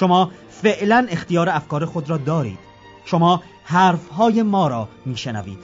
شما 0.00 0.30
فعلا 0.50 1.06
اختیار 1.10 1.48
افکار 1.48 1.84
خود 1.84 2.10
را 2.10 2.16
دارید. 2.16 2.58
شما 3.04 3.42
حرفهای 3.64 4.42
ما 4.42 4.68
را 4.68 4.88
میشنوید. 5.06 5.58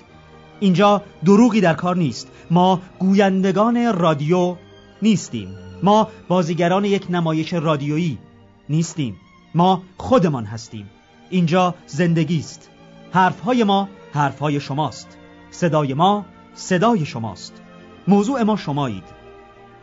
اینجا 0.61 1.03
دروغی 1.25 1.61
در 1.61 1.75
کار 1.75 1.97
نیست. 1.97 2.29
ما 2.51 2.81
گویندگان 2.99 3.93
رادیو 3.93 4.57
نیستیم. 5.03 5.49
ما 5.83 6.09
بازیگران 6.29 6.85
یک 6.85 7.07
نمایش 7.11 7.53
رادیویی 7.53 8.19
نیستیم. 8.69 9.17
ما 9.55 9.83
خودمان 9.97 10.45
هستیم. 10.45 10.91
اینجا 11.31 11.75
زندگی 11.87 12.39
است. 12.39 12.71
حرفهای 13.13 13.65
ما 13.65 13.89
حرفهای 14.13 14.61
شماست. 14.61 15.17
صدای 15.51 15.95
ما 15.95 16.25
صدای 16.55 17.07
شماست. 17.07 17.53
موضوع 18.09 18.43
ما 18.43 18.57
شمایید. 18.57 19.05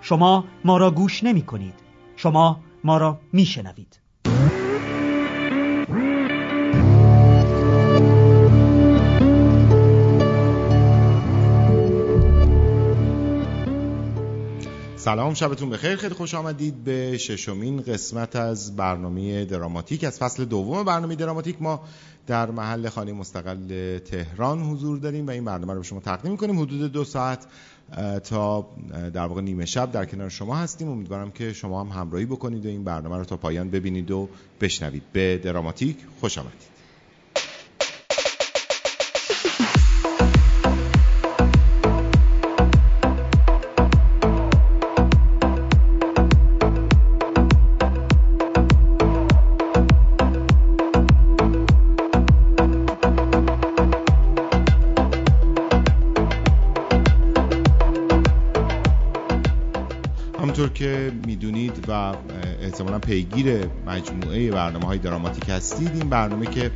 شما 0.01 0.45
ما 0.65 0.77
را 0.77 0.91
گوش 0.91 1.23
نمی 1.23 1.41
کنید 1.41 1.75
شما 2.15 2.59
ما 2.83 2.97
را 2.97 3.19
می 3.33 3.45
شنوید 3.45 4.02
سلام 15.03 15.33
شبتون 15.33 15.69
بخیر. 15.69 15.95
خیلی 15.95 16.13
خوش 16.13 16.33
آمدید 16.33 16.83
به 16.83 17.17
ششمین 17.17 17.81
قسمت 17.81 18.35
از 18.35 18.75
برنامه 18.75 19.45
دراماتیک. 19.45 20.03
از 20.03 20.19
فصل 20.19 20.45
دوم 20.45 20.83
برنامه 20.83 21.15
دراماتیک 21.15 21.61
ما 21.61 21.81
در 22.27 22.51
محل 22.51 22.89
خانه 22.89 23.13
مستقل 23.13 23.97
تهران 23.97 24.61
حضور 24.61 24.97
داریم 24.97 25.27
و 25.27 25.29
این 25.29 25.45
برنامه 25.45 25.73
رو 25.73 25.80
به 25.80 25.86
شما 25.86 25.99
تقدیم 25.99 26.31
می‌کنیم. 26.31 26.59
حدود 26.59 26.92
دو 26.92 27.03
ساعت 27.03 27.45
تا 28.23 28.67
در 29.13 29.25
واقع 29.25 29.42
نیمه 29.42 29.65
شب 29.65 29.92
در 29.92 30.05
کنار 30.05 30.30
شما 30.30 30.55
هستیم. 30.55 30.89
امیدوارم 30.89 31.31
که 31.31 31.53
شما 31.53 31.83
هم 31.83 32.02
همراهی 32.02 32.25
بکنید 32.25 32.65
و 32.65 32.69
این 32.69 32.83
برنامه 32.83 33.17
رو 33.17 33.25
تا 33.25 33.37
پایان 33.37 33.69
ببینید 33.69 34.11
و 34.11 34.30
بشنوید. 34.61 35.03
به 35.13 35.37
دراماتیک 35.37 35.97
خوش 36.19 36.37
آمدید. 36.37 36.73
احتمالا 62.61 62.99
پیگیر 62.99 63.59
مجموعه 63.87 64.52
برنامه 64.52 64.86
های 64.86 64.98
دراماتیک 64.98 65.49
هستید. 65.49 65.92
این 65.93 66.09
برنامه 66.09 66.45
که 66.45 66.71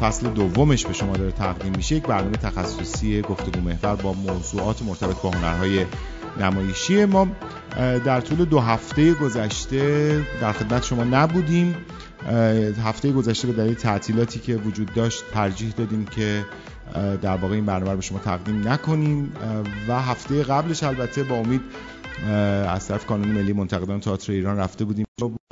فصل 0.00 0.28
دومش 0.28 0.86
به 0.86 0.92
شما 0.92 1.16
داره 1.16 1.30
تقدیم 1.30 1.72
میشه 1.76 1.96
یک 1.96 2.02
برنامه 2.02 2.36
تخصصی 2.36 3.22
گفتگو 3.22 3.60
محور 3.60 3.96
با 3.96 4.12
موضوعات 4.12 4.82
مرتبط 4.82 5.22
با 5.22 5.30
هنرهای 5.30 5.84
نمایشی 6.40 7.04
ما. 7.04 7.28
در 8.04 8.20
طول 8.20 8.44
دو 8.44 8.60
هفته 8.60 9.14
گذشته 9.14 10.20
در 10.40 10.52
خدمت 10.52 10.84
شما 10.84 11.04
نبودیم. 11.04 11.74
هفته 12.84 13.12
گذشته 13.12 13.46
به 13.46 13.52
دلیل 13.52 13.74
تعطیلاتی 13.74 14.40
که 14.40 14.56
وجود 14.56 14.94
داشت 14.94 15.24
ترجیح 15.32 15.72
دادیم 15.76 16.04
که 16.04 16.44
در 17.22 17.36
واقع 17.36 17.54
این 17.54 17.66
برنامه 17.66 17.90
رو 17.90 17.96
به 17.96 18.02
شما 18.02 18.18
تقدیم 18.18 18.68
نکنیم. 18.68 19.32
و 19.88 20.02
هفته 20.02 20.42
قبلش 20.42 20.82
البته 20.82 21.22
با 21.22 21.36
امید 21.36 21.60
از 22.68 22.88
طرف 22.88 23.06
کانون 23.06 23.28
ملی 23.28 23.52
منتقدان 23.52 24.00
تئاتر 24.00 24.32
ایران 24.32 24.56
رفته 24.56 24.84
بودیم. 24.84 25.04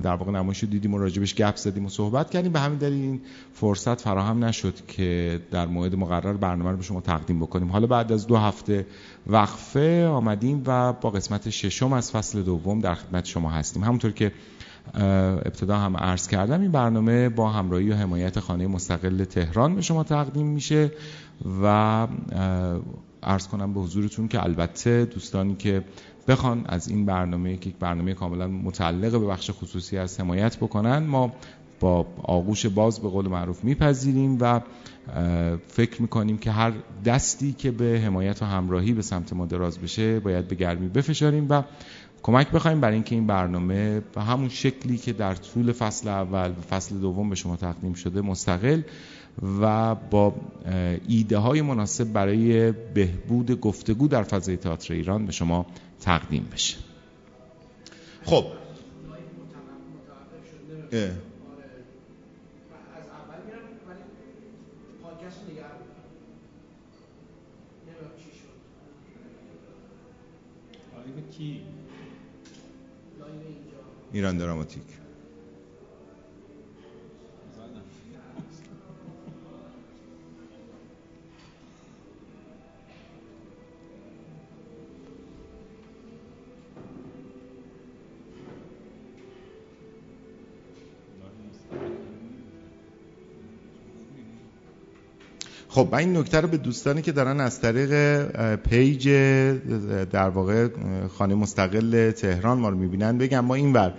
در 0.03 0.15
واقع 0.15 0.33
نمایش 0.33 0.65
دیدیم 0.65 0.95
و 0.95 0.99
راجبش 0.99 1.35
گپ 1.35 1.57
زدیم 1.57 1.87
و 1.87 1.89
صحبت 1.89 2.31
کردیم. 2.31 2.53
به 2.53 2.61
همین 2.61 2.79
دلیل 2.79 3.03
این 3.03 3.21
فرصت 3.55 4.01
فراهم 4.01 4.45
نشد 4.45 4.75
که 4.87 5.41
در 5.51 5.67
موعد 5.67 5.95
مقرر 5.95 6.33
برنامه 6.33 6.71
رو 6.71 6.77
به 6.77 6.83
شما 6.83 7.01
تقدیم 7.01 7.41
بکنیم. 7.41 7.73
حالا 7.73 7.87
بعد 7.87 8.13
از 8.13 8.27
دو 8.27 8.37
هفته 8.37 8.87
وقفه 9.27 10.07
آمدیم 10.07 10.63
و 10.67 10.93
با 10.93 11.11
قسمت 11.11 11.51
ششم 11.51 11.93
از 11.93 12.11
فصل 12.11 12.43
دوم 12.43 12.81
در 12.81 12.95
خدمت 12.95 13.25
شما 13.25 13.51
هستیم. 13.51 13.85
همونطور 13.85 14.13
که 14.13 14.33
ابتدا 14.95 15.79
هم 15.79 15.97
عرض 15.97 16.29
کردم 16.29 16.61
این 16.61 16.73
برنامه 16.73 17.29
با 17.29 17.51
همراهی 17.51 17.91
و 17.91 17.95
حمایت 17.95 18.41
خانه 18.41 18.67
مستقل 18.67 19.25
تهران 19.25 19.75
به 19.75 19.83
شما 19.83 20.05
تقدیم 20.05 20.47
میشه 20.47 20.93
و 21.63 22.07
عرض 23.23 23.49
کنم 23.49 23.75
به 23.75 23.81
حضورتون 23.81 24.29
که 24.29 24.43
البته 24.43 25.05
دوستانی 25.05 25.55
که 25.55 25.85
بخوان 26.29 26.65
از 26.67 26.89
این 26.89 27.07
برنامه 27.07 27.57
که 27.57 27.69
یک 27.69 27.77
برنامه 27.77 28.15
کاملا 28.15 28.49
متعلق 28.49 29.13
به 29.13 29.27
بخش 29.27 29.51
خصوصی 29.51 29.99
از 29.99 30.21
حمایت 30.21 30.57
بکنن 30.57 30.99
ما 30.99 31.33
با 31.81 32.07
آغوش 32.23 32.67
باز 32.67 33.01
به 33.01 33.09
قول 33.09 33.29
معروف 33.29 33.65
میپذیریم 33.65 34.39
و 34.41 34.61
فکر 35.69 36.03
می‌کنیم 36.03 36.39
که 36.39 36.51
هر 36.51 36.73
دستی 37.05 37.53
که 37.53 37.71
به 37.71 38.01
حمایت 38.05 38.43
و 38.43 38.45
همراهی 38.45 38.93
به 38.93 39.03
سمت 39.03 39.33
ما 39.33 39.47
دراز 39.47 39.79
بشه 39.79 40.21
باید 40.21 40.49
به 40.49 40.55
گرمی 40.55 40.89
بفشاریم 40.89 41.47
و 41.51 41.63
کمک 42.23 42.51
بخوایم 42.51 42.81
برای 42.81 42.95
اینکه 42.95 43.15
این 43.15 43.27
برنامه 43.27 44.01
به 44.01 44.23
همون 44.23 44.49
شکلی 44.49 44.99
که 44.99 45.13
در 45.13 45.35
طول 45.35 45.73
فصل 45.73 46.09
اول 46.09 46.51
و 46.51 46.61
فصل 46.71 46.97
دوم 46.97 47.29
به 47.31 47.35
شما 47.35 47.57
تقدیم 47.57 47.95
شده 47.95 48.21
مستقل 48.21 48.83
و 49.61 49.95
با 49.95 50.35
ایده 51.09 51.39
های 51.39 51.63
مناسب 51.63 52.13
برای 52.13 52.73
بهبود 52.73 53.61
گفتگو 53.61 54.09
در 54.09 54.23
فضای 54.23 54.57
تئاتر 54.57 54.95
ایران 54.95 55.27
به 55.27 55.33
شما 55.33 55.67
تقدیم 56.01 56.49
بشه. 56.53 56.77
خب. 58.25 58.45
ایران 74.17 74.39
دراماتیک. 74.39 74.96
خب 95.77 95.89
من 95.93 95.99
این 95.99 96.17
نکته 96.17 96.41
رو 96.41 96.49
به 96.49 96.57
دوستانی 96.57 97.03
که 97.03 97.13
دارن 97.13 97.41
از 97.41 97.61
طریق 97.61 98.23
page 98.57 99.09
در 100.11 100.29
واقع 100.29 100.69
خانه 101.09 101.35
مستقل 101.35 102.11
تهران 102.11 102.59
ما 102.59 102.69
رو 102.69 102.79
می‌بینن 102.79 103.19
بگم 103.19 103.41
ما 103.41 103.55
این 103.55 103.73
بر 103.73 103.95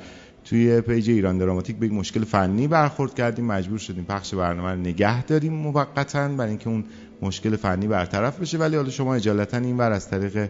توی 0.46 0.82
page 0.82 1.10
ایران 1.10 1.38
دراماتیک 1.38 1.76
به 1.76 1.90
مشکل 1.90 2.24
فنی 2.24 2.68
برخورد 2.68 3.14
کردیم 3.14 3.46
مجبور 3.46 3.78
شدیم 3.78 4.04
پخش 4.04 4.34
برنامه 4.34 4.72
رو 4.72 4.78
نگه 4.78 5.24
داریم 5.24 5.54
موقتا 5.54 6.28
برای 6.28 6.50
اینکه 6.50 6.70
اون 6.70 6.84
مشکل 7.22 7.56
فنی 7.56 7.88
برطرف 7.88 8.40
بشه. 8.40 8.58
ولی 8.58 8.76
حالا 8.76 8.90
شما 8.90 9.16
اجالتا 9.16 9.58
این 9.58 9.78
بر 9.78 9.92
از 9.92 10.10
طریق 10.10 10.50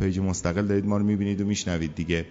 page 0.00 0.18
مستقل 0.18 0.66
دارید 0.66 0.86
ما 0.86 0.96
رو 0.96 1.04
می‌بینید 1.04 1.40
و 1.40 1.44
میشنوید 1.44 1.94
دیگه. 1.94 2.24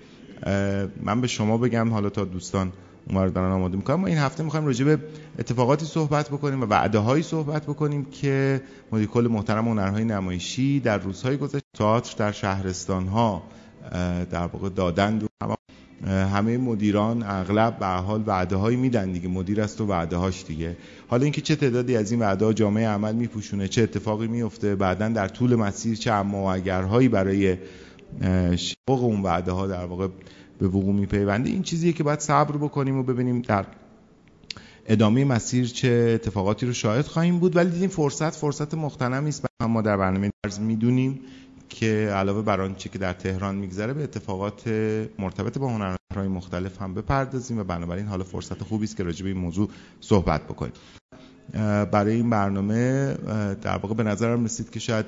من 1.03 1.21
به 1.21 1.27
شما 1.27 1.57
بگم 1.57 1.89
حالا 1.89 2.09
تا 2.09 2.25
دوستان 2.25 2.71
اونور 3.09 3.27
دارن 3.27 3.51
آماده 3.51 3.77
می‌کنن. 3.77 3.95
ما 3.95 4.07
این 4.07 4.17
هفته 4.17 4.43
می‌خوایم 4.43 4.65
راجع 4.65 4.85
به 4.85 4.97
اتفاقاتی 5.39 5.85
صحبت 5.85 6.29
بکنیم 6.29 6.61
و 6.61 6.65
وعده 6.65 6.97
هایی 6.97 7.23
صحبت 7.23 7.63
بکنیم 7.63 8.05
که 8.05 8.61
مدیر 8.91 9.07
کل 9.07 9.27
محترم 9.31 9.67
هنرهای 9.67 10.03
نمایشی 10.03 10.79
در 10.79 10.97
روزهای 10.97 11.37
گذشته 11.37 11.67
تئاتر 11.77 12.15
در 12.17 12.31
شهرستان 12.31 13.07
ها 13.07 13.43
در 14.31 14.47
واقع 14.47 14.69
دادند 14.69 15.23
و 15.23 15.27
همه 16.07 16.57
مدیران 16.57 17.23
اغلب 17.23 17.79
به 17.79 17.85
حال 17.85 18.23
وعده 18.27 18.55
هایی 18.55 18.77
میدن 18.77 19.11
دیگه. 19.11 19.27
مدیر 19.27 19.61
است 19.61 19.81
و 19.81 19.85
وعده 19.85 20.15
هاش 20.15 20.45
دیگه. 20.45 20.77
حالا 21.07 21.23
اینکه 21.23 21.41
چه 21.41 21.55
تعدادی 21.55 21.95
از 21.95 22.11
این 22.11 22.21
وعده 22.21 22.45
ها 22.45 22.53
جامعه 22.53 22.87
عمل 22.87 23.15
میپوشونه 23.15 23.67
چه 23.67 23.81
اتفاقی 23.81 24.27
میفته 24.27 24.75
بعدا 24.75 25.09
در 25.09 25.27
طول 25.27 25.55
مسیر 25.55 25.95
چه 25.95 26.11
اما 26.11 26.53
اگرهایی 26.53 27.07
برای 27.07 27.57
شقق 28.55 29.03
اون 29.03 29.21
وعده 29.21 29.51
ها 29.51 29.67
در 29.67 29.85
واقع 29.85 30.07
به 30.63 30.69
وقوع 30.69 30.93
میپیونده 30.93 31.49
این 31.49 31.63
چیزیه 31.63 31.93
که 31.93 32.03
باید 32.03 32.19
صبر 32.19 32.57
بکنیم 32.57 32.97
و 32.97 33.03
ببینیم 33.03 33.41
در 33.41 33.65
ادامه 34.85 35.25
مسیر 35.25 35.67
چه 35.67 36.11
اتفاقاتی 36.15 36.65
رو 36.65 36.73
شاهد 36.73 37.05
خواهیم 37.05 37.39
بود. 37.39 37.55
ولی 37.55 37.69
دیدیم 37.69 37.89
فرصت 37.89 38.35
فرصت 38.35 38.73
مختنمی 38.73 39.29
است 39.29 39.45
ما 39.61 39.81
در 39.81 39.97
برنامه 39.97 40.31
درز 40.43 40.59
می‌دونیم 40.59 41.19
که 41.69 42.11
علاوه 42.13 42.41
بر 42.41 42.61
آنچه 42.61 42.89
که 42.89 42.99
در 42.99 43.13
تهران 43.13 43.55
میگذره 43.55 43.93
به 43.93 44.03
اتفاقات 44.03 44.67
مرتبط 45.19 45.57
با 45.57 45.67
هنرهای 45.67 46.27
مختلف 46.27 46.81
هم 46.81 46.93
بپردازیم 46.93 47.59
و 47.59 47.63
بنابراین 47.63 48.05
حالا 48.05 48.23
فرصت 48.23 48.63
خوبی 48.63 48.83
است 48.83 48.97
که 48.97 49.03
راجع 49.03 49.23
به 49.23 49.29
این 49.29 49.39
موضوع 49.39 49.69
صحبت 49.99 50.43
بکنیم. 50.43 50.73
برای 51.91 52.15
این 52.15 52.29
برنامه 52.29 53.13
در 53.61 53.77
واقع 53.77 53.95
به 53.95 54.03
نظرم 54.03 54.45
رسید 54.45 54.69
که 54.69 54.79
شاید 54.79 55.05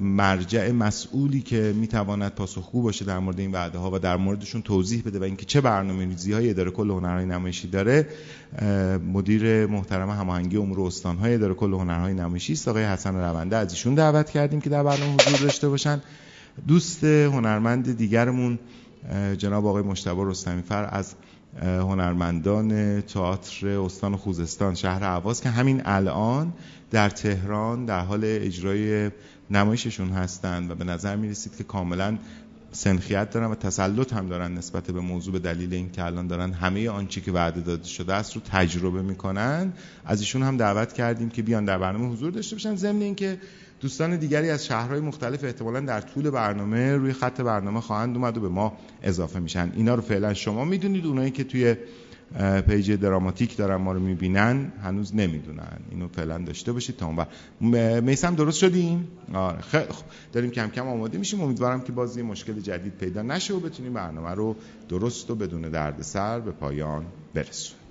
مرجع 0.00 0.70
مسئولی 0.70 1.40
که 1.40 1.74
می‌تواند 1.76 2.32
پاسخگو 2.32 2.82
باشه 2.82 3.04
در 3.04 3.18
مورد 3.18 3.40
این 3.40 3.52
وعده 3.52 3.78
ها 3.78 3.90
و 3.90 3.98
در 3.98 4.16
موردشون 4.16 4.62
توضیح 4.62 5.02
بده 5.02 5.18
و 5.18 5.22
اینکه 5.22 5.44
چه 5.44 5.60
برنامه 5.60 6.04
ریزی 6.04 6.32
های 6.32 6.50
اداره 6.50 6.70
کل 6.70 6.90
هنرهای 6.90 7.26
نمایشی 7.26 7.68
داره 7.68 8.08
مدیر 9.12 9.66
محترم 9.66 10.10
هماهنگی 10.10 10.56
امور 10.56 10.80
استان 10.80 11.16
های 11.16 11.34
اداره 11.34 11.54
کل 11.54 11.72
هنرهای 11.72 12.14
نمایشی 12.14 12.52
است. 12.52 12.68
آقای 12.68 12.84
حسن 12.84 13.14
رونده 13.14 13.56
از 13.56 13.72
ایشون 13.72 13.94
دعوت 13.94 14.30
کردیم 14.30 14.60
که 14.60 14.70
در 14.70 14.82
برنامه 14.82 15.12
حضور 15.12 15.40
داشته 15.40 15.68
باشن. 15.68 16.00
دوست 16.66 17.04
هنرمند 17.04 17.96
دیگرمون 17.96 18.58
جناب 19.38 19.66
آقای 19.66 19.82
مشتبه 19.82 20.24
رستمی 20.24 20.62
فر 20.62 20.88
از 20.92 21.14
هنرمندان 21.60 23.00
تئاتر 23.00 23.68
استان 23.68 24.16
خوزستان 24.16 24.74
شهر 24.74 25.04
عواز 25.04 25.40
که 25.40 25.48
همین 25.48 25.82
الان 25.84 26.52
در 26.90 27.10
تهران 27.10 27.84
در 27.84 28.00
حال 28.00 28.20
اجرای 28.24 29.10
نمایششون 29.50 30.10
هستند 30.10 30.70
و 30.70 30.74
به 30.74 30.84
نظر 30.84 31.16
می 31.16 31.28
رسید 31.28 31.56
که 31.56 31.64
کاملا 31.64 32.18
سنخیت 32.72 33.30
دارن 33.30 33.46
و 33.46 33.54
تسلط 33.54 34.12
هم 34.12 34.28
دارن 34.28 34.54
نسبت 34.54 34.90
به 34.90 35.00
موضوع 35.00 35.32
به 35.32 35.38
دلیل 35.38 35.74
اینکه 35.74 36.04
الان 36.04 36.26
دارن 36.26 36.52
همه 36.52 36.88
آنچه 36.88 37.20
که 37.20 37.32
وعده 37.32 37.60
داده 37.60 37.88
شده 37.88 38.14
است 38.14 38.34
رو 38.34 38.42
تجربه 38.44 39.02
می‌کنن. 39.02 39.72
از 40.04 40.20
ایشون 40.20 40.42
هم 40.42 40.56
دعوت 40.56 40.92
کردیم 40.92 41.30
که 41.30 41.42
بیان 41.42 41.64
در 41.64 41.78
برنامه 41.78 42.12
حضور 42.12 42.30
داشته 42.30 42.56
باشن. 42.56 42.76
ضمن 42.76 43.02
اینکه 43.02 43.38
دوستان 43.82 44.16
دیگری 44.16 44.50
از 44.50 44.66
شهرهای 44.66 45.00
مختلف 45.00 45.44
احتمالا 45.44 45.80
در 45.80 46.00
طول 46.00 46.30
برنامه 46.30 46.96
روی 46.96 47.12
خط 47.12 47.40
برنامه 47.40 47.80
خواهند 47.80 48.16
اومد 48.16 48.36
و 48.36 48.40
به 48.40 48.48
ما 48.48 48.78
اضافه 49.02 49.38
میشن. 49.38 49.72
اینا 49.76 49.94
رو 49.94 50.02
فعلا 50.02 50.34
شما 50.34 50.64
می‌دونید. 50.64 51.06
اونایی 51.06 51.30
که 51.30 51.44
توی 51.44 51.76
پیج 52.66 52.92
دراماتیک 52.92 53.56
دارن 53.56 53.76
ما 53.76 53.92
رو 53.92 54.00
می‌بینن 54.00 54.72
هنوز 54.82 55.14
نمی‌دونن. 55.14 55.78
اینو 55.90 56.08
فعلا 56.08 56.38
داشته 56.38 56.72
باشید 56.72 56.96
تا 56.96 57.06
اون 57.60 58.00
میسم 58.00 58.34
درست 58.34 58.58
شدیم؟ 58.58 59.08
آره. 59.34 59.60
خیلی 59.60 59.84
داریم 60.32 60.50
کم 60.50 60.68
کم 60.68 60.88
آماده 60.88 61.18
میشیم. 61.18 61.40
امیدوارم 61.40 61.80
که 61.80 61.92
بازی 61.92 62.22
مشکل 62.22 62.60
جدید 62.60 62.94
پیدا 62.94 63.22
نشه 63.22 63.54
و 63.54 63.60
بتونیم 63.60 63.92
برنامه 63.92 64.30
رو 64.30 64.56
درست 64.88 65.30
و 65.30 65.34
بدون 65.34 65.60
دردسر 65.60 66.40
به 66.40 66.50
پایان 66.50 67.04
برسونیم. 67.34 67.81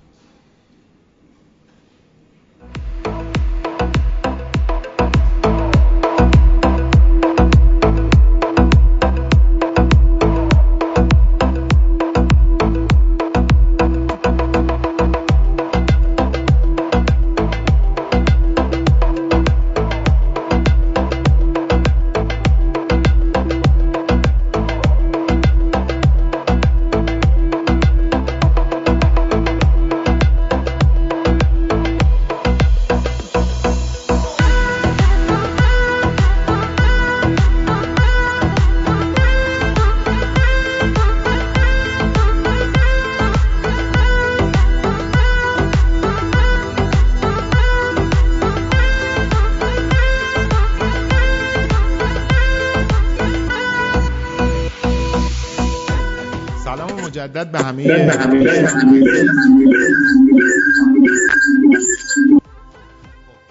مجدد 57.22 57.50
به 57.52 57.58
همه 57.58 57.82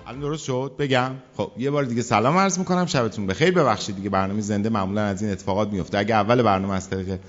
الان 0.07 0.21
درست 0.21 0.43
شد؟ 0.43 0.71
بگم. 0.79 1.11
خب 1.37 1.51
یه 1.57 1.71
بار 1.71 1.83
دیگه 1.83 2.01
سلام 2.01 2.37
عرض 2.37 2.59
می‌کنم. 2.59 2.85
شبتون 2.85 3.27
بخیر. 3.27 3.51
ببخشید 3.51 3.95
دیگه 3.95 4.09
برنامه 4.09 4.41
زنده 4.41 4.69
معمولا 4.69 5.01
از 5.01 5.21
این 5.21 5.31
اتفاقات 5.31 5.71
میفته 5.71 5.97
اگه 5.97 6.15
اول 6.15 6.41
برنامه 6.41 6.73
از 6.73 6.89
طریق 6.89 7.19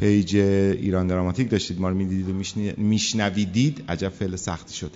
page 0.00 0.36
ایران 0.36 1.06
دراماتیک 1.06 1.50
داشتید 1.50 1.80
ما 1.80 1.88
رو 1.88 1.94
می‌دیدید 1.94 2.28
و 2.28 2.32
میشنویدید 2.76 3.84
عجب 3.88 4.08
فعل 4.08 4.36
سختی 4.36 4.74
شد. 4.74 4.90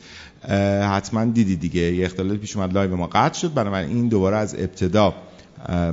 حتما 0.82 1.24
دیدید 1.24 1.60
دیگه. 1.60 1.80
یه 1.80 2.04
اختلال 2.04 2.36
پیش 2.36 2.56
اومد 2.56 2.72
live 2.72 2.96
ما 2.96 3.06
قطع 3.06 3.38
شد. 3.38 3.54
بنابراین 3.54 3.88
این 3.88 4.08
دوباره 4.08 4.36
از 4.36 4.54
ابتدا 4.54 5.14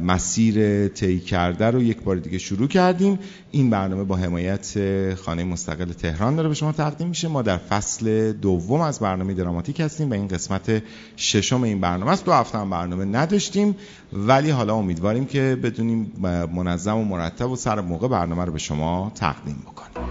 مسیر 0.05 0.87
طی 0.87 1.19
کرده 1.19 1.65
رو 1.65 1.83
یک 1.83 2.01
بار 2.01 2.15
دیگه 2.15 2.37
شروع 2.37 2.67
کردیم. 2.67 3.19
این 3.51 3.69
برنامه 3.69 4.03
با 4.03 4.15
حمایت 4.15 4.77
خانه 5.15 5.43
مستقل 5.43 5.85
تهران 5.85 6.35
داره 6.35 6.49
به 6.49 6.55
شما 6.55 6.71
تقدیم 6.71 7.07
میشه. 7.07 7.27
ما 7.27 7.41
در 7.41 7.57
فصل 7.57 8.31
دوم 8.31 8.81
از 8.81 8.99
برنامه 8.99 9.33
دراماتیک 9.33 9.79
هستیم 9.79 10.09
و 10.09 10.13
این 10.13 10.27
قسمت 10.27 10.83
ششم 11.17 11.63
این 11.63 11.81
برنامه 11.81 12.11
است. 12.11 12.25
دو 12.25 12.33
هفته 12.33 12.57
هم 12.57 12.69
برنامه 12.69 13.05
نداشتیم 13.05 13.75
ولی 14.13 14.49
حالا 14.49 14.75
امیدواریم 14.75 15.25
که 15.25 15.57
بدونیم 15.63 16.11
منظم 16.55 16.97
و 16.97 17.03
مرتب 17.03 17.49
و 17.49 17.55
سر 17.55 17.81
موقع 17.81 18.07
برنامه 18.07 18.45
رو 18.45 18.51
به 18.51 18.59
شما 18.59 19.11
تقدیم 19.15 19.63
بکنیم. 19.65 20.07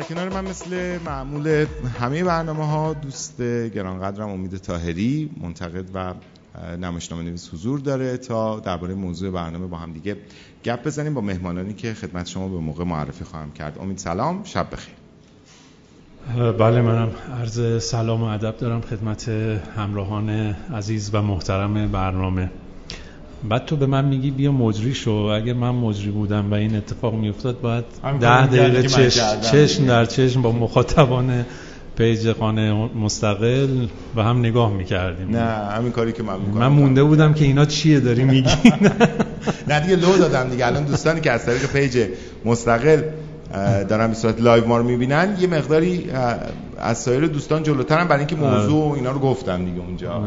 در 0.00 0.06
کنار 0.06 0.28
من 0.28 0.50
مثل 0.50 0.98
معمول 0.98 1.66
همه 2.00 2.24
برنامه 2.24 2.66
ها 2.66 2.94
دوست 2.94 3.42
گرانقدرم 3.42 4.28
امید 4.28 4.56
تاهری 4.56 5.30
منتقد 5.40 5.84
و 5.94 6.14
نمایشنامه 6.76 7.22
نویس 7.22 7.54
حضور 7.54 7.80
داره 7.80 8.16
تا 8.16 8.60
درباره 8.60 8.94
موضوع 8.94 9.30
برنامه 9.30 9.66
با 9.66 9.76
هم 9.76 9.92
دیگه 9.92 10.16
گپ 10.64 10.82
بزنیم 10.86 11.14
با 11.14 11.20
مهمانانی 11.20 11.74
که 11.74 11.94
خدمت 11.94 12.28
شما 12.28 12.48
به 12.48 12.58
موقع 12.58 12.84
معرفی 12.84 13.24
خواهم 13.24 13.52
کرد. 13.52 13.78
امید 13.78 13.98
سلام 13.98 14.44
شب 14.44 14.66
بخیر. 14.72 14.94
بله 16.52 16.82
منم 16.82 17.10
عرض 17.40 17.84
سلام 17.84 18.22
و 18.22 18.26
ادب 18.26 18.56
دارم 18.56 18.80
خدمت 18.80 19.28
همراهان 19.76 20.30
عزیز 20.74 21.10
و 21.14 21.22
محترم 21.22 21.92
برنامه. 21.92 22.50
بعد 23.48 23.64
تو 23.64 23.76
به 23.76 23.86
من 23.86 24.04
میگی 24.04 24.30
بیا 24.30 24.52
مجری 24.52 24.94
شو. 24.94 25.10
اگه 25.10 25.52
من 25.52 25.70
مجری 25.70 26.10
بودم 26.10 26.50
و 26.50 26.54
این 26.54 26.76
اتفاق 26.76 27.14
میافتاد 27.14 27.60
باید 27.60 27.84
ده 28.20 28.46
دقیقه 28.46 28.82
چشم, 28.82 29.40
چشم 29.40 29.86
در 29.86 30.04
چشم 30.04 30.42
با 30.42 30.52
مخاطبان 30.52 31.44
page 31.98 32.32
خانه 32.32 32.72
مستقل 32.72 33.86
و 34.16 34.22
هم 34.22 34.38
نگاه 34.38 34.72
می‌کردیم. 34.72 35.30
نه 35.30 35.40
همین 35.76 35.92
کاری 35.92 36.12
که 36.12 36.22
من 36.22 36.40
می‌کنم 36.40 36.60
من 36.60 36.68
مونده 36.68 37.02
بودم 37.02 37.34
که 37.34 37.44
اینا 37.44 37.64
چیه 37.64 38.00
داری 38.00 38.24
میگی؟ 38.24 38.50
نه 39.68 39.80
دیگه 39.80 39.96
لو 39.96 40.18
دادم 40.18 40.50
دیگه. 40.50 40.66
الان 40.66 40.84
دوستانی 40.84 41.20
که 41.20 41.30
از 41.30 41.46
طریق 41.46 41.66
page 41.66 42.06
مستقل 42.44 43.02
دارن 43.88 44.08
به 44.08 44.14
صورت 44.14 44.40
live 44.40 44.66
ما 44.66 44.78
رو 44.78 44.84
می‌بینن 44.84 45.36
یه 45.40 45.46
مقداری 45.46 46.06
از 46.80 46.98
سایر 46.98 47.26
دوستان 47.26 47.62
جلوترم 47.62 48.08
برای 48.08 48.18
اینکه 48.18 48.36
موضوع 48.36 48.88
و 48.88 48.92
اینا 48.92 49.10
رو 49.10 49.18
گفتم 49.18 49.64
دیگه 49.64 49.80
اونجا. 49.80 50.22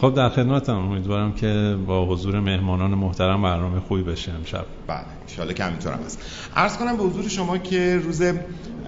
خب 0.00 0.14
در 0.14 0.28
خدمتم 0.28 0.76
امیدوارم 0.76 1.32
که 1.32 1.76
با 1.86 2.06
حضور 2.06 2.40
مهمانان 2.40 2.90
محترم 2.90 3.42
برنامه 3.42 3.80
خوبی 3.80 4.02
بشه 4.02 4.32
امشب. 4.32 4.64
بله 4.86 5.04
ان 5.38 5.54
که 5.54 5.64
همینطور 5.64 5.92
هم 5.92 6.00
هست 6.04 6.18
عرض 6.56 6.76
کنم 6.76 6.96
به 6.96 7.02
حضور 7.02 7.28
شما 7.28 7.58
که 7.58 8.00
روز 8.04 8.22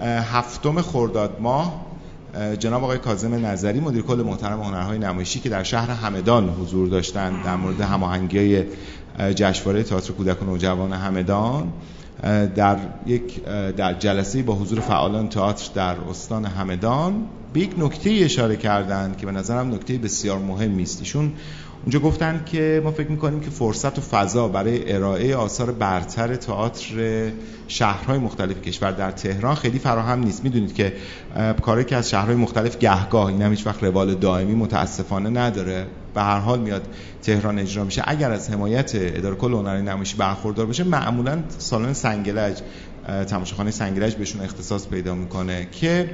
هفتم 0.01 0.81
خرداد 0.81 1.37
ماه 1.39 1.85
جناب 2.59 2.83
آقای 2.83 2.97
کاظم 2.97 3.45
نظری 3.45 3.79
مدیر 3.79 4.01
کل 4.01 4.23
محترم 4.25 4.61
هنرهای 4.61 4.97
نمایشی 4.97 5.39
که 5.39 5.49
در 5.49 5.63
شهر 5.63 5.91
همدان 5.91 6.49
حضور 6.49 6.87
داشتن 6.87 7.41
در 7.41 7.55
مورد 7.55 7.81
هماهنگی 7.81 8.63
جشنواره 9.35 9.83
تئاتر 9.83 10.13
کودک 10.13 10.41
و 10.41 10.45
نوجوان 10.45 10.93
همدان. 10.93 11.73
در 12.55 12.77
یک 13.05 13.43
در 13.77 13.93
جلسه 13.93 14.43
با 14.43 14.55
حضور 14.55 14.79
فعالان 14.79 15.29
تئاتر 15.29 15.69
در 15.75 15.95
استان 16.09 16.45
همدان 16.45 17.27
به 17.53 17.59
یک 17.59 17.75
نکته 17.77 18.09
اشاره 18.09 18.55
کردند 18.55 19.17
که 19.17 19.25
به 19.25 19.31
نظرم 19.31 19.73
نکته 19.73 19.97
بسیار 19.97 20.39
مهمی 20.39 20.83
است 20.83 20.99
ایشون 20.99 21.33
اونجا 21.83 21.99
گفتن 21.99 22.41
که 22.45 22.81
ما 22.83 22.91
فکر 22.91 23.11
می‌کنیم 23.11 23.39
که 23.39 23.49
فرصت 23.49 23.97
و 23.97 24.01
فضا 24.01 24.47
برای 24.47 24.93
ارائه 24.93 25.35
آثار 25.35 25.71
برتر 25.71 26.35
تئاتر 26.35 27.31
شهرهای 27.67 28.17
مختلف 28.17 28.61
کشور 28.61 28.91
در 28.91 29.11
تهران 29.11 29.55
خیلی 29.55 29.79
فراهم 29.79 30.19
نیست. 30.19 30.43
می‌دونید 30.43 30.75
که 30.75 30.93
کاری 31.61 31.83
که 31.83 31.95
از 31.95 32.09
شهرهای 32.09 32.35
مختلف 32.35 32.77
گهگاه 32.77 33.25
این 33.25 33.41
هم 33.41 33.51
هیچ 33.51 33.67
وقت 33.67 33.83
روال 33.83 34.15
دائمی 34.15 34.55
متاسفانه 34.55 35.29
نداره. 35.29 35.87
به 36.15 36.21
هر 36.21 36.39
حال 36.39 36.59
میاد 36.59 36.87
تهران 37.21 37.59
اجرا 37.59 37.83
میشه. 37.83 38.03
اگر 38.05 38.31
از 38.31 38.49
حمایت 38.49 38.91
اداره 38.95 39.35
کل 39.35 39.53
هنری 39.53 39.81
نمایشی 39.81 40.17
برخوردار 40.17 40.65
بشه 40.65 40.83
معمولا 40.83 41.43
سالن 41.57 41.93
سنگلج 41.93 42.61
تماشاخانه 43.27 43.71
سنگلج 43.71 44.15
بهشون 44.15 44.41
اختصاص 44.41 44.87
پیدا 44.87 45.15
می‌کنه 45.15 45.67
که 45.71 46.09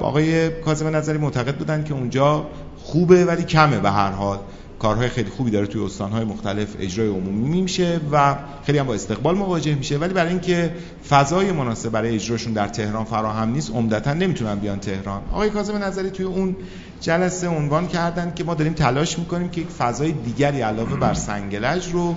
آقای 0.00 0.50
کاظم 0.50 0.96
نظری 0.96 1.18
معتقد 1.18 1.56
بودن 1.56 1.84
که 1.84 1.94
اونجا 1.94 2.46
خوبه 2.76 3.24
ولی 3.24 3.42
کمه 3.42 3.78
به 3.78 3.90
هر 3.90 4.10
حال. 4.10 4.38
کارهای 4.78 5.08
خیلی 5.08 5.30
خوبی 5.30 5.50
داره 5.50 5.66
توی 5.66 5.84
استانهای 5.84 6.24
مختلف 6.24 6.68
اجرای 6.80 7.08
عمومی 7.08 7.62
میشه 7.62 8.00
و 8.12 8.36
خیلی 8.66 8.78
هم 8.78 8.86
با 8.86 8.94
استقبال 8.94 9.34
مواجه 9.34 9.74
میشه. 9.74 9.98
ولی 9.98 10.14
برای 10.14 10.30
اینکه 10.30 10.74
فضای 11.08 11.52
مناسب 11.52 11.90
برای 11.90 12.14
اجراشون 12.14 12.52
در 12.52 12.68
تهران 12.68 13.04
فراهم 13.04 13.50
نیست 13.50 13.70
عمدتا 13.70 14.14
نمی‌تونن 14.14 14.54
بیان 14.54 14.80
تهران. 14.80 15.22
آقای 15.32 15.50
کاظم 15.50 15.76
نظری 15.76 16.10
توی 16.10 16.26
اون 16.26 16.56
جلسه 17.00 17.48
عنوان 17.48 17.88
کردن 17.88 18.32
که 18.34 18.44
ما 18.44 18.54
داریم 18.54 18.72
تلاش 18.72 19.18
می‌کنیم 19.18 19.48
که 19.48 19.60
یک 19.60 19.68
فضای 19.68 20.12
دیگری 20.12 20.60
علاوه 20.60 20.96
بر 20.96 21.14
سنگلج 21.14 21.92
رو 21.92 22.14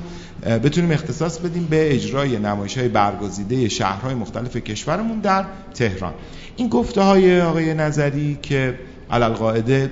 بتونیم 0.63 0.91
اختصاص 0.91 1.39
بدیم 1.39 1.67
به 1.69 1.95
اجرای 1.95 2.39
نمایش 2.39 2.77
های 2.77 2.87
برگزیده 2.87 3.69
شهرهای 3.69 4.13
مختلف 4.13 4.57
کشورمون 4.57 5.19
در 5.19 5.45
تهران. 5.73 6.13
این 6.55 6.69
گفته 6.69 7.01
های 7.01 7.41
آقای 7.41 7.73
نظری 7.73 8.39
که 8.41 8.79
علالقاعده 9.11 9.91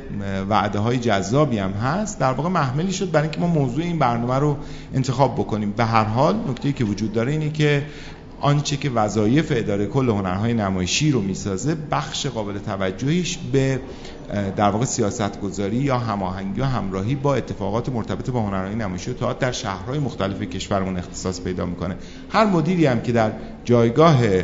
وعده 0.50 0.80
های 0.80 0.98
جذابی 0.98 1.58
هم 1.58 1.72
هست. 1.72 2.20
در 2.20 2.32
واقع 2.32 2.50
محملی 2.50 2.92
شد 2.92 3.12
برای 3.12 3.24
اینکه 3.24 3.40
ما 3.40 3.48
موضوع 3.48 3.84
این 3.84 4.00
برنامه 4.00 4.36
رو 4.36 4.58
انتخاب 4.94 5.36
بکنیم. 5.36 5.72
به 5.72 5.86
هر 5.86 6.04
حال 6.04 6.36
نکته 6.36 6.72
که 6.72 6.84
وجود 6.84 7.14
داره 7.14 7.32
اینه 7.32 7.50
که 7.50 7.84
آنچه 8.42 8.78
که 8.78 8.90
وظایف 8.90 9.54
اداره 9.56 9.86
کل 9.86 10.10
هنرهای 10.10 10.54
نمایشی 10.54 11.12
رو 11.12 11.22
می‌سازه 11.22 11.76
بخش 11.92 12.26
قابل 12.26 12.60
توجهیش 12.60 13.38
به 13.52 13.80
در 14.56 14.70
واقع 14.70 14.86
سیاست 14.86 15.42
گذاری 15.42 15.76
یا 15.76 15.98
هماهنگی 15.98 16.62
و 16.62 16.66
همراهی 16.66 17.16
با 17.16 17.36
اتفاقات 17.36 17.90
مرتبط 17.90 18.30
با 18.30 18.42
هنرهای 18.42 18.76
نمایشی 18.76 19.12
و 19.12 19.14
تئاتر 19.14 19.40
در 19.40 19.52
شهرهای 19.52 20.00
مختلف 20.00 20.42
کشورمون 20.42 20.98
اختصاص 20.98 21.42
پیدا 21.42 21.66
می‌کنه. 21.66 21.96
هر 22.30 22.46
مدیری 22.46 22.86
هم 22.86 23.02
که 23.02 23.12
در 23.12 23.32
جایگاه 23.66 24.42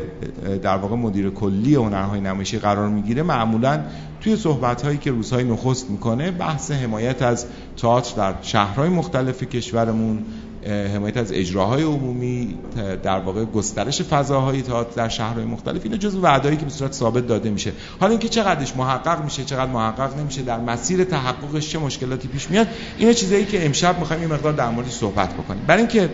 در 0.61 0.77
واقع 0.77 0.95
مدیر 0.95 1.29
کلی 1.29 1.75
هنرهای 1.75 2.21
نمایشی 2.21 2.59
قرار 2.59 2.89
می‌گیره 2.89 3.23
معمولا 3.23 3.83
توی 4.21 4.35
صحبت 4.35 4.81
هایی 4.81 4.97
که 4.97 5.11
روزهای 5.11 5.43
نخست 5.43 5.89
می‌کنه 5.89 6.31
بحث 6.31 6.71
حمایت 6.71 7.21
از 7.21 7.45
تئاتر 7.77 8.15
در 8.15 8.33
شهرهای 8.41 8.89
مختلف 8.89 9.43
کشورمون 9.43 10.25
حمایت 10.67 11.17
از 11.17 11.31
اجراهای 11.31 11.83
عمومی 11.83 12.57
در 13.03 13.19
واقع 13.19 13.45
گسترش 13.45 14.01
فضاهای 14.01 14.61
تئاتر 14.61 14.95
در 14.95 15.09
شهرهای 15.09 15.45
مختلف 15.45 15.81
اینا 15.83 15.97
جزو 15.97 16.21
وعدهایی 16.21 16.57
که 16.57 16.65
به 16.65 16.71
صورت 16.71 16.93
ثابت 16.93 17.27
داده 17.27 17.49
میشه. 17.49 17.71
حالا 17.99 18.11
اینکه 18.11 18.29
چقدرش 18.29 18.75
محقق 18.75 19.23
میشه 19.23 19.43
چقدر 19.43 19.71
محقق 19.71 20.19
نمیشه 20.19 20.41
در 20.41 20.59
مسیر 20.59 21.03
تحققش 21.03 21.69
چه 21.69 21.79
مشکلاتی 21.79 22.27
پیش 22.27 22.49
میاد 22.51 22.67
اینا 22.97 23.13
چیزایی 23.13 23.45
که 23.45 23.65
امشب 23.65 23.99
می‌خوایم 23.99 24.21
یه 24.21 24.27
مقدار 24.27 24.53
در 24.53 24.69
موردش 24.69 24.91
صحبت 24.91 25.33
بکنیم. 25.33 25.63
برای 25.67 25.81
اینکه 25.81 26.09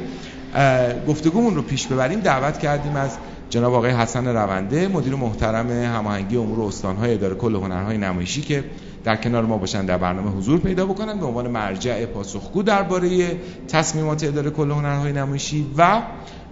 گفتگومون 1.07 1.55
رو 1.55 1.61
پیش 1.61 1.87
ببریم 1.87 2.19
دعوت 2.19 2.59
کردیم 2.59 2.95
از 2.95 3.17
جناب 3.49 3.73
آقای 3.73 3.91
حسن 3.91 4.27
رونده 4.27 4.87
مدیر 4.87 5.15
محترم 5.15 5.69
هماهنگی 5.69 6.37
امور 6.37 6.67
استانهای 6.67 7.13
اداره 7.13 7.35
کل 7.35 7.55
هنرهای 7.55 7.97
نمایشی 7.97 8.41
که 8.41 8.63
در 9.03 9.15
کنار 9.15 9.45
ما 9.45 9.57
باشن 9.57 9.85
در 9.85 9.97
برنامه 9.97 10.31
حضور 10.31 10.59
پیدا 10.59 10.85
بکنن 10.85 11.19
به 11.19 11.25
عنوان 11.25 11.47
مرجع 11.47 12.05
پاسخگو 12.05 12.63
درباره 12.63 13.37
تصمیمات 13.67 14.23
اداره 14.23 14.49
کل 14.49 14.71
هنرهای 14.71 15.11
نمایشی 15.11 15.65
و 15.77 16.01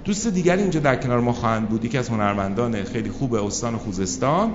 دوست 0.05 0.27
دیگری 0.27 0.61
اینجا 0.61 0.79
در 0.79 0.95
کنار 0.95 1.19
ما 1.19 1.33
خواهند 1.33 1.69
بود. 1.69 1.89
که 1.89 1.99
از 1.99 2.09
هنرمندان 2.09 2.83
خیلی 2.83 3.09
خوب 3.09 3.33
استان 3.33 3.77
خوزستان 3.77 4.51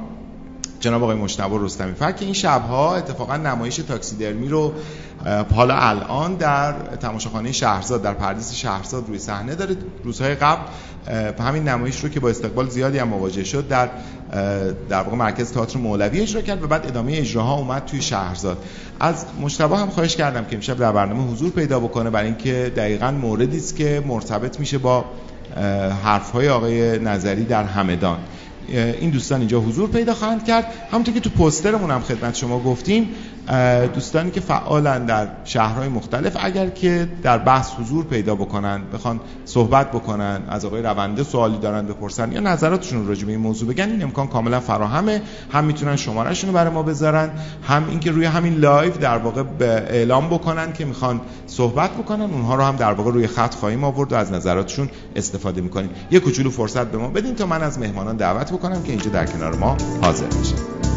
جناب 0.82 1.02
آقای 1.02 1.16
مشتبه 1.16 1.58
رستمی. 1.60 1.94
فر 1.94 2.12
که 2.12 2.24
این 2.24 2.34
شبها 2.34 2.96
اتفاقا 2.96 3.36
نمایش 3.36 3.76
تاکسیدرمی 3.76 4.48
رو 4.48 4.72
حالا 5.54 5.74
الان 5.74 6.34
در 6.34 6.72
تماشاخانه 6.72 7.52
شهرزاد 7.52 8.02
در 8.02 8.14
پردیس 8.14 8.54
شهرزاد 8.54 9.08
روی 9.08 9.18
صحنه 9.18 9.54
داره. 9.54 9.76
روزهای 10.04 10.34
قبل 10.34 10.62
همین 11.38 11.68
نمایش 11.68 12.00
رو 12.00 12.08
که 12.08 12.20
با 12.20 12.28
استقبال 12.28 12.68
زیادی 12.68 12.98
هم 12.98 13.08
مواجه 13.08 13.44
شد 13.44 13.68
در 13.68 13.88
در 14.88 15.02
واقع 15.02 15.16
مرکز 15.16 15.52
تئاتر 15.52 15.78
مولوی 15.78 16.20
اجرا 16.20 16.40
کرد 16.40 16.62
و 16.62 16.66
بعد 16.66 16.86
ادامه 16.86 17.12
اجراها 17.16 17.54
اومد 17.54 17.84
توی 17.84 18.02
شهرزاد. 18.02 18.58
از 19.00 19.26
مشتبه 19.40 19.76
هم 19.76 19.90
خواهش 19.90 20.16
کردم 20.16 20.44
که 20.44 20.56
امشب 20.56 20.76
در 20.76 20.92
برنامه 20.92 21.32
حضور 21.32 21.50
پیدا 21.50 21.80
بکنه 21.80 22.10
برای 22.10 22.26
اینکه 22.26 22.72
دقیقا 22.76 23.10
موردی 23.10 23.56
است 23.56 23.76
که 23.76 24.02
مرتبط 24.06 24.60
میشه 24.60 24.78
با 24.78 25.04
حرفهای 26.04 26.48
آقای 26.48 26.98
نظری 26.98 27.44
در 27.44 27.64
همدان. 27.64 28.18
این 28.68 29.10
دوستان 29.10 29.38
اینجا 29.38 29.60
حضور 29.60 29.90
پیدا 29.90 30.14
خواهند 30.14 30.44
کرد. 30.44 30.66
همونطور 30.90 31.14
که 31.14 31.20
تو 31.20 31.30
پوسترمون 31.30 31.90
هم 31.90 32.00
خدمت 32.00 32.34
شما 32.34 32.58
گفتیم 32.58 33.08
دوستانی 33.94 34.30
که 34.30 34.40
فعالن 34.40 35.06
در 35.06 35.28
شهرهای 35.44 35.88
مختلف 35.88 36.36
اگر 36.40 36.68
که 36.68 37.08
در 37.22 37.38
بحث 37.38 37.70
حضور 37.80 38.04
پیدا 38.04 38.34
بکنن 38.34 38.82
بخوان 38.94 39.20
صحبت 39.44 39.90
بکنن 39.90 40.42
از 40.48 40.64
آقای 40.64 40.82
رونده 40.82 41.22
سوالی 41.22 41.58
دارن 41.58 41.86
بپرسن 41.86 42.32
یا 42.32 42.40
نظراتشون 42.40 43.06
راجع 43.06 43.24
به 43.24 43.32
این 43.32 43.40
موضوع 43.40 43.68
بگن 43.68 43.90
این 43.90 44.02
امکان 44.02 44.26
کاملا 44.26 44.60
فراهمه. 44.60 45.22
هم 45.52 45.64
می‌تونن 45.64 45.96
شمارهشون 45.96 46.50
رو 46.50 46.54
برای 46.54 46.72
ما 46.72 46.82
بذارن 46.82 47.30
هم 47.68 47.88
اینکه 47.88 48.10
روی 48.10 48.24
همین 48.24 48.54
live 48.54 48.92
در 48.92 49.18
واقع 49.18 49.42
اعلام 49.60 50.28
بکنن 50.28 50.72
که 50.72 50.84
می‌خوان 50.84 51.20
صحبت 51.46 51.90
بکنن 51.90 52.22
اونها 52.22 52.54
رو 52.54 52.62
هم 52.62 52.76
در 52.76 52.92
واقع 52.92 53.10
روی 53.10 53.26
خط 53.26 53.54
خواهیم 53.54 53.84
آورد 53.84 54.12
و 54.12 54.16
از 54.16 54.32
نظراتشون 54.32 54.88
استفاده 55.16 55.60
می‌کنیم. 55.60 55.90
یه 56.10 56.20
کوچولو 56.20 56.50
فرصت 56.50 56.86
به 56.86 56.98
ما 56.98 57.08
بدین 57.08 57.34
تا 57.34 57.46
من 57.46 57.62
از 57.62 57.78
مهمانان 57.78 58.16
دعوت 58.16 58.51
بکنم 58.52 58.82
که 58.82 58.92
اینجا 58.92 59.10
در 59.10 59.26
کنار 59.26 59.54
ما 59.54 59.76
حاضر 60.02 60.26
بشن 60.26 60.91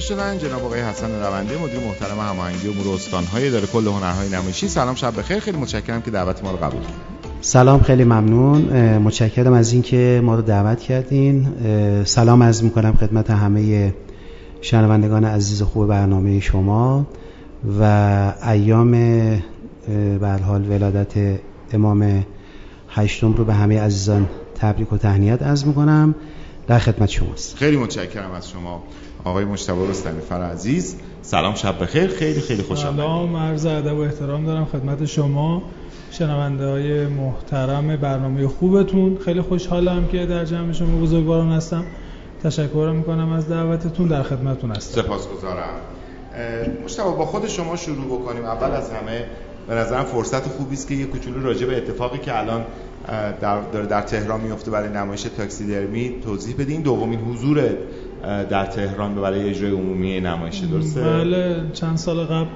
اضافه 0.00 0.14
شدن. 0.14 0.38
جناب 0.38 0.64
آقای 0.64 0.80
حسن 0.80 1.10
رونده 1.10 1.62
مدیر 1.62 1.78
محترم 1.86 2.20
هماهنگی 2.20 2.68
امور 2.68 2.94
استانهای 2.94 3.50
داره 3.50 3.66
کل 3.66 3.86
هنرهای 3.86 4.28
نمایشی. 4.28 4.68
سلام 4.68 4.94
شب 4.94 5.18
بخیر. 5.18 5.38
خیلی 5.38 5.58
متشکرم 5.58 6.02
که 6.02 6.10
دعوت 6.10 6.44
ما 6.44 6.50
رو 6.50 6.56
قبول 6.56 6.80
کردید. 6.80 7.30
سلام 7.40 7.80
خیلی 7.80 8.04
ممنون. 8.04 8.60
متشکرم 8.98 9.52
از 9.52 9.72
اینکه 9.72 10.20
ما 10.24 10.34
رو 10.34 10.42
دعوت 10.42 10.80
کردین. 10.80 11.48
سلام 12.04 12.42
عرض 12.42 12.62
می‌کنم 12.62 12.92
خدمت 12.92 13.30
همه 13.30 13.94
شنوندگان 14.60 15.24
عزیز 15.24 15.62
خوب 15.62 15.88
برنامه 15.88 16.40
شما 16.40 17.06
و 17.80 17.82
ایام 18.48 18.90
به 20.20 20.38
حال 20.46 20.70
ولادت 20.70 21.38
امام 21.72 22.24
هشتم 22.88 23.32
رو 23.32 23.44
به 23.44 23.54
همه 23.54 23.80
عزیزان 23.80 24.28
تبریک 24.54 24.92
و 24.92 24.96
تهنیت 24.96 25.42
عرض 25.42 25.64
می‌کنم. 25.64 26.14
در 26.70 26.78
خدمت 26.78 27.08
شماست. 27.10 27.56
خیلی 27.56 27.76
متشکرم 27.76 28.30
از 28.30 28.50
شما. 28.50 28.82
آقای 29.24 29.44
مجتبی 29.44 29.86
رستمی 29.86 30.20
فر 30.20 30.42
عزیز 30.42 30.96
سلام 31.22 31.54
شب 31.54 31.82
بخیر. 31.82 32.06
خیلی 32.06 32.40
خیلی 32.40 32.62
خوشحالم 32.62 32.96
سلام 32.96 33.36
عرض 33.36 33.66
ادب 33.66 33.96
و 33.96 34.00
احترام 34.00 34.46
دارم 34.46 34.64
خدمت 34.64 35.04
شما. 35.04 35.62
شنونده 36.10 36.66
های 36.66 37.06
محترم 37.06 37.96
برنامه 37.96 38.48
خوبتون. 38.48 39.18
خیلی 39.24 39.40
خوشحالم 39.40 40.08
که 40.08 40.26
در 40.26 40.44
جمع 40.44 40.72
شما 40.72 41.00
بزرگواران 41.00 41.52
هستم. 41.52 41.84
تشکر 42.42 42.92
می‌کنم 42.96 43.32
از 43.32 43.48
دعوتتون. 43.48 44.08
در 44.08 44.22
خدمتتون 44.22 44.70
هستم. 44.70 45.02
سپاسگزارم. 45.02 45.74
مشتبه 46.84 47.10
با 47.10 47.26
خود 47.26 47.48
شما 47.48 47.76
شروع 47.76 48.06
بکنیم. 48.06 48.44
اول 48.44 48.70
از 48.70 48.90
همه 48.90 49.24
به 49.68 49.74
نظرم 49.74 50.04
فرصت 50.04 50.48
خوبی 50.48 50.74
است 50.74 50.88
که 50.88 50.94
یه 50.94 51.06
کوچولو 51.06 51.42
راجع 51.42 51.66
به 51.66 51.76
اتفاقی 51.76 52.18
که 52.18 52.38
الان 52.38 52.64
در, 53.40 53.60
در 53.62 54.02
تهران 54.02 54.40
میفته 54.40 54.70
برای 54.70 54.88
نمایش 54.88 55.22
تاکسی 55.22 55.66
درمی. 55.66 56.14
توضیح 56.24 56.54
بدین 56.58 56.82
دومین 56.82 57.20
حضور 57.20 57.68
در 58.22 58.66
تهران 58.66 59.14
برای 59.14 59.50
اجرای 59.50 59.72
عمومی 59.72 60.20
نمایش 60.20 60.58
درسته؟ 60.58 61.00
بله 61.00 61.56
چند 61.72 61.96
سال 61.96 62.24
قبل 62.24 62.48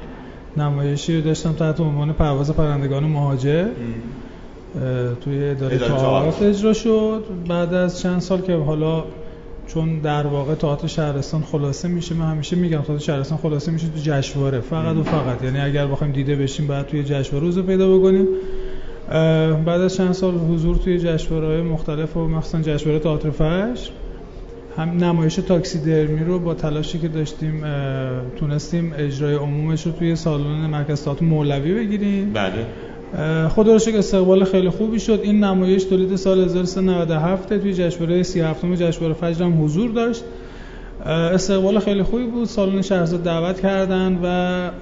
نمایشی 0.56 1.16
رو 1.16 1.23
داشتم 1.23 1.52
تحت 1.52 1.80
عنوان 1.80 2.12
پرواز 2.12 2.50
پرندگان 2.50 3.04
مهاجر. 3.04 3.68
توی 5.20 5.44
اداره 5.44 5.78
تئاتر. 5.78 6.46
اجرا 6.46 6.73
شد. 6.73 7.25
بعد 7.49 7.75
از 7.75 8.00
چند 8.00 8.20
سال 8.20 8.40
که 8.40 8.54
حالا 8.54 9.04
چون 9.66 9.99
در 9.99 10.26
واقع 10.26 10.54
تئاتر 10.54 10.87
شهرستان 10.87 11.42
خلاصه 11.42 11.88
میشه 11.88 12.14
من 12.14 12.30
همیشه 12.30 12.56
میگم 12.56 12.80
تئاتر 12.80 13.02
شهرستان 13.04 13.38
خلاصه 13.38 13.73
میشه 13.73 13.87
تو 13.87 14.00
جشنواره 14.02 14.61
فقط 14.61 14.96
و 14.96 15.02
فقط. 15.02 15.44
یعنی 15.44 15.61
اگر 15.61 15.87
بخوایم 15.87 16.12
دیده 16.12 16.37
بشیم 16.37 16.66
بعد 16.66 16.87
توی 16.87 17.04
جشنواره 17.04 17.46
روزو 17.46 17.62
پیدا 17.62 17.99
بکنیم. 17.99 18.26
بعد 19.66 19.80
از 19.80 19.96
چند 19.96 20.12
سال 20.12 20.34
حضور 20.34 20.76
توی 20.76 20.99
جشنواره‌های 20.99 21.62
مختلف 21.62 22.16
و 22.16 22.28
مخصوصا 22.28 22.61
جشنواره 22.62 22.99
تئاتر 22.99 23.30
فجر 23.30 23.90
هم 24.76 24.88
نمایش 25.04 25.34
تاکسی 25.34 25.78
درمی 25.78 26.25
رو 26.25 26.38
با 26.38 26.54
تلاشی 26.54 26.99
که 26.99 27.08
داشتیم 27.08 27.64
تونستیم 28.37 28.92
اجرای 28.99 29.34
عمومش 29.34 29.87
رو 29.87 29.92
توی 29.92 30.16
سالن 30.16 30.66
مرکز 30.66 31.04
تئاتر 31.04 31.25
مولوی 31.25 31.75
بگیریم. 31.75 32.32
بله. 32.32 32.66
خدا 33.49 33.73
رو 33.73 33.78
شکر 33.78 33.99
استقبال 33.99 34.44
خیلی 34.44 34.70
خوبی 34.70 35.00
شد. 35.00 35.20
این 35.23 35.44
نمایش 35.44 35.84
تولید 35.84 36.16
سال 36.16 36.40
1397 36.40 37.58
توی 37.58 37.75
جشنواره 37.75 38.23
37 38.23 38.75
جشنواره 38.75 39.14
فجر 39.14 39.44
هم 39.44 39.64
حضور 39.64 39.90
داشت. 39.90 40.25
استقبال 41.06 41.78
خیلی 41.78 42.02
خوبی 42.02 42.25
بود. 42.25 42.44
سالن 42.44 42.82
شهرزاد 42.82 43.23
دعوت 43.23 43.61
کردن 43.61 44.18
و 44.23 44.26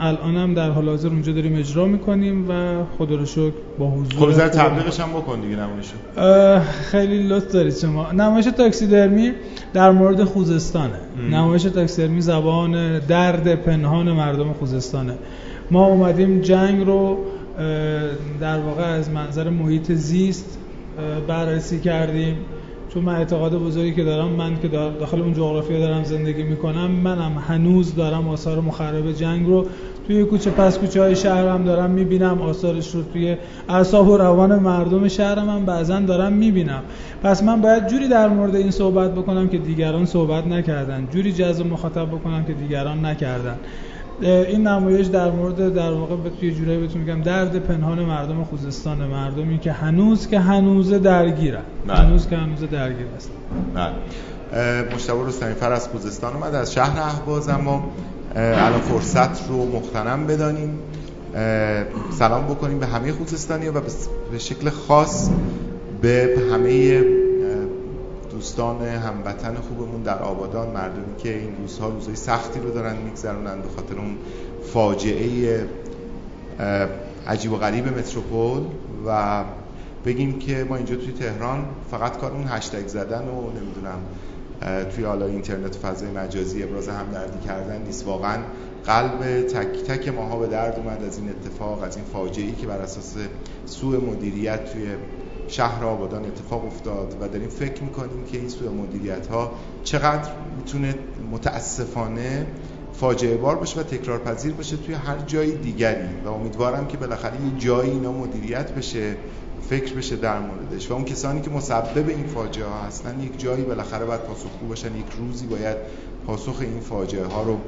الان 0.01 0.37
هم 0.37 0.55
در 0.55 0.71
حال 0.71 0.89
حاضر 0.89 1.09
اونجا 1.09 1.33
داریم 1.33 1.57
اجرا 1.57 1.87
می‌کنیم 1.87 2.51
و 2.51 2.53
خدا 2.99 3.15
رو 3.15 3.27
شکر 3.27 3.53
با 3.79 3.91
حضور 3.91 4.33
خب 4.33 4.49
تبلیغش 4.49 5.01
هم 5.01 5.09
بکن 5.09 5.41
دیگه 5.41 5.57
نمایشو. 5.57 6.65
خیلی 6.91 7.23
لطف 7.29 7.53
دارید 7.53 7.75
شما. 7.77 8.13
نمایش 8.13 8.45
تاکسی 8.45 8.87
درمی 8.87 9.33
در 9.75 9.91
مورد 9.91 10.25
خوزستانه. 10.25 10.95
ام. 11.19 11.35
نمایش 11.35 11.63
تاکسی 11.63 12.03
درمی 12.03 12.21
زبان 12.21 12.99
درد 12.99 13.55
پنهان 13.55 14.13
مردم 14.13 14.53
خوزستانه. 14.53 15.15
ما 15.71 15.87
اومدیم 15.87 16.41
جنگ 16.41 16.87
رو 16.87 17.19
در 18.41 18.59
واقع 18.59 18.83
از 18.83 19.11
منظر 19.11 19.51
محیط 19.51 19.93
زیست 19.93 20.59
بررسی 21.29 21.81
کردیم. 21.81 22.37
چون 22.95 23.03
من 23.03 23.15
اعتقاد 23.15 23.55
بزرگی 23.55 23.95
که 23.95 24.05
دارم 24.05 24.29
من 24.29 24.61
که 24.61 24.69
داخل 24.69 25.21
اون 25.21 25.35
جغرافیا 25.35 25.79
دارم 25.79 26.05
زندگی 26.05 26.43
می‌کنم 26.43 26.91
منم 26.91 27.45
هنوز 27.49 27.95
دارم 27.95 28.29
آثار 28.29 28.61
مخرب 28.61 29.13
جنگ 29.13 29.47
رو 29.47 29.67
توی 30.07 30.25
کوچه 30.25 30.51
پس 30.51 30.79
کوچه 30.79 31.01
های 31.01 31.17
شهرم 31.17 31.65
دارم 31.65 31.91
می‌بینم. 31.91 32.43
آثارش 32.43 32.95
رو 32.95 33.03
توی 33.13 33.37
اعصاب 33.69 34.09
و 34.09 34.17
روان 34.17 34.59
مردم 34.59 35.09
شهرم 35.09 35.49
هم 35.49 35.65
بعضا 35.65 36.01
دارم 36.01 36.33
می‌بینم. 36.33 36.83
پس 37.23 37.43
من 37.43 37.61
باید 37.61 37.87
جوری 37.87 38.09
در 38.09 38.29
مورد 38.29 38.57
این 38.57 38.71
صحبت 38.71 39.15
بکنم 39.15 39.49
که 39.49 39.59
دیگران 39.59 40.07
صحبت 40.07 40.47
نکردن. 40.47 41.09
جوری 41.13 41.33
جذب 41.33 41.67
مخاطب 41.67 42.07
بکنم 42.07 42.45
که 42.45 42.53
دیگران 42.53 43.07
نکردن. 43.07 43.57
این 44.21 44.67
نمایش 44.67 45.07
در 45.07 45.31
مورد 45.31 45.75
در 45.75 45.93
واقع 45.93 46.17
به 46.17 46.31
توی 46.31 46.55
جورایی 46.55 46.81
بهتون 46.81 47.01
میگم 47.01 47.23
درد 47.23 47.59
پنهان 47.59 48.05
مردم 48.05 48.45
خوزستان 48.45 48.99
مردمی 48.99 49.59
که 49.59 49.73
هنوز 49.73 50.29
که 50.29 50.39
هنوز 50.39 50.93
درگیرن 50.93 51.63
بله. 51.87 51.97
هنوز 51.97 52.29
که 52.29 52.37
هنوز 52.37 52.61
درگیر 52.61 53.07
هستن 53.17 53.33
بله. 53.75 54.95
مشتبه 54.95 55.27
رستمی 55.27 55.55
فر 55.55 55.73
از 55.73 55.89
خوزستان 55.89 56.35
اومد 56.35 56.55
از 56.55 56.75
شهر 56.75 57.01
اهواز 57.01 57.49
اما 57.49 57.85
الان 58.37 58.81
فرصت 58.81 59.49
رو 59.49 59.77
مختنم 59.77 60.27
بدانیم. 60.27 60.79
سلام 62.19 62.45
بکنیم 62.45 62.79
به 62.79 62.87
همه 62.87 63.13
خوزستانی 63.13 63.69
و 63.69 63.81
به 64.33 64.39
شکل 64.39 64.71
خاص 64.71 65.31
به 66.03 66.37
همه 66.53 67.03
دوستان 68.43 68.83
هموطن 68.83 69.55
خوبمون 69.55 70.03
در 70.03 70.19
آبادان 70.19 70.71
مردمی 70.71 71.17
که 71.19 71.39
این 71.39 71.57
روزها 71.57 71.89
روزهای 71.89 72.17
سختی 72.17 72.61
رو 72.61 72.71
دارن 72.71 72.97
میگذرونن 72.97 73.61
به 73.61 73.69
خاطر 73.69 73.95
اون 73.95 74.17
فاجعه 74.73 75.67
عجیب 77.27 77.53
و 77.53 77.57
غریب 77.57 77.99
متروپول. 77.99 78.63
و 79.07 79.45
بگیم 80.05 80.39
که 80.39 80.67
ما 80.69 80.77
اینجا 80.77 80.97
توی 80.97 81.13
تهران 81.13 81.65
فقط 81.91 82.17
کار 82.17 82.33
اون 82.33 82.45
هشتگ 82.49 82.87
زدن 82.87 83.23
و 83.29 83.51
نمی‌دونم 83.51 83.99
توی 84.91 85.05
حالا 85.05 85.27
اینترنت 85.27 85.77
و 85.77 85.79
فضای 85.79 86.11
مجازی 86.11 86.63
ابراز 86.63 86.89
همدردی 86.89 87.47
کردن 87.47 87.83
نیست. 87.83 88.07
واقعا 88.07 88.39
قلب 88.87 89.43
تک 89.43 89.85
تک 89.85 90.09
ماها 90.09 90.39
به 90.39 90.47
درد 90.47 90.79
اومد 90.79 91.05
از 91.05 91.19
این 91.19 91.29
اتفاق 91.29 91.83
از 91.83 91.97
این 91.97 92.05
فاجعه 92.05 92.53
که 92.53 92.67
بر 92.67 92.79
اساس 92.79 93.15
سوء 93.67 94.01
مدیریت 94.01 94.73
توی 94.73 94.87
شهر 95.49 95.85
آبادان 95.85 96.25
اتفاق 96.25 96.65
افتاد 96.65 97.17
و 97.21 97.29
داریم 97.29 97.49
فکر 97.49 97.83
می‌کنیم 97.83 98.25
که 98.33 98.39
این 98.39 98.49
سوء 98.49 98.71
مدیریت 98.71 99.27
ها 99.27 99.53
چقدر 99.85 100.31
می‌تونه 100.57 100.95
متاسفانه 101.33 102.47
فاجعه 102.93 103.37
بار 103.37 103.57
باشه 103.57 103.81
و 103.81 103.83
تکرار 103.83 104.19
پذیر 104.19 104.53
باشه 104.53 104.77
توی 104.77 104.95
هر 104.95 105.19
جای 105.19 105.53
دیگری. 105.53 106.09
و 106.25 106.29
امیدوارم 106.29 106.87
که 106.87 106.97
بالاخره 106.97 107.35
یه 107.35 107.59
جایی 107.59 107.91
اینا 107.91 108.13
مدیریت 108.13 108.73
بشه 108.73 109.17
فکر 109.69 109.95
بشه 109.95 110.17
در 110.17 110.39
موردش. 110.39 110.91
و 110.91 110.95
اون 110.95 111.05
کسانی 111.05 111.41
که 111.41 111.51
مسبب 111.51 112.09
این 112.09 112.27
فاجعه 112.27 112.67
ها 112.67 112.83
هستن 112.87 113.21
یک 113.21 113.41
جایی 113.41 113.65
بالاخره 113.65 114.05
باید 114.05 114.21
پاسخگو 114.21 114.67
باشن 114.69 114.97
یک 114.97 115.07
روزی 115.19 115.47
باید 115.47 115.77
پاسخ 116.27 116.57
این 116.61 116.81
فاجعه 116.81 117.25
ها 117.25 117.43
رو 117.43 117.59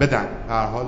بدن. 0.00 0.28
هر 0.48 0.66
حال 0.66 0.86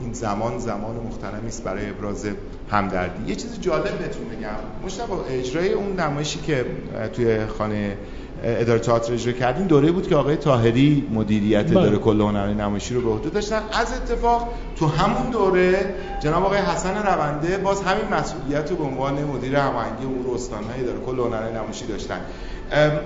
این 0.00 0.12
زمان 0.12 0.58
زمان 0.58 0.96
مختنمی 0.96 1.48
است 1.48 1.64
برای 1.64 1.90
ابراز 1.90 2.26
همدردی. 2.70 3.30
یه 3.30 3.36
چیز 3.36 3.60
جالب 3.60 3.98
بهتون 3.98 4.24
بگم. 4.24 4.86
مشتبه 4.86 5.12
اجرای 5.30 5.72
اون 5.72 6.00
نمایشی 6.00 6.38
که 6.38 6.64
توی 7.12 7.46
خانه 7.46 7.96
اداره 8.44 8.80
تئاتر 8.80 9.12
اجرا 9.12 9.32
کردیم 9.32 9.66
دوره 9.66 9.92
بود 9.92 10.08
که 10.08 10.16
آقای 10.16 10.36
تاهری 10.36 11.08
مدیریت 11.14 11.66
بله. 11.66 11.78
اداره 11.78 11.98
کل 11.98 12.20
هنری 12.20 12.54
نمایشی 12.54 12.94
رو 12.94 13.00
به 13.00 13.10
عهده 13.10 13.28
داشتن. 13.30 13.62
از 13.72 13.92
اتفاق 13.92 14.48
تو 14.76 14.86
همون 14.86 15.30
دوره 15.30 15.94
جناب 16.22 16.44
آقای 16.44 16.58
حسن 16.58 17.06
رونده 17.06 17.56
باز 17.56 17.82
همین 17.82 18.14
مسئولیت 18.14 18.70
رو 18.70 18.76
به 18.76 18.84
عنوان 18.84 19.24
مدیر 19.24 19.56
هماهنگی 19.56 20.04
امور 20.04 20.34
استانهای 20.34 20.80
اداره 20.80 20.98
کل 20.98 21.18
هنری 21.18 21.54
نمایشی 21.54 21.86
داشتن. 21.86 22.20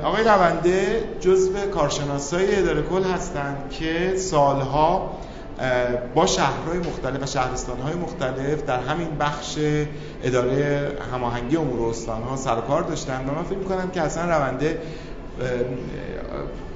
آقای 0.05 0.25
رونده 0.25 1.05
جزو 1.21 1.53
کارشناسای 1.75 2.57
اداره 2.57 2.83
کل 2.83 3.03
هستند 3.03 3.71
که 3.71 4.13
سالها 4.17 5.19
با 6.15 6.27
شهرهای 6.27 6.79
مختلف 6.79 7.23
و 7.23 7.27
شهرستانهای 7.27 7.95
مختلف 7.95 8.65
در 8.67 8.81
همین 8.81 9.09
بخش 9.21 9.59
اداره 10.23 10.89
هماهنگی 11.13 11.57
امور 11.57 11.91
استانها 11.91 12.37
سر 12.37 12.59
و 12.59 12.61
کار 12.61 12.83
داشتن 12.83 13.25
و 13.29 13.35
من 13.35 13.43
فکر 13.43 13.59
می‌کنم 13.59 13.91
که 13.91 14.01
اصلا 14.01 14.37
رونده 14.37 14.79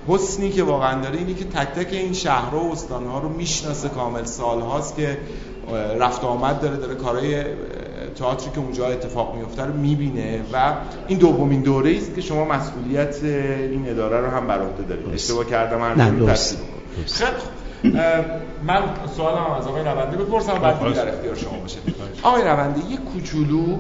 حسنی 0.08 0.50
که 0.50 0.62
واقعا 0.62 1.00
داره 1.00 1.18
اینه 1.18 1.34
که 1.34 1.44
تک 1.44 1.68
تک 1.68 1.92
این 1.92 2.12
شهرها 2.12 2.60
و 2.60 2.72
استانها 2.72 3.18
رو 3.18 3.28
می‌شناسه 3.28 3.88
کامل. 3.88 4.24
سالهاست 4.24 4.96
که 4.96 5.18
رفت 6.00 6.24
آمد 6.24 6.60
داره 6.60 6.76
داره 6.76 6.94
کارهای 6.94 7.44
تئاتری 8.18 8.50
که 8.50 8.58
اونجا 8.58 8.86
اتفاق 8.86 9.36
میفته 9.36 9.64
رو 9.64 9.72
می‌بینه 9.72 10.40
و 10.52 10.74
این 11.08 11.18
دومین 11.18 11.62
دوره 11.62 11.96
است 11.96 12.14
که 12.14 12.20
شما 12.20 12.44
مسئولیت 12.44 13.16
این 13.24 13.88
اداره 13.88 14.20
رو 14.20 14.26
هم 14.26 14.46
بر 14.46 14.60
عهده 14.60 14.82
دارید. 14.82 15.14
اشتباه 15.14 15.46
کردم 15.46 15.78
من 15.78 15.94
خیلی 15.94 16.26
من 18.66 18.82
سوالم 19.16 19.50
از 19.58 19.66
آقای 19.66 19.84
رونده 19.84 20.16
بپرسم 20.16 20.54
بعد 20.54 20.94
در 20.94 21.08
اختیار 21.08 21.34
شما 21.34 21.58
باشه. 21.58 21.78
آقای 22.22 22.42
رونده 22.42 22.80
یه 22.90 22.96
کوچولو 22.96 23.76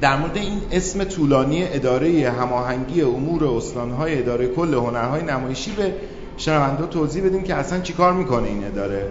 در 0.00 0.16
مورد 0.16 0.36
این 0.36 0.60
اسم 0.72 1.04
طولانی 1.04 1.64
اداره 1.64 2.30
هماهنگی 2.30 3.02
امور 3.02 3.44
استانهای 3.44 4.18
اداره 4.18 4.48
کل 4.48 4.74
هنرهای 4.74 5.22
نمایشی 5.22 5.72
به 5.72 5.94
شنونده 6.36 6.86
توضیح 6.86 7.24
بدیم 7.24 7.42
که 7.42 7.54
اصلا 7.54 7.80
چیکار 7.80 8.12
می‌کنه 8.12 8.48
این 8.48 8.64
اداره؟ 8.64 9.06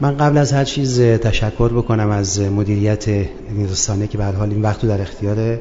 من 0.00 0.16
قبل 0.16 0.38
از 0.38 0.52
هر 0.52 0.64
چیز 0.64 1.00
تشکر 1.00 1.68
بکنم 1.68 2.10
از 2.10 2.40
مدیریت 2.40 3.08
این 3.08 3.68
رسانه 3.70 4.06
که 4.06 4.18
به 4.18 4.24
حال 4.24 4.50
این 4.50 4.62
وقت 4.62 4.86
در 4.86 5.00
اختیار 5.00 5.58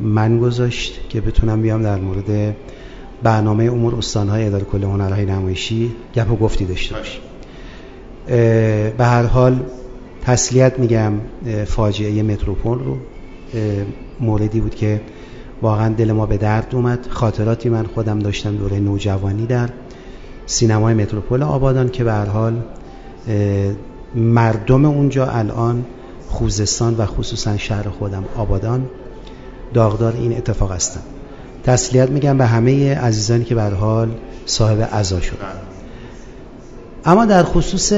من 0.00 0.38
گذاشت 0.38 1.08
که 1.08 1.20
بتونم 1.20 1.62
بیام 1.62 1.82
در 1.82 1.96
مورد 1.96 2.56
برنامه 3.24 3.64
امور 3.64 3.94
استانهای 3.94 4.46
اداره 4.46 4.64
کل 4.64 4.84
هنرهای 4.84 5.24
نمایشی 5.26 5.94
گپ 6.14 6.30
و 6.32 6.36
گفتی 6.36 6.64
داشته 6.64 6.94
باشیم 6.94 7.20
به 8.96 9.04
هر 9.04 9.22
حال 9.22 9.60
تسلیت 10.22 10.78
میگم 10.78 11.12
فاجعه 11.66 12.22
متروپول 12.22 12.78
رو. 12.78 12.96
موردی 14.20 14.60
بود 14.60 14.74
که 14.74 15.00
واقعا 15.62 15.94
دل 15.94 16.12
ما 16.12 16.26
به 16.26 16.36
درد 16.36 16.74
اومد. 16.74 17.06
خاطراتی 17.10 17.68
من 17.68 17.86
خودم 17.86 18.18
داشتم 18.18 18.56
دوره 18.56 18.80
نوجوانی 18.80 19.46
در 19.46 19.68
سینمای 20.46 20.94
متروپول 20.94 21.42
آبادان 21.42 21.88
که 21.88 22.04
به 22.04 22.12
هر 22.12 22.26
حال 22.26 22.62
مردم 24.14 24.84
اونجا 24.84 25.26
الان 25.26 25.84
خوزستان 26.28 26.94
و 26.94 27.06
خصوصا 27.06 27.56
شهر 27.56 27.88
خودم 27.88 28.24
آبادان 28.36 28.86
داغدار 29.74 30.12
این 30.12 30.36
اتفاق 30.36 30.72
هستن. 30.72 31.00
تسلیت 31.64 32.10
میگم 32.10 32.38
به 32.38 32.46
همه 32.46 32.94
عزیزانی 32.94 33.44
که 33.44 33.54
به 33.54 33.62
حال 33.62 34.08
صاحب 34.46 34.80
عزا 34.82 35.20
شد 35.20 35.38
اما 37.04 37.24
در 37.24 37.42
خصوص 37.42 37.92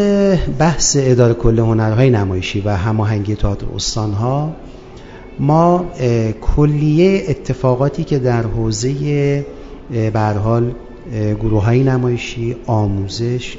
بحث 0.58 0.96
اداره 1.00 1.34
کل 1.34 1.58
هنرهای 1.58 2.10
نمایشی 2.10 2.60
و 2.60 2.76
هماهنگی 2.76 3.34
تئاتر 3.34 3.66
استانها 3.74 4.56
ما 5.38 5.84
کلیه 6.40 7.24
اتفاقاتی 7.28 8.04
که 8.04 8.18
در 8.18 8.42
حوزه 8.42 9.46
به 9.90 10.20
حال 10.20 10.72
گروه 11.40 11.64
های 11.64 11.84
نمایشی 11.84 12.56
آموزش 12.66 13.56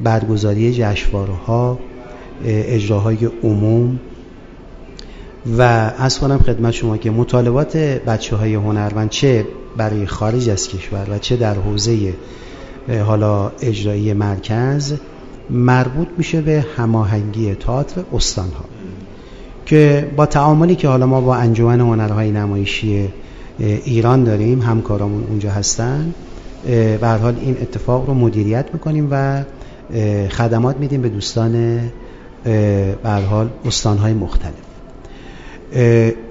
برگزاری 0.00 0.72
جشنواره‌ها 0.72 1.78
اجراهای 2.44 3.30
عموم 3.42 4.00
و 5.46 5.62
از 5.98 6.18
کنم 6.18 6.38
خدمت 6.38 6.70
شما 6.70 6.96
که 6.96 7.10
مطالبات 7.10 7.76
بچه 7.76 8.36
های 8.36 8.54
هنرمند 8.54 9.08
چه 9.08 9.46
برای 9.76 10.06
خارج 10.06 10.48
از 10.48 10.68
کشور 10.68 11.06
و 11.10 11.18
چه 11.18 11.36
در 11.36 11.54
حوزه 11.54 12.14
حالا 13.06 13.52
اجرایی 13.62 14.12
مرکز 14.12 14.94
مربوط 15.50 16.08
میشه 16.18 16.40
به 16.40 16.64
هماهنگی 16.76 17.54
تئاتر 17.54 18.02
استانها. 18.12 18.64
که 19.66 20.10
با 20.16 20.26
تعاملی 20.26 20.76
که 20.76 20.88
حالا 20.88 21.06
ما 21.06 21.20
با 21.20 21.34
انجمن 21.34 21.80
هنرهای 21.80 22.30
نمایشی 22.30 23.08
ایران 23.58 24.24
داریم 24.24 24.62
همکارامون 24.62 25.24
اونجا 25.28 25.50
هستن 25.50 26.14
به 27.00 27.18
حال 27.22 27.36
این 27.40 27.56
اتفاق 27.60 28.06
رو 28.06 28.14
مدیریت 28.14 28.66
می‌کنیم 28.72 29.08
و 29.10 29.42
خدمات 30.28 30.76
میدیم 30.76 31.02
به 31.02 31.08
دوستان 31.08 31.80
به 33.02 33.10
حال 33.30 33.48
استانهای 33.64 34.12
مختلف. 34.12 34.69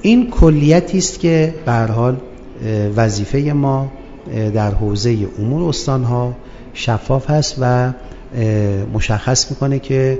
این 0.01 0.31
کلیتی 0.31 0.97
است 0.97 1.19
که 1.19 1.55
به 1.65 1.71
حال 1.71 2.17
وظیفه 2.95 3.39
ما 3.39 3.91
در 4.53 4.71
حوزه 4.71 5.27
امور 5.39 5.69
استانها 5.69 6.35
شفاف 6.73 7.29
هست 7.29 7.55
و 7.59 7.93
مشخص 8.93 9.51
می‌کنه 9.51 9.79
که 9.79 10.19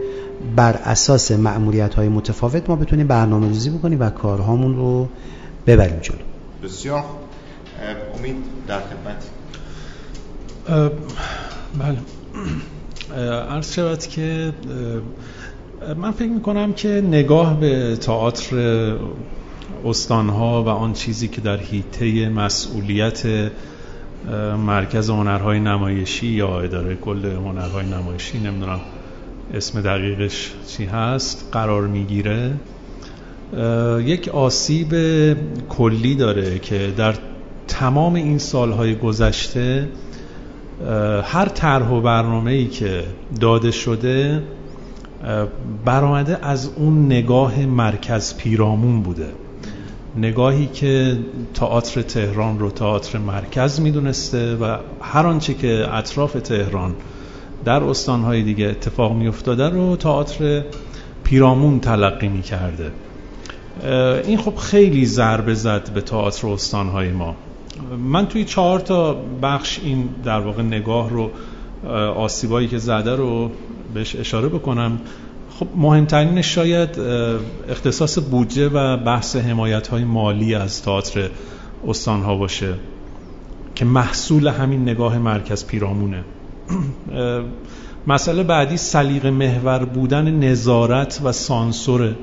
بر 0.56 0.74
اساس 0.74 1.32
معمولیت 1.32 1.94
های 1.94 2.10
متفاوت 2.10 2.70
ما 2.70 2.76
بتونیم 2.76 3.08
برنامه 3.08 3.48
ریزی 3.48 3.70
بکنیم 3.70 4.00
و 4.00 4.10
کارهامون 4.10 4.76
رو 4.76 5.08
ببریم 5.68 6.00
جلو. 6.02 6.18
بسیار. 6.64 7.04
امید 8.20 8.36
در 8.68 8.80
خدمت. 8.80 9.24
بله. 11.80 11.98
عرض 13.56 13.74
شود 13.74 14.00
که 14.00 14.54
من 15.98 16.12
فکر 16.12 16.30
می‌کنم 16.30 16.74
که 16.74 16.88
نگاه 16.88 17.60
به 17.60 17.96
تئاتر 17.96 18.56
استانها 19.86 20.64
و 20.64 20.70
آن 20.70 20.94
چیزی 20.94 21.28
که 21.28 21.42
در 21.42 21.58
حیطه 21.58 22.30
مسئولیت 22.30 23.24
مرکز 24.66 25.10
هنرهای 25.10 25.60
نمایشی 25.60 26.28
یا 26.28 26.62
اداره 26.62 26.96
کل 26.96 27.26
هنرهای 27.26 27.86
نمایشی 27.86 28.40
نمی‌دونم 28.40 28.80
اسم 29.54 29.82
دقیقش 29.82 30.52
چی 30.68 30.86
هست 30.86 31.50
قرار 31.52 31.88
می‌گیره. 31.88 32.54
یک 34.06 34.30
آسیب 34.30 34.94
کلی 35.70 36.16
داره 36.16 36.60
که 36.60 36.94
در 36.98 37.16
تمام 37.68 38.16
این 38.16 38.38
سالهای 38.38 38.96
گذشته 38.96 39.88
هر 41.24 41.46
طرح 41.46 41.90
و 41.90 42.02
برنامه 42.02 42.52
ای 42.52 42.68
که 42.68 43.04
داده 43.40 43.72
شده 43.72 44.44
برآمده 45.86 46.46
از 46.46 46.70
اون 46.76 47.06
نگاه 47.06 47.66
مرکز 47.66 48.38
پیرامون 48.38 49.02
بوده. 49.02 49.28
نگاهی 50.18 50.66
که 50.68 51.18
تئاتر 51.54 52.02
تهران 52.02 52.60
رو 52.60 52.72
تئاتر 52.72 53.18
مرکز 53.18 53.80
می‌دونسته 53.82 54.56
و 54.56 54.78
هر 55.02 55.26
آنچه 55.28 55.54
که 55.54 55.94
اطراف 55.94 56.34
تهران 56.34 56.96
در 57.66 57.84
استانهای 57.84 58.44
دیگه 58.44 58.66
اتفاق 58.66 59.14
میافتاده 59.14 59.70
رو 59.70 59.96
تئاتر 59.96 60.64
پیرامون 61.24 61.80
تلقی 61.80 62.28
می‌کرده. 62.28 62.92
این 64.26 64.38
خب 64.38 64.56
خیلی 64.56 65.06
ضربه 65.06 65.54
زد 65.54 65.90
به 65.94 66.02
تئاتر 66.02 66.48
استانهای 66.48 67.12
ما. 67.12 67.36
من 67.98 68.28
توی 68.28 68.46
چهار 68.46 68.80
تا 68.80 69.18
بخش 69.42 69.80
این 69.84 70.10
در 70.24 70.40
واقع 70.40 70.64
نگاه 70.64 71.10
رو 71.10 71.32
آسیبایی 72.16 72.68
که 72.68 72.78
زده 72.78 73.16
رو 73.16 73.52
بهش 73.94 74.16
اشاره 74.16 74.48
بکنم. 74.48 75.00
خب 75.60 75.68
مهمترین 75.76 76.42
شاید 76.42 77.00
اختصاص 77.70 78.20
بودجه 78.32 78.70
و 78.70 78.98
بحث 78.98 79.36
حمایت 79.36 79.88
های 79.88 80.04
مالی 80.04 80.56
از 80.56 80.82
تئاتر 80.82 81.30
استانها 81.88 82.36
باشه 82.36 82.74
که 83.76 83.86
محصول 83.86 84.48
همین 84.48 84.82
نگاه 84.82 85.18
مرکز 85.18 85.66
پیرامونه. 85.66 86.24
مسئله 88.08 88.44
بعدی 88.44 88.78
سلیق 88.78 89.26
محور 89.26 89.86
بودن 89.86 90.32
نظارت 90.32 91.22
و 91.24 91.32
سانسوره 91.32 92.16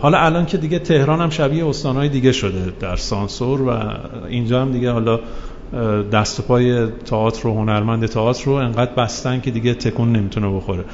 حالا 0.00 0.18
الان 0.18 0.46
که 0.46 0.58
دیگه 0.58 0.78
تهران 0.78 1.20
هم 1.20 1.30
شبیه 1.30 1.66
استانهای 1.66 2.08
دیگه 2.08 2.32
شده 2.32 2.72
در 2.80 2.96
سانسور 2.96 3.62
و 3.62 3.70
اینجا 4.28 4.62
هم 4.62 4.72
دیگه 4.72 4.90
حالا 4.90 5.20
دست 6.12 6.40
پای 6.40 6.86
تئاتر 6.86 7.48
و 7.48 7.54
هنرمند 7.54 8.06
تئاتر 8.06 8.44
رو 8.44 8.52
انقدر 8.52 8.94
بستن 8.94 9.40
که 9.40 9.50
دیگه 9.50 9.74
تکون 9.74 10.12
نمی‌تونه 10.12 10.56
بخوره. 10.56 10.84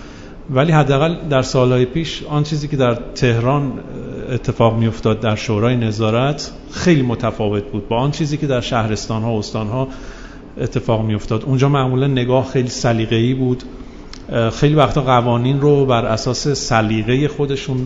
ولی 0.51 0.73
حداقل 0.73 1.17
در 1.31 1.43
سالهای 1.43 1.85
پیش 1.85 2.23
آن 2.23 2.43
چیزی 2.43 2.69
که 2.69 2.77
در 2.77 2.95
تهران 2.95 3.73
اتفاق 4.31 4.77
میافتاد 4.77 5.21
در 5.21 5.35
شورای 5.35 5.77
نظارت 5.77 6.53
خیلی 6.71 7.03
متفاوت 7.03 7.65
بود. 7.65 7.89
با 7.89 7.97
آن 7.97 8.11
چیزی 8.11 8.37
که 8.37 8.47
در 8.47 8.61
شهرستان 8.61 9.23
ها 9.23 9.33
و 9.33 9.39
استان 9.39 9.67
ها 9.67 9.89
اتفاق 10.61 11.05
میافتاد. 11.05 11.45
اونجا 11.45 11.69
معمولا 11.69 12.07
نگاه 12.07 12.47
خیلی 12.47 12.69
سلیقه‌ای 12.69 13.35
بود. 13.35 13.63
خیلی 14.53 14.75
وقتا 14.75 15.01
قوانین 15.01 15.61
رو 15.61 15.87
بر 15.87 16.05
اساس 16.05 16.49
سلیقه 16.49 17.29
خودشون 17.29 17.79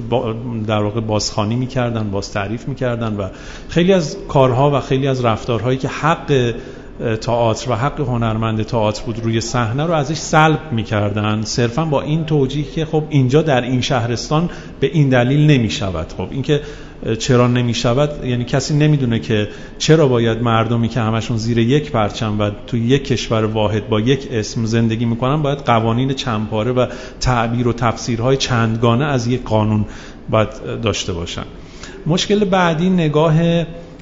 در 0.66 0.82
واقع 0.82 1.00
بازخانی 1.00 1.56
می‌کردن 1.56 2.11
باز 2.11 2.32
تعریف 2.32 2.68
می‌کردن 2.68 3.16
و 3.16 3.28
خیلی 3.68 3.92
از 3.92 4.16
کارها 4.28 4.70
و 4.70 4.80
خیلی 4.80 5.09
از 5.09 5.24
رفتارهایی 5.24 5.78
که 5.78 5.88
حق 5.88 6.54
تئاتر 7.20 7.70
و 7.70 7.74
حق 7.74 8.00
هنرمند 8.00 8.62
تئاتر 8.62 9.02
بود 9.02 9.20
روی 9.24 9.40
صحنه 9.40 9.87
رو 9.87 9.92
ازش 9.92 10.16
سلب 10.16 10.72
می‌کردن. 10.72 11.42
صرفا 11.42 11.85
با 11.85 12.02
این 12.02 12.24
توجیه 12.24 12.64
که 12.74 12.85
خب 12.85 13.02
اینجا 13.11 13.42
در 13.42 13.61
این 13.61 13.80
شهرستان 13.80 14.50
به 14.80 14.90
این 14.92 15.09
دلیل 15.09 15.46
نمی‌شود. 15.50 16.12
خب 16.16 16.28
اینکه 16.30 16.61
چرا 17.18 17.46
نمی‌شود؟ 17.46 18.24
یعنی 18.24 18.44
کسی 18.44 18.74
نمی‌دونه 18.74 19.18
که 19.18 19.48
چرا 19.78 20.09
باید 20.09 20.42
مردمی 20.42 20.88
که 20.88 21.00
همشون 21.00 21.37
زیر 21.37 21.59
یک 21.59 21.90
پرچم 21.90 22.40
و 22.40 22.50
تو 22.66 22.76
یک 22.76 23.04
کشور 23.04 23.44
واحد 23.44 23.88
با 23.88 24.00
یک 24.00 24.28
اسم 24.32 24.64
زندگی 24.64 25.04
می‌کنن 25.04 25.42
باید 25.42 25.59
قوانین 25.59 26.14
چندپاره 26.14 26.72
و 26.72 26.87
تعبیر 27.20 27.68
و 27.68 27.72
تفسیرهای 27.72 28.37
چندگانه 28.37 29.04
از 29.04 29.26
یک 29.26 29.42
قانون 29.42 29.85
باید 30.30 30.48
داشته 30.82 31.12
باشن. 31.12 31.44
مشکل 32.06 32.44
بعدی 32.44 32.90
نگاه 32.90 33.35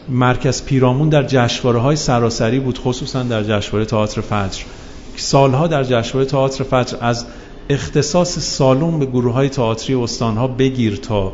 مرکز 0.09 0.65
پیرامون 0.65 1.09
در 1.09 1.23
جشنواره 1.23 1.79
های 1.79 1.97
سراسری 1.97 2.61
بود 2.61 2.79
خصوصا 2.79 3.23
در 3.23 3.43
جشنواره 3.43 3.85
تئاتر 3.85 4.21
فجر. 4.21 4.63
سالها 5.17 5.67
در 5.67 5.85
جشنواره 5.85 6.31
تئاتر 6.31 6.65
فجر 6.65 6.97
از 7.01 7.27
اختصاص 7.71 8.39
سالون 8.39 8.99
به 8.99 9.07
گروه 9.07 9.33
های 9.33 9.49
تئاتری 9.49 9.95
استانها 9.95 10.47
بگیر 10.47 10.97
تا 10.97 11.33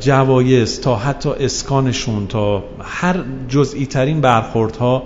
جوایز 0.00 0.80
تا 0.80 0.96
حتی 0.96 1.30
اسکانشون 1.30 2.26
تا 2.26 2.64
هر 2.80 3.16
جزئی 3.48 3.86
ترین 3.86 4.20
برخوردها 4.20 5.02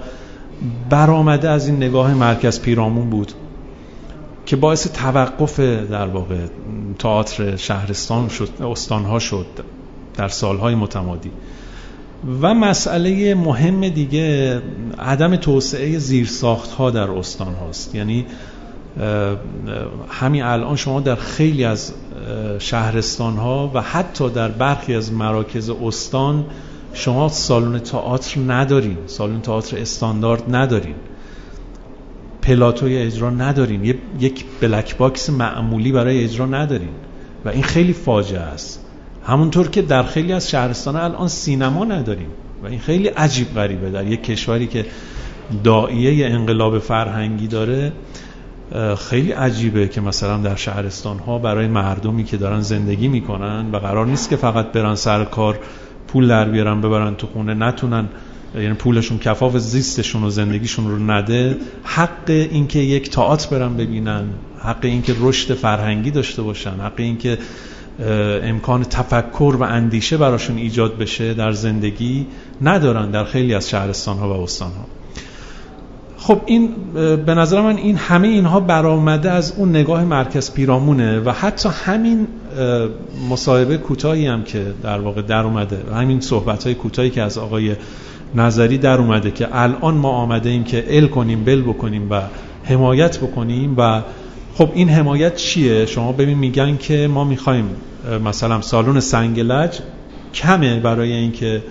برآمده 0.90 1.48
از 1.48 1.66
این 1.66 1.76
نگاه 1.76 2.14
مرکز 2.14 2.60
پیرامون 2.60 3.10
بود 3.10 3.32
که 4.46 4.56
باعث 4.56 4.86
توقف 4.86 5.60
در 5.60 6.06
واقع 6.06 6.36
تئاتر 6.98 7.56
شهرستان 7.56 8.28
شد 8.28 8.48
استانها 8.62 9.18
شد 9.18 9.46
در 10.16 10.28
سالهای 10.28 10.74
متمادی. 10.74 11.30
و 12.42 12.54
مسئله 12.54 13.34
مهم 13.34 13.88
دیگه 13.88 14.62
عدم 14.98 15.36
توسعه 15.36 15.98
زیرساخت 15.98 16.70
ها 16.70 16.90
در 16.90 17.10
استان 17.10 17.54
هاست. 17.54 17.94
یعنی 17.94 18.26
همین 20.08 20.42
الان 20.42 20.76
شما 20.76 21.00
در 21.00 21.14
خیلی 21.14 21.64
از 21.64 21.92
شهرستان 22.58 23.36
ها 23.36 23.70
و 23.74 23.82
حتی 23.82 24.30
در 24.30 24.48
برخی 24.48 24.94
از 24.94 25.12
مراکز 25.12 25.70
استان 25.70 26.44
شما 26.92 27.28
سالن 27.28 27.78
تئاتر 27.78 28.40
ندارین 28.40 28.98
سالن 29.06 29.40
تئاتر 29.40 29.78
استاندارد 29.78 30.56
ندارین 30.56 30.94
پلاتوی 32.42 32.98
اجرا 32.98 33.30
ندارین 33.30 33.84
یک 34.20 34.44
black 34.60 34.96
box 34.96 35.30
معمولی 35.30 35.92
برای 35.92 36.24
اجرا 36.24 36.46
ندارین 36.46 36.94
و 37.44 37.48
این 37.48 37.62
خیلی 37.62 37.92
فاجعه 37.92 38.40
است. 38.40 38.80
همونطور 39.26 39.68
که 39.68 39.82
در 39.82 40.02
خیلی 40.02 40.32
از 40.32 40.50
شهرستان 40.50 40.96
الان 40.96 41.28
سینما 41.28 41.84
نداریم 41.84 42.28
و 42.62 42.66
این 42.66 42.78
خیلی 42.78 43.08
عجیب 43.08 43.54
غریبه. 43.54 43.90
در 43.90 44.06
یک 44.06 44.22
کشوری 44.22 44.66
که 44.66 44.86
دائیه 45.64 46.26
انقلاب 46.26 46.78
فرهنگی 46.78 47.46
داره 47.46 47.92
خیلی 48.98 49.32
عجیبه 49.32 49.88
که 49.88 50.00
مثلا 50.00 50.36
در 50.36 50.56
شهرستان 50.56 51.18
ها 51.18 51.38
برای 51.38 51.66
مردمی 51.66 52.24
که 52.24 52.36
دارن 52.36 52.60
زندگی 52.60 53.08
می‌کنن 53.08 53.70
و 53.72 53.76
قرار 53.76 54.06
نیست 54.06 54.30
که 54.30 54.36
فقط 54.36 54.72
برن 54.72 54.94
سر 54.94 55.24
کار 55.24 55.58
پول 56.08 56.28
در 56.28 56.48
بیارن 56.48 56.80
ببرن 56.80 57.14
تو 57.14 57.26
خونه 57.26 57.54
نتونن 57.54 58.08
یعنی 58.54 58.74
پولشون 58.74 59.18
کفاف 59.18 59.56
زیستشون 59.58 60.24
و 60.24 60.30
زندگیشون 60.30 60.90
رو 60.90 60.98
نده. 60.98 61.56
حق 61.84 62.30
اینکه 62.30 62.78
یک 62.78 63.10
تئاتر 63.10 63.58
برن 63.58 63.76
ببینن 63.76 64.24
حق 64.58 64.84
اینکه 64.84 65.14
رشد 65.20 65.54
فرهنگی 65.54 66.10
داشته 66.10 66.42
باشن 66.42 66.70
حق 66.70 66.92
اینکه 66.96 67.38
امکان 68.42 68.84
تفکر 68.84 69.56
و 69.58 69.62
اندیشه 69.62 70.16
براشون 70.16 70.56
ایجاد 70.56 70.98
بشه 70.98 71.34
در 71.34 71.52
زندگی 71.52 72.26
ندارن 72.62 73.10
در 73.10 73.24
خیلی 73.24 73.54
از 73.54 73.68
شهرستان 73.68 74.18
ها 74.18 74.38
و 74.38 74.42
استان 74.42 74.70
ها 74.70 75.03
خب 76.26 76.40
این 76.46 76.68
به 77.26 77.34
نظر 77.34 77.60
من 77.60 77.76
این 77.76 77.96
همه 77.96 78.28
اینها 78.28 78.60
برآمده 78.60 79.30
از 79.30 79.52
اون 79.56 79.68
نگاه 79.68 80.04
مرکز 80.04 80.54
پیرامونه 80.54 81.20
و 81.20 81.30
حتی 81.30 81.68
همین 81.68 82.26
مصاحبه 83.30 83.76
کوتاهی 83.76 84.26
هم 84.26 84.42
که 84.42 84.74
در 84.82 85.00
واقع 85.00 85.22
در 85.22 85.42
اومده 85.42 85.78
همین 85.94 86.20
صحبت 86.20 86.64
های 86.64 86.74
کوتاهی 86.74 87.10
که 87.10 87.22
از 87.22 87.38
آقای 87.38 87.76
نظری 88.34 88.78
در 88.78 88.98
اومده 88.98 89.30
که 89.30 89.48
الان 89.52 89.94
ما 89.94 90.08
آمده 90.08 90.50
ایم 90.50 90.64
که 90.64 90.84
ال 90.88 91.06
کنیم 91.06 91.44
بل 91.44 91.62
بکنیم 91.62 92.10
و 92.10 92.20
حمایت 92.64 93.18
بکنیم 93.18 93.74
و 93.78 94.02
خب 94.54 94.70
این 94.74 94.88
حمایت 94.88 95.36
چیه؟ 95.36 95.86
شما 95.86 96.12
ببین 96.12 96.38
میگن 96.38 96.76
که 96.76 97.08
ما 97.08 97.24
می‌خوایم 97.24 97.68
مثلا 98.24 98.60
سالن 98.60 99.00
سنگلج 99.00 99.78
کمه 100.34 100.80
برای 100.80 101.12
اینکه 101.12 101.62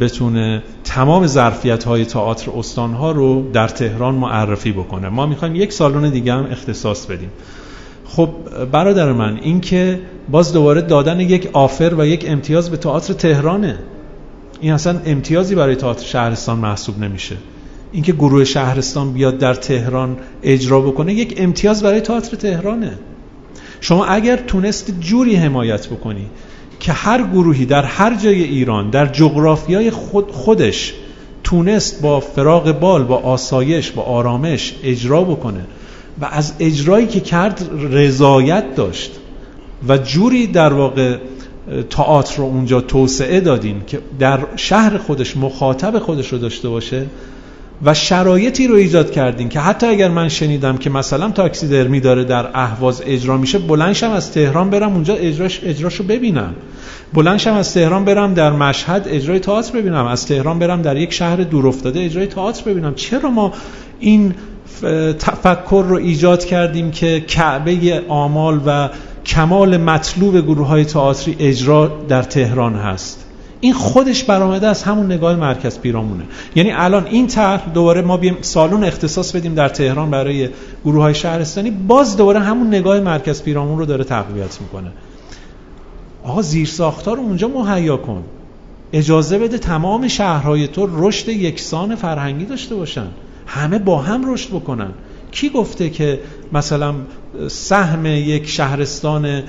بتونه 0.00 0.62
تمام 0.84 1.26
ظرفیت 1.26 1.84
های 1.84 2.04
تئاتر 2.04 2.50
استان 2.58 2.92
ها 2.92 3.12
رو 3.12 3.50
در 3.52 3.68
تهران 3.68 4.14
معرفی 4.14 4.72
بکنه. 4.72 5.08
ما 5.08 5.26
می‌خوایم 5.26 5.54
یک 5.54 5.72
سالن 5.72 6.10
دیگه 6.10 6.32
هم 6.32 6.46
اختصاص 6.50 7.06
بدیم. 7.06 7.30
خب 8.04 8.28
برادر 8.72 9.12
من 9.12 9.38
این 9.42 9.60
که 9.60 10.00
باز 10.30 10.52
دوباره 10.52 10.80
دادن 10.80 11.20
یک 11.20 11.48
آفر 11.52 11.94
و 11.98 12.06
یک 12.06 12.24
امتیاز 12.28 12.70
به 12.70 12.76
تئاتر 12.76 13.12
تهرانه. 13.12 13.78
این 14.60 14.72
اصلا 14.72 15.00
امتیازی 15.06 15.54
برای 15.54 15.74
تئاتر 15.74 16.04
شهرستان 16.04 16.58
محسوب 16.58 16.98
نمیشه. 16.98 17.36
اینکه 17.92 18.12
گروه 18.12 18.44
شهرستان 18.44 19.12
بیاد 19.12 19.38
در 19.38 19.54
تهران 19.54 20.16
اجرا 20.42 20.80
بکنه 20.80 21.14
یک 21.14 21.34
امتیاز 21.36 21.82
برای 21.82 22.00
تئاتر 22.00 22.36
تهرانه. 22.36 22.98
شما 23.80 24.04
اگر 24.04 24.36
تونست 24.36 25.00
جوری 25.00 25.36
حمایت 25.36 25.88
بکنی 25.88 26.26
که 26.80 26.92
هر 26.92 27.22
گروهی 27.22 27.66
در 27.66 27.82
هر 27.82 28.14
جای 28.14 28.42
ایران 28.42 28.90
در 28.90 29.06
جغرافیای 29.06 29.90
خود 29.90 30.30
خودش 30.30 30.94
تونست 31.44 32.02
با 32.02 32.20
فراغ 32.20 32.72
بال 32.72 33.04
با 33.04 33.16
آسایش 33.16 33.90
با 33.90 34.02
آرامش 34.02 34.74
اجرا 34.82 35.22
بکنه. 35.24 35.64
و 36.20 36.24
از 36.24 36.52
اجرایی 36.58 37.06
که 37.06 37.20
کرد 37.20 37.70
رضایت 37.90 38.74
داشت. 38.74 39.10
و 39.88 39.98
جوری 39.98 40.46
در 40.46 40.72
واقع 40.72 41.16
تئاتر 41.90 42.36
رو 42.36 42.44
اونجا 42.44 42.80
توسعه 42.80 43.40
دادین 43.40 43.82
که 43.86 43.98
در 44.18 44.38
شهر 44.56 44.98
خودش 44.98 45.36
مخاطب 45.36 45.98
خودش 45.98 46.32
رو 46.32 46.38
داشته 46.38 46.68
باشه 46.68 47.06
و 47.84 47.94
شرایطی 47.94 48.66
رو 48.66 48.74
ایجاد 48.74 49.10
کردین 49.10 49.48
که 49.48 49.60
حتی 49.60 49.86
اگر 49.86 50.08
من 50.08 50.28
شنیدم 50.28 50.76
که 50.76 50.90
مثلا 50.90 51.30
تاکسی 51.30 51.68
درمی 51.68 52.00
داره 52.00 52.24
در 52.24 52.50
اهواز 52.54 53.02
اجرا 53.06 53.36
میشه 53.36 53.58
بلنشم 53.58 54.10
از 54.10 54.32
تهران 54.32 54.70
برم 54.70 54.92
اونجا 54.92 55.14
اجراش 55.14 55.60
اجراشو 55.62 56.04
ببینم. 56.04 56.54
بلنشم 57.14 57.52
از 57.54 57.74
تهران 57.74 58.04
برم 58.04 58.34
در 58.34 58.50
مشهد 58.50 59.06
اجرای 59.10 59.38
تئاتر 59.38 59.78
ببینم. 59.78 60.06
از 60.06 60.26
تهران 60.26 60.58
برم 60.58 60.82
در 60.82 60.96
یک 60.96 61.12
شهر 61.12 61.36
دورافتاده 61.36 62.00
اجرای 62.00 62.26
تئاتر 62.26 62.70
ببینم. 62.70 62.94
چرا 62.94 63.30
ما 63.30 63.52
این 64.00 64.34
تفکر 65.18 65.84
رو 65.88 65.96
ایجاد 65.96 66.44
کردیم 66.44 66.90
که 66.90 67.20
کعبه 67.20 68.02
آمال 68.08 68.60
و 68.66 68.88
کمال 69.26 69.76
مطلوب 69.76 70.40
گروه 70.40 70.66
های 70.66 70.84
تئاتری 70.84 71.36
اجرا 71.38 71.86
در 72.08 72.22
تهران 72.22 72.74
هست؟ 72.74 73.25
این 73.66 73.74
خودش 73.74 74.24
برآمده 74.24 74.66
از 74.66 74.82
همون 74.82 75.12
نگاه 75.12 75.36
مرکز 75.36 75.78
پیرامونه. 75.78 76.24
یعنی 76.54 76.72
الان 76.72 77.06
این 77.06 77.26
طرح 77.26 77.68
دوباره 77.74 78.02
ما 78.02 78.16
بیم 78.16 78.36
سالون 78.40 78.84
اختصاص 78.84 79.36
بدیم 79.36 79.54
در 79.54 79.68
تهران 79.68 80.10
برای 80.10 80.48
گروه 80.84 81.02
های 81.02 81.14
شهرستانی 81.14 81.70
باز 81.70 82.16
دوباره 82.16 82.40
همون 82.40 82.66
نگاه 82.66 83.00
مرکز 83.00 83.42
پیرامون 83.42 83.78
رو 83.78 83.86
داره 83.86 84.04
تقویت 84.04 84.60
می‌کنه. 84.60 84.92
آقا 86.24 86.42
زیر 86.42 86.66
ساختار 86.66 87.18
اونجا 87.18 87.48
مهیا 87.48 87.96
کن. 87.96 88.24
اجازه 88.92 89.38
بده 89.38 89.58
تمام 89.58 90.08
شهرهای 90.08 90.68
تو 90.68 90.88
رشد 90.92 91.28
یکسان 91.28 91.94
فرهنگی 91.94 92.44
داشته 92.44 92.74
باشن. 92.74 93.06
همه 93.46 93.78
با 93.78 93.98
هم 93.98 94.32
رشد 94.32 94.48
بکنن. 94.48 94.90
کی 95.30 95.48
گفته 95.48 95.90
که 95.90 96.20
مثلا 96.52 96.94
سهم 97.48 98.06
یک 98.06 98.48
شهرستان 98.48 99.42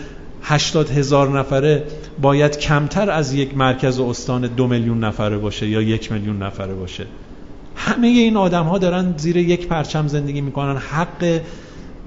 80 0.49 0.89
هزار 0.89 1.39
نفره 1.39 1.83
باید 2.21 2.57
کمتر 2.57 3.11
از 3.11 3.33
یک 3.33 3.57
مرکز 3.57 3.99
استان 3.99 4.41
دو 4.41 4.67
میلیون 4.67 5.03
نفره 5.03 5.37
باشه 5.37 5.67
یا 5.67 5.81
یک 5.81 6.11
میلیون 6.11 6.43
نفره 6.43 6.73
باشه. 6.73 7.05
همه 7.75 8.07
این 8.07 8.37
آدم 8.37 8.63
ها 8.63 8.77
دارن 8.77 9.13
زیر 9.17 9.37
یک 9.37 9.67
پرچم 9.67 10.07
زندگی 10.07 10.41
می‌کنن. 10.41 10.77
حق 10.77 11.41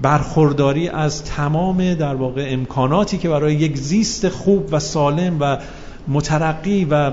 برخورداری 0.01 0.89
از 0.89 1.23
تمام 1.23 1.93
در 1.93 2.15
واقع 2.15 2.47
امکاناتی 2.49 3.17
که 3.17 3.29
برای 3.29 3.53
یک 3.53 3.77
زیست 3.77 4.29
خوب 4.29 4.67
و 4.71 4.79
سالم 4.79 5.37
و 5.39 5.57
مترقی 6.07 6.85
و 6.85 7.11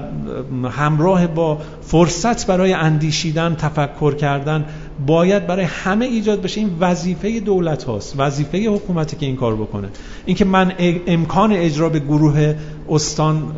همراه 0.71 1.27
با 1.27 1.59
فرصت 1.83 2.47
برای 2.47 2.73
اندیشیدن 2.73 3.55
تفکر 3.55 4.15
کردن 4.15 4.65
باید 5.07 5.47
برای 5.47 5.65
همه 5.65 6.05
ایجاد 6.05 6.43
بشه 6.43 6.61
این 6.61 6.77
وظیفه 6.81 7.41
دولت 7.41 7.85
هاست 7.85 8.15
وظیفه 8.19 8.59
حکومتی 8.59 9.17
که 9.17 9.27
این 9.27 9.37
کار 9.37 9.57
بکنه. 9.57 9.89
اینکه 10.27 10.45
من 10.45 10.73
امکان 11.07 11.53
اجرا 11.53 11.89
به 11.89 11.99
گروه 11.99 12.55
استان 12.89 13.53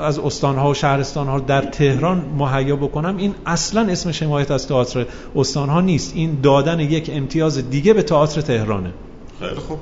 از 0.00 0.18
استان 0.18 0.56
ها 0.56 0.70
و 0.70 0.74
شهرستان 0.74 1.26
ها 1.26 1.38
در 1.38 1.62
تهران 1.62 2.24
مهیا 2.38 2.76
بکنم 2.76 3.16
این 3.16 3.34
اصلا 3.46 3.80
اسم 3.80 4.26
حمایت 4.26 4.50
از 4.50 4.68
تئاتر 4.68 5.06
استان 5.36 5.68
ها 5.68 5.80
نیست. 5.80 6.12
این 6.14 6.38
دادن 6.42 6.80
یک 6.80 7.10
امتیاز 7.14 7.70
دیگه 7.70 7.92
به 7.94 8.02
تئاتر 8.02 8.40
تهرانه. 8.40 8.90
خیلی 9.38 9.54
خوب. 9.54 9.78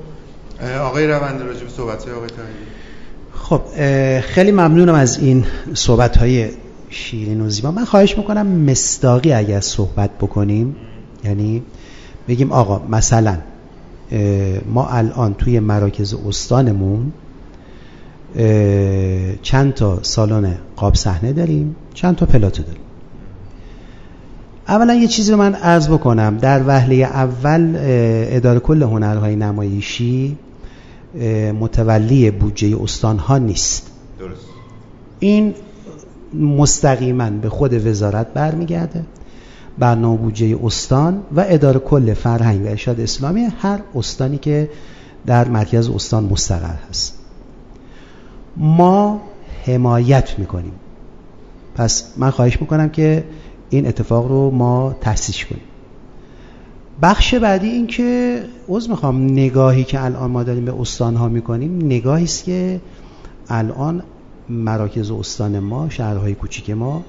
آقای 0.81 1.07
رونده 1.07 1.45
راجب 1.45 1.69
صحبت 1.69 2.05
های 2.05 2.15
آقای 2.15 2.29
خب 3.35 3.63
خیلی 4.21 4.53
ممنونم 4.53 4.95
از 4.95 5.19
این 5.19 5.45
صحبت 5.75 6.17
های 6.17 6.49
شیرین 6.95 7.41
و 7.41 7.49
زیبا. 7.49 7.71
من 7.71 7.85
خواهش 7.85 8.19
می‌کنم 8.19 8.47
مستاقی 8.47 9.33
اگر 9.33 9.61
صحبت 9.61 10.11
بکنیم 10.21 10.77
یعنی 11.25 11.63
بگیم 12.29 12.53
آقا 12.53 12.87
مثلا 12.89 13.39
ما 14.67 14.89
الان 14.89 15.35
توی 15.35 15.61
مراکز 15.61 16.15
استانمون 16.29 17.13
چند 19.43 19.75
تا 19.75 20.03
سالن 20.03 20.59
قاب 20.77 20.95
صحنه 20.95 21.33
داریم 21.33 21.77
چند 21.95 22.17
تا 22.17 22.27
پلاتو 22.27 22.63
داریم. 22.63 22.81
اولا 24.69 24.95
یه 24.95 25.09
چیزی 25.09 25.33
رو 25.33 25.39
من 25.39 25.55
عرض 25.55 25.89
بکنم. 25.89 26.37
در 26.37 26.63
وهله 26.67 26.95
اول 26.95 27.75
اداره 27.77 28.61
کل 28.61 28.83
هنرهای 28.83 29.37
نمایشی 29.37 30.39
متولی 31.61 32.31
بودجه 32.31 32.83
استان 32.83 33.19
ها 33.19 33.39
نیست. 33.39 33.91
درست. 34.19 34.41
این 35.19 35.55
مستقیما 36.41 37.31
به 37.31 37.49
خود 37.49 37.87
وزارت 37.87 38.27
برمیگرده 38.27 39.03
برنامه 39.79 40.19
بودجه 40.19 40.59
استان 40.65 41.23
و 41.37 41.45
اداره 41.49 41.81
کل 41.81 42.15
فرهنگ 42.15 42.65
و 42.65 42.69
ارشاد 42.69 43.01
اسلامی 43.01 43.41
هر 43.59 43.81
استانی 43.95 44.39
که 44.39 44.71
در 45.27 45.49
مرکز 45.49 45.89
استان 45.89 46.25
مستقر 46.25 46.75
هست. 46.91 47.19
ما 48.57 49.21
حمایت 49.67 50.39
می‌کنیم. 50.39 50.73
پس 51.75 52.05
من 52.17 52.31
خواهش 52.31 52.61
می‌کنم 52.61 52.89
که 52.89 53.25
این 53.71 53.87
اتفاق 53.87 54.29
رو 54.29 54.51
ما 54.51 54.97
تحسیش 55.01 55.47
کنیم. 55.47 55.63
بخش 57.03 57.35
بعدی 57.35 57.69
این 57.69 57.87
که 57.87 58.43
عوض 58.69 58.89
می‌خوام 58.89 59.25
نگاهی 59.25 59.85
که 59.85 60.05
الان 60.05 60.31
ما 60.31 60.43
داریم 60.43 60.65
به 60.65 60.81
استان 60.81 61.17
ها 61.17 61.29
می‌کنیم 61.29 61.77
نگاهی 61.77 62.25
است 62.25 62.45
که 62.45 62.81
الان 63.49 64.03
مراکز 64.49 65.11
استان 65.11 65.59
ما 65.59 65.89
شهرهای 65.89 66.35
کوچیک 66.35 66.71
ما 66.71 67.05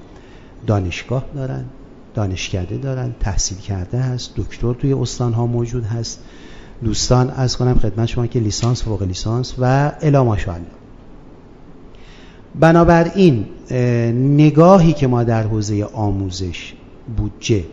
دانشگاه 0.66 1.24
دارن 1.34 1.64
دانشکده 2.14 2.76
دارن 2.76 3.14
تحصیل 3.20 3.58
کرده 3.58 3.98
هست 3.98 4.32
دکتر 4.36 4.72
توی 4.72 4.92
استان 4.92 5.32
ها 5.32 5.46
موجود 5.46 5.84
هست. 5.84 6.20
دوستان 6.84 7.30
از 7.30 7.56
کنم 7.56 7.74
خدمت 7.74 8.06
شما 8.06 8.26
که 8.26 8.38
لیسانس 8.40 8.82
فوق 8.82 9.02
لیسانس 9.02 9.54
و 9.58 9.92
الا 10.02 10.24
ماشاءالله 10.24 10.66
بنابراین 12.60 13.46
نگاهی 14.36 14.92
که 14.92 15.06
ما 15.06 15.24
در 15.24 15.42
حوزه 15.42 15.84
آموزش 15.84 16.74
بودجه 17.16 17.64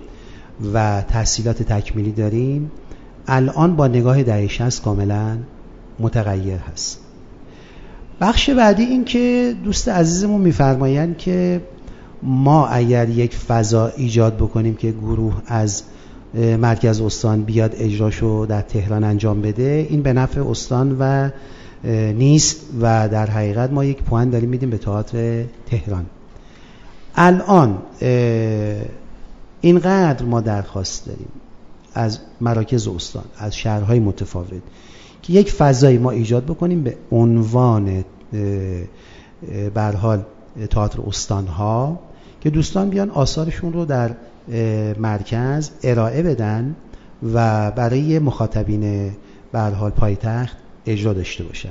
و 0.74 1.02
تحصیلات 1.02 1.64
تکمیلی 1.64 2.12
داریم 2.12 2.72
الان 3.28 3.76
با 3.76 3.88
نگاه 3.88 4.24
دهه 4.24 4.48
60 4.48 4.84
کاملا 4.84 5.38
متغیر 6.00 6.58
هست. 6.58 7.03
بخش 8.22 8.50
بعدی 8.50 8.84
این 8.84 9.06
که 9.06 9.56
دوست 9.64 9.90
عزیزمون 9.90 10.42
میفرمایند 10.42 11.18
که 11.18 11.62
ما 12.24 12.68
اگر 12.68 13.10
یک 13.10 13.36
فضا 13.36 13.88
ایجاد 13.88 14.36
بکنیم 14.36 14.76
که 14.76 14.92
گروه 14.92 15.42
از 15.48 15.84
مرکز 16.34 17.02
استان 17.02 17.44
بیاد 17.44 17.76
اجراشو 17.78 18.46
در 18.50 18.62
تهران 18.62 19.04
انجام 19.04 19.42
بده 19.42 19.88
این 19.90 20.02
به 20.02 20.14
نفع 20.14 20.42
استان 20.50 20.98
و 21.00 21.30
نیست 22.14 22.62
و 22.82 23.10
در 23.10 23.30
حقیقت 23.30 23.72
ما 23.72 23.86
یک 23.86 24.04
پوان 24.04 24.30
داریم 24.30 24.50
میدیم 24.50 24.70
به 24.70 24.78
تئاتر 24.78 25.44
تهران. 25.66 26.06
الان 27.16 27.78
اینقدر 29.62 30.26
ما 30.26 30.42
درخواست 30.42 31.06
داریم 31.06 31.28
از 31.94 32.20
مراکز 32.42 32.88
استان 32.88 33.24
از 33.38 33.56
شهرهای 33.56 34.00
متفاوت. 34.00 34.62
که 35.24 35.34
یک 35.34 35.52
فضایی 35.52 35.98
ما 35.98 36.12
ایجاد 36.12 36.44
بکنیم 36.44 36.84
به 36.84 36.98
عنوان 37.12 38.06
برحال 39.74 40.24
تئاتر 40.70 41.02
استانها 41.08 42.00
که 42.42 42.50
دوستان 42.50 42.90
بیان 42.90 43.10
آثارشون 43.10 43.74
رو 43.74 43.86
در 43.86 44.12
مرکز 45.00 45.70
ارائه 45.84 46.24
بدن 46.24 46.76
و 47.34 47.72
برای 47.72 48.20
مخاطبین 48.20 49.12
برحال 49.52 49.92
پایتخت 49.92 50.58
اجرا 50.86 51.14
داشته 51.14 51.44
باشن. 51.44 51.70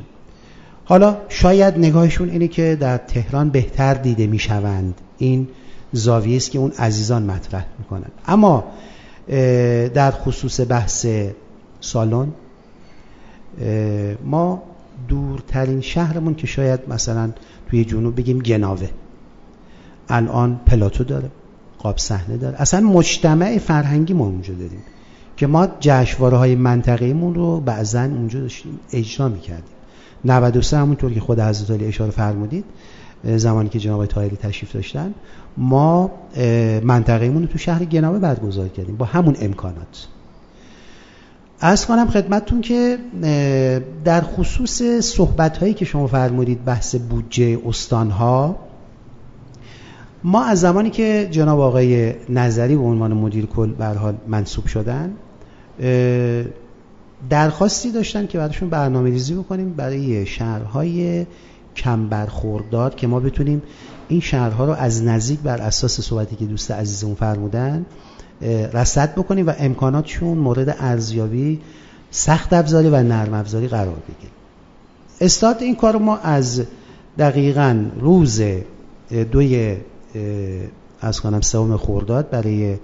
حالا 0.84 1.16
شاید 1.28 1.78
نگاهشون 1.78 2.30
اینه 2.30 2.48
که 2.48 2.76
در 2.80 2.98
تهران 2.98 3.50
بهتر 3.50 3.94
دیده 3.94 4.26
می‌شوند. 4.26 4.94
این 5.18 5.48
زاویه 5.92 6.36
است 6.36 6.50
که 6.50 6.58
اون 6.58 6.72
عزیزان 6.78 7.22
مطرح 7.22 7.66
می‌کنن. 7.78 8.10
اما 8.26 8.64
در 9.94 10.10
خصوص 10.10 10.60
بحث 10.68 11.06
سالن 11.80 12.28
ما 14.24 14.62
دورترین 15.08 15.80
شهرمون 15.80 16.34
که 16.34 16.46
شاید 16.46 16.80
مثلا 16.88 17.30
توی 17.70 17.84
جنوب 17.84 18.16
بگیم 18.16 18.38
گناوه. 18.38 18.88
الان 20.08 20.60
پلاتو 20.66 21.04
داره 21.04 21.30
قاب 21.78 21.98
صحنه 21.98 22.36
داره. 22.36 22.60
اصلا 22.60 22.80
مجتمع 22.80 23.58
فرهنگی 23.58 24.14
ما 24.14 24.24
اونجا 24.24 24.54
داریم 24.54 24.82
که 25.36 25.46
ما 25.46 25.68
جشنواره 25.80 26.36
های 26.36 26.54
منطقه‌مون 26.54 27.34
رو 27.34 27.60
بعضا 27.60 28.02
اونجا 28.02 28.40
داشتیم 28.40 28.80
اجرا 28.92 29.28
می‌کردیم. 29.28 29.74
93 30.24 30.78
همونطور 30.78 31.12
که 31.12 31.20
خود 31.20 31.40
حضرت 31.40 31.70
علی 31.70 31.84
اشاره 31.84 32.10
فرمودید 32.10 32.64
زمانی 33.24 33.68
که 33.68 33.78
جناب 33.78 34.06
تایری 34.06 34.36
تشریف 34.36 34.72
داشتن 34.72 35.14
ما 35.56 36.10
منطقه‌مون 36.82 37.42
رو 37.42 37.48
تو 37.48 37.58
شهر 37.58 37.84
گناوه 37.84 38.18
برگزار 38.18 38.68
کردیم 38.68 38.96
با 38.96 39.04
همون 39.04 39.36
امکانات. 39.40 40.08
از 41.64 41.86
کنم 41.86 42.10
خدمتتون 42.10 42.60
که 42.60 42.98
در 44.04 44.20
خصوص 44.20 44.82
صحبت 44.82 45.58
هایی 45.58 45.74
که 45.74 45.84
شما 45.84 46.06
فرمودید 46.06 46.64
بحث 46.64 46.94
بودجه 46.94 47.58
استانها 47.66 48.56
ما 50.24 50.44
از 50.44 50.60
زمانی 50.60 50.90
که 50.90 51.28
جناب 51.30 51.60
آقای 51.60 52.14
نظری 52.28 52.76
به 52.76 52.82
عنوان 52.82 53.12
مدیر 53.12 53.46
کل 53.46 53.72
بر 53.72 53.94
حال 53.94 54.14
منصوب 54.28 54.66
شدن 54.66 55.12
درخواستی 57.30 57.92
داشتن 57.92 58.26
که 58.26 58.38
براشون 58.38 58.70
برنامه 58.70 59.10
ریزی 59.10 59.34
بکنیم 59.34 59.72
برای 59.72 60.26
شهرهای 60.26 61.26
کم 61.76 62.08
برخوردار 62.08 62.94
که 62.94 63.06
ما 63.06 63.20
بتونیم 63.20 63.62
این 64.08 64.20
شهرها 64.20 64.64
رو 64.64 64.72
از 64.72 65.02
نزدیک 65.02 65.40
بر 65.40 65.60
اساس 65.60 66.00
صحبتی 66.00 66.36
که 66.36 66.44
دوست 66.44 66.70
عزیزمون 66.70 67.14
فرمودن 67.14 67.86
رصد 68.72 69.14
بکنیم 69.14 69.46
و 69.46 69.52
امکاناتشون 69.58 70.38
مورد 70.38 70.76
ارزیابی 70.78 71.60
سخت 72.10 72.52
افزاری 72.52 72.88
و 72.88 73.02
نرم 73.02 73.34
افزاری 73.34 73.68
قرار 73.68 73.96
بگیریم 74.08 74.36
استارت 75.20 75.62
این 75.62 75.76
کار 75.76 75.96
ما 75.96 76.16
از 76.16 76.62
دقیقا 77.18 77.84
روز 78.00 78.42
دوی 79.32 79.76
از 81.00 81.20
کنم 81.20 81.40
سوم 81.40 81.76
خورداد 81.76 82.30
برای 82.30 82.76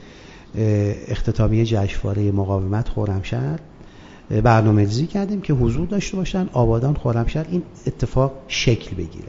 اختتامیه 1.08 1.64
جشنواره 1.64 2.32
مقاومت 2.32 2.88
خرمشهر 2.88 3.58
برنامه 4.42 4.82
ریزی 4.82 5.06
کردیم 5.06 5.40
که 5.40 5.52
حضور 5.52 5.86
داشته 5.86 6.16
باشن 6.16 6.48
آبادان 6.52 6.94
خرمشهر 6.94 7.46
این 7.50 7.62
اتفاق 7.86 8.32
شکل 8.48 8.96
بگیره 8.96 9.28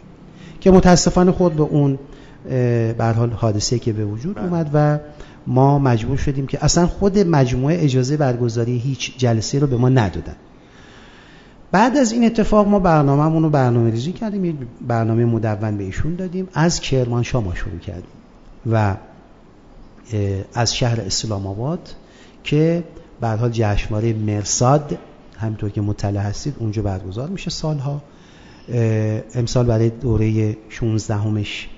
که 0.62 0.72
متاسفانه 0.72 1.32
خود 1.32 1.54
به 1.54 1.64
اون 1.64 2.00
به 2.98 3.14
حال 3.18 3.32
حادثه 3.32 3.80
که 3.80 3.94
به 3.94 4.06
وجود 4.06 4.36
بله. 4.36 4.46
اومد 4.46 4.70
و 4.74 5.00
ما 5.50 5.80
مجبور 5.80 6.18
شدیم 6.18 6.48
که 6.48 6.66
اصلا 6.66 6.88
خود 6.88 7.20
مجموعه 7.20 7.84
اجازه 7.84 8.18
برگزاری 8.18 8.78
هیچ 8.78 9.18
جلسه 9.18 9.60
رو 9.60 9.68
به 9.68 9.78
ما 9.78 9.90
ندادن. 9.90 10.36
بعد 11.72 11.98
از 11.98 12.12
این 12.12 12.26
اتفاق 12.26 12.68
ما 12.68 12.80
برنامه‌مون 12.80 13.44
رو 13.44 13.50
برنامه 13.50 13.92
ریزی 13.92 14.12
کردیم 14.12 14.46
یک 14.46 14.56
برنامه 14.88 15.26
مدون 15.26 15.78
به 15.78 15.84
ایشون 15.84 16.16
دادیم. 16.16 16.48
از 16.54 16.80
کرمانشاه 16.80 17.44
ما 17.44 17.56
شروع 17.56 17.80
کردیم 17.80 18.10
و 18.72 18.96
از 20.54 20.76
شهر 20.76 21.02
اسلام 21.02 21.48
آباد 21.48 21.96
که 22.44 22.84
به 23.22 23.28
حال 23.28 23.50
جشنواره 23.50 24.14
مرساد 24.14 24.98
همینطور 25.38 25.70
که 25.70 25.82
مطلع 25.82 26.22
هستید 26.22 26.56
اونجا 26.60 26.82
برگزار 26.82 27.30
میشه 27.30 27.50
سالها. 27.50 28.02
امسال 29.36 29.66
برای 29.66 29.90
دوره 29.90 30.58
16 30.70 31.16
همش 31.16 31.70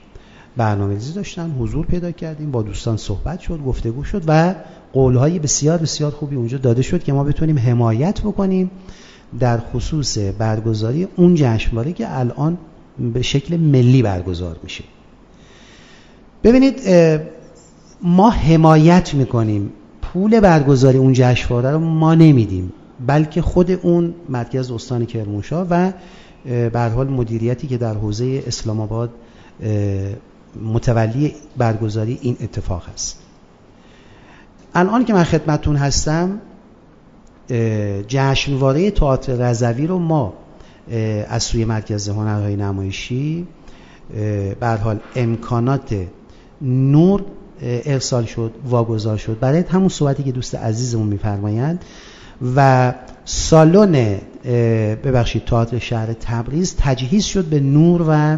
برنامه 0.57 0.93
ریزی 0.93 1.13
داشتن 1.13 1.55
حضور 1.59 1.85
پیدا 1.85 2.11
کردیم 2.11 2.51
با 2.51 2.61
دوستان 2.61 2.97
صحبت 2.97 3.39
شد 3.39 3.59
گفتگو 3.65 4.03
شد 4.03 4.23
و 4.27 4.55
قولهای 4.93 5.39
بسیار 5.39 5.77
بسیار 5.77 6.11
خوبی 6.11 6.35
اونجا 6.35 6.57
داده 6.57 6.81
شد 6.81 7.03
که 7.03 7.13
ما 7.13 7.23
بتونیم 7.23 7.59
حمایت 7.59 8.21
بکنیم 8.21 8.71
در 9.39 9.57
خصوص 9.57 10.17
برگزاری 10.17 11.07
اون 11.15 11.35
جشنواره 11.35 11.93
که 11.93 12.19
الان 12.19 12.57
به 13.13 13.21
شکل 13.21 13.57
ملی 13.57 14.01
برگزار 14.01 14.59
میشه. 14.63 14.83
ببینید 16.43 16.81
ما 18.01 18.29
حمایت 18.29 19.13
می‌کنیم. 19.13 19.69
پول 20.01 20.39
برگزاری 20.39 20.97
اون 20.97 21.13
جشنواره 21.13 21.71
رو 21.71 21.79
ما 21.79 22.15
نمیدیم 22.15 22.73
بلکه 23.07 23.41
خود 23.41 23.71
اون 23.71 24.13
مرکز 24.29 24.71
استان 24.71 25.05
کرمانشاه 25.05 25.67
و 25.69 25.91
به 26.45 26.79
حال 26.95 27.07
مدیریتی 27.07 27.67
که 27.67 27.77
در 27.77 27.93
حوزه 27.93 28.43
اسلام 28.47 28.81
آباد 28.81 29.09
متولی 30.55 31.33
برگزاری 31.57 32.19
این 32.21 32.37
اتفاق 32.41 32.89
هست 32.93 33.19
الان 34.75 35.05
که 35.05 35.13
من 35.13 35.23
خدمتون 35.23 35.75
هستم 35.75 36.39
جشنواره 38.07 38.91
تئاتر 38.91 39.33
رضوی 39.49 39.87
رو 39.87 39.99
ما 39.99 40.33
از 41.27 41.43
سوی 41.43 41.65
مرکز 41.65 42.09
هنرهای 42.09 42.55
نمایشی 42.55 43.47
به 44.59 44.67
حال 44.83 44.99
امکانات 45.15 45.95
نور 46.61 47.23
ارسال 47.61 48.25
شد 48.25 48.51
واگذار 48.65 49.17
شد. 49.17 49.39
برای 49.39 49.63
همون 49.69 49.89
صحبتی 49.89 50.23
که 50.23 50.31
دوست 50.31 50.55
عزیزمون 50.55 51.07
میفرمایند 51.07 51.85
و 52.55 52.93
سالن 53.25 54.17
ببخشید 55.03 55.45
تئاتر 55.45 55.79
شهر 55.79 56.13
تبریز 56.13 56.75
تجهیز 56.79 57.23
شد 57.23 57.45
به 57.45 57.59
نور 57.59 58.05
و 58.07 58.37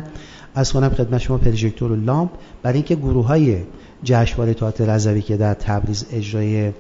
از 0.56 0.74
کنم 0.74 0.90
خدمت 0.90 1.22
شما 1.22 1.38
پروژکتور 1.38 1.92
و 1.92 1.96
لامپ. 1.96 2.30
برای 2.64 2.76
اینکه 2.76 2.96
گروه 2.96 3.28
های 3.28 3.58
جشنواره 4.04 4.54
تئاتر 4.54 4.96
رضوی 4.96 5.22
که 5.22 5.38
در 5.38 5.54
تبریز 5.54 6.06
اجرای 6.12 6.72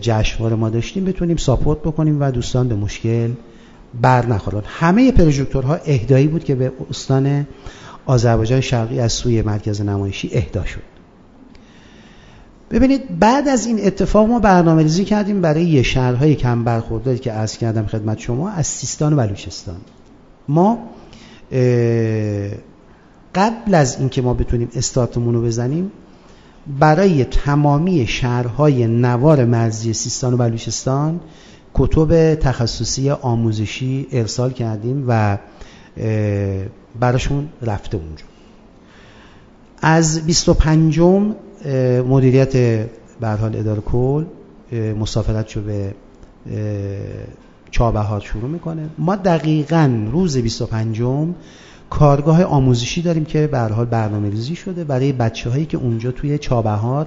جشنواره 0.00 0.56
ما 0.56 0.70
داشتیم 0.70 1.04
بتونیم 1.04 1.36
ساپورت 1.36 1.78
بکنیم 1.78 2.20
و 2.20 2.30
دوستان 2.30 2.68
به 2.68 2.74
مشکل 2.74 3.30
بر 4.02 4.26
نخورن. 4.26 4.62
همه 4.66 5.12
پروژکتورها 5.12 5.74
اهدایی 5.74 6.26
بود 6.26 6.44
که 6.44 6.54
به 6.54 6.72
استان 6.90 7.46
آذربایجان 8.06 8.60
شرقی 8.60 9.00
از 9.00 9.12
سوی 9.12 9.42
مرکز 9.42 9.80
نمایشی 9.80 10.30
اهدا 10.32 10.64
شد. 10.64 10.82
ببینید 12.70 13.18
بعد 13.18 13.48
از 13.48 13.66
این 13.66 13.86
اتفاق 13.86 14.28
ما 14.28 14.38
برنامه 14.38 14.82
ریزی 14.82 15.04
کردیم 15.04 15.40
برای 15.40 15.64
یه 15.64 15.82
شهرهای 15.82 16.34
کم 16.34 16.64
برخورده 16.64 17.18
که 17.18 17.32
عرض 17.32 17.56
کردم 17.56 17.86
خدمت 17.86 18.18
شما 18.18 18.50
از 18.50 18.66
سیستان 18.66 19.12
و 19.12 19.16
بلوچستان. 19.16 19.76
ما 20.48 20.78
قبل 23.34 23.74
از 23.74 23.98
اینکه 23.98 24.22
ما 24.22 24.34
بتونیم 24.34 24.68
استارتمون 24.74 25.34
رو 25.34 25.42
بزنیم 25.42 25.92
برای 26.80 27.24
تمامی 27.24 28.06
شهرهای 28.06 28.86
نوار 28.86 29.44
مرزی 29.44 29.92
سیستان 29.92 30.34
و 30.34 30.36
بلوچستان 30.36 31.20
کتب 31.74 32.34
تخصصی 32.34 33.10
آموزشی 33.10 34.06
ارسال 34.12 34.50
کردیم 34.50 35.04
و 35.08 35.38
براشون 37.00 37.48
رفته 37.62 37.96
اونجا. 37.96 38.24
از 39.82 40.26
25 40.26 41.00
مدیریت 42.08 42.56
به 43.20 43.28
حال 43.40 43.56
اداره 43.56 43.80
کل 43.80 44.24
مسافرت 44.72 45.48
شو 45.48 45.62
به 45.62 45.94
چابهار 47.70 48.20
شروع 48.20 48.50
می‌کنه. 48.50 48.88
ما 48.98 49.16
دقیقا 49.16 50.08
روز 50.12 50.38
25 50.38 51.02
کارگاه 51.90 52.44
آموزشی 52.44 53.02
داریم 53.02 53.24
که 53.24 53.46
به 53.46 53.58
حال 53.58 53.86
برنامه 53.86 54.30
ریزی 54.30 54.56
شده. 54.56 54.84
برای 54.84 55.12
بچه 55.12 55.50
هایی 55.50 55.66
که 55.66 55.76
اونجا 55.76 56.10
توی 56.10 56.38
چابهار 56.38 57.06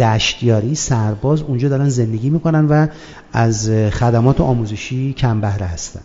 دشتیاری 0.00 0.74
سرباز 0.74 1.42
اونجا 1.42 1.68
دارن 1.68 1.88
زندگی 1.88 2.30
می‌کنن 2.30 2.66
و 2.66 2.86
از 3.32 3.70
خدمات 3.70 4.40
آموزشی 4.40 5.12
کم 5.12 5.40
بهره 5.40 5.66
هستن 5.66 6.00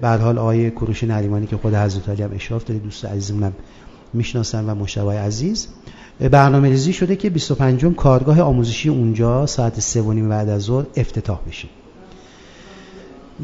به 0.00 0.08
حال 0.08 0.38
آقای 0.38 0.70
کروش 0.70 1.04
نریمانی 1.04 1.46
که 1.46 1.56
خود 1.56 1.74
حضرت 1.74 2.08
علی 2.08 2.22
هم 2.22 2.30
اشراف 2.34 2.64
داره 2.64 2.80
دوست 2.80 3.04
عزیزمونم 3.04 3.52
می‌شناسن 4.12 4.70
و 4.70 4.74
مشتبه 4.74 5.12
عزیز. 5.12 5.68
برنامه 6.30 6.68
ریزی 6.68 6.92
شده 6.92 7.16
که 7.16 7.30
25 7.30 7.86
کارگاه 7.86 8.40
آموزشی 8.40 8.88
اونجا 8.88 9.46
ساعت 9.46 9.80
3 9.80 10.02
بعد 10.02 10.48
از 10.48 10.62
ظهر 10.62 10.86
افتتاح 10.96 11.40
بشه 11.48 11.68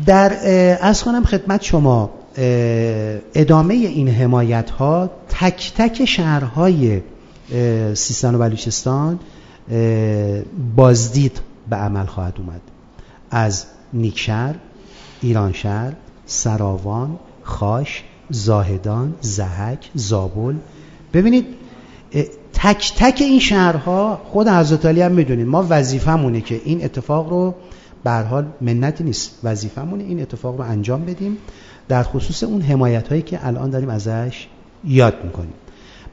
در 0.07 0.32
از 0.80 1.03
کنم 1.03 1.24
خدمت 1.24 1.62
شما 1.62 2.11
ادامه 3.34 3.74
این 3.74 4.09
حمایت 4.09 4.70
ها 4.70 5.11
تک 5.28 5.72
تک 5.76 6.05
شهرهای 6.05 7.01
سیستان 7.95 8.34
و 8.34 8.39
بلوچستان 8.39 9.18
بازدید 10.76 11.41
به 11.70 11.76
عمل 11.76 12.05
خواهد 12.07 12.34
اومد. 12.39 12.61
از 13.30 13.64
نیکشهر 13.93 14.55
ایرانشهر 15.22 15.93
سراوان 16.26 17.18
خاش 17.43 18.05
زاهدان 18.30 19.14
زهک 19.20 19.91
زابل. 19.95 20.55
ببینید 21.14 21.47
تک 22.53 22.93
تک 22.97 23.18
این 23.20 23.41
شهرها 23.41 24.20
خود 24.24 24.49
حضرت 24.49 24.86
علی 24.86 25.03
هم 25.03 25.12
می‌دونید 25.12 25.47
ما 25.47 25.66
وظیفمونه 25.68 26.41
که 26.41 26.61
این 26.64 26.84
اتفاق 26.84 27.30
رو 27.30 27.55
به 28.05 28.11
حال 28.11 28.47
منتی 28.61 29.05
نیست. 29.05 29.39
وظیفمونه 29.45 30.05
این 30.05 30.22
اتفاق 30.22 30.57
رو 30.57 30.64
انجام 30.64 31.05
بدیم. 31.05 31.36
در 31.89 32.03
خصوص 32.03 32.43
اون 32.43 32.62
حمایت 32.62 33.09
هایی 33.09 33.22
که 33.22 33.47
الان 33.47 33.70
داریم 33.70 33.89
ازش 33.89 34.47
یاد 34.84 35.14
می‌کنیم. 35.24 35.53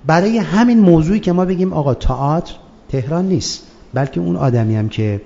برای 0.05 0.37
همین 0.37 0.79
موضوعی 0.79 1.19
که 1.19 1.31
ما 1.31 1.45
بگیم 1.45 1.73
آقا 1.73 1.93
تئاتر 1.93 2.53
تهران 2.89 3.25
نیست 3.25 3.63
بلکه 3.93 4.19
اون 4.19 4.35
آدمی 4.35 4.75
هم 4.75 4.89
که 4.89 5.21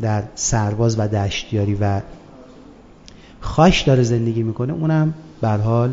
در 0.00 0.22
سرباز 0.34 0.98
و 0.98 1.08
دشتیاری 1.08 1.76
و 1.80 2.00
خاش 3.40 3.82
داره 3.82 4.02
زندگی 4.02 4.42
می‌کنه 4.42 4.72
اونم 4.72 5.14
به 5.40 5.48
حال 5.48 5.92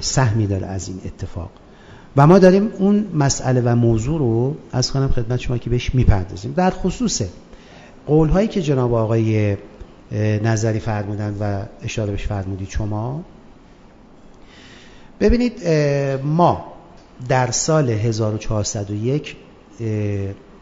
سهمی 0.00 0.46
داره 0.46 0.66
از 0.66 0.88
این 0.88 1.00
اتفاق. 1.04 1.50
و 2.16 2.26
ما 2.26 2.38
داریم 2.38 2.68
اون 2.78 3.06
مسئله 3.14 3.62
و 3.64 3.76
موضوع 3.76 4.18
رو 4.18 4.56
از 4.72 4.90
خانم 4.90 5.08
خدمت 5.08 5.40
شما 5.40 5.58
که 5.58 5.70
بهش 5.70 5.94
می‌پردازیم. 5.94 6.52
در 6.52 6.70
خصوص 6.70 7.22
قول 8.06 8.28
هایی 8.28 8.48
که 8.48 8.62
جناب 8.62 8.94
آقای 8.94 9.56
نظری 10.12 10.80
فرمودن 10.80 11.36
و 11.40 11.62
اشاره 11.82 12.10
بهش 12.10 12.26
فرمودید 12.26 12.68
شما. 12.68 13.24
ببینید 15.20 15.68
ما 16.24 16.72
در 17.28 17.50
سال 17.50 17.90
1401 17.90 19.36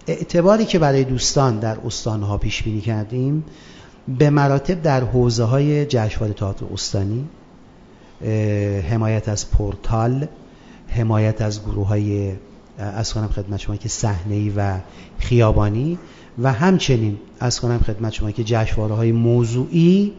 اعتباری 0.07 0.65
که 0.65 0.79
برای 0.79 1.05
دوستان 1.05 1.59
در 1.59 1.77
استانها 1.87 2.39
پیش 2.39 2.63
بینی 2.63 2.81
کردیم 2.81 3.45
به 4.19 4.31
مراتب 4.31 4.83
در 4.83 5.05
حوزه 5.05 5.45
های 5.45 5.87
جشنواره 5.87 6.33
تئاتر 6.33 6.67
استانی 6.73 7.29
حمایت 8.91 9.29
از 9.29 9.51
پورتال 9.51 10.29
حمایت 10.89 11.43
از 11.43 11.63
گروه 11.63 11.89
های 11.89 12.33
از 12.79 13.13
خدمت 13.13 13.61
شما 13.61 13.77
که 13.77 13.89
صحنه‌ای 13.89 14.53
و 14.57 14.79
خیابانی 15.19 15.99
و 16.43 16.53
همچنین 16.53 17.19
از 17.41 17.61
کنم 17.61 17.79
خدمت 17.79 18.13
شما 18.13 18.31
که 18.31 18.45
جشنواره 18.45 18.95
های 18.95 19.13
موضوعی 19.13 20.13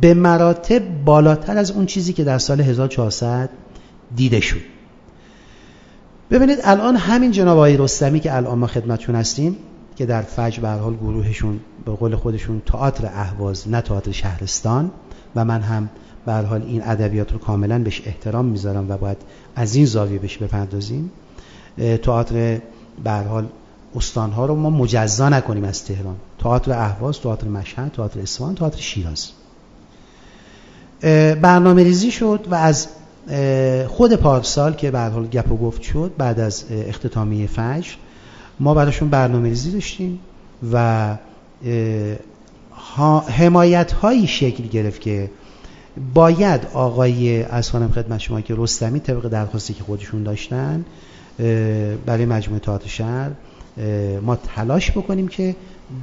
به 0.00 0.14
مراتب 0.14 1.04
بالاتر 1.04 1.58
از 1.58 1.70
اون 1.70 1.86
چیزی 1.86 2.12
که 2.12 2.24
در 2.24 2.38
سال 2.38 2.60
1400 2.60 3.50
دیده 4.16 4.40
شد. 4.40 4.60
ببینید 6.30 6.58
الان 6.64 6.96
همین 6.96 7.30
جناب 7.30 7.56
آقای 7.56 7.76
رستمی 7.76 8.20
که 8.20 8.36
الان 8.36 8.58
ما 8.58 8.66
خدمتشون 8.66 9.14
هستیم 9.14 9.56
که 9.96 10.06
در 10.06 10.22
فجر 10.22 10.60
به 10.60 10.68
حال 10.68 10.96
گروهشون 10.96 11.60
به 11.84 11.92
قول 11.92 12.16
خودشون 12.16 12.62
تئاتر 12.66 13.06
اهواز 13.06 13.68
نه 13.68 13.80
تئاتر 13.80 14.12
شهرستان 14.12 14.90
و 15.36 15.44
من 15.44 15.60
هم 15.60 15.90
به 16.26 16.32
حال 16.32 16.62
این 16.62 16.82
ادبیات 16.84 17.32
رو 17.32 17.38
کاملا 17.38 17.78
بهش 17.78 18.02
احترام 18.06 18.44
می‌ذارم 18.44 18.90
و 18.90 18.96
باید 18.96 19.16
از 19.56 19.74
این 19.74 19.86
زاویه 19.86 20.18
بهش 20.18 20.38
بپردازیم. 20.38 21.10
تئاتر 22.02 22.60
به 23.04 23.10
حال 23.10 23.46
استانها 23.96 24.46
رو 24.46 24.54
ما 24.54 24.70
مجزا 24.70 25.28
نکنیم 25.28 25.64
از 25.64 25.84
تهران. 25.84 26.16
تئاتر 26.38 26.72
اهواز 26.72 27.20
تئاتر 27.20 27.48
مشهد 27.48 27.92
تئاتر 27.92 28.20
اصفهان 28.20 28.54
تئاتر 28.54 28.80
شیراز. 28.80 29.30
برنامه 31.42 31.84
ریزی 31.84 32.10
شد 32.10 32.46
و 32.50 32.54
از 32.54 32.88
خود 33.88 34.14
پارسال 34.14 34.72
که 34.72 34.90
بعد 34.90 35.12
حال 35.12 35.26
گپ 35.26 35.52
و 35.52 35.56
گفت 35.56 35.82
شد 35.82 36.12
بعد 36.18 36.40
از 36.40 36.64
اختتامیه 36.70 37.46
فجر 37.46 37.90
ما 38.60 38.74
براشون 38.74 39.08
برنامه 39.08 39.48
ریزی 39.48 39.70
داشتیم 39.70 40.20
و 40.72 41.16
حمایت 43.28 43.92
هایی 43.92 44.26
شکل 44.26 44.64
گرفت 44.64 45.00
که 45.00 45.30
باید 46.14 46.66
آقای 46.72 47.42
از 47.42 47.70
خانم 47.70 47.90
خدمت 47.90 48.20
شما 48.20 48.40
که 48.40 48.54
رستمی 48.56 49.00
طبق 49.00 49.28
درخواستی 49.28 49.74
که 49.74 49.84
خودشون 49.84 50.22
داشتن 50.22 50.84
برای 52.06 52.26
مجموعه 52.26 52.60
تئاتر 52.60 52.88
شهر 52.88 53.30
ما 54.22 54.36
تلاش 54.36 54.90
بکنیم 54.90 55.28
که 55.28 55.56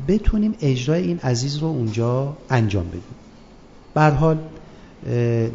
بتونیم 0.08 0.56
اجرای 0.62 1.04
این 1.04 1.20
عزیز 1.20 1.58
رو 1.58 1.68
اونجا 1.68 2.38
انجام 2.50 2.88
بدیم. 2.88 4.16
حال 4.16 4.38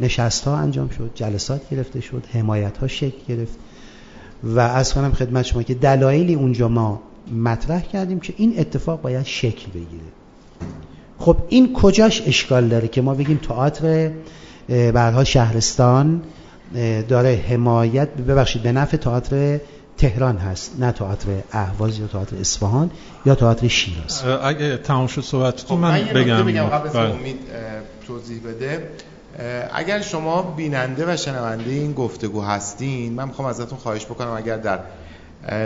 نشست 0.00 0.44
ها 0.44 0.56
انجام 0.56 0.88
شد 0.88 1.10
جلسات 1.14 1.70
گرفته 1.70 2.00
شد 2.00 2.24
حمایت 2.32 2.78
ها 2.78 2.86
شکل 2.86 3.18
گرفت 3.28 3.58
و 4.42 4.60
از 4.60 4.94
کنم 4.94 5.12
خدمت 5.12 5.44
شما 5.44 5.62
که 5.62 5.74
دلایلی 5.74 6.34
اونجا 6.34 6.68
ما 6.68 7.00
مطرح 7.44 7.80
کردیم 7.80 8.20
که 8.20 8.34
این 8.36 8.54
اتفاق 8.58 9.00
باید 9.00 9.26
شکل 9.26 9.70
بگیره. 9.70 10.04
خب 11.18 11.36
این 11.48 11.72
کجاش 11.72 12.22
اشکال 12.26 12.68
داره 12.68 12.88
که 12.88 13.02
ما 13.02 13.14
بگیم 13.14 13.36
تئاتر 13.36 14.10
برها 14.68 15.24
شهرستان 15.24 16.22
داره 17.08 17.44
حمایت 17.48 18.08
ببخشید 18.08 18.62
به 18.62 18.72
نفع 18.72 18.96
تئاتر 18.96 19.60
تهران 19.98 20.36
هست 20.36 20.72
نه 20.78 20.92
تئاتر 20.92 21.28
اهواز 21.52 21.98
یا 21.98 22.06
تئاتر 22.06 22.36
اصفهان 22.36 22.90
یا 23.26 23.34
تئاتر 23.34 23.68
شیراز. 23.68 24.24
اگه 24.24 24.76
تمام 24.76 25.06
شد 25.06 25.20
صحبتتون 25.20 25.76
خب 25.76 25.82
من, 25.82 26.00
من 26.00 26.06
بگم. 26.06 26.46
بگم 26.46 26.64
قبل 26.64 26.88
از 26.88 26.94
بله. 26.94 27.14
امید 27.14 27.38
توضیح 28.06 28.40
بده. 28.46 28.88
اگر 29.72 30.00
شما 30.00 30.42
بیننده 30.42 31.12
و 31.12 31.16
شنونده 31.16 31.70
این 31.70 31.92
گفتگو 31.92 32.42
هستین 32.42 33.12
من 33.12 33.28
می‌خوام 33.28 33.48
ازتون 33.48 33.78
خواهش 33.78 34.04
بکنم 34.04 34.30
اگر 34.30 34.56
در 34.56 34.78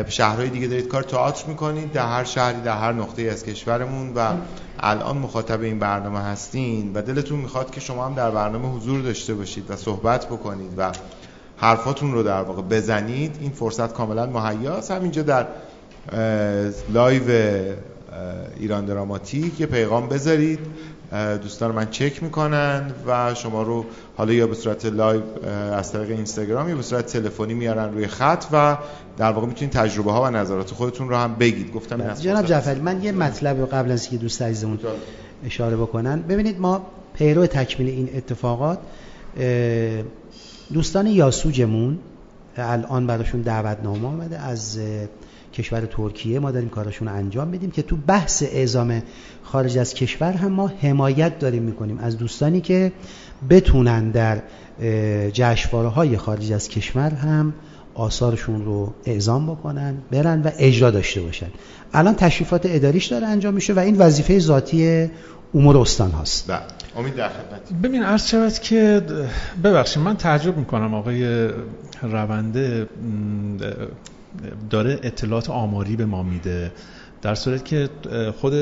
شهرهای 0.08 0.48
دیگه 0.48 0.66
دارید 0.66 0.88
کار 0.88 1.02
تئاتر 1.02 1.46
می‌کنید 1.46 1.92
در 1.92 2.06
هر 2.06 2.24
شهری 2.24 2.60
در 2.60 2.78
هر 2.78 2.92
نقطه 2.92 3.22
از 3.22 3.44
کشورمون 3.44 4.14
و 4.14 4.32
الان 4.80 5.18
مخاطب 5.18 5.62
این 5.62 5.78
برنامه 5.78 6.20
هستین 6.20 6.92
و 6.94 7.02
دلتون 7.02 7.38
می‌خواد 7.38 7.70
که 7.70 7.80
شما 7.80 8.06
هم 8.06 8.14
در 8.14 8.30
برنامه 8.30 8.68
حضور 8.68 9.02
داشته 9.02 9.34
باشید 9.34 9.70
و 9.70 9.76
صحبت 9.76 10.26
بکنید 10.26 10.72
و 10.76 10.92
حرفاتون 11.56 12.12
رو 12.12 12.22
در 12.22 12.42
واقع 12.42 12.62
بزنید 12.62 13.36
این 13.40 13.50
فرصت 13.50 13.92
کاملا 13.92 14.26
مهیاست 14.26 14.90
همینجا 14.90 15.22
در 15.22 15.46
live 16.92 17.22
ایران 18.60 18.84
دراماتیک 18.84 19.60
یه 19.60 19.66
پیغام 19.66 20.08
بذارید. 20.08 20.58
دوستان 21.42 21.72
من 21.74 21.90
چک 21.90 22.22
می‌کنن 22.22 22.92
و 23.06 23.34
شما 23.34 23.62
رو 23.62 23.84
حالا 24.16 24.32
یا 24.32 24.46
به 24.46 24.54
صورت 24.54 24.86
live 24.86 25.22
از 25.72 25.92
طریق 25.92 26.10
اینستاگرام 26.10 26.68
یا 26.68 26.76
به 26.76 26.82
صورت 26.82 27.06
تلفنی 27.06 27.54
میارن 27.54 27.94
روی 27.94 28.06
خط 28.06 28.44
و 28.52 28.76
در 29.18 29.32
واقع 29.32 29.46
می‌تونید 29.46 29.72
تجربه 29.72 30.12
ها 30.12 30.22
و 30.22 30.30
نظرات 30.30 30.70
خودتون 30.70 31.08
رو 31.08 31.16
هم 31.16 31.34
بگید. 31.34 31.72
گفتم. 31.72 32.14
جناب 32.14 32.46
جعفری 32.46 32.80
من 32.80 33.02
یه 33.02 33.12
مطلب 33.12 33.66
قبل 33.66 33.90
از 33.90 34.08
که 34.08 34.16
دوست 34.16 34.42
عزیزمون 34.42 34.78
اشاره 35.46 35.76
بکنن. 35.76 36.22
ببینید 36.22 36.60
ما 36.60 36.86
پیرو 37.14 37.46
تکمیل 37.46 37.88
این 37.88 38.10
اتفاقات 38.16 38.78
دوستان 40.72 41.06
یاسوجمون 41.06 41.98
الان 42.56 43.06
براشون 43.06 43.40
دعوتنامه 43.40 44.08
آمده 44.08 44.38
از 44.38 44.78
کشور 45.54 45.80
ترکیه 45.80 46.38
ما 46.38 46.50
داریم 46.50 46.68
کارشون 46.68 47.08
رو 47.08 47.14
انجام 47.14 47.50
بدیم 47.50 47.70
که 47.70 47.82
تو 47.82 47.96
بحث 47.96 48.42
اعزام 48.42 49.02
خارج 49.42 49.78
از 49.78 49.94
کشور 49.94 50.32
هم 50.32 50.52
ما 50.52 50.66
حمایت 50.68 51.38
داریم 51.38 51.62
می‌کنیم. 51.62 51.98
از 51.98 52.18
دوستانی 52.18 52.60
که 52.60 52.92
بتونن 53.50 54.10
در 54.10 54.42
جشنواره 55.30 55.88
های 55.88 56.16
خارج 56.16 56.52
از 56.52 56.68
کشور 56.68 57.10
هم 57.10 57.54
آثارشون 57.96 58.64
رو 58.64 58.94
اعزام 59.04 59.46
بکنن 59.46 59.94
برن 60.10 60.42
و 60.42 60.50
اجرا 60.58 60.90
داشته 60.90 61.20
باشن. 61.20 61.46
الان 61.92 62.14
تشریفات 62.14 62.62
اداریش 62.64 63.06
داره 63.06 63.26
انجام 63.26 63.54
میشه 63.54 63.72
و 63.72 63.78
این 63.78 63.98
وظیفه 63.98 64.38
ذاتی 64.38 65.10
امور 65.54 65.78
استان 65.78 66.10
هاست. 66.10 66.50
بله. 66.50 66.60
امید 66.96 67.14
در 67.14 67.28
خدمت. 67.28 67.82
ببین 67.82 68.02
عرض 68.02 68.28
شود 68.28 68.52
که 68.52 69.02
ببخشید 69.64 70.02
من 70.02 70.16
تعجب 70.16 70.56
می‌کنم. 70.56 70.94
آقای 70.94 71.50
رونده 72.02 72.86
داره 74.70 75.00
اطلاعات 75.02 75.50
آماری 75.50 75.96
به 75.96 76.06
ما 76.06 76.22
میده. 76.22 76.72
در 77.22 77.34
صورت 77.34 77.64
که 77.64 77.88
خود 78.40 78.54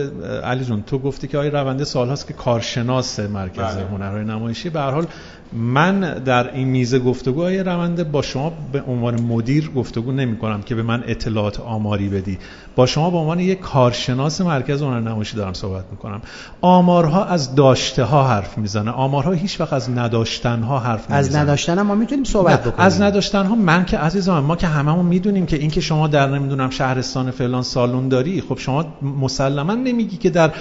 علی 0.45 0.65
جون 0.65 0.83
تو 0.83 0.99
گفتی 0.99 1.29
که 1.29 1.39
آقای 1.39 1.51
رونده 1.51 1.85
سال 1.85 2.09
هاست 2.09 2.27
که 2.27 2.35
کارشناس 2.35 3.21
مرکز 3.21 3.75
بله. 3.75 3.87
هنرهای 3.87 4.25
نمایشی. 4.25 4.71
به 4.71 4.81
هر 4.81 4.91
حال 4.91 5.07
من 5.55 6.01
در 6.01 6.55
این 6.55 6.69
میزه 6.69 6.99
گفتگو 6.99 7.43
های 7.43 7.63
رونده 7.63 8.05
با 8.05 8.23
شما 8.23 8.53
به 8.73 8.83
عنوان 8.83 9.21
مدیر 9.21 9.71
گفتگو 9.71 10.13
نمی 10.13 10.37
کنم 10.37 10.63
که 10.63 10.75
به 10.75 10.83
من 10.83 11.05
اطلاعات 11.07 11.61
آماری 11.61 12.09
بدی. 12.09 12.39
با 12.77 12.87
شما 12.87 13.11
به 13.11 13.17
عنوان 13.17 13.41
یک 13.41 13.61
کارشناس 13.61 14.41
مرکز 14.41 14.83
هنر 14.83 15.01
نمایشی 15.01 15.37
دارم 15.37 15.53
صحبت 15.53 15.85
می 15.91 15.97
کنم 15.97 16.21
آمارها 16.61 17.25
از 17.25 17.55
داشته 17.55 18.05
ها 18.05 18.29
حرف 18.29 18.59
می‌زنه. 18.59 18.91
آمارها 18.91 19.33
هیچ 19.33 19.61
وقت 19.61 19.73
از 19.73 19.91
نداشتن 19.91 20.63
ها 20.63 20.79
حرف 20.79 21.11
نمی‌زنه. 21.11 21.19
از 21.19 21.37
نداشتن 21.37 21.83
ما 21.83 21.95
می‌تونیم 21.95 22.25
صحبت 22.25 22.61
بکنیم. 22.61 22.87
از 22.87 23.03
نداشتن 23.03 23.47
ها 23.47 23.55
من 23.55 23.85
که 23.85 23.99
عزیزم 23.99 24.39
ما 24.39 24.57
که 24.57 24.67
هممون 24.67 25.07
می‌دونیم 25.07 25.47
که 25.47 25.57
اینکه 25.57 25.81
شما 25.81 26.07
در 26.07 26.27
نمی‌دونم 26.27 26.71
شهرستان 26.71 27.31
فلان 27.31 27.63
سالن 27.63 28.09
داری 28.09 28.41
خب 28.41 28.59
شما 28.59 28.85
مسلما 29.21 29.75
نمیگی 29.75 30.17
که 30.17 30.31
در 30.31 30.53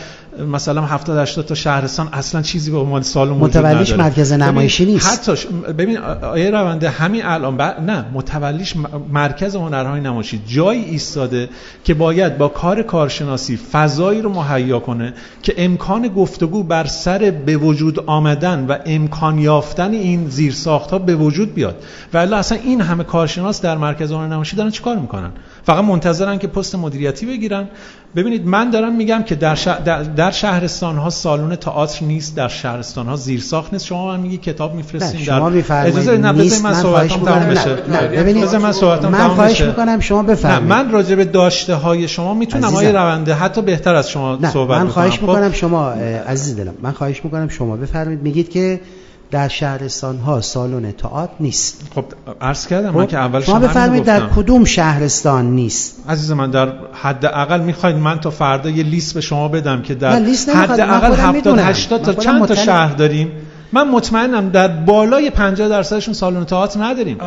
مثلا 0.47 0.81
70 0.81 1.17
80 1.17 1.45
تا 1.45 1.55
شهرستان 1.55 2.09
اصلا 2.13 2.41
چیزی 2.41 2.71
به 2.71 2.77
عنوان 2.77 3.01
سالن 3.01 3.31
متولیش 3.31 3.93
مرکز 3.93 4.33
نمایشی 4.33 4.82
نیست. 4.85 5.29
حتی 5.29 5.47
ببین 5.77 5.97
آیه 5.97 6.49
رونده 6.49 6.89
همین 6.89 7.25
الان 7.25 7.61
نه 7.61 8.05
متولیش 8.13 8.73
مرکز 9.13 9.55
هنرهای 9.55 10.01
نمایشی 10.01 10.41
جایی 10.47 10.83
ایستاده 10.83 11.49
که 11.83 11.93
باید 11.93 12.37
با 12.37 12.47
کار 12.47 12.81
کارشناسی 12.81 13.57
فضایی 13.57 14.21
رو 14.21 14.29
مهیا 14.29 14.79
کنه 14.79 15.13
که 15.41 15.53
امکان 15.57 16.07
گفتگو 16.07 16.63
بر 16.63 16.85
سر 16.85 17.33
به 17.45 17.57
وجود 17.57 17.99
آمدن 17.99 18.65
و 18.65 18.77
امکان 18.85 19.39
یافتن 19.39 19.91
این 19.91 20.29
زیرساخت 20.29 20.91
ها 20.91 20.99
به 20.99 21.15
وجود 21.15 21.53
بیاد. 21.53 21.83
و 22.13 22.17
اصلا 22.17 22.57
این 22.63 22.81
همه 22.81 23.03
کارشناس 23.03 23.61
در 23.61 23.77
مرکز 23.77 24.11
هنر 24.11 24.27
نمایشی 24.27 24.55
دارن 24.55 24.69
چیکار 24.69 24.97
می‌کنن؟ 24.97 25.31
فقط 25.63 25.83
منتظرن 25.83 26.37
که 26.37 26.47
پست 26.47 26.75
مدیریتی 26.75 27.25
بگیرن 27.25 27.67
ببینید 28.15 28.47
من 28.47 28.69
دارم 28.69 28.95
میگم 28.95 29.23
که 29.23 29.35
در, 29.35 29.55
در, 30.15 30.31
شهرستان 30.31 30.97
ها 30.97 31.09
سالن 31.09 31.55
تئاتر 31.55 32.05
نیست 32.05 32.35
در 32.35 32.47
شهرستان 32.47 33.05
ها 33.05 33.15
زیرساخت 33.15 33.73
نیست. 33.73 33.85
شما 33.85 34.07
من 34.07 34.19
میگی 34.19 34.37
کتاب 34.37 34.75
میفرستین 34.75 35.25
در 35.25 35.87
اجازه 35.87 36.17
نه 36.17 36.31
من 36.31 36.73
صحبتام 36.73 37.25
تمام 37.25 37.43
بشه. 37.43 37.75
ببینید 38.07 38.55
من 38.55 38.71
صحبتام 38.71 39.11
من 39.11 39.27
خواهش 39.27 39.61
می‌کنم 39.61 39.99
شما 39.99 40.23
بفرمایید. 40.23 40.69
من 40.69 40.91
راجع 40.91 41.15
به 41.15 41.25
داشته 41.25 41.75
های 41.75 42.07
شما 42.07 42.33
می‌تونم 42.33 42.75
آیه 42.75 42.91
رونده 42.91 43.33
حتی 43.33 43.61
بهتر 43.61 43.95
از 43.95 44.09
شما 44.09 44.39
صحبت 44.53 44.81
من 44.81 44.87
خواهش 44.87 45.13
خب؟ 45.13 45.21
می‌کنم 45.21 45.51
شما 45.51 45.89
عزیز 46.27 46.55
دلم 46.55 46.73
من 46.81 46.91
خواهش 46.91 47.21
می‌کنم 47.23 47.49
شما 47.49 47.77
بفرمایید. 47.77 48.21
میگید 48.21 48.49
که 48.49 48.79
در 49.33 49.47
شهرستان 49.47 50.17
ها 50.17 50.41
سالن 50.41 50.91
تئاتر 50.91 51.33
نیست. 51.39 51.81
خب 51.95 52.05
عرض 52.41 52.67
کردم 52.67 52.91
خب 52.91 52.97
من 52.97 53.07
که 53.07 53.17
اول 53.17 53.41
شما 53.41 53.59
بفرمایید 53.59 54.03
در 54.03 54.21
کدوم 54.35 54.65
شهرستان 54.65 55.45
نیست؟ 55.45 55.95
عزیز 56.09 56.31
من 56.31 56.51
در 56.51 56.73
حد 56.93 57.25
اقل 57.25 57.61
می‌خواید 57.61 57.95
من 57.95 58.19
تا 58.19 58.29
فردا 58.29 58.69
یه 58.69 58.83
لیست 58.83 59.13
به 59.13 59.21
شما 59.21 59.47
بدم 59.47 59.81
که 59.81 59.95
در 59.95 60.11
حد 60.55 60.79
اقل 60.79 61.15
70 61.15 61.59
80 61.59 62.01
تا 62.01 62.13
چند 62.13 62.45
تا 62.45 62.55
شهر 62.55 62.93
داریم. 62.93 63.31
من 63.73 63.87
مطمئنم 63.87 64.49
در 64.49 64.67
بالای 64.67 65.29
50 65.29 65.69
درصدشون 65.69 66.13
سالن 66.13 66.45
تئاتر 66.45 66.83
نداریم. 66.83 67.17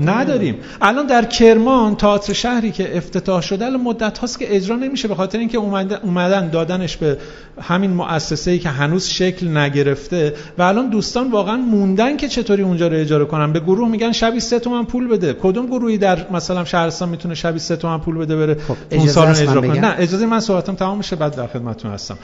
نداریم. 0.00 0.56
الان 0.80 1.06
در 1.06 1.24
کرمان 1.24 1.96
تئاتر 1.96 2.32
شهری 2.32 2.72
که 2.72 2.96
افتتاح 2.96 3.40
شده 3.40 3.64
الان 3.64 3.80
مدت 3.80 4.18
هاست 4.18 4.38
که 4.38 4.56
اجرا 4.56 4.76
نمیشه 4.76 5.08
به 5.08 5.14
خاطر 5.14 5.38
اینکه 5.38 5.58
اومدن 5.58 6.50
دادنش 6.50 6.96
به 6.96 7.18
همین 7.60 7.90
مؤسسه 7.90 8.50
ای 8.50 8.58
که 8.58 8.68
هنوز 8.68 9.06
شکل 9.06 9.56
نگرفته 9.56 10.34
و 10.58 10.62
الان 10.62 10.90
دوستان 10.90 11.30
واقعا 11.30 11.56
موندن 11.56 12.16
که 12.16 12.28
چطوری 12.28 12.62
اونجا 12.62 12.88
رو 12.88 12.96
اجاره 12.96 13.24
کنن. 13.24 13.52
به 13.52 13.60
گروه 13.60 13.88
میگن 13.88 14.12
شبی 14.12 14.40
سه 14.40 14.58
تومن 14.58 14.84
پول 14.84 15.08
بده. 15.08 15.32
کدوم 15.32 15.66
گروهی 15.66 15.98
در 15.98 16.30
مثلا 16.30 16.64
شهرستان 16.64 17.08
می‌تونه 17.08 17.34
شبی 17.34 17.58
سه 17.58 17.76
تومن 17.76 17.98
پول 17.98 18.18
بده 18.18 18.36
بره 18.36 18.54
خب 18.54 18.76
اون 18.90 19.06
سالن 19.06 19.30
اجرا 19.30 19.60
کنه؟ 19.60 19.80
نه 19.80 19.94
اجازه 19.98 20.26
من 20.26 20.40
صحبتم 20.40 20.74
تمام 20.74 21.02
شه 21.02 21.16
بعد 21.16 21.36
در 21.36 21.46
خدمتتون 21.46 21.90
هستم. 21.90 22.18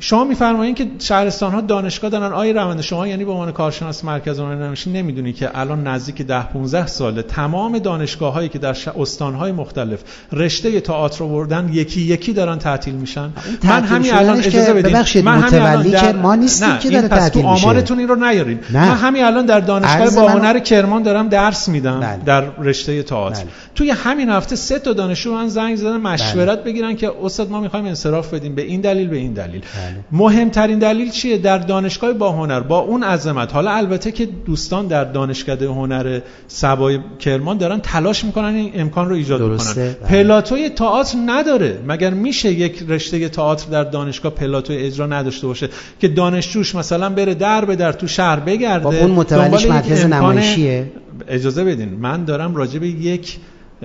شما 0.00 0.24
میفرمایید 0.24 0.76
که 0.76 0.86
شهرستان 0.98 1.52
ها 1.52 1.60
دانشگاه 1.60 2.10
دارن. 2.10 2.32
آی 2.32 2.52
روند 2.52 2.80
شما 2.80 3.06
یعنی 3.06 3.24
به 3.24 3.32
عنوان 3.32 3.52
کارشناس 3.52 4.04
مرکز 4.04 4.38
هنر 4.38 4.74
نمی‌دونی 4.86 5.32
که 5.32 5.58
الان 5.58 5.86
نزدیک 5.86 6.22
10 6.22 6.42
15 6.42 6.86
ساله 6.86 7.22
تمام 7.22 7.78
دانشگاه 7.78 8.32
هایی 8.32 8.48
که 8.48 8.58
در 8.58 8.76
استان 8.98 9.34
های 9.34 9.52
مختلف 9.52 10.00
رشته 10.32 10.80
تئاتر 10.80 11.24
آوردن 11.24 11.70
یکی 11.72 12.00
یکی 12.00 12.32
دارن 12.32 12.58
تعطیل 12.58 12.94
میشن. 12.94 13.30
من 13.64 13.84
همین 13.84 14.14
الان 14.14 14.38
اجازه 14.38 14.72
بدید 14.72 15.24
من 15.24 15.44
الان 15.44 15.82
در... 15.82 16.12
ما 16.12 16.34
نیستیم 16.34 16.78
که 16.78 16.90
داره 16.90 17.08
تعطیل 17.08 17.46
میشه. 17.46 17.66
آمارتون 17.66 17.98
این 17.98 18.08
رو 18.08 18.14
نیارین. 18.14 18.58
من 18.72 18.94
همین 18.94 19.24
الان 19.24 19.46
در 19.46 19.60
دانشگاه 19.60 20.10
با 20.10 20.28
هنر 20.28 20.58
کرمان 20.58 21.02
دارم 21.02 21.28
درس 21.28 21.68
میدم 21.68 22.00
بله. 22.00 22.24
در 22.24 22.44
رشته 22.58 23.02
تئاتر. 23.02 23.42
بله. 23.42 23.52
توی 23.74 23.90
همین 23.90 24.28
هفته 24.28 24.56
سه 24.56 24.78
تا 24.78 24.92
دانشجو 24.92 25.34
من 25.34 25.48
زنگ 25.48 25.76
زدن 25.76 25.96
مشورت 25.96 26.58
بله. 26.58 26.72
بگیرن 26.72 26.96
که 26.96 27.12
استاد 27.22 27.50
ما 27.50 27.60
می‌خوایم 27.60 27.86
انصراف 27.86 28.34
بدیم. 28.34 28.54
به 28.54 28.62
این 28.62 28.80
دلیل 28.80 29.08
به 29.08 29.16
این 29.16 29.32
دلیل. 29.32 29.60
بله. 29.60 29.89
مهمترین 30.12 30.78
دلیل 30.78 31.10
چیه 31.10 31.38
در 31.38 31.58
دانشگاه 31.58 32.12
با 32.12 32.32
هنر؟ 32.32 32.60
با 32.60 32.78
اون 32.78 33.02
عظمت. 33.02 33.52
حالا 33.52 33.70
البته 33.70 34.12
که 34.12 34.26
دوستان 34.26 34.86
در 34.86 35.04
دانشکده 35.04 35.68
هنر 35.68 36.20
سبای 36.48 36.98
کرمان 37.18 37.58
دارن 37.58 37.80
تلاش 37.80 38.24
می‌کنن 38.24 38.54
این 38.54 38.70
امکان 38.74 39.08
رو 39.08 39.14
ایجاد 39.14 39.40
درسته. 39.40 39.80
بکنن. 39.80 39.92
بله. 39.92 40.22
پلاتوی 40.22 40.68
تئاتر 40.68 41.18
نداره. 41.26 41.78
مگر 41.88 42.10
میشه 42.10 42.52
یک 42.52 42.84
رشته 42.88 43.28
تئاتر 43.28 43.70
در 43.70 43.84
دانشگاه 43.84 44.32
پلاتوی 44.32 44.76
اجرا 44.76 45.06
نداشته 45.06 45.46
باشه 45.46 45.68
که 46.00 46.08
دانشجوش 46.08 46.74
مثلا 46.74 47.10
بره 47.10 47.34
در 47.34 47.64
به 47.64 47.76
در 47.76 47.92
تو 47.92 48.06
شهر 48.06 48.40
بگرده؟ 48.40 48.84
با 48.84 48.96
اون 48.96 49.10
متولیش 49.10 49.66
مرکز 49.66 50.04
نمایشیه. 50.04 50.92
اجازه 51.28 51.64
بدین. 51.64 51.88
من 51.88 52.24
دارم 52.24 52.56
راجع 52.56 52.78
به 52.78 52.88
یک 52.88 53.36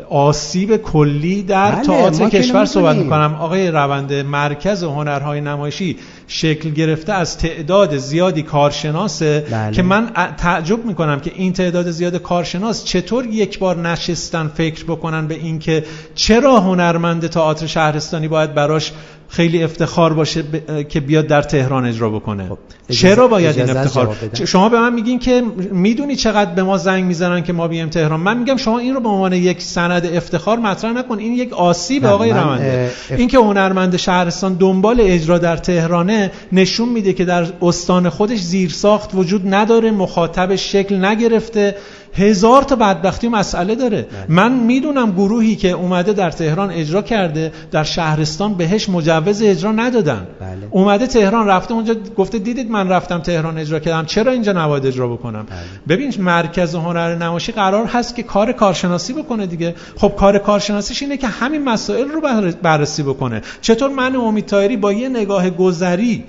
آسیب 0.09 0.77
کلی 0.77 1.43
در 1.43 1.71
بله، 1.71 1.83
تئاتر 1.83 2.29
کشور 2.29 2.65
صحبت 2.65 2.95
می‌کنم 2.95 3.37
آقای 3.39 3.71
رونده 3.71 4.23
مرکز 4.23 4.83
هنرهای 4.83 5.41
نمایشی 5.41 5.97
شکل 6.27 6.69
گرفته 6.69 7.13
از 7.13 7.37
تعداد 7.37 7.97
زیادی 7.97 8.43
کارشناسه 8.43 9.45
بله. 9.51 9.71
که 9.71 9.81
من 9.81 10.11
تعجب 10.37 10.85
می‌کنم 10.85 11.19
که 11.19 11.31
این 11.35 11.53
تعداد 11.53 11.91
زیاد 11.91 12.15
کارشناس 12.15 12.85
چطور 12.85 13.25
یک 13.25 13.59
بار 13.59 13.77
نشستن 13.89 14.47
فکر 14.47 14.83
بکنن 14.83 15.27
به 15.27 15.35
اینکه 15.35 15.83
چرا 16.15 16.59
هنرمند 16.59 17.27
تئاتر 17.27 17.65
شهرستانی 17.65 18.27
باید 18.27 18.53
براش 18.53 18.91
خیلی 19.29 19.63
افتخار 19.63 20.13
باشه 20.13 20.43
که 20.89 20.99
بیاد 20.99 21.27
در 21.27 21.41
تهران 21.41 21.85
اجرا 21.85 22.09
بکنه. 22.09 22.49
خب 22.49 22.57
چرا 22.93 23.27
باید 23.27 23.59
این 23.59 23.69
افتخار؟ 23.69 24.15
شما 24.45 24.69
به 24.69 24.79
من 24.79 24.93
میگین 24.93 25.19
که 25.19 25.43
می‌دونی 25.71 26.15
چقدر 26.15 26.51
به 26.51 26.63
ما 26.63 26.77
زنگ 26.77 27.03
می‌زنن 27.03 27.43
که 27.43 27.53
ما 27.53 27.67
بیایم 27.67 27.89
تهران. 27.89 28.19
من 28.19 28.37
میگم 28.37 28.57
شما 28.57 28.79
این 28.79 28.93
رو 28.93 28.99
به 28.99 29.09
عنوان 29.09 29.33
یک 29.33 29.61
سند 29.61 30.05
افتخار 30.05 30.59
مطرح 30.59 30.91
نکن. 30.91 31.19
این 31.19 31.33
یک 31.33 31.53
آسیب 31.53 32.05
آقای 32.05 32.31
رونده. 32.31 32.91
اف... 32.91 33.11
این 33.17 33.27
که 33.27 33.37
هنرمند 33.37 33.97
شهرستان 33.97 34.53
دنبال 34.53 34.97
اجرا 35.01 35.37
در 35.37 35.57
تهرانه 35.57 36.31
نشون 36.51 36.89
میده 36.89 37.13
که 37.13 37.25
در 37.25 37.47
استان 37.61 38.09
خودش 38.09 38.39
زیرساخت 38.39 39.09
وجود 39.13 39.53
نداره 39.53 39.91
مخاطبش 39.91 40.71
شکل 40.71 41.05
نگرفته. 41.05 41.75
هزار 42.17 42.61
تا 42.61 42.75
بدبختی 42.75 43.27
مسئله 43.27 43.75
داره 43.75 44.01
بله. 44.01 44.25
من 44.29 44.51
می‌دونم 44.51 45.11
گروهی 45.11 45.55
که 45.55 45.71
اومده 45.71 46.13
در 46.13 46.31
تهران 46.31 46.71
اجرا 46.71 47.01
کرده 47.01 47.51
در 47.71 47.83
شهرستان 47.83 48.53
بهش 48.53 48.89
مجوز 48.89 49.41
اجرا 49.41 49.71
ندادن 49.71 50.27
بله. 50.41 50.67
اومده 50.71 51.07
تهران 51.07 51.47
رفته 51.47 51.73
اونجا 51.73 51.95
گفته 52.17 52.39
دیدید 52.39 52.71
من 52.71 52.89
رفتم 52.89 53.19
تهران 53.19 53.57
اجرا 53.57 53.79
کردم 53.79 54.05
چرا 54.05 54.31
اینجا 54.31 54.51
نباید 54.51 54.85
اجرا 54.85 55.07
بکنم 55.07 55.45
بله. 55.49 55.57
ببین 55.87 56.13
مرکز 56.19 56.75
هنر 56.75 57.15
نمایشی 57.15 57.51
قرار 57.51 57.85
هست 57.85 58.15
که 58.15 58.23
کار 58.23 58.51
کارشناسی 58.51 59.13
بکنه 59.13 59.45
دیگه 59.45 59.75
خب 59.97 60.13
کار 60.17 60.37
کارشناسیش 60.37 61.01
اینه 61.01 61.17
که 61.17 61.27
همین 61.27 61.63
مسائل 61.63 62.07
رو 62.07 62.21
بررسی 62.61 63.03
بکنه 63.03 63.41
چطور 63.61 63.89
من 63.89 64.15
امید 64.15 64.81
با 64.81 64.93
یه 64.93 65.09
نگاه 65.09 65.49
گذری 65.49 66.23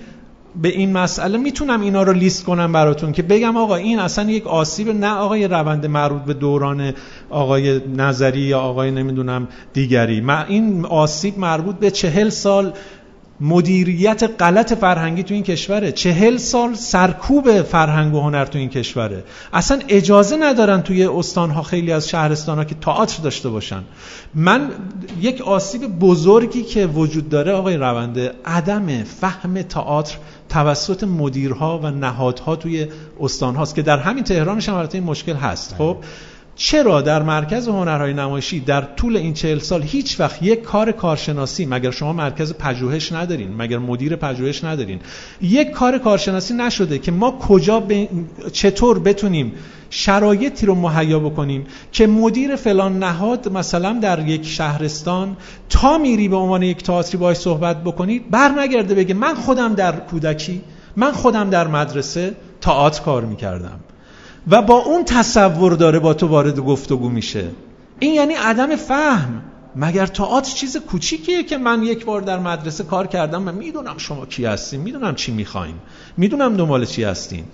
به 0.63 0.69
این 0.69 0.93
مسئله 0.93 1.39
می‌تونم 1.39 1.81
اینا 1.81 2.03
رو 2.03 2.13
لیست 2.13 2.45
کنم 2.45 2.73
براتون 2.73 3.13
که 3.13 3.23
بگم 3.23 3.57
آقا 3.57 3.77
این 3.77 3.99
اصلا 3.99 4.31
یک 4.31 4.47
آسیب 4.47 4.89
نه 4.89 5.15
آقای 5.15 5.49
روند 5.49 5.87
مربوط 5.87 6.23
به 6.23 6.35
دوران 6.35 6.93
آقای 7.31 7.81
نظری 7.97 8.41
یا 8.41 8.61
آقای 8.61 8.91
نمی‌دونم 8.91 9.49
دیگری. 9.73 10.23
این 10.49 10.85
آسیب 10.85 11.39
مربوط 11.39 11.77
به 11.77 11.91
چهل 11.91 12.29
سال 12.29 12.73
مدیریت 13.41 14.31
غلط 14.39 14.73
فرهنگی 14.73 15.23
تو 15.23 15.35
این 15.35 15.43
کشوره. 15.43 15.93
چهل 15.93 16.37
سال 16.37 16.75
سرکوب 16.75 17.63
فرهنگ 17.63 18.15
و 18.15 18.21
هنر 18.21 18.45
تو 18.45 18.59
این 18.59 18.69
کشوره. 18.69 19.25
اصلا 19.53 19.81
اجازه 19.89 20.37
ندارن 20.37 20.83
توی 20.83 21.07
استانها 21.07 21.63
خیلی 21.63 21.93
از 21.93 22.09
شهرستانها 22.09 22.65
که 22.65 22.75
تئاتر 22.75 23.23
داشته 23.23 23.49
باشن. 23.49 23.83
من 24.35 24.71
یک 25.21 25.41
آسیب 25.41 25.87
بزرگی 25.87 26.63
که 26.63 26.87
وجود 26.87 27.29
داره 27.29 27.53
آقای 27.53 27.77
رونده 27.77 28.33
عدم 28.45 29.05
فهم 29.05 29.63
تئاتر 29.63 30.17
توسط 30.49 31.05
مدیرها 31.05 31.81
و 31.83 31.91
نهادها 31.91 32.57
توی 32.57 32.87
استان 33.21 33.55
هاست 33.57 33.75
که 33.75 33.83
در 33.83 33.99
همین 33.99 34.25
تهرانش 34.25 34.69
هم 34.69 34.89
این 34.93 35.03
مشکل 35.03 35.35
هست. 35.35 35.75
خب؟ 35.79 35.97
چرا 36.57 37.03
در 37.03 37.23
مرکز 37.23 37.69
هنرهای 37.69 38.15
نمایشی 38.15 38.61
در 38.61 38.81
طول 38.81 39.17
این 39.17 39.35
چهل 39.35 39.59
سال 39.59 39.83
هیچ 39.83 40.21
وقت 40.21 40.43
یک 40.43 40.63
کار 40.63 40.93
کارشناسی 40.93 41.67
مگر 41.67 41.91
شما 41.91 42.13
مرکز 42.13 42.55
پژوهش 42.55 43.13
ندارین 43.13 43.55
مگر 43.57 43.79
مدیر 43.79 44.17
پژوهش 44.17 44.65
ندارین 44.65 45.01
یک 45.43 45.71
کار 45.71 45.99
کارشناسی 45.99 46.55
نشده 46.55 46.99
که 46.99 47.13
ما 47.13 47.31
کجا 47.31 47.81
ب... 47.81 48.09
چطور 48.53 48.99
بتونیم 48.99 49.53
شرایطی 49.91 50.67
رو 50.67 50.75
مهیا 50.75 51.19
بکنیم 51.19 51.67
که 51.93 52.07
مدیر 52.07 52.57
فلان 52.57 52.99
نهاد 52.99 53.53
مثلا 53.53 53.99
در 54.03 54.29
یک 54.29 54.47
شهرستان 54.47 55.37
تا 55.69 55.99
میری 55.99 56.29
به 56.29 56.37
عنوان 56.37 56.63
یک 56.63 56.83
تئاتری 56.83 57.19
باهاش 57.19 57.37
صحبت 57.37 57.85
بکنید 57.85 58.31
برنگرده 58.31 58.95
بگه 58.95 59.15
من 59.15 59.35
خودم 59.35 59.75
در 59.75 59.93
کودکی 59.93 60.61
من 60.97 61.13
خودم 61.13 61.51
در 61.51 61.69
مدرسه 61.69 62.35
تئاتر 62.61 63.03
کار 63.03 63.25
می‌کردم. 63.25 63.81
و 64.51 64.63
با 64.63 64.75
اون 64.75 65.05
تصور 65.05 65.73
داره 65.73 65.99
با 65.99 66.15
تو 66.15 66.27
وارد 66.27 66.61
گفتگو 66.61 67.09
میشه. 67.09 67.45
این 67.99 68.15
یعنی 68.15 68.35
عدم 68.35 68.77
فهم. 68.77 69.43
مگر 69.77 70.07
تئاتر 70.07 70.53
چیز 70.55 70.77
کوچیکیه 70.77 71.43
که 71.43 71.59
من 71.59 71.83
یک 71.83 72.05
بار 72.05 72.21
در 72.21 72.39
مدرسه 72.39 72.85
کار 72.85 73.07
کردم 73.07 73.49
و 73.49 73.53
می‌دونم 73.53 73.99
شما 73.99 74.27
کی 74.27 74.45
هستین 74.45 74.81
می‌دونم 74.81 75.15
چی 75.15 75.33
می‌خواین 75.33 75.75
می‌دونم 76.17 76.57
دنبال 76.57 76.85
چی 76.85 77.05
هستین. 77.05 77.45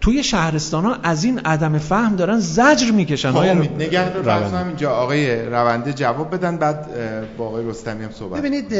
توی 0.00 0.22
شهرستان 0.22 0.84
ها 0.84 0.96
از 1.02 1.24
این 1.24 1.38
عدم 1.38 1.78
فهم 1.78 2.16
دارن 2.16 2.38
زجر 2.38 2.90
می‌کشن. 2.90 3.32
خب 3.32 3.42
نگه 3.42 4.14
رو 4.14 4.66
اینجا 4.66 4.90
آقای 4.90 5.46
رونده 5.46 5.92
جواب 5.92 6.34
بدن 6.34 6.56
بعد 6.56 6.86
با 7.36 7.46
آقای 7.46 7.66
رستمی 7.66 8.04
هم 8.04 8.10
صحبت 8.10 8.40
ببینید 8.40 8.74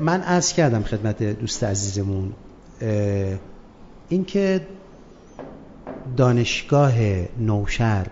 من 0.00 0.20
عرض 0.20 0.52
کردم 0.52 0.82
خدمت 0.82 1.22
دوست 1.22 1.64
عزیزمون 1.64 2.32
اینکه 4.08 4.60
دانشگاه 6.16 6.92
نوشهر 7.40 8.06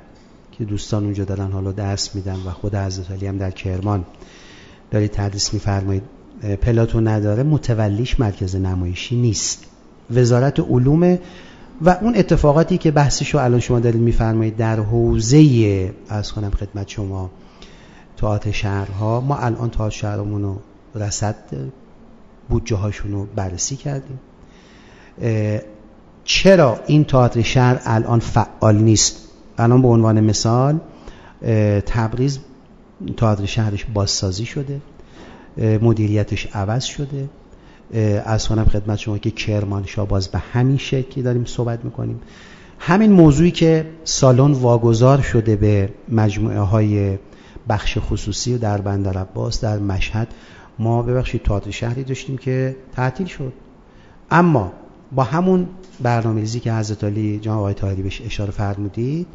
که 0.52 0.64
دوستان 0.64 1.04
اونجا 1.04 1.24
دارن 1.24 1.52
حالا 1.52 1.72
درس 1.72 2.14
میدن 2.14 2.36
و 2.46 2.50
خود 2.50 2.74
حضرت 2.74 3.10
علی 3.10 3.26
هم 3.26 3.38
در 3.38 3.50
کرمان 3.50 4.04
داری 4.90 5.08
تدریس 5.08 5.54
میفرمایید. 5.54 6.02
پلاتو 6.62 7.00
نداره 7.00 7.42
متولیش 7.42 8.20
مرکز 8.20 8.56
نمایشی 8.56 9.16
نیست. 9.16 9.64
وزارت 10.10 10.60
علوم 10.60 11.18
و 11.82 11.90
اون 12.00 12.16
اتفاقاتی 12.16 12.78
که 12.78 12.90
بحثشو 12.90 13.38
الان 13.38 13.60
شما 13.60 13.80
دارید 13.80 14.00
میفرمایید 14.00 14.56
در 14.56 14.80
حوزه 14.80 15.94
از 16.08 16.32
کنم 16.32 16.50
خدمت 16.50 16.88
شما 16.88 17.30
تئاتر 18.16 18.50
شهرها 18.50 19.20
ما 19.20 19.36
الان 19.36 19.70
تئاتر 19.70 19.96
شهرمون 19.96 20.42
رو 20.42 20.58
رصد 20.94 21.36
بودجه 22.48 22.76
هاشون 22.76 23.12
رو 23.12 23.26
بررسی 23.36 23.76
کردیم. 23.76 24.18
چرا 26.24 26.80
این 26.86 27.04
تئاتر 27.04 27.42
شهر 27.42 27.80
الان 27.84 28.18
فعال 28.18 28.76
نیست؟ 28.76 29.28
الان 29.58 29.82
به 29.82 29.88
عنوان 29.88 30.20
مثال 30.20 30.78
تبریز 31.86 32.38
تئاتر 33.16 33.44
شهرش 33.46 33.84
بازسازی 33.84 34.44
شده 34.44 34.80
مدیریتش 35.56 36.46
عوض 36.54 36.84
شده. 36.84 37.28
از 38.24 38.48
کنم 38.48 38.64
خدمت 38.64 38.98
شما 38.98 39.18
که 39.18 39.30
کرمانشاه 39.30 40.08
باز 40.08 40.28
به 40.28 40.38
همین 40.38 40.76
شکلی 40.76 41.22
داریم 41.22 41.44
صحبت 41.44 41.84
می‌کنیم. 41.84 42.20
همین 42.78 43.12
موضوعی 43.12 43.50
که 43.50 43.86
سالن 44.04 44.52
واگذار 44.52 45.20
شده 45.20 45.56
به 45.56 45.92
مجموعه 46.08 46.60
های 46.60 47.18
بخش 47.68 47.98
خصوصی 48.00 48.58
در 48.58 48.80
بندر 48.80 49.18
عباس 49.18 49.60
در 49.60 49.78
مشهد 49.78 50.28
ما 50.78 51.02
ببخشید 51.02 51.42
تئاتر 51.42 51.70
شهری 51.70 52.04
داشتیم 52.04 52.38
که 52.38 52.76
تعطیل 52.96 53.26
شد. 53.26 53.52
اما 54.30 54.72
با 55.12 55.24
همون 55.24 55.68
برنامه 56.02 56.40
ریزی 56.40 56.60
که 56.60 56.72
حضرت 56.72 57.04
علی 57.04 57.38
جناب 57.38 57.58
آقای 57.58 57.74
طاهری 57.74 58.02
بهش 58.02 58.22
اشاره 58.26 58.50
فرمودید 58.50 59.26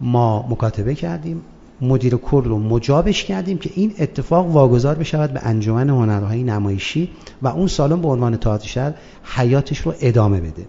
ما 0.00 0.46
مکاتبه 0.50 0.94
کردیم 0.94 1.42
مدیر 1.80 2.16
کل 2.16 2.44
رو 2.44 2.58
مجابش 2.58 3.24
کردیم 3.24 3.58
که 3.58 3.70
این 3.74 3.94
اتفاق 3.98 4.46
واگذار 4.46 4.94
بشود 4.94 5.32
به 5.32 5.40
انجمن 5.42 5.90
هنرهای 5.90 6.42
نمایشی 6.42 7.10
و 7.42 7.48
اون 7.48 7.66
سالن 7.66 8.00
به 8.00 8.08
عنوان 8.08 8.36
تئاتر 8.36 8.94
حیاتش 9.24 9.78
رو 9.78 9.94
ادامه 10.00 10.40
بده. 10.40 10.66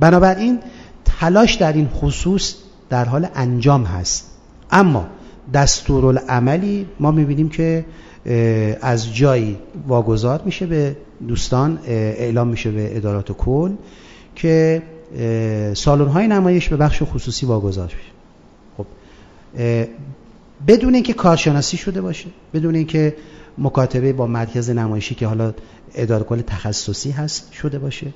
بنابراین 0.00 0.58
تلاش 1.04 1.54
در 1.54 1.72
این 1.72 1.88
خصوص 1.88 2.54
در 2.90 3.04
حال 3.04 3.28
انجام 3.34 3.84
هست. 3.84 4.26
اما 4.70 5.06
دستورالعملی 5.54 6.86
ما 7.00 7.10
می‌بینیم 7.10 7.48
که 7.48 7.84
از 8.80 9.14
جایی 9.14 9.58
واگذار 9.88 10.42
میشه 10.44 10.66
به 10.66 10.96
دوستان 11.28 11.78
اعلام 11.86 12.48
میشه 12.48 12.70
به 12.70 12.96
ادارات 12.96 13.32
کل. 13.32 13.72
که 14.40 14.82
سالن 15.74 16.08
های 16.08 16.28
نمایش 16.28 16.68
به 16.68 16.76
بخش 16.76 17.02
خصوصی 17.02 17.46
واگذار 17.46 17.84
میشه. 17.84 18.10
خب 18.76 18.86
بدون 20.66 20.94
اینکه 20.94 21.12
کارشناسی 21.12 21.76
شده 21.76 22.00
باشه 22.00 22.26
بدون 22.54 22.74
اینکه 22.74 23.16
مکاتبه 23.58 24.12
با 24.12 24.26
مرکز 24.26 24.70
نمایشی 24.70 25.14
که 25.14 25.26
حالا 25.26 25.54
اداره 25.94 26.24
کل 26.24 26.40
تخصصی 26.40 27.10
هست 27.10 27.52
شده 27.52 27.78
باشه. 27.78 28.06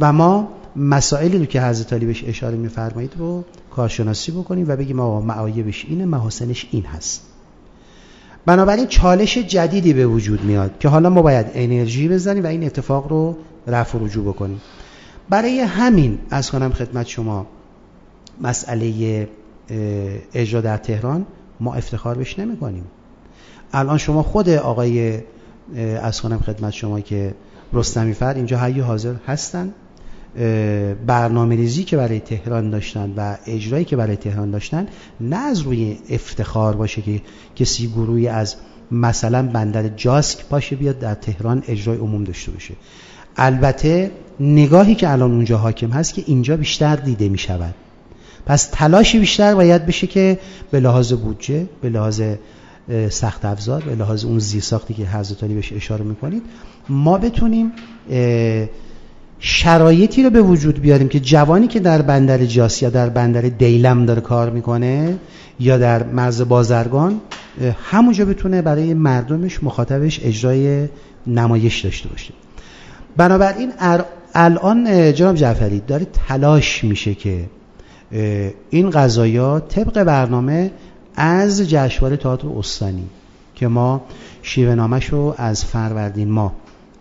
و 0.00 0.12
ما 0.12 0.48
مسائلی 0.76 1.38
رو 1.38 1.44
که 1.44 1.62
حضرت 1.62 1.92
علی 1.92 2.06
بهش 2.06 2.24
اشاره 2.26 2.56
میفرمایید 2.56 3.12
رو 3.18 3.44
کارشناسی 3.70 4.32
بکنیم 4.32 4.68
و 4.68 4.76
بگیم 4.76 5.00
آقا 5.00 5.20
معایبش 5.20 5.84
اینه 5.88 6.04
محاسنش 6.04 6.66
این 6.70 6.84
هست. 6.84 7.22
بنابراین 8.46 8.86
چالش 8.86 9.38
جدیدی 9.38 9.92
به 9.92 10.06
وجود 10.06 10.44
میاد 10.44 10.78
که 10.80 10.88
حالا 10.88 11.10
ما 11.10 11.22
باید 11.22 11.46
انرژی 11.54 12.08
بزنیم 12.08 12.44
و 12.44 12.46
این 12.46 12.64
اتفاق 12.64 13.08
رو 13.08 13.36
رفع 13.66 13.98
و 13.98 14.04
رجوع 14.04 14.24
بکنیم. 14.24 14.60
برای 15.30 15.60
همین 15.60 16.18
از 16.30 16.50
کنم 16.50 16.72
خدمت 16.72 17.06
شما 17.06 17.46
مسئله 18.40 19.28
اجرا 20.34 20.60
در 20.60 20.76
تهران 20.76 21.26
ما 21.60 21.74
افتخار 21.74 22.18
بش 22.18 22.38
نمی 22.38 22.56
کنیم 22.56 22.84
الان 23.72 23.98
شما 23.98 24.22
خود 24.22 24.48
آقای 24.48 25.20
از 26.02 26.20
کنم 26.20 26.38
خدمت 26.40 26.72
شما 26.72 27.00
که 27.00 27.34
رستمی 27.72 28.14
فر 28.14 28.34
اینجا 28.34 28.58
حی 28.58 28.80
حاضر 28.80 29.14
هستن 29.26 29.74
برنامه 31.06 31.56
ریزی 31.56 31.84
که 31.84 31.96
برای 31.96 32.20
تهران 32.20 32.70
داشتن 32.70 33.14
و 33.16 33.36
اجرایی 33.46 33.84
که 33.84 33.96
برای 33.96 34.16
تهران 34.16 34.50
داشتن 34.50 34.86
نه 35.20 35.36
از 35.36 35.60
روی 35.60 35.98
افتخار 36.10 36.76
باشه 36.76 37.02
که 37.02 37.20
کسی 37.56 37.88
گروهی 37.88 38.28
از 38.28 38.56
مثلا 38.90 39.42
بندر 39.48 39.88
جاسک 39.88 40.48
باشه 40.48 40.76
بیاد 40.76 40.98
در 40.98 41.14
تهران 41.14 41.62
اجرای 41.68 41.98
عموم 41.98 42.24
داشته 42.24 42.52
باشه. 42.52 42.74
البته 43.36 44.10
نگاهی 44.40 44.94
که 44.94 45.10
الان 45.10 45.32
اونجا 45.32 45.58
حاکم 45.58 45.90
هست 45.90 46.14
که 46.14 46.22
اینجا 46.26 46.56
بیشتر 46.56 46.96
دیده 46.96 47.28
می 47.28 47.38
شود 47.38 47.74
پس 48.46 48.68
تلاشی 48.72 49.18
بیشتر 49.18 49.54
باید 49.54 49.86
بشه 49.86 50.06
که 50.06 50.38
به 50.70 50.80
لحاظ 50.80 51.12
بودجه 51.12 51.66
به 51.82 51.88
لحاظ 51.88 52.22
سخت 53.10 53.44
افزار 53.44 53.82
به 53.82 53.94
لحاظ 53.94 54.24
اون 54.24 54.38
زیرساختی 54.38 54.94
که 54.94 55.06
حضرت 55.06 55.44
بهش 55.44 55.72
اشاره 55.72 56.04
می‌کنید 56.04 56.42
ما 56.88 57.18
بتونیم 57.18 57.72
شرایطی 59.38 60.22
رو 60.22 60.30
به 60.30 60.42
وجود 60.42 60.80
بیاریم 60.80 61.08
که 61.08 61.20
جوانی 61.20 61.66
که 61.66 61.80
در 61.80 62.02
بندر 62.02 62.44
جاس 62.44 62.82
یا 62.82 62.90
در 62.90 63.08
بندر 63.08 63.40
دیلم 63.40 64.06
داره 64.06 64.20
کار 64.20 64.50
می‌کنه 64.50 65.18
یا 65.60 65.78
در 65.78 66.02
مرز 66.02 66.42
بازرگان 66.42 67.20
همونجا 67.90 68.24
بتونه 68.24 68.62
برای 68.62 68.94
مردمش 68.94 69.62
مخاطبش 69.62 70.20
اجرای 70.24 70.88
نمایش 71.26 71.80
داشته 71.80 72.08
باشه. 72.08 72.34
بنابراین 73.16 73.72
الان 74.34 75.12
جناب 75.14 75.36
جعفری 75.36 75.80
داره 75.80 76.06
تلاش 76.28 76.84
میشه 76.84 77.14
که 77.14 77.44
این 78.70 78.90
قضایا 78.90 79.60
طبق 79.60 80.02
برنامه 80.02 80.70
از 81.16 81.60
جشنواره 81.70 82.16
تئاتر 82.16 82.48
استانی 82.48 83.06
که 83.54 83.68
ما 83.68 84.04
شیوه 84.42 84.74
نامش 84.74 85.06
رو 85.06 85.34
از 85.38 85.64
فروردین 85.64 86.30
ما 86.30 86.52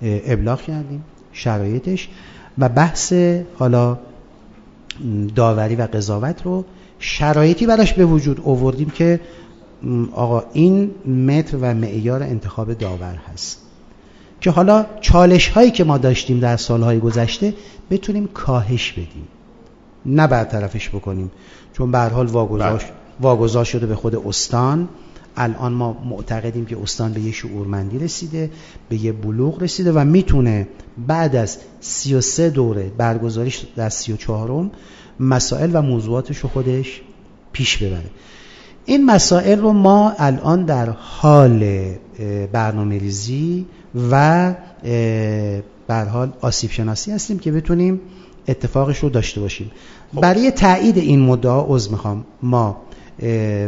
ابلاغ 0.01 0.61
کردیم 0.61 1.03
شرایطش 1.33 2.09
و 2.57 2.69
بحث 2.69 3.13
حالا 3.55 3.97
داوری 5.35 5.75
و 5.75 5.87
قضاوت 5.93 6.41
رو 6.43 6.65
شرایطی 6.99 7.65
براش 7.65 7.93
به 7.93 8.05
وجود 8.05 8.41
آوردیم 8.45 8.89
که 8.89 9.19
آقا 10.13 10.43
این 10.53 10.91
متر 11.27 11.57
و 11.61 11.73
معیار 11.73 12.23
انتخاب 12.23 12.73
داور 12.73 13.19
هست. 13.33 13.70
که 14.41 14.51
حالا 14.51 14.85
چالش 15.01 15.47
هایی 15.47 15.71
که 15.71 15.83
ما 15.83 15.97
داشتیم 15.97 16.39
در 16.39 16.57
سالهای 16.57 16.99
گذشته 16.99 17.53
بتونیم 17.89 18.27
کاهش 18.27 18.91
بدیم. 18.91 19.27
نه 20.05 20.27
برطرفش 20.27 20.89
بکنیم. 20.89 21.31
چون 21.73 21.91
به 21.91 21.99
حال 21.99 22.25
واگذار 22.25 22.77
بله. 22.77 22.89
واگذار 23.19 23.65
شده 23.65 23.85
به 23.85 23.95
خود 23.95 24.15
استان. 24.15 24.89
الان 25.37 25.73
ما 25.73 25.97
معتقدیم 26.09 26.65
که 26.65 26.77
استان 26.81 27.13
به 27.13 27.21
یه 27.21 27.31
شعورمندی 27.31 27.99
رسیده 27.99 28.51
به 28.89 28.95
یه 28.95 29.11
بلوغ 29.11 29.63
رسیده 29.63 29.91
و 29.91 30.05
می‌تونه 30.05 30.67
بعد 31.07 31.35
از 31.35 31.57
33 31.79 32.49
دوره 32.49 32.91
برگزاریش 32.97 33.65
در 33.75 33.89
34 33.89 34.69
مسائل 35.19 35.69
و 35.73 35.81
موضوعاتش 35.81 36.37
رو 36.37 36.49
خودش 36.49 37.01
پیش 37.51 37.77
ببره. 37.77 38.09
این 38.85 39.05
مسائل 39.05 39.59
رو 39.59 39.73
ما 39.73 40.13
الان 40.17 40.65
در 40.65 40.89
حال 40.89 41.85
برنامه 42.51 42.97
ریزی 42.97 43.65
و 43.95 44.53
بر 45.87 46.05
حال 46.05 46.33
آسیب 46.41 46.71
شناسی 46.71 47.11
هستیم 47.11 47.39
که 47.39 47.51
بتونیم 47.51 48.01
اتفاقش 48.47 48.99
رو 48.99 49.09
داشته 49.09 49.41
باشیم 49.41 49.71
خب. 50.15 50.21
برای 50.21 50.51
تایید 50.51 50.97
این 50.97 51.19
مدعا 51.19 51.65
عضو 51.67 51.91
می‌خوام 51.91 52.25
ما 52.43 52.81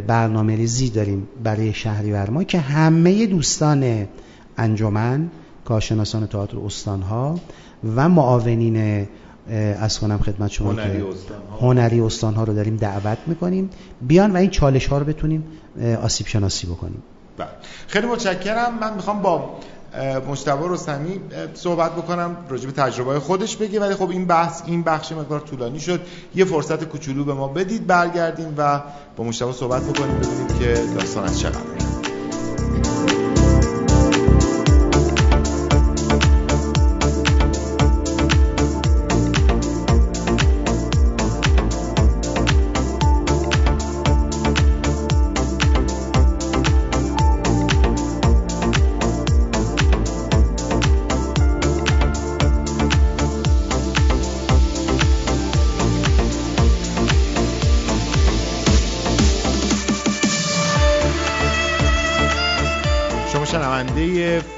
برنامه 0.08 0.56
ریزی 0.56 0.90
داریم 0.90 1.28
برای 1.44 1.74
شهری 1.74 2.14
ما 2.26 2.44
که 2.44 2.60
همه 2.60 3.26
دوستان 3.26 4.08
انجمن 4.58 5.30
کارشناسان 5.66 6.28
تئاتر 6.28 6.58
استانها 6.66 7.40
و 7.96 8.10
معاونین 8.10 9.08
از 9.80 10.00
کنم 10.00 10.18
خدمت 10.18 10.52
شما 10.52 10.72
هنری 10.72 10.98
که 10.98 11.08
استان 11.08 11.38
ها. 11.52 11.58
هنری 11.68 12.02
استان 12.02 12.34
ها 12.34 12.44
رو 12.44 12.54
داریم 12.54 12.76
دعوت 12.76 13.18
می‌کنیم 13.28 13.70
بیان 14.02 14.32
و 14.32 14.36
این 14.36 14.50
چالش 14.50 14.88
ها 14.88 14.98
رو 14.98 15.06
بتونیم 15.06 15.44
آسیب 16.04 16.28
شناسی 16.28 16.68
بکنیم 16.68 17.04
بله. 17.38 17.48
خیلی 17.88 18.08
متشکرم 18.08 18.80
من 18.82 18.94
می‌خوام 18.94 19.22
با 19.22 19.50
مجتبی 20.30 20.64
رستمی 20.70 21.12
اه، 21.12 21.48
صحبت 21.54 21.92
بکنم 21.92 22.38
راجع 22.50 22.66
به 22.66 22.72
تجربه 22.72 23.20
خودش 23.20 23.58
بگه 23.58 23.80
ولی 23.80 23.96
خب 23.96 24.10
این 24.10 24.26
بحث 24.26 24.62
این 24.66 24.84
بخش 24.84 25.12
مقدار 25.12 25.40
طولانی 25.40 25.80
شد. 25.80 26.02
یه 26.36 26.46
فرصت 26.46 26.84
کوچولو 26.84 27.24
به 27.24 27.34
ما 27.34 27.48
بدید 27.48 27.88
برگردیم 27.88 28.54
و 28.58 28.82
با 29.18 29.24
مجتبی 29.24 29.54
صحبت 29.54 29.84
بکنیم. 29.84 30.18
ببینیم 30.18 30.48
که 30.60 30.94
داستان 30.96 31.24
از 31.24 31.40
چه 31.40 31.50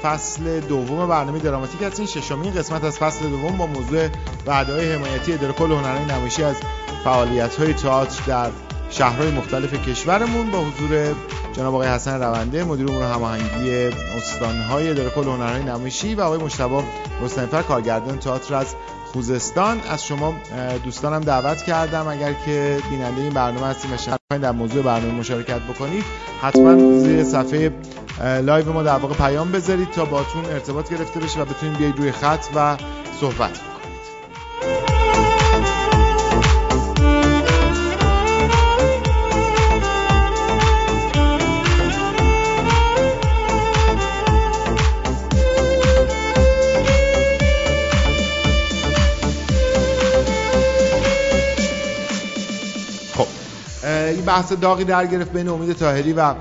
فصل 0.06 0.60
دوم 0.60 1.08
برنامه 1.08 1.38
دراماتیک 1.38 1.82
هستین. 1.82 2.06
ششمین 2.06 2.54
قسمت 2.54 2.84
از 2.84 2.98
فصل 2.98 3.28
دوم 3.28 3.56
با 3.56 3.66
موضوع 3.66 4.08
وعده‌های 4.46 4.92
حمایتی 4.92 5.32
اداره 5.32 5.52
کل 5.52 5.72
هنرهای 5.72 6.04
نمایشی 6.04 6.42
از 6.42 6.56
فعالیت‌های 7.04 7.74
تئاتر 7.74 8.22
در 8.26 8.50
شهرهای 8.90 9.30
مختلف 9.30 9.88
کشورمون 9.88 10.50
با 10.50 10.58
حضور 10.58 11.14
جناب 11.52 11.74
آقای 11.74 11.88
حسن 11.88 12.22
رونده 12.22 12.64
مدیر 12.64 12.90
امور 12.90 13.02
هماهنگی 13.02 13.70
استان‌های 14.16 14.90
اداره 14.90 15.10
کل 15.10 15.24
هنرهای 15.24 15.62
نمایشی 15.62 16.14
و 16.14 16.20
آقای 16.20 16.38
مجتبی 16.38 16.82
رستمی‌فر 17.22 17.62
کارگردان 17.62 18.18
تئاتر 18.18 18.54
از 18.54 18.74
خوزستان. 19.12 19.80
از 19.90 20.04
شما 20.04 20.34
دوستانم 20.84 21.20
دعوت 21.20 21.62
کردم. 21.62 22.08
اگر 22.08 22.32
که 22.32 22.78
بیننده 22.90 23.22
این 23.22 23.32
برنامه 23.32 23.66
هستید 23.66 23.92
و 23.92 23.96
شما 23.96 24.38
در 24.38 24.50
موضوع 24.50 24.82
برنامه 24.82 25.14
مشارکت 25.14 25.60
بکنید 25.60 26.04
حتما 26.42 26.98
زیر 26.98 27.24
صفحه 27.24 27.72
live 28.42 28.72
ما 28.72 28.82
در 28.82 28.96
واقع 28.96 29.14
پیام 29.14 29.52
بذارید 29.52 29.90
تا 29.90 30.04
باتون 30.04 30.44
ارتباط 30.44 30.90
گرفته 30.90 31.20
بشه 31.20 31.40
و 31.40 31.44
بتونید 31.44 31.78
بیاید 31.78 31.98
روی 31.98 32.12
خط 32.12 32.44
و 32.54 32.76
صحبت 33.20 33.75
بحث 54.36 54.52
داغی 54.52 54.84
در 54.84 55.06
گرفت 55.06 55.32
بین 55.32 55.48
امید 55.48 55.72
طاهری 55.72 56.12
و 56.12 56.34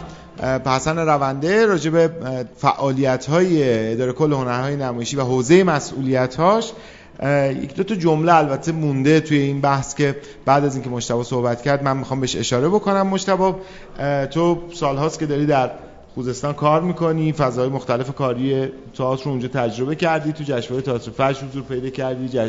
حسن 0.66 0.98
رونده 1.00 1.66
راجع 1.66 1.90
به 1.90 2.10
فعالیت 2.58 3.26
های 3.26 3.92
اداره 3.92 4.12
کل 4.12 4.34
هنرهای 4.34 4.76
نمایشی 4.76 5.16
و 5.16 5.22
حوزه 5.22 5.64
مسئولیت‌هاش 5.64 6.72
اه، 7.20 7.54
یک 7.54 7.76
دو 7.76 7.84
تا 7.84 7.96
جمله 7.96 8.34
البته 8.36 8.72
مونده 8.72 9.20
توی 9.20 9.38
این 9.38 9.62
بحث 9.62 9.96
که 9.96 10.16
بعد 10.46 10.66
از 10.66 10.76
اینکه 10.76 10.90
مجتبی 10.90 11.24
صحبت 11.24 11.62
کرد 11.62 11.84
من 11.84 11.98
می‌خوام 11.98 12.20
بهش 12.20 12.36
اشاره 12.36 12.70
بکنم 12.70 13.08
مجتبی 13.08 13.54
اه، 14.00 14.26
تو 14.26 14.62
سالهاست 14.74 15.20
که 15.20 15.26
داری 15.26 15.46
در 15.46 15.72
خوزستان 16.16 16.54
کار 16.54 16.82
می‌کنی 16.82 17.34
فضای 17.34 17.70
مختلف 17.70 18.16
کاری 18.16 18.68
تئاتر 18.98 19.24
رو 19.24 19.32
اونجا 19.32 19.48
تجربه 19.48 19.96
کردی 19.96 20.32
تو 20.34 20.44
جشنواره 20.44 20.86
تئاتر 20.86 21.12
فجر 21.12 21.48
حضور 21.48 21.64
پیدا 21.64 21.90
کردی. 21.90 22.40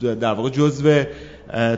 در 0.00 0.32
واقع 0.32 0.50
جزو 0.50 0.88
اه، 0.88 1.06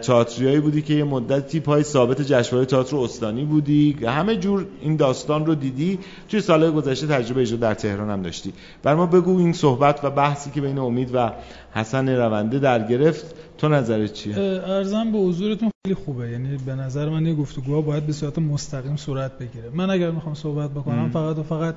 تئاتریایی 0.03 0.61
بودی 0.61 0.83
که 0.83 0.95
یه 0.95 1.05
مدتی 1.05 1.61
پای 1.61 1.83
ثابت 1.83 2.23
جشنواره 2.23 2.67
تئاتر 2.67 2.97
استانی 2.97 3.45
بودی. 3.45 3.97
همه 4.07 4.37
جور 4.37 4.67
این 4.81 4.97
داستان 4.97 5.47
رو 5.47 5.55
دیدی. 5.55 5.99
توی 6.29 6.41
سالهای 6.41 6.73
گذشته 6.73 7.07
تجربه 7.07 7.41
اجرا 7.41 7.59
در 7.59 7.75
تهران 7.75 8.11
هم 8.11 8.23
داشتی. 8.23 8.53
بر 8.83 8.95
ما 8.95 9.07
بگو 9.07 9.39
این 9.39 9.53
صحبت 9.53 10.01
و 10.05 10.11
بحثی 10.11 10.51
که 10.51 10.61
بین 10.61 10.79
امید 10.79 11.11
و 11.15 11.33
حسن 11.73 12.09
رونده 12.09 12.59
در 12.59 12.89
گرفت 12.89 13.35
تو 13.59 13.69
نظرت 13.69 14.13
چیه؟ 14.13 14.39
ارزم 14.39 15.13
به 15.13 15.19
حضورتون 15.19 15.71
خیلی 15.87 15.95
خوبه. 15.95 16.31
یعنی 16.31 16.57
به 16.67 16.75
نظر 16.75 17.09
من 17.09 17.27
یه 17.27 17.35
گفتگوها 17.35 17.81
باید 17.81 18.07
به 18.07 18.13
صورت 18.13 18.39
مستقیم 18.39 18.97
صورت 18.97 19.39
بگیره. 19.39 19.71
من 19.75 19.91
اگر 19.91 20.11
می‌خوام 20.11 20.35
صحبت 20.35 20.71
بکنم. 20.71 21.11
فقط 21.11 21.39
و 21.39 21.43
فقط 21.43 21.75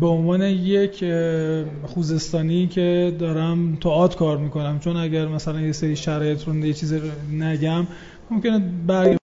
به 0.00 0.06
عنوان 0.06 0.42
یک 0.42 1.04
خوزستانی 1.82 2.66
که 2.66 3.16
دارم 3.18 3.76
تئاتر 3.80 4.16
کار 4.16 4.38
می‌کنم. 4.38 4.78
چون 4.78 4.96
اگر 4.96 5.28
مثلا 5.28 5.60
یه 5.60 5.72
سری 5.72 5.96
شرایط 5.96 6.44
رو 6.44 6.56
یه 6.56 6.72
چیزی 6.72 6.98
رو 6.98 7.08
نگم 7.32 7.86
ممکنه 8.30 8.62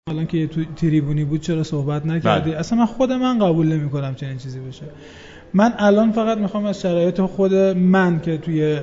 الان 0.08 0.26
که 0.26 0.38
یه 0.38 0.46
تو- 0.46 0.64
تریبونی 0.76 1.24
بود 1.24 1.40
چرا 1.40 1.62
صحبت 1.62 2.06
نکردی؟ 2.06 2.50
بله. 2.50 2.58
اصلا 2.58 2.78
من 2.78 2.86
خود 2.86 3.12
من 3.12 3.38
قبول 3.38 3.66
نمی‌کنم 3.66 4.14
چنین 4.14 4.38
چیزی 4.38 4.60
بشه. 4.60 4.86
من 5.54 5.74
الان 5.78 6.12
فقط 6.12 6.38
می‌خوام 6.38 6.64
از 6.64 6.80
شرایط 6.80 7.20
خود 7.20 7.54
من 7.54 8.20
که 8.20 8.38
توی 8.38 8.78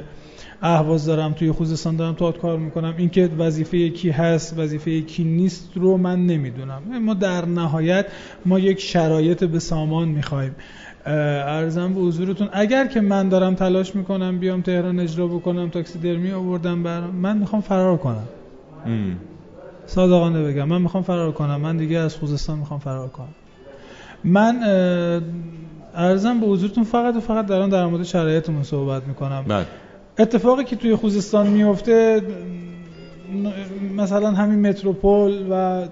اهواز 0.61 1.05
دارم 1.05 1.33
توی 1.33 1.51
خوزستان 1.51 1.95
دارم 1.95 2.13
تئاتر 2.15 2.39
کار 2.39 2.59
می‌کنم 2.59 2.93
اینکه 2.97 3.29
وظیفه 3.37 3.89
کی 3.89 4.09
هست 4.09 4.55
وظیفه 4.57 5.01
کی 5.01 5.23
نیست 5.23 5.69
رو 5.75 5.97
من 5.97 6.25
نمی‌دونم. 6.25 6.81
ما 7.01 7.13
در 7.13 7.45
نهایت 7.45 8.05
ما 8.45 8.59
یک 8.59 8.79
شرایط 8.79 9.43
به 9.43 9.59
سامان 9.59 10.07
می‌خوایم 10.07 10.55
ارزم 11.05 11.93
به 11.93 11.99
حضورتون. 11.99 12.49
اگر 12.51 12.87
که 12.87 13.01
من 13.01 13.29
دارم 13.29 13.55
تلاش 13.55 13.95
می‌کنم 13.95 14.39
بیام 14.39 14.61
تهران 14.61 14.99
اجرا 14.99 15.27
بکنم 15.27 15.69
تاکسی 15.69 15.99
درمی 15.99 16.31
آوردم 16.31 16.83
برام 16.83 17.15
من 17.15 17.37
می‌خوام 17.37 17.61
فرار 17.61 17.97
کنم. 17.97 18.27
صادقانه 19.85 20.43
بگم 20.43 20.67
من 20.67 20.81
می‌خوام 20.81 21.03
فرار 21.03 21.31
کنم. 21.31 21.61
من 21.61 21.77
دیگه 21.77 21.97
از 21.97 22.15
خوزستان 22.15 22.59
می‌خوام 22.59 22.79
فرار 22.79 23.07
کنم. 23.07 23.33
من 24.23 24.63
ارزم 25.95 26.39
به 26.39 26.47
حضورتون 26.47 26.83
فقط 26.83 27.15
و 27.15 27.19
فقط 27.19 27.45
دارم 27.45 27.69
در 27.69 27.85
مورد 27.85 28.03
شرایطمون 28.03 28.63
صحبت 28.63 29.07
می‌کنم. 29.07 29.45
بله. 29.47 29.65
اتفاقی 30.19 30.63
که 30.63 30.75
توی 30.75 30.95
خوزستان 30.95 31.47
میفته 31.47 32.21
مثلا 33.97 34.31
همین 34.31 34.67
متروپول 34.67 35.47
و 35.51 35.83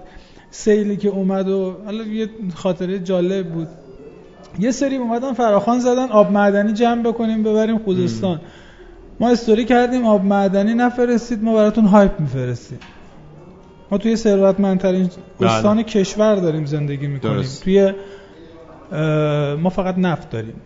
سیلی 0.49 0.97
که 0.97 1.09
اومد 1.09 1.49
و 1.49 1.75
حالا 1.85 2.03
یه 2.03 2.29
خاطره 2.55 2.99
جالب 2.99 3.47
بود. 3.49 3.67
یه 4.59 4.71
سری 4.71 4.95
اومدن 4.95 5.33
فراخان 5.33 5.79
زدن 5.79 6.09
آب 6.09 6.31
معدنی 6.31 6.73
جمع 6.73 7.01
بکنیم 7.01 7.43
ببریم 7.43 7.77
خوزستان. 7.77 8.41
ما 9.19 9.29
استوری 9.29 9.65
کردیم 9.65 10.05
آب 10.05 10.25
معدنی 10.25 10.73
نفرستید 10.73 11.43
ما 11.43 11.53
براتون 11.53 11.85
هایپ 11.85 12.19
میفرستیم. 12.19 12.79
ما 13.91 13.97
توی 13.97 14.15
ثروتمندترین 14.15 15.09
بله. 15.39 15.51
استان 15.51 15.83
کشور 15.83 16.35
داریم 16.35 16.65
زندگی 16.65 17.07
می‌کنیم. 17.07 17.33
درست. 17.33 17.63
توی 17.63 17.93
ما 19.61 19.69
فقط 19.69 19.97
نفت 19.97 20.29
داریم. 20.29 20.61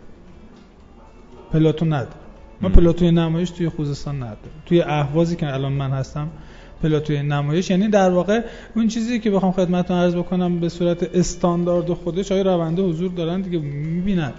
پلاتو 1.51 1.85
نداریم. 1.85 2.13
ما 2.61 2.69
م. 2.69 2.71
پلاتوی 2.71 3.11
نمایش 3.11 3.49
توی 3.49 3.69
خوزستان 3.69 4.15
نداریم. 4.15 4.61
توی 4.65 4.81
اهوازی 4.81 5.35
که 5.35 5.53
الان 5.53 5.71
من 5.71 5.91
هستم 5.91 6.27
پلاتوی 6.83 7.23
نمایش. 7.23 7.69
یعنی 7.69 7.87
در 7.87 8.09
واقع 8.09 8.41
اون 8.75 8.87
چیزی 8.87 9.19
که 9.19 9.31
بخوام 9.31 9.51
خدمتتون 9.51 9.97
عرض 9.97 10.15
بکنم 10.15 10.59
به 10.59 10.69
صورت 10.69 11.15
استاندارد 11.15 11.93
خودش 11.93 12.31
آیا 12.31 12.41
رونده 12.41 12.81
حضور 12.81 13.11
دارن؟ 13.11 13.41
دیگه 13.41 13.59
می‌بینن. 13.59 14.33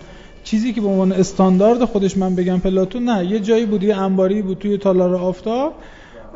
چیزی 0.45 0.73
که 0.73 0.81
به 0.81 0.87
عنوان 0.87 1.13
استاندارد 1.13 1.85
خودش 1.85 2.17
من 2.17 2.35
بگم 2.35 2.59
پلاتو 2.59 3.01
نه 3.01 3.27
یه 3.27 3.41
جایی 3.41 3.67
بود 3.67 3.83
یه 3.83 3.97
انباری 3.97 4.43
بود 4.43 4.59
توی 4.59 4.79
تالار 4.79 5.15
آفتاب. 5.15 5.75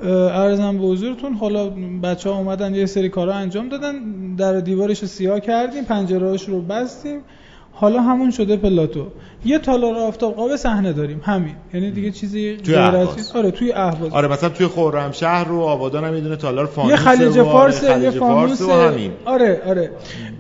اه، 0.03 0.31
عرضم 0.31 0.79
به 0.79 0.85
حضورتون 0.85 1.35
حالا 1.35 1.71
بچه 2.03 2.31
ها 2.31 2.39
اومدن 2.39 2.75
یه 2.75 2.87
سری 2.87 3.09
کارا 3.09 3.35
انجام 3.35 3.69
دادن. 3.69 3.95
در 4.37 4.61
دیوارش 4.61 5.01
رو 5.01 5.09
سیاه 5.09 5.41
کردیم 5.41 5.85
پنجرهاش 5.85 6.49
رو 6.49 6.63
بستیم. 6.63 7.21
حالا 7.79 8.01
همون 8.03 8.31
شده 8.31 8.57
پلاتو. 8.57 9.07
یه 9.45 9.59
تالار 9.59 9.95
آفتاب 9.95 10.35
قاب 10.35 10.57
صحنه 10.57 10.93
داریم 10.93 11.21
همین. 11.25 11.55
یعنی 11.75 11.91
دیگه 11.91 12.11
چیزی 12.11 12.57
توی 12.57 12.75
غیر 12.75 12.85
از 12.85 12.95
اهواز. 12.95 13.17
این- 13.35 13.43
آره 13.45 13.51
توی 13.51 13.73
اهواز. 13.73 14.13
آره 14.13 14.29
مثلا 14.29 14.49
توی 14.49 14.67
خرمشهر 14.67 15.45
رو 15.45 15.61
آبادان 15.61 16.05
هم 16.05 16.15
می‌دونه 16.15 16.37
تالار 16.37 16.67
فانوسه 16.67 16.93
یه 16.93 16.97
خلیج 16.97 17.39
آره، 17.39 17.51
فارس 17.53 17.83
یه 17.83 17.89
خلیج 17.95 18.19
فانوس. 18.19 18.63
همین. 18.63 19.13
آره 19.25 19.63
آره. 19.67 19.91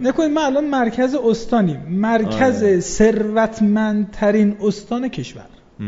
نکنید 0.02 0.30
ما 0.30 0.40
الان 0.46 0.64
مرکز 0.64 1.14
استانیم. 1.14 1.82
مرکز 1.90 2.62
آره. 2.62 2.80
ثروتمندترین 2.80 4.56
استان 4.62 5.08
کشور. 5.08 5.46
م. 5.80 5.84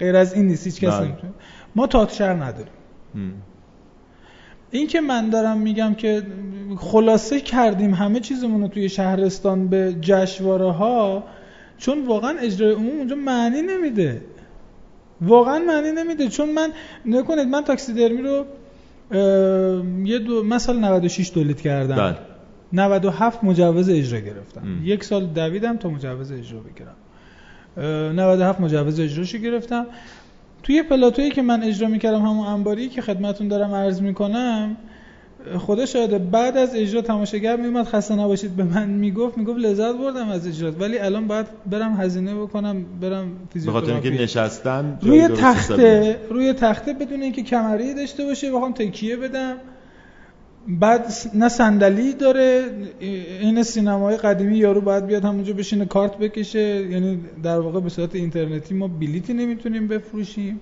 غیر 0.00 0.16
از 0.16 0.34
این 0.34 0.46
نیست 0.46 0.66
هیچ 0.66 0.80
کس 0.80 0.94
بله. 0.94 1.04
نمی‌تونه. 1.06 1.32
ما 1.76 1.86
تئاتر 1.86 2.14
شهر 2.14 2.32
نداریم. 2.34 2.72
م. 3.14 3.30
این 4.72 4.86
که 4.86 5.00
من 5.00 5.30
دارم 5.30 5.58
میگم 5.58 5.94
که 5.94 6.22
خلاصه 6.76 7.40
کردیم 7.40 7.94
همه 7.94 8.20
چیزمون 8.20 8.62
رو 8.62 8.68
توی 8.68 8.88
شهرستان 8.88 9.68
به 9.68 9.96
جشنواره 10.00 10.70
ها 10.70 11.24
چون 11.78 12.06
واقعا 12.06 12.38
اجرای 12.38 12.72
عموم 12.72 12.98
اونجا 12.98 13.16
معنی 13.16 13.62
نمیده. 13.62 14.20
واقعا 15.20 15.58
معنی 15.58 15.92
نمیده. 15.92 16.28
چون 16.28 16.52
من 16.52 16.68
نکنید 17.06 17.48
من 17.48 17.64
تاکسی 17.64 17.92
درمی 17.92 18.22
رو 18.22 18.44
یه 20.04 20.18
دو 20.18 20.44
مثلا 20.44 20.78
96 20.78 21.30
تولید 21.30 21.60
کردم. 21.60 21.96
بله. 21.96 22.16
97 22.72 23.44
مجوز 23.44 23.88
اجرا 23.88 24.20
گرفتم. 24.20 24.60
م. 24.60 24.80
یک 24.84 25.04
سال 25.04 25.26
دویدم 25.26 25.76
تا 25.76 25.88
مجوز 25.88 26.32
اجرا 26.32 26.60
بگیرم. 26.60 26.94
اه، 27.76 28.12
97 28.12 28.60
مجوز 28.60 29.00
اجراشو 29.00 29.38
گرفتم. 29.38 29.86
توی 30.62 30.82
پلاتویی 30.82 31.30
که 31.30 31.42
من 31.42 31.62
اجرا 31.62 31.88
می‌کردم 31.88 32.22
همون 32.22 32.46
انباری 32.46 32.88
که 32.88 33.02
خدمتون 33.02 33.48
دارم 33.48 33.74
عرض 33.74 34.02
می‌کنم 34.02 34.76
خدا 35.58 35.86
شاهده 35.86 36.18
بعد 36.18 36.56
از 36.56 36.74
اجرا 36.74 37.02
تماشاگر 37.02 37.56
میومد 37.56 37.86
خسته 37.86 38.14
نباشید 38.14 38.56
به 38.56 38.64
من 38.64 38.88
می‌گفت 38.88 39.38
می‌گفت 39.38 39.58
لذت 39.58 39.94
بردم 39.94 40.28
از 40.28 40.46
اجرات 40.46 40.80
ولی 40.80 40.98
الان 40.98 41.26
باید 41.26 41.46
برم 41.70 41.96
هزینه 42.00 42.34
بکنم 42.34 42.84
برم 43.00 43.30
به 43.54 43.70
خاطر 43.70 43.92
اینکه 43.92 44.10
فیزیوتراپی 44.10 44.10
نشستن 44.10 44.98
روی 45.02 45.28
تخته 45.28 46.18
روی 46.30 46.52
تخته 46.52 46.92
بدون 46.92 47.22
اینکه 47.22 47.42
کمری 47.42 47.94
داشته 47.94 48.24
باشه 48.24 48.52
بخوام 48.52 48.72
تکیه 48.72 49.16
بدم. 49.16 49.56
بعد 50.68 51.06
نه 51.34 51.48
صندلی 51.48 52.12
داره 52.12 52.64
این 53.40 53.62
سینمای 53.62 54.16
قدیمی 54.16 54.58
یارو 54.58 54.80
باید 54.80 55.06
بیاد 55.06 55.24
همونجا 55.24 55.52
بشینه 55.52 55.84
کارت 55.84 56.18
بکشه. 56.18 56.86
یعنی 56.90 57.20
در 57.42 57.60
واقع 57.60 57.80
به 57.80 57.88
صورت 57.88 58.14
اینترنتی 58.14 58.74
ما 58.74 58.88
بلیتی 58.88 59.34
نمی‌تونیم 59.34 59.88
بفروشیم. 59.88 60.60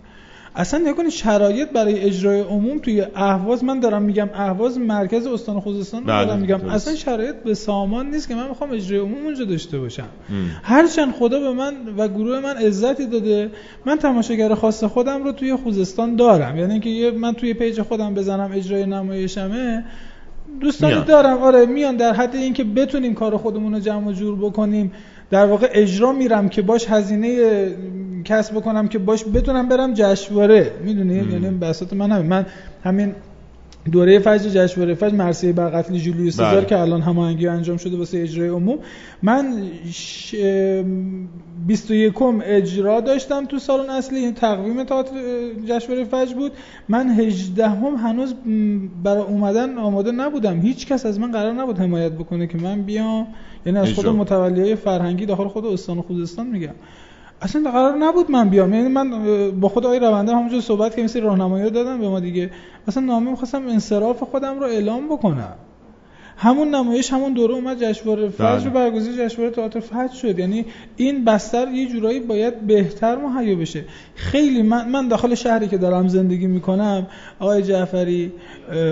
اصلا 0.57 0.91
نکنید 0.91 1.11
شرایط 1.11 1.69
برای 1.69 2.01
اجرای 2.01 2.41
عموم 2.41 2.79
توی 2.79 3.07
اهواز 3.15 3.65
من 3.65 3.81
دارم 3.81 4.03
میگم 4.03 4.29
اهواز 4.35 4.79
مرکز 4.79 5.27
استان 5.27 5.61
خوزستان 5.61 6.05
بله، 6.05 6.27
دارم 6.27 6.41
میگم 6.41 6.57
درست. 6.57 6.75
اصلا 6.75 6.95
شرایط 6.95 7.35
به 7.35 7.55
سامان 7.55 8.11
نیست 8.11 8.29
که 8.29 8.35
من 8.35 8.49
می‌خوام 8.49 8.71
اجرای 8.73 9.01
عموم 9.01 9.25
اونجا 9.25 9.45
داشته 9.45 9.79
باشم. 9.79 10.09
هرچند 10.63 11.13
خدا 11.13 11.41
به 11.41 11.53
من 11.53 11.75
و 11.99 12.09
گروه 12.09 12.41
من 12.41 12.57
عزتی 12.57 13.07
داده 13.07 13.51
من 13.87 13.97
تماشاگر 13.97 14.55
خاص 14.55 14.85
خودم 14.85 15.25
رو 15.25 15.33
توی 15.33 15.57
خوزستان 15.57 16.17
دارم 16.17 16.59
یعنی 16.59 16.73
اینکه 16.73 17.19
من 17.19 17.33
توی 17.33 17.55
پیج 17.55 17.83
خودم 17.83 18.15
بزنم 18.15 18.51
اجرای 18.55 18.87
نمایشمه 18.87 19.85
دوستانی 20.61 20.93
میان. 20.93 21.05
دارم 21.05 21.39
آره 21.39 21.67
میان 21.67 21.97
در 21.97 22.13
حد 22.13 22.37
اینکه 22.37 22.65
بتونیم 22.65 23.15
کار 23.15 23.37
خودمون 23.37 23.75
رو 23.75 23.81
جمع 23.81 24.09
و 24.09 24.13
جور 24.13 24.39
بکنیم 24.39 24.93
در 25.31 25.47
واقع 25.47 25.69
اجرا 25.73 26.13
میرم 26.13 26.49
که 26.49 26.63
باش 26.63 26.87
هزینه 26.89 27.29
کسب 28.25 28.55
بکنم 28.55 28.89
که 28.89 28.99
باش 28.99 29.25
بتونم 29.25 29.69
برم 29.69 29.95
جشنواره. 29.95 30.73
می‌دونی. 30.85 31.15
یعنی 31.15 31.51
بساط 31.51 31.93
من 31.93 32.11
همین. 32.11 32.27
من 32.27 32.47
همین 32.85 33.15
دوره 33.93 34.19
فجر 34.19 34.49
جشنواره 34.49 34.95
فجر 34.95 35.15
مرثیه 35.15 35.53
بر 35.53 35.69
قتل 35.69 35.99
جولیوس 35.99 36.35
سزار 36.35 36.55
بله. 36.55 36.65
که 36.65 36.79
الان 36.79 37.01
هماهنگی 37.01 37.47
انجام 37.47 37.77
شده 37.77 37.97
واسه 37.97 38.19
اجرای 38.23 38.49
عموم. 38.49 38.79
من 39.23 39.63
ش... 39.93 40.35
21 41.67 42.15
اجرا 42.45 43.01
داشتم 43.01 43.47
تو 43.47 43.59
سالن 43.59 43.91
اصلی. 43.91 44.19
این 44.19 44.35
تقویم 44.35 44.85
تئاتر 44.85 45.13
جشنواره 45.67 46.05
فجر 46.05 46.35
بود. 46.35 46.53
من 46.89 47.11
18 47.11 47.69
هم 47.69 47.95
هنوز 47.95 48.35
برای 49.05 49.23
اومدن 49.23 49.79
آماده 49.79 50.13
نبودم. 50.13 50.61
هیچ 50.61 50.87
کس 50.87 51.07
از 51.07 51.21
من 51.21 51.33
قرار 51.33 51.53
نبود 51.53 51.79
حمایت 51.79 52.13
بکنه 52.13 52.47
که 52.47 52.59
من 52.59 52.83
بیام. 52.83 53.27
یعنی 53.67 53.79
از 53.79 53.89
خود 53.89 54.07
اجرا. 54.07 54.13
متولی 54.13 54.61
های 54.61 54.77
فرهنگی 54.77 55.27
داخل 55.27 55.49
خود 55.49 55.67
استان 55.67 56.03
خوزستان 56.03 56.47
میگم. 56.47 56.75
اصلا 57.43 57.71
قرار 57.71 57.97
نبود 57.97 58.31
من 58.31 58.49
بیام. 58.49 58.75
یعنی 58.75 58.89
من 58.89 59.11
با 59.61 59.69
خود 59.69 59.87
آقای 59.87 59.99
رونده 59.99 60.33
همونجا 60.33 60.61
صحبت 60.61 60.97
که 60.97 61.03
مثل 61.03 61.21
راهنمایی 61.21 61.65
رو 61.65 61.71
دادم 61.71 62.01
به 62.01 62.09
ما 62.09 62.21
دیگه. 62.21 62.51
اصلا 62.89 63.03
نامه 63.03 63.31
می‌خواستم 63.31 63.69
انصراف 63.69 64.23
خودم 64.23 64.61
رو 64.61 64.67
اعلام 64.67 65.09
بکنم. 65.09 65.55
همون 66.37 66.75
نمایش 66.75 67.13
همون 67.13 67.33
دوره 67.33 67.55
اومد 67.55 67.85
جشنواره 67.85 68.29
فجر 68.29 68.45
بله. 68.45 68.65
رو 68.65 68.71
برگزیده 68.71 69.29
جشنواره 69.29 69.51
تئاتر 69.55 69.81
فجر 69.81 70.15
شد. 70.15 70.39
یعنی 70.39 70.65
این 70.97 71.25
بستر 71.25 71.69
یه 71.69 71.89
جورایی 71.89 72.21
باید 72.21 72.61
بهتر 72.61 73.17
مهیا 73.17 73.57
بشه. 73.57 73.85
خیلی 74.15 74.63
من 74.63 74.89
من 74.89 75.09
داخل 75.09 75.35
شهری 75.35 75.69
که 75.69 75.79
دارم 75.79 76.09
زندگی 76.09 76.47
می‌کنم 76.47 77.07
آقای 77.41 77.63
جعفری 77.63 78.33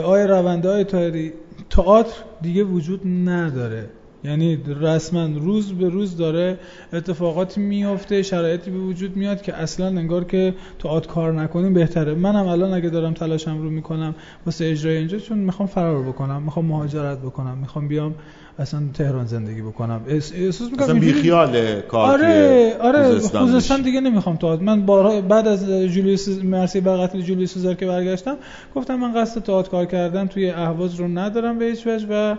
آقای 0.04 0.26
رونده 0.26 0.68
آقای 0.68 1.32
تئاتر 1.70 2.12
دیگه 2.42 2.64
وجود 2.64 3.00
نداره. 3.06 3.90
یعنی 4.24 4.58
رسما 4.80 5.26
روز 5.26 5.72
به 5.72 5.88
روز 5.88 6.16
داره 6.16 6.58
اتفاقاتی 6.92 7.60
میفته 7.60 8.22
شرایطی 8.22 8.70
به 8.70 8.78
وجود 8.78 9.16
میاد 9.16 9.42
که 9.42 9.54
اصلا 9.54 9.86
انگار 9.86 10.24
که 10.24 10.54
تئاتر 10.78 11.08
کار 11.08 11.32
نکنیم 11.32 11.74
بهتره 11.74 12.14
منم 12.14 12.46
الان 12.46 12.72
اگه 12.74 12.88
دارم 12.88 13.14
تلاشم 13.14 13.58
رو 13.58 13.70
می‌کنم 13.70 14.14
واسه 14.46 14.64
اجرای 14.66 14.96
اینجا 14.96 15.18
چون 15.18 15.38
می‌خوام 15.38 15.68
فرار 15.68 16.02
بکنم 16.02 16.42
می‌خوام 16.42 16.64
مهاجرت 16.64 17.18
بکنم 17.18 17.58
می‌خوام 17.58 17.88
بیام 17.88 18.14
اصلا 18.58 18.80
تهران 18.94 19.26
زندگی 19.26 19.62
بکنم 19.62 20.00
احس- 20.08 20.32
احساس 20.34 20.70
می‌کنم 20.70 20.82
اصلا 20.84 20.94
اینجوری- 20.94 21.12
بیخیال 21.14 21.80
کار 21.80 22.10
آره 22.12 22.76
آره 22.80 23.18
خوزستان. 23.20 23.82
دیگه 23.82 24.00
نمی‌خوام 24.00 24.36
تئاتر 24.36 24.62
من 24.62 24.86
بارها 24.86 25.20
بعد 25.20 25.48
از 25.48 25.70
جولیوس 25.70 26.28
مرسی 26.28 26.80
بر 26.80 26.96
قتل 26.96 27.20
جولیوس 27.20 27.54
سزار 27.54 27.74
که 27.74 27.86
برگشتم 27.86 28.36
گفتم 28.74 28.94
من 28.94 29.14
قصد 29.14 29.42
تئاتر 29.42 29.70
کار 29.70 29.84
کردن 29.86 30.26
توی 30.26 30.50
اهواز 30.50 30.94
رو 30.94 31.08
ندارم 31.08 31.58
به 31.58 31.64
هیچ 31.64 31.86
وجه 31.86 32.06
و 32.10 32.36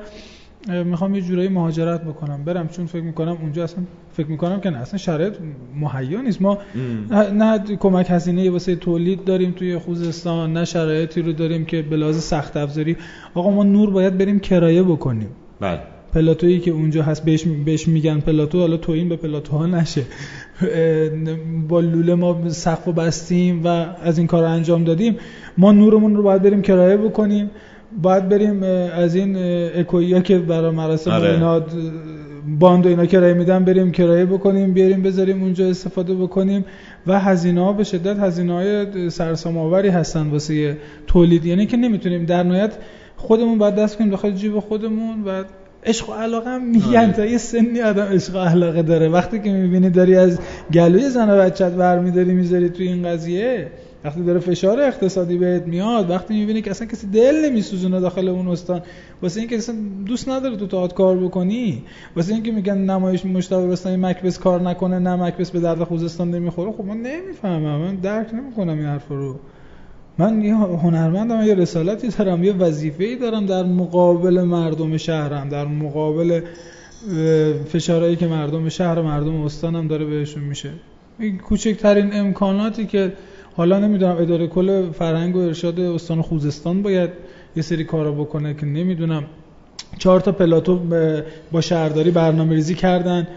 می‌خوام 0.67 1.15
یه 1.15 1.21
جورایی 1.21 1.49
مهاجرت 1.49 2.03
بکنم 2.03 2.43
برم 2.43 2.67
چون 2.67 2.85
فکر 2.85 3.01
می‌کنم 3.01 3.37
اونجا 3.41 3.63
اصلا 3.63 3.83
فکر 4.11 4.27
می‌کنم 4.27 4.59
که 4.59 4.69
نه 4.69 4.77
اصلا 4.77 4.97
شرایط 4.97 5.33
مهیا 5.75 6.21
نیست. 6.21 6.41
ما 6.41 6.53
م. 6.53 7.13
نه, 7.43 7.59
کمک 7.59 8.07
هزینه 8.09 8.49
واسه 8.51 8.75
تولید 8.75 9.23
داریم 9.23 9.51
توی 9.51 9.77
خوزستان 9.77 10.53
نه 10.53 10.65
شرایطی 10.65 11.21
رو 11.21 11.31
داریم 11.33 11.65
که 11.65 11.81
به 11.81 11.97
لحاظ 11.97 12.19
سخت 12.23 12.57
افزاری. 12.57 12.97
آقا 13.33 13.51
ما 13.51 13.63
نور 13.63 13.89
باید 13.89 14.17
بریم 14.17 14.39
کرایه 14.39 14.83
بکنیم. 14.83 15.29
بله. 15.59 15.79
پلاتویی 16.13 16.59
که 16.59 16.71
اونجا 16.71 17.03
هست 17.03 17.25
بهش, 17.25 17.47
بهش 17.65 17.87
میگن 17.87 18.19
پلاتو 18.19 18.59
حالا 18.59 18.77
تویین 18.77 19.09
به 19.09 19.15
پلاتوها 19.15 19.65
نشه. 19.65 20.03
با 21.67 21.79
لوله 21.79 22.15
ما 22.15 22.49
سقف 22.49 22.87
و 22.87 22.91
بستیم 22.91 23.63
و 23.63 23.67
از 24.03 24.17
این 24.17 24.27
کار 24.27 24.43
انجام 24.43 24.83
دادیم. 24.83 25.17
ما 25.57 25.71
نورمون 25.71 26.15
رو 26.15 26.23
باید 26.23 26.41
بریم 26.41 26.61
کرایه 26.61 26.97
بکنیم. 26.97 27.49
باید 28.01 28.29
بریم 28.29 28.63
از 28.93 29.15
این 29.15 29.35
اکویا 29.75 30.19
که 30.19 30.39
برای 30.39 30.71
مراسم 30.71 31.11
آره. 31.11 31.31
اینا 31.31 31.61
باند 32.59 32.85
و 32.85 32.89
اینا 32.89 33.05
کرایه 33.05 33.33
میدن 33.33 33.65
بریم 33.65 33.91
کرایه 33.91 34.25
بکنیم 34.25 34.73
بیاریم 34.73 35.03
بذاریم 35.03 35.43
اونجا 35.43 35.69
استفاده 35.69 36.15
بکنیم 36.15 36.65
و 37.07 37.19
هزینه 37.19 37.61
ها 37.61 37.73
به 37.73 37.83
شدت 37.83 38.19
هزینه 38.19 38.53
های 38.53 39.09
سرسام 39.09 39.57
آوری 39.57 39.89
هستن 39.89 40.29
واسه 40.29 40.77
تولید 41.07 41.45
یعنی 41.45 41.65
که 41.65 41.77
نمی‌تونیم 41.77 42.25
در 42.25 42.43
نهایت 42.43 42.77
خودمون 43.15 43.57
باید 43.57 43.75
دست 43.75 43.97
کنیم 43.97 44.09
داخل 44.09 44.31
جیب 44.31 44.59
خودمون 44.59 45.23
و 45.23 45.43
عشق 45.85 46.09
و 46.09 46.13
علاقه 46.13 46.49
هم 46.49 46.65
میگن 46.69 46.97
آره. 46.97 47.11
تا 47.11 47.25
یه 47.25 47.37
سنی 47.37 47.81
آدم 47.81 48.03
عشق 48.03 48.35
و 48.35 48.37
علاقه 48.37 48.81
داره 48.81 49.09
وقتی 49.09 49.39
که 49.39 49.51
می‌بینی 49.51 49.89
داری 49.89 50.15
از 50.15 50.39
گلوی 50.73 51.09
زن 51.09 51.29
و 51.29 51.37
بچت 51.37 51.71
برمیداری 51.71 52.33
می‌ذاری 52.33 52.69
توی 52.69 52.87
این 52.87 53.07
قضیه 53.07 53.67
وقتی 54.03 54.23
داره 54.23 54.39
فشار 54.39 54.81
اقتصادی 54.81 55.37
بهت 55.37 55.67
میاد 55.67 56.09
وقتی 56.09 56.33
می‌بینی 56.33 56.61
که 56.61 56.71
اصلا 56.71 56.87
کسی 56.87 57.07
دل 57.07 57.45
نمیسوزونه 57.45 57.99
داخل 57.99 58.27
اون 58.27 58.47
استان 58.47 58.81
واسه 59.21 59.39
اینکه 59.39 59.57
اصلا 59.57 59.75
دوست 60.05 60.29
نداره 60.29 60.57
تو 60.57 60.67
تئاتر 60.67 60.95
کار 60.95 61.17
بکنی 61.17 61.83
واسه 62.15 62.33
اینکه 62.33 62.51
میگن 62.51 62.77
نمایش 62.77 63.25
مشتاق 63.25 63.71
رستمی 63.71 63.95
مکبس 63.95 64.39
کار 64.39 64.61
نکنه 64.61 64.99
نه 64.99 65.15
مکبس 65.15 65.51
به 65.51 65.59
درد 65.59 65.83
خوزستان 65.83 66.31
نمی‌خوره. 66.31 66.71
خب 66.71 66.85
من 66.85 66.97
نمی‌فهمم 66.97 67.81
من 67.81 67.95
درک 67.95 68.33
نمی‌کنم 68.33 68.77
این 68.77 68.85
حرف 68.85 69.07
رو. 69.07 69.39
من 70.17 70.41
یه 70.41 70.55
هنرمندم 70.55 71.41
یه 71.41 71.55
رسالتی 71.55 72.07
دارم 72.07 72.43
یه 72.43 72.53
وظیفه‌ای 72.53 73.15
دارم 73.15 73.45
در 73.45 73.63
مقابل 73.63 74.41
مردم 74.41 74.97
شهرم 74.97 75.49
در 75.49 75.65
مقابل 75.65 76.41
فشارهایی 77.67 78.15
که 78.15 78.27
مردم 78.27 78.69
شهر 78.69 79.01
مردم 79.01 79.41
استانم 79.41 79.87
داره 79.87 80.05
بهشون 80.05 80.43
میشه. 80.43 80.69
کوچکترین 81.47 82.13
امکاناتی 82.13 82.85
که 82.85 83.13
حالا 83.55 83.79
نمی‌دونم 83.79 84.17
اداره 84.19 84.47
کل 84.47 84.91
فرهنگ 84.91 85.35
و 85.35 85.39
ارشاد 85.39 85.79
استان 85.79 86.21
خوزستان 86.21 86.81
باید 86.81 87.09
یه 87.55 87.63
سری 87.63 87.83
کارا 87.83 88.11
بکنه 88.11 88.53
که 88.53 88.65
نمی‌دونم. 88.65 89.23
چهار 89.97 90.19
تا 90.19 90.31
پلاتو 90.31 90.79
با 91.51 91.61
شهرداری 91.61 92.11
برنامه 92.11 92.55
ریزی 92.55 92.75
کردن. 92.75 93.27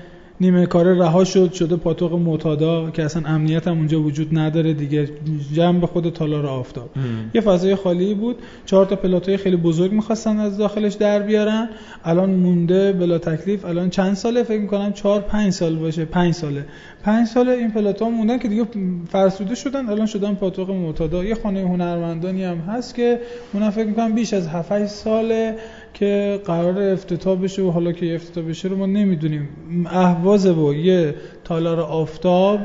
نیمه 0.41 0.67
کاره 0.67 0.99
رها 0.99 1.25
شد 1.25 1.53
شده 1.53 1.77
پاتوق 1.77 2.15
معتادا 2.15 2.91
که 2.91 3.05
اصلا 3.05 3.23
امنیت 3.27 3.69
هم 3.69 3.79
اونجا 3.79 4.01
وجود 4.01 4.39
نداره 4.39 4.73
دیگه. 4.73 5.09
جمع 5.55 5.81
به 5.81 5.87
خود 5.87 6.13
تالار 6.13 6.47
آفتاب 6.47 6.91
یه 7.35 7.41
فضای 7.41 7.75
خالی 7.75 8.15
بود. 8.15 8.37
چهار 8.67 8.87
تا 8.87 8.97
پلاتوی 8.97 9.37
خیلی 9.37 9.57
بزرگ 9.57 9.93
می‌خواستن 9.93 10.39
از 10.39 10.59
داخلش 10.59 10.95
در 10.95 11.23
بیارن. 11.23 11.69
الان 12.05 12.31
مونده 12.31 12.93
بلا 12.93 13.19
تکلیف. 13.19 13.65
الان 13.65 13.91
چند 13.91 14.15
ساله؟ 14.15 14.43
فکر 14.43 14.61
می‌کنم 14.61 14.93
چهار 14.93 15.21
پنج 15.21 15.53
سال 15.53 15.75
باشه. 15.75 16.05
پنج 16.05 16.35
ساله. 16.35 16.65
پنج 17.03 17.27
ساله 17.27 17.53
این 17.53 17.71
پلاتو 17.71 18.11
موندن 18.11 18.39
که 18.39 18.49
دیگه 18.49 18.67
فرسوده 19.09 19.55
شدن 19.55 19.89
الان 19.89 20.07
شدن 20.07 20.35
پاتوق 20.35 20.71
معتادا. 20.71 21.25
یه 21.25 21.35
خانه 21.35 21.61
هنرمندانی 21.61 22.45
هم 22.45 22.59
هست 22.59 22.95
که 22.95 23.21
اونم 23.53 23.71
فکر 23.71 23.87
می‌کنم 23.87 24.13
بیش 24.13 24.35
از 24.35 24.49
7 24.49 24.87
ساله 24.87 25.57
که 25.95 26.41
قرار 26.45 26.83
افتتاح 26.83 27.39
بشه 27.39 27.63
و 27.63 27.71
حالا 27.71 27.93
که 27.93 28.15
افتتاح 28.15 28.45
بشه 28.45 28.69
رو 28.69 28.77
ما 28.77 28.87
نمی‌دونیم. 28.87 29.49
اهواز 29.87 30.47
و 30.47 30.75
یه 30.75 31.15
تالار 31.45 31.81
آفتاب 31.81 32.61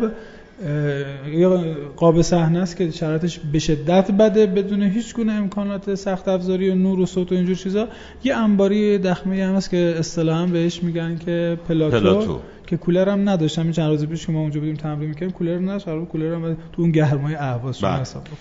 یه 1.31 1.47
قاب 1.95 2.21
صحنه 2.21 2.59
است 2.59 2.77
که 2.77 2.91
شرایطش 2.91 3.39
به 3.39 3.59
شدت 3.59 4.11
بده 4.11 4.45
بدون 4.45 4.83
هیچ 4.83 5.15
گونه 5.15 5.33
امکانات 5.33 5.95
سخت 5.95 6.27
افزاری 6.27 6.69
و 6.69 6.75
نور 6.75 6.99
و 6.99 7.05
صوت 7.05 7.31
و 7.31 7.35
اینجور 7.35 7.55
چیزا. 7.55 7.87
یه 8.23 8.35
انباری 8.35 8.97
دخمه 8.97 9.45
هم 9.45 9.55
هست 9.55 9.69
که 9.69 9.95
اصطلاحا 9.99 10.45
بهش 10.45 10.83
میگن 10.83 11.17
که 11.17 11.59
پلاتو, 11.67 11.99
پلاتو. 11.99 12.39
که 12.67 12.77
کولر 12.77 13.09
هم 13.09 13.29
نداشت. 13.29 13.59
همین 13.59 13.71
چند 13.71 13.89
روز 13.89 14.05
پیش 14.05 14.25
که 14.25 14.31
ما 14.31 14.39
اونجا 14.39 14.59
بودیم 14.59 14.75
تمرین 14.75 15.09
می‌کردیم 15.09 15.31
کولر 15.31 15.59
نداشت. 15.59 15.85
کولر 15.85 16.33
هم 16.33 16.57
تو 16.73 16.81
اون 16.81 16.91
گرمای 16.91 17.35
اهواز 17.35 17.81
بله. 17.81 17.99
حساب 17.99 18.23
بکن 18.23 18.37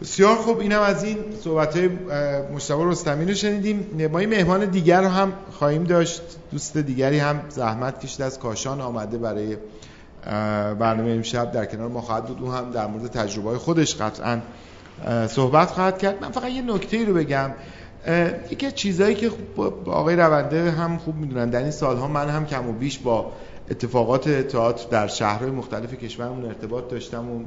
بسیار 0.00 0.36
خوب. 0.36 0.60
اینم 0.60 0.80
از 0.80 1.04
این 1.04 1.16
صحبت 1.40 1.76
های 1.76 1.88
مشتبه 2.54 2.84
رستمی 2.84 3.24
رو 3.24 3.34
شنیدیم. 3.34 3.86
ما 4.12 4.18
این 4.18 4.28
مهمان 4.28 4.64
دیگر 4.64 5.02
رو 5.02 5.08
هم 5.08 5.32
خواهیم 5.50 5.84
داشت. 5.84 6.22
دوست 6.52 6.78
دیگری 6.78 7.18
هم 7.18 7.40
زحمت 7.48 8.00
کشید 8.00 8.22
از 8.22 8.38
کاشان 8.38 8.80
آمده 8.80 9.18
برای 9.18 9.56
برنامه 10.78 11.10
امشب 11.10 11.52
در 11.52 11.64
کنار 11.64 11.88
ما 11.88 12.00
خواهد 12.00 12.24
بود. 12.24 12.42
او 12.42 12.52
هم 12.52 12.70
در 12.70 12.86
مورد 12.86 13.06
تجربه 13.06 13.58
خودش 13.58 13.96
قطعا 13.96 14.40
صحبت 15.26 15.70
خواهد 15.70 15.98
کرد. 15.98 16.22
من 16.22 16.30
فقط 16.30 16.50
یه 16.50 16.62
نکته 16.62 17.04
رو 17.04 17.14
بگم. 17.14 17.50
یکی 18.50 18.66
از 18.66 18.74
چیزهایی 18.74 19.14
که 19.14 19.30
با 19.56 19.92
آقای 19.92 20.16
رونده 20.16 20.70
هم 20.70 20.98
خوب 20.98 21.16
می‌دونن 21.16 21.50
در 21.50 21.62
این 21.62 21.70
سالها 21.70 22.08
من 22.08 22.28
هم 22.28 22.46
کم 22.46 22.68
و 22.68 22.72
بیش 22.72 22.98
با 22.98 23.32
اتفاقات 23.70 24.28
تئاتر 24.28 24.88
در 24.90 25.06
شهرهای 25.06 25.50
مختلف 25.50 25.94
کشورمون 25.94 26.44
ارتباط 26.44 26.88
داشتم 26.88 27.30
و 27.30 27.40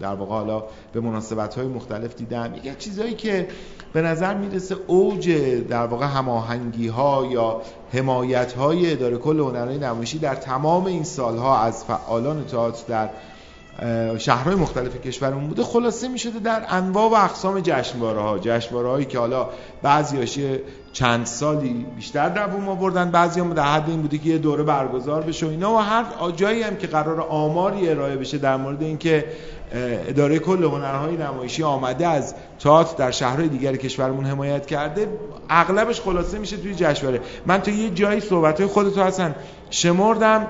در 0.00 0.14
واقع 0.14 0.32
حالا 0.32 0.64
به 0.92 1.00
مناسبت 1.00 1.54
های 1.54 1.66
مختلف 1.66 2.14
دیدم. 2.14 2.54
یکی 2.54 2.74
چیزهایی 2.78 3.14
که 3.14 3.48
به 3.92 4.02
نظر 4.02 4.34
می‌رسه 4.34 4.76
اوج 4.86 5.30
در 5.68 5.86
واقع 5.86 6.06
هماهنگی 6.06 6.88
ها 6.88 7.26
یا 7.30 7.60
حمایت 7.92 8.52
های 8.52 8.92
اداره 8.92 9.16
کل 9.16 9.40
هنرهای 9.40 9.78
نمایشی 9.78 10.18
در 10.18 10.34
تمام 10.34 10.86
این 10.86 11.04
سالها 11.04 11.58
از 11.58 11.84
فعالان 11.84 12.44
تئاتر 12.44 12.84
در 12.88 13.08
شهرهای 14.18 14.54
مختلف 14.54 14.96
کشورمون 14.96 15.48
بوده 15.48 15.62
خلاصه 15.62 16.08
می 16.08 16.18
شده 16.18 16.38
در 16.38 16.62
انواع 16.68 17.10
و 17.10 17.14
اقسام 17.14 17.60
جشنواره 17.60 18.20
ها 18.20 18.38
جشنواره 18.38 18.88
هایی 18.88 19.04
که 19.04 19.18
حالا 19.18 19.48
بعضی 19.82 20.18
چند 20.92 21.26
سالی 21.26 21.86
بیشتر 21.96 22.28
دووم 22.28 22.68
آوردن 22.68 23.10
بعضی 23.10 23.40
هم 23.40 23.54
در 23.54 23.62
حد 23.62 23.88
این 23.88 24.02
بوده 24.02 24.18
که 24.18 24.28
یه 24.28 24.38
دوره 24.38 24.62
برگزار 24.62 25.22
بشه 25.22 25.46
و 25.46 25.48
اینا 25.48 25.74
و 25.74 25.76
هر 25.76 26.04
جایی 26.36 26.62
هم 26.62 26.76
که 26.76 26.86
قرار 26.86 27.20
آماری 27.20 27.88
ارائه 27.88 28.16
بشه 28.16 28.38
در 28.38 28.56
مورد 28.56 28.82
اینکه 28.82 29.24
اداره 30.08 30.38
کل 30.38 30.64
هنرهای 30.64 31.16
نمایشی 31.16 31.62
آمده 31.62 32.06
از 32.06 32.34
تئاتر 32.58 32.96
در 32.96 33.10
شهرهای 33.10 33.48
دیگر 33.48 33.76
کشورمون 33.76 34.24
حمایت 34.24 34.66
کرده 34.66 35.08
اغلبش 35.50 36.00
خلاصه 36.00 36.38
میشه 36.38 36.56
توی 36.56 36.74
جشنواره. 36.74 37.20
من 37.46 37.62
تو 37.62 37.70
یه 37.70 37.90
جایی 37.90 38.20
صحبت 38.20 38.66
خودتو 38.66 39.02
هستن 39.02 39.34
شمردم 39.70 40.46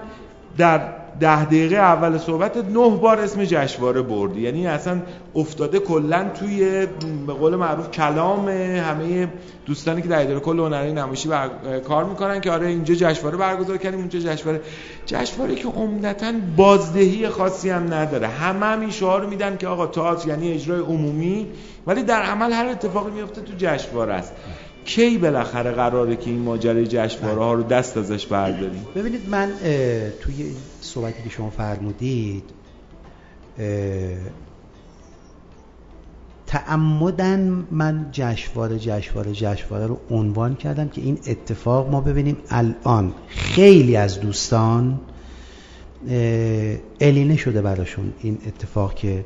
در 0.59 0.81
ده 1.21 1.45
دقیقه 1.45 1.77
اول 1.77 2.19
صحبت 2.19 2.57
نه 2.57 2.97
بار 2.97 3.21
اسم 3.21 3.45
جشنواره 3.45 4.03
بردی. 4.03 4.41
یعنی 4.41 4.67
اصلا 4.67 5.01
افتاده 5.35 5.79
کلا 5.79 6.31
توی 6.35 6.87
به 7.27 7.33
قول 7.33 7.57
معروف 7.57 7.91
کلام 7.91 8.49
همه 8.49 9.29
دوستانی 9.67 10.03
که 10.03 10.09
در 10.09 10.23
اداره 10.23 10.41
کل 10.41 10.59
هنری 10.59 10.93
نمایشی 10.93 11.29
بر... 11.29 11.49
کار 11.89 12.05
می‌کنن 12.05 12.41
که 12.41 12.51
آره 12.51 12.67
اینجا 12.67 12.95
جشنواره 12.95 13.37
برگزار 13.37 13.77
کردیم 13.77 14.01
اونجا 14.01 14.19
جشنواره. 14.19 14.61
جشنواره 15.07 15.55
که 15.55 15.69
عمدتا 15.69 16.33
بازدهی 16.57 17.29
خاصی 17.29 17.71
هم 17.71 17.95
نداره. 17.95 18.27
همه 18.27 18.67
هم 18.67 18.81
این 18.81 18.91
شعار 18.91 19.27
میدن 19.27 19.57
که 19.57 19.69
آقا 19.69 19.87
تئاتر 19.87 20.29
یعنی 20.29 20.53
اجرای 20.53 20.81
عمومی 20.81 21.47
ولی 21.87 22.03
در 22.03 22.23
عمل 22.23 22.53
هر 22.53 22.67
اتفاقی 22.67 23.11
میفته 23.11 23.41
تو 23.41 23.53
جشنواره 23.59 24.15
است. 24.15 24.33
کی 24.89 25.19
بالاخره 25.19 25.71
قراره 25.71 26.17
که 26.17 26.31
این 26.31 26.43
ماجرای 26.43 26.87
جشنواره 26.87 27.39
ها 27.39 27.55
رو 27.55 27.63
دست 27.63 27.97
ازش 27.97 28.27
برداریم؟ 28.27 28.87
ببینید 28.95 29.29
من 29.29 29.53
توی 30.21 30.53
صحبتی 30.81 31.23
که 31.23 31.31
شما 31.31 31.51
فرمودید 31.51 32.45
تعمدن 36.47 37.67
من 37.71 38.09
جشنواره 38.13 38.79
جشنواره 38.79 39.33
جشنواره 39.33 39.87
رو 39.87 40.01
عنوان 40.11 40.55
کردم 40.55 40.89
که 40.89 41.01
این 41.01 41.19
اتفاق 41.27 41.91
ما 41.91 42.01
ببینیم 42.01 42.37
الان. 42.51 43.13
خیلی 43.29 43.97
از 43.97 44.21
دوستان 44.21 45.01
الینه 47.01 47.37
شده 47.37 47.63
براشون 47.63 48.13
این 48.21 48.39
اتفاق 48.47 48.95
که 48.95 49.25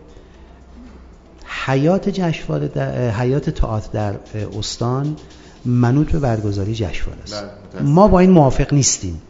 حیات 1.66 2.08
جشنواره 2.08 2.68
حیات 3.10 3.50
تئاتر 3.50 3.90
در 3.92 4.14
استان 4.58 5.16
منوط 5.64 6.12
به 6.12 6.18
برگزاری 6.18 6.74
جشنواره 6.74 7.22
است. 7.22 7.44
بله، 7.74 7.82
ما 7.82 8.08
با 8.08 8.20
این 8.20 8.30
موافق 8.30 8.74
نیستیم. 8.74 9.22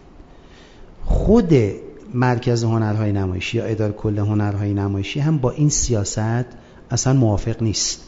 خود 1.04 1.52
مرکز 2.14 2.64
هنرهای 2.64 3.12
نمایشی 3.12 3.58
یا 3.58 3.64
اداره 3.64 3.92
کل 3.92 4.18
هنرهای 4.18 4.74
نمایشی 4.74 5.20
هم 5.20 5.38
با 5.38 5.50
این 5.50 5.68
سیاست 5.68 6.44
اصلا 6.90 7.12
موافق 7.12 7.62
نیست 7.62 8.00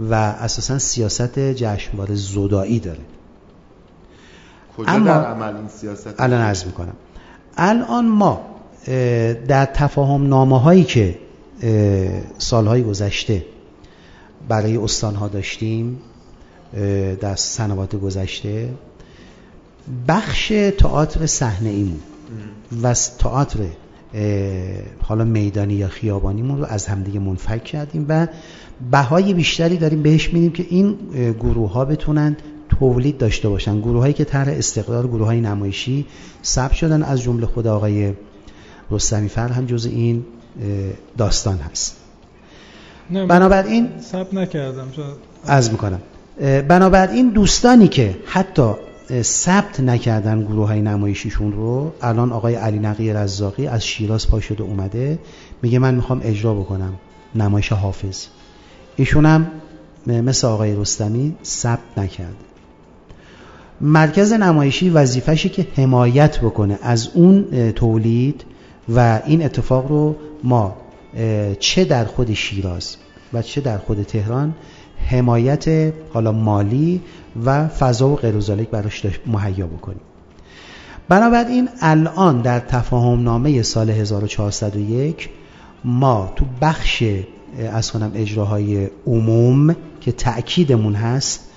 و 0.00 0.14
اساسا 0.14 0.78
سیاست 0.78 1.38
جشنواره 1.38 2.14
زدایی 2.14 2.80
داره. 2.80 3.00
کجا 4.76 4.92
اما 4.92 5.04
در 5.04 5.24
عمل 5.24 5.56
این 5.56 5.68
سیاست؟ 5.68 6.20
الان 6.20 6.40
عرض 6.40 6.64
می‌کنم. 6.64 6.94
الان 7.56 8.08
ما 8.08 8.40
در 9.48 9.64
تفاهم 9.64 10.26
نامه 10.26 10.60
هایی 10.60 10.84
که 10.84 11.18
سالهای 12.38 12.82
گذشته 12.82 13.44
برای 14.48 14.76
استانها 14.76 15.28
داشتیم 15.28 16.00
در 17.20 17.36
سنوات 17.36 17.96
گذشته. 17.96 18.68
بخش 20.08 20.52
تئاتر 20.78 21.26
صحنه 21.26 21.68
ایمون 21.68 22.00
و 22.82 22.94
تئاتر 22.94 23.58
حالا 25.02 25.24
میدانی 25.24 25.74
یا 25.74 25.88
خیابانیمون 25.88 26.58
رو 26.58 26.64
از 26.64 26.86
همدیگه 26.86 27.20
منفک 27.20 27.64
کردیم 27.64 28.06
و 28.08 28.26
بهای 28.90 29.34
بیشتری 29.34 29.76
داریم 29.76 30.02
بهش 30.02 30.32
میدیم 30.32 30.52
که 30.52 30.66
این 30.68 30.98
گروه 31.40 31.72
ها 31.72 31.84
بتونن 31.84 32.36
تولید 32.68 33.18
داشته 33.18 33.48
باشن. 33.48 33.80
گروه 33.80 34.00
هایی 34.00 34.12
که 34.12 34.24
طرح 34.24 34.48
استقرار 34.48 35.06
گروه 35.06 35.26
های 35.26 35.40
نمایشی 35.40 36.06
ثبت 36.44 36.72
شدن. 36.72 37.02
از 37.02 37.22
جمله 37.22 37.46
خود 37.46 37.66
آقای 37.66 38.12
رستمی 38.90 39.28
فر 39.28 39.48
هم 39.48 39.66
جز 39.66 39.86
این 39.86 40.24
داستان 41.18 41.56
هست. 41.56 41.96
بنابراین 43.10 43.88
ثبت 44.00 44.34
نکردم. 44.34 44.88
از 45.44 45.70
می‌کنم. 45.70 46.00
بنابراین 46.40 47.30
دوستانی 47.30 47.88
که 47.88 48.16
حتی 48.26 48.72
ثبت 49.22 49.80
نکردن 49.80 50.42
گروه 50.42 50.68
های 50.68 50.80
نمایشیشون 50.80 51.52
رو 51.52 51.92
الان 52.02 52.32
آقای 52.32 52.54
علی 52.54 52.78
نقی 52.78 53.12
رزاقی 53.12 53.66
از 53.66 53.84
شیراز 53.86 54.28
پا 54.28 54.40
شده 54.40 54.62
اومده 54.62 55.18
میگه 55.62 55.78
من 55.78 55.94
می‌خوام 55.94 56.20
اجرا 56.24 56.54
بکنم 56.54 56.94
نمایش 57.34 57.72
حافظ. 57.72 58.26
ایشون 58.96 59.26
هم 59.26 59.46
مثل 60.06 60.46
آقای 60.46 60.76
رستمی 60.76 61.36
ثبت 61.44 61.98
نکرد. 61.98 62.36
مرکز 63.80 64.32
نمایشی 64.32 64.90
وظیفه‌شه 64.90 65.48
که 65.48 65.66
حمایت 65.76 66.38
بکنه 66.38 66.78
از 66.82 67.08
اون 67.14 67.72
تولید 67.72 68.44
و 68.94 69.20
این 69.26 69.44
اتفاق 69.44 69.88
رو 69.88 70.16
ما 70.44 70.76
چه 71.58 71.84
در 71.84 72.04
خود 72.04 72.34
شیراز 72.34 72.96
و 73.32 73.42
چه 73.42 73.60
در 73.60 73.78
خود 73.78 74.02
تهران 74.02 74.54
حمایت 75.08 75.92
حالا 76.12 76.32
مالی 76.32 77.00
و 77.44 77.68
فضا 77.68 78.08
و 78.08 78.16
غیر 78.16 78.66
براش 78.70 79.06
مهیا 79.26 79.66
بکنیم. 79.66 80.00
بنابراین 81.08 81.68
الان 81.80 82.42
در 82.42 82.60
تفاهم 82.60 83.22
نامه 83.22 83.62
سال 83.62 83.90
1401 83.90 85.28
ما 85.84 86.32
تو 86.36 86.44
بخش 86.62 87.04
از 87.72 87.92
کنم 87.92 88.12
اجراهای 88.14 88.88
عموم 89.06 89.76
که 90.00 90.12
تأکیدمون 90.12 90.94
هست 90.94 91.50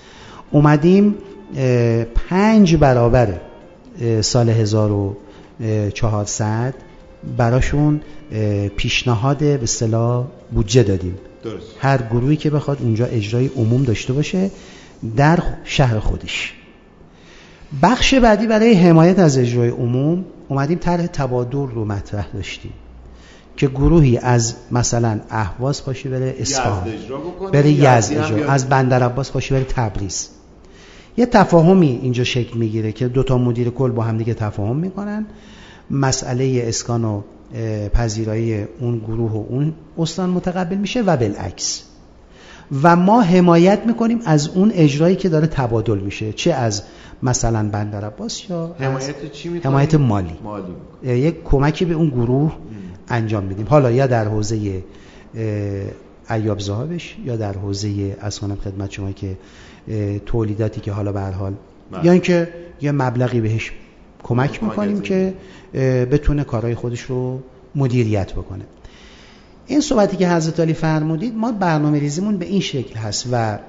اومدیم 0.51 1.15
پنج 2.29 2.75
برابر 2.75 3.41
سال 4.21 4.49
1400 4.49 6.73
براشون 7.37 8.01
پیشنهاد 8.77 9.37
به 9.37 9.63
اصطلاح 9.63 10.25
بودجه 10.51 10.83
دادیم. 10.83 11.17
درست. 11.43 11.75
هر 11.79 11.97
گروهی 11.97 12.35
که 12.35 12.49
بخواد 12.49 12.81
اونجا 12.81 13.05
اجرای 13.05 13.47
عموم 13.47 13.83
داشته 13.83 14.13
باشه 14.13 14.51
در 15.17 15.39
شهر 15.63 15.99
خودش. 15.99 16.53
بخش 17.81 18.13
بعدی 18.13 18.47
برای 18.47 18.73
حمایت 18.73 19.19
از 19.19 19.37
اجرای 19.37 19.69
عموم 19.69 20.25
اومدیم 20.49 20.77
طرح 20.77 21.05
تبادل 21.05 21.57
رو 21.57 21.85
مطرح 21.85 22.27
داشتیم 22.33 22.73
که 23.57 23.67
گروهی 23.67 24.17
از 24.17 24.55
مثلا 24.71 25.19
اهواز 25.29 25.85
پاشی 25.85 26.09
بره 26.09 26.35
اصفهان 26.39 26.87
بره 27.53 27.71
یزد 27.71 28.17
اجرا 28.17 28.51
از 28.51 28.69
بندر 28.69 29.03
عباس 29.03 29.31
پاشی 29.31 29.53
بره 29.53 29.63
تبریز. 29.63 30.29
یه 31.17 31.25
تفاهمی 31.25 31.99
اینجا 32.01 32.23
شکل 32.23 32.57
می‌گیره 32.57 32.91
که 32.91 33.07
دو 33.07 33.23
تا 33.23 33.37
مدیر 33.37 33.69
کل 33.69 33.91
با 33.91 34.03
هم 34.03 34.17
دیگه 34.17 34.33
تفاهم 34.33 34.75
می‌کنن. 34.75 35.25
مسئله 35.93 36.63
اسکان 36.67 37.05
و 37.05 37.21
پذیرایی 37.93 38.65
اون 38.79 38.97
گروه 38.97 39.31
و 39.31 39.45
اون 39.49 39.73
استان 39.97 40.29
متقبل 40.29 40.77
میشه 40.77 41.01
و 41.01 41.17
بالعکس. 41.17 41.83
و 42.83 42.95
ما 42.95 43.21
حمایت 43.21 43.79
می‌کنیم 43.85 44.19
از 44.25 44.47
اون 44.47 44.71
اجرایی 44.73 45.15
که 45.15 45.29
داره 45.29 45.47
تبادل 45.47 45.97
میشه. 45.97 46.33
چه 46.33 46.53
از 46.53 46.83
مثلا 47.23 47.69
بندر 47.69 48.05
عباس 48.05 48.49
یا 48.49 48.75
حمایت 48.79 49.31
چی 49.31 49.59
حمایت 49.63 49.95
مالی, 49.95 50.37
مالی. 50.43 50.73
یک 51.03 51.43
کمکی 51.43 51.85
به 51.85 51.93
اون 51.93 52.09
گروه 52.09 52.53
انجام 53.09 53.43
میدیم. 53.43 53.65
حالا 53.69 53.91
یا 53.91 54.07
در 54.07 54.27
حوزه 54.27 54.83
ایاب 56.29 56.59
زهابش 56.59 57.17
یا 57.25 57.35
در 57.35 57.53
حوزه 57.53 58.17
از 58.19 58.39
خدمت 58.39 58.91
شما 58.91 59.11
که 59.11 59.37
تولیداتی 60.25 60.81
که 60.81 60.91
حالا 60.91 61.11
به 61.11 61.21
هر 61.21 61.31
حال 61.31 61.53
بله. 61.91 62.05
یا 62.05 62.11
اینکه 62.11 62.53
یه 62.81 62.91
مبلغی 62.91 63.41
بهش 63.41 63.71
کمک 64.23 64.63
می‌کنیم. 64.63 65.01
که 65.01 65.33
بتونه 65.73 66.43
کارهای 66.43 66.75
خودش 66.75 67.01
رو 67.01 67.39
مدیریت 67.75 68.33
بکنه. 68.33 68.63
این 69.67 69.81
صحبتی 69.81 70.17
که 70.17 70.29
حضرت 70.29 70.59
علی 70.59 70.73
فرمودید 70.73 71.35
ما 71.35 71.51
برنامه 71.51 71.99
ریزیمون 71.99 72.37
به 72.37 72.45
این 72.45 72.61
شکل 72.61 72.95
هست 72.95 73.27
و 73.31 73.59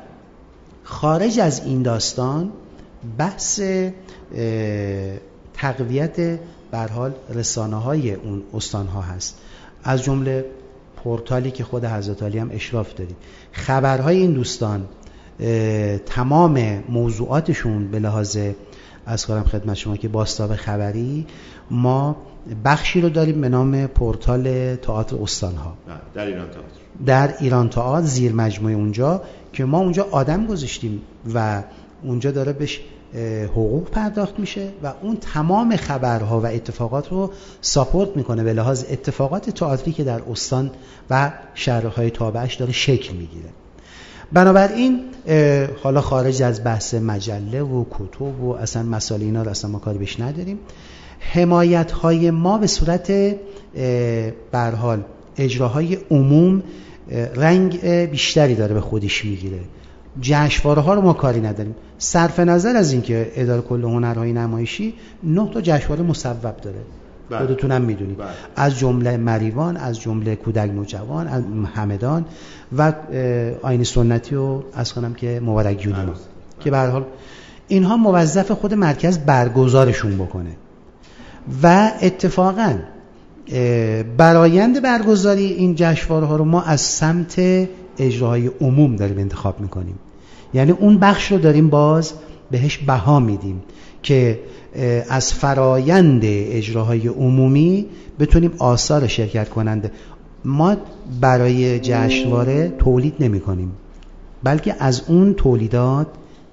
خارج 0.82 1.40
از 1.40 1.64
این 1.64 1.82
داستان 1.82 2.52
بحث 3.18 3.60
تقویت 5.54 6.38
بر 6.70 6.88
حال 6.88 7.12
رسانه 7.34 7.76
های 7.76 8.14
اون 8.14 8.42
استان 8.54 8.86
ها 8.86 9.00
هست. 9.00 9.38
از 9.84 10.02
جمله 10.02 10.44
پورتالی 10.96 11.50
که 11.50 11.64
خود 11.64 11.84
حضرت 11.84 12.22
علی 12.22 12.38
هم 12.38 12.50
اشراف 12.52 12.94
دارید. 12.94 13.16
خبرهای 13.52 14.16
این 14.16 14.32
دوستان 14.32 14.88
تمام 16.06 16.84
موضوعاتشون 16.88 17.90
به 17.90 17.98
لحاظ 17.98 18.38
از 19.06 19.26
کارم 19.26 19.44
خدمت 19.44 19.74
شما 19.74 19.96
که 19.96 20.08
باستاب 20.08 20.56
خبری 20.56 21.26
ما 21.70 22.16
بخشی 22.64 23.00
رو 23.00 23.08
داریم 23.08 23.40
به 23.40 23.48
نام 23.48 23.86
پورتال 23.86 24.74
تئاتر 24.76 25.16
استان 25.22 25.56
ها 25.56 25.74
در 26.14 26.26
ایران 26.26 26.46
تئاتر. 26.46 26.68
در 27.06 27.34
ایران 27.40 27.68
تئاتر 27.68 28.06
زیر 28.06 28.32
مجموعه 28.32 28.74
اونجا 28.74 29.22
که 29.52 29.64
ما 29.64 29.78
اونجا 29.78 30.08
آدم 30.10 30.46
گذاشتیم 30.46 31.02
و 31.34 31.62
اونجا 32.02 32.30
داره 32.30 32.52
بهش 32.52 32.80
حقوق 33.44 33.90
پرداخت 33.90 34.38
میشه 34.38 34.68
و 34.82 34.92
اون 35.02 35.16
تمام 35.16 35.76
خبرها 35.76 36.40
و 36.40 36.46
اتفاقات 36.46 37.08
رو 37.08 37.32
ساپورت 37.60 38.16
می‌کنه. 38.16 38.44
به 38.44 38.52
لحاظ 38.52 38.84
اتفاقات 38.90 39.50
تئاتری 39.50 39.92
که 39.92 40.04
در 40.04 40.22
استان 40.30 40.70
و 41.10 41.32
شهرهای 41.54 42.10
تابعش 42.10 42.54
داره 42.54 42.72
شکل 42.72 43.14
می‌گیره. 43.14 43.48
بنابراین 44.32 45.00
حالا 45.82 46.00
خارج 46.00 46.42
از 46.42 46.64
بحث 46.64 46.94
مجله 46.94 47.62
و 47.62 47.84
کتب 47.90 48.40
و 48.40 48.50
اصلا 48.52 48.82
مسائل 48.82 49.22
اینا 49.22 49.42
رو 49.42 49.50
اصلا 49.50 49.70
ما 49.70 49.78
کاری 49.78 49.98
بهش 49.98 50.20
نداریم. 50.20 50.58
حمایت 51.32 51.92
های 51.92 52.30
ما 52.30 52.58
به 52.58 52.66
صورت 52.66 53.12
برحال 54.52 55.02
اجراهای 55.36 55.98
عموم 56.10 56.62
رنگ 57.34 57.86
بیشتری 57.86 58.54
داره 58.54 58.74
به 58.74 58.80
خودش 58.80 59.24
می‌گیره 59.24 59.60
جشنواره 60.20 60.82
ها 60.82 60.94
رو 60.94 61.00
ما 61.00 61.12
کاری 61.12 61.40
نداریم 61.40 61.74
صرف 61.98 62.40
نظر 62.40 62.76
از 62.76 62.92
اینکه 62.92 63.32
اداره 63.34 63.62
کل 63.62 63.84
هنرهای 63.84 64.32
نمایشی 64.32 64.94
نه 65.22 65.50
تا 65.54 65.60
جشنواره 65.60 66.02
مصوب 66.02 66.56
داره 66.56 66.76
بله. 67.30 67.38
خودتونم 67.38 67.82
می‌دونید 67.82 68.18
بله. 68.18 68.28
از 68.56 68.78
جمله 68.78 69.16
مریوان 69.16 69.76
از 69.76 70.00
جمله 70.00 70.36
کودک 70.36 70.70
نوجوان 70.70 71.28
از 71.28 71.42
همدان 71.74 72.24
و 72.78 72.92
آین 73.62 73.84
سنتی 73.84 74.34
و 74.34 74.62
از 74.74 74.92
کنم 74.92 75.14
که 75.14 75.40
مبارک 75.44 75.84
یونیما 75.84 76.04
بله. 76.04 76.14
که 76.60 76.70
به 76.70 76.76
هر 76.76 76.88
حال 76.88 77.04
اینها 77.68 77.96
موظف 77.96 78.50
خود 78.50 78.74
مرکز 78.74 79.18
برگزارشون 79.18 80.18
بکنه 80.18 80.50
و 81.62 81.92
اتفاقا 82.02 82.78
برایند 84.16 84.82
برگزاری 84.82 85.44
این 85.44 85.74
جشنواره 85.74 86.26
ها 86.26 86.36
رو 86.36 86.44
ما 86.44 86.62
از 86.62 86.80
سمت 86.80 87.42
اجراهای 87.98 88.50
عموم 88.60 88.96
داریم 88.96 89.18
انتخاب 89.18 89.60
می‌کنیم. 89.60 89.98
یعنی 90.54 90.70
اون 90.70 90.98
بخش 90.98 91.32
رو 91.32 91.38
داریم 91.38 91.68
باز 91.68 92.12
بهش 92.50 92.78
بها 92.78 93.20
میدیم 93.20 93.62
که 94.02 94.40
از 95.08 95.34
فرایند 95.34 96.22
اجراهای 96.24 97.08
عمومی 97.08 97.86
بتونیم 98.20 98.52
آثار 98.58 99.06
شرکت 99.06 99.48
کننده. 99.48 99.90
ما 100.44 100.76
برای 101.20 101.80
جشنواره 101.80 102.72
تولید 102.78 103.14
نمی 103.20 103.40
کنیم 103.40 103.72
بلکه 104.42 104.76
از 104.78 105.02
اون 105.08 105.34
تولیدات 105.34 106.06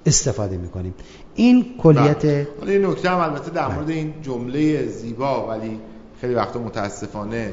استفاده 0.06 0.56
می 0.56 0.68
کنیم 0.68 0.94
این 1.34 1.64
کلیت 1.78 2.24
حالا 2.60 2.72
این 2.72 2.86
نکته 2.86 3.10
هم 3.10 3.18
البته 3.18 3.50
در 3.50 3.68
مورد 3.68 3.90
این 3.90 4.14
جمله 4.22 4.86
زیبا 4.86 5.46
ولی 5.48 5.78
خیلی 6.20 6.34
وقتا 6.34 6.58
متاسفانه 6.60 7.52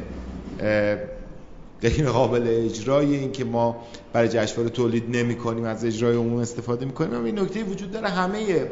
غیر 1.81 2.09
قابل 2.09 2.65
اجرای 2.65 3.15
این 3.15 3.31
که 3.31 3.43
ما 3.43 3.77
برای 4.13 4.27
جشنواره 4.27 4.69
تولید 4.69 5.17
نمی 5.17 5.35
کنیم 5.35 5.63
از 5.63 5.85
اجرای 5.85 6.15
عموم 6.15 6.39
استفاده 6.39 6.85
می 6.85 6.91
کنیم. 6.91 7.23
این 7.23 7.39
نکته 7.39 7.63
وجود 7.63 7.91
داره 7.91 8.07
همه 8.07 8.67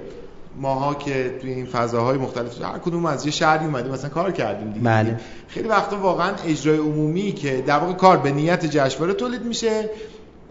ماها 0.62 0.96
که 0.96 1.38
توی 1.42 1.54
این 1.54 1.66
فضاهای 1.66 2.18
مختلف 2.18 2.62
هر 2.62 2.78
کدوم 2.78 3.06
از 3.06 3.26
یه 3.26 3.32
شهری 3.32 3.66
اومدیم 3.66 3.92
مثلا 3.92 4.10
کار 4.10 4.32
کردیم 4.32 4.68
دیگه. 4.72 4.86
بله. 4.86 5.20
خیلی 5.48 5.68
وقتا 5.68 6.00
واقعا 6.00 6.32
اجرای 6.48 6.78
عمومی 6.78 7.32
که 7.32 7.64
در 7.68 7.80
واقع 7.80 7.94
کار 7.94 8.18
به 8.18 8.32
نیت 8.32 8.66
جشنواره 8.66 9.14
تولید 9.14 9.44
میشه 9.44 9.90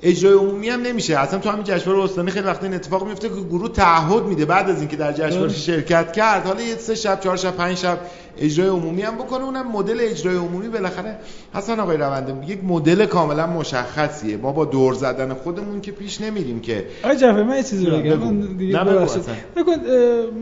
اجرای 0.03 0.34
عمومی 0.34 0.68
هم 0.68 0.82
نمیشه. 0.82 1.18
اصلا 1.18 1.38
تو 1.38 1.51
همین 1.51 1.64
جشنواره 1.64 2.05
استانی 2.05 2.30
خیلی 2.30 2.47
وقتا 2.47 2.66
این 2.66 2.74
اتفاق 2.74 3.09
میفته 3.09 3.28
که 3.28 3.34
گروه 3.34 3.72
تعهد 3.72 4.22
میده 4.22 4.44
بعد 4.44 4.70
از 4.70 4.78
اینکه 4.78 4.97
در 4.97 5.12
جشنواره 5.12 5.53
شرکت 5.53 6.12
کرد. 6.12 6.47
حالا 6.47 6.62
یه 6.62 6.76
سه 6.76 6.94
شب 6.94 7.20
چهار 7.20 7.36
شب 7.36 7.57
پنج 7.57 7.76
شب 7.76 7.99
اجرای 8.39 8.68
عمومی 8.68 9.03
هم 9.03 9.14
بکنه 9.14 9.45
اونم 9.45 9.72
مدل 9.72 9.97
اجرای 10.01 10.37
عمومی 10.37 10.68
بالاخره 10.68 11.16
حسن 11.55 11.80
آقای 11.80 11.97
رونده 11.97 12.34
یک 12.47 12.64
مدل 12.64 13.07
کاملا 13.07 13.47
مشخصیه. 13.47 14.37
ما 14.37 14.53
با 14.53 14.64
دور 14.64 14.95
زدن 14.95 15.34
خودمون 15.34 15.80
که 15.80 15.93
پیش 15.93 16.20
نمیریم 16.20 16.61
که 16.61 16.84
آقای 17.05 17.16
جعفر 17.16 17.43
من 17.43 17.57
یه 17.57 17.62
چیزی 17.62 17.87
بگم. 17.87 18.16
من 18.16 18.41
دیگه 18.57 18.78
بگو 19.57 19.72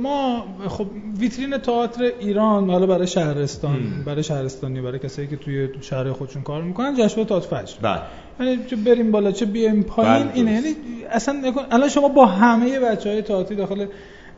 ما 0.03 0.45
خب 0.68 0.86
ویترین 1.18 1.59
تئاتر 1.59 2.12
ایران 2.20 2.70
حالا 2.70 2.86
برای 2.86 3.07
شهرستان 3.07 3.74
هم. 3.74 4.05
برای 4.07 4.22
شهرستانی 4.22 4.80
برای 4.80 4.99
کسایی 4.99 5.28
که 5.28 5.36
توی 5.36 5.68
شهر 5.80 6.12
خودشون 6.12 6.42
کار 6.42 6.62
می‌کنن 6.62 6.95
جشنواره 6.95 7.28
تئاتر 7.28 7.57
فجر. 7.57 7.74
بله. 7.82 8.01
یعنی 8.40 8.64
چه 8.66 8.76
بریم 8.76 9.11
بالا 9.11 9.32
چه 9.32 9.47
بیایم 9.47 9.82
پایین 9.82 10.22
بله، 10.22 10.34
اینه. 10.34 10.53
یعنی 10.53 10.74
اصلا 11.11 11.34
نکن 11.34 11.62
الان 11.70 11.88
شما 11.88 12.09
با 12.09 12.26
همه 12.26 12.80
بچه 12.80 13.11
های 13.11 13.22
تئاتری 13.22 13.57
داخل 13.57 13.86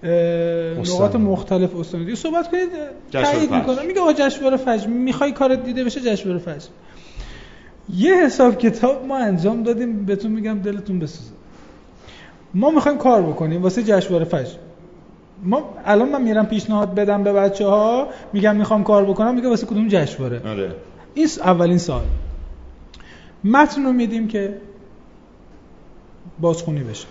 نقاط. 0.04 1.16
مختلف 1.16 1.76
استان. 1.76 2.04
دیگه 2.04 2.14
صحبت 2.14 2.50
کنید 2.50 2.68
تایید 3.12 3.48
فجر. 3.48 3.58
می‌کنه 3.58 3.82
میگه 3.82 4.00
آقا 4.00 4.12
جشنواره 4.12 4.56
فجر 4.56 4.86
می‌خوای 4.86 5.32
کارت 5.32 5.64
دیده 5.64 5.84
بشه 5.84 6.00
جشنواره 6.00 6.38
فجر 6.38 6.68
یه 7.94 8.14
حساب 8.14 8.58
کتاب 8.58 9.06
ما 9.06 9.18
انجام 9.18 9.62
دادیم 9.62 10.04
بهتون 10.04 10.32
میگم 10.32 10.58
دلتون 10.58 10.98
بسوزه. 10.98 11.30
ما 12.54 12.70
می‌خوایم 12.70 12.98
کار 12.98 13.22
بکنیم 13.22 13.62
واسه 13.62 13.82
جشنواره 13.82 14.24
فجر 14.24 14.54
ما 15.42 15.74
الان 15.84 16.08
من 16.08 16.22
میرم 16.22 16.46
پیشنهاد 16.46 16.94
بدم 16.94 17.22
به 17.22 17.32
بچه 17.32 17.66
ها 17.66 18.08
میگم 18.32 18.56
می‌خوام 18.56 18.84
کار 18.84 19.04
بکنم 19.04 19.34
میگه 19.34 19.48
واسه 19.48 19.66
کدوم 19.66 19.88
جشنواره 19.88 20.48
آره. 20.48 20.74
این 21.14 21.28
اولین 21.44 21.78
سال 21.78 22.02
متن 23.44 23.84
رو 23.84 23.92
میدیم 23.92 24.28
که 24.28 24.54
بازخونی 26.40 26.80
بشه. 26.80 27.06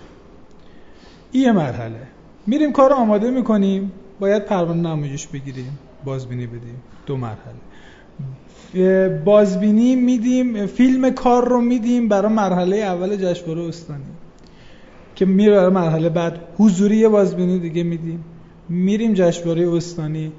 این 1.32 1.44
یه 1.44 1.52
مرحله. 1.52 2.15
میریم 2.48 2.72
کار 2.72 2.94
آماده 2.94 3.32
می‌کنیم. 3.32 3.92
باید 4.20 4.46
پروانه 4.46 4.90
نمایش 4.90 5.28
بگیریم. 5.28 5.80
بازبینی 6.06 6.48
بدیم. 6.48 6.82
دو 7.06 7.18
مرحله. 7.18 7.56
بازبینی 9.26 9.96
میدیم. 9.96 10.66
فیلم 10.66 11.10
کار 11.10 11.50
رو 11.50 11.62
میدیم 11.62 12.08
برای 12.08 12.34
مرحله 12.34 12.78
اول 12.78 13.16
جشنواره 13.16 13.62
استانی. 13.62 14.04
که 15.16 15.26
میره 15.26 15.56
برای 15.56 15.72
مرحله 15.72 16.10
بعد. 16.10 16.40
حضوری 16.58 17.08
بازبینی 17.08 17.60
دیگه 17.60 17.84
میدیم. 17.84 18.24
میریم 18.70 19.14
جشنواره 19.14 19.70
استانی. 19.70 20.32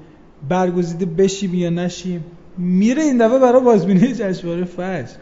برگزیده 0.49 1.05
بشیم 1.05 1.53
یا 1.53 1.69
نشیم. 1.69 2.25
میره 2.57 3.03
این 3.03 3.17
دفعه 3.17 3.39
برای 3.39 3.61
بازبینی 3.61 4.13
جشنواره 4.13 4.63
فجر. 4.63 5.15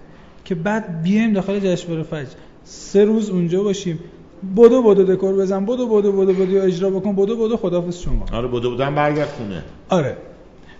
که 0.45 0.55
بعد 0.55 1.03
بیایم 1.03 1.33
داخل 1.33 1.59
جشنواره 1.59 2.03
فجر. 2.03 2.35
سه 2.63 3.05
روز 3.05 3.29
اونجا 3.29 3.63
باشیم. 3.63 3.99
بدو 4.57 4.81
بدو 4.83 5.03
دکور 5.03 5.33
بزن 5.33 5.65
بدو 5.65 5.87
بدو 5.87 6.11
بدو 6.11 6.33
بدو 6.33 6.61
اجرا 6.61 6.89
بکن 6.89 7.15
بدو 7.15 7.35
بدو 7.35 7.57
خدافظ 7.57 7.97
شما. 7.97 8.25
آره 8.33 8.47
بودو 8.47 8.69
بودن 8.69 8.95
برگرد 8.95 9.27
خونه. 9.27 9.63
آره. 9.89 10.17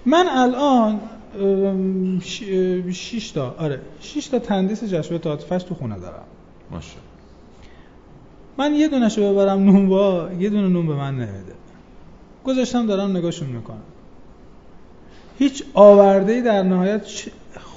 من 0.05 0.25
الان 0.29 0.99
ام، 1.39 2.19
ش- 2.19 2.43
اه، 2.43 2.91
شش 2.91 3.31
تا 3.31 3.55
آره 3.59 3.81
شش 4.01 4.27
تا 4.27 4.39
تندیس 4.39 4.79
تئاتر 4.79 5.35
فجر 5.35 5.59
تو 5.67 5.75
خونه 5.75 5.99
دارم. 5.99 6.23
ماشاءالله. 6.71 7.01
من 8.57 8.75
یه 8.75 8.87
دونشو 8.87 9.33
ببرم 9.33 9.59
نونوا 9.63 10.29
یه 10.39 10.49
دونه 10.49 10.67
نون 10.67 10.87
به 10.87 10.93
من 10.95 11.13
نمیده. 11.15 11.55
گذاشتم 12.45 12.85
دارم 12.87 13.17
نگاهشون 13.17 13.47
می‌کنم. 13.47 13.77
هیچ 15.39 15.63
آورده 15.73 16.33
ای 16.33 16.41
در 16.41 16.63
نهایت 16.63 17.05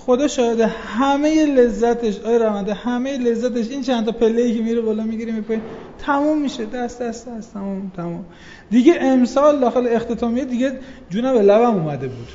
خدا 0.09 0.29
شاهده 0.29 0.67
همه 0.67 1.47
لذتش 1.47 2.21
آی 2.21 2.39
رونده 2.39 2.75
همه 2.75 3.19
لذتش 3.19 3.71
این 3.71 3.83
چند 3.83 4.07
تا 4.07 4.13
پله 4.13 4.55
که 4.55 4.63
میره 4.63 4.81
بالا 4.81 5.03
می‌گیره 5.03 5.33
میپایین 5.33 5.63
تموم 5.99 6.39
میشه. 6.39 6.65
دست 6.65 7.03
دست 7.03 7.29
دست 7.29 7.55
تموم 7.55 7.93
تموم. 7.97 8.25
دیگه 8.71 8.99
امسال 9.01 9.61
داخل 9.61 9.89
اختتامیه 9.91 10.45
دیگه 10.45 10.73
جونم 11.11 11.33
به 11.33 11.43
لبم 11.43 11.75
اومده 11.75 12.09
بود. 12.09 12.27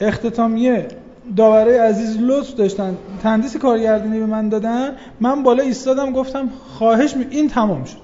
اختتامیه 0.00 0.88
داوره 1.36 1.80
عزیز 1.80 2.18
لطف 2.20 2.54
داشتن. 2.54 2.96
تندیس 3.22 3.56
کارگردانی 3.56 4.18
به 4.18 4.26
من 4.26 4.48
دادن. 4.48 4.96
من 5.20 5.42
بالا 5.42 5.62
ایستادم 5.62 6.12
گفتم 6.12 6.50
خواهش 6.78 7.16
می... 7.16 7.26
این 7.30 7.48
تمام 7.48 7.84
شد. 7.84 7.96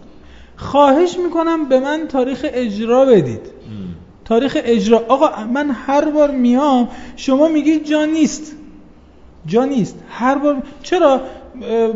خواهش 0.56 1.18
می‌کنم 1.18 1.68
به 1.68 1.80
من 1.80 2.06
تاریخ 2.08 2.46
اجرا 2.52 3.04
بدید. 3.04 3.40
تاریخ 4.24 4.58
اجرا. 4.64 5.04
آقا 5.08 5.44
من 5.44 5.70
هر 5.70 6.04
بار 6.04 6.30
میام 6.30 6.88
شما 7.16 7.48
میگی 7.48 7.80
جا 7.80 8.04
نیست. 8.04 8.56
جا 9.46 9.64
نیست. 9.64 9.96
هر 10.10 10.38
بار 10.38 10.62
چرا؟ 10.82 11.20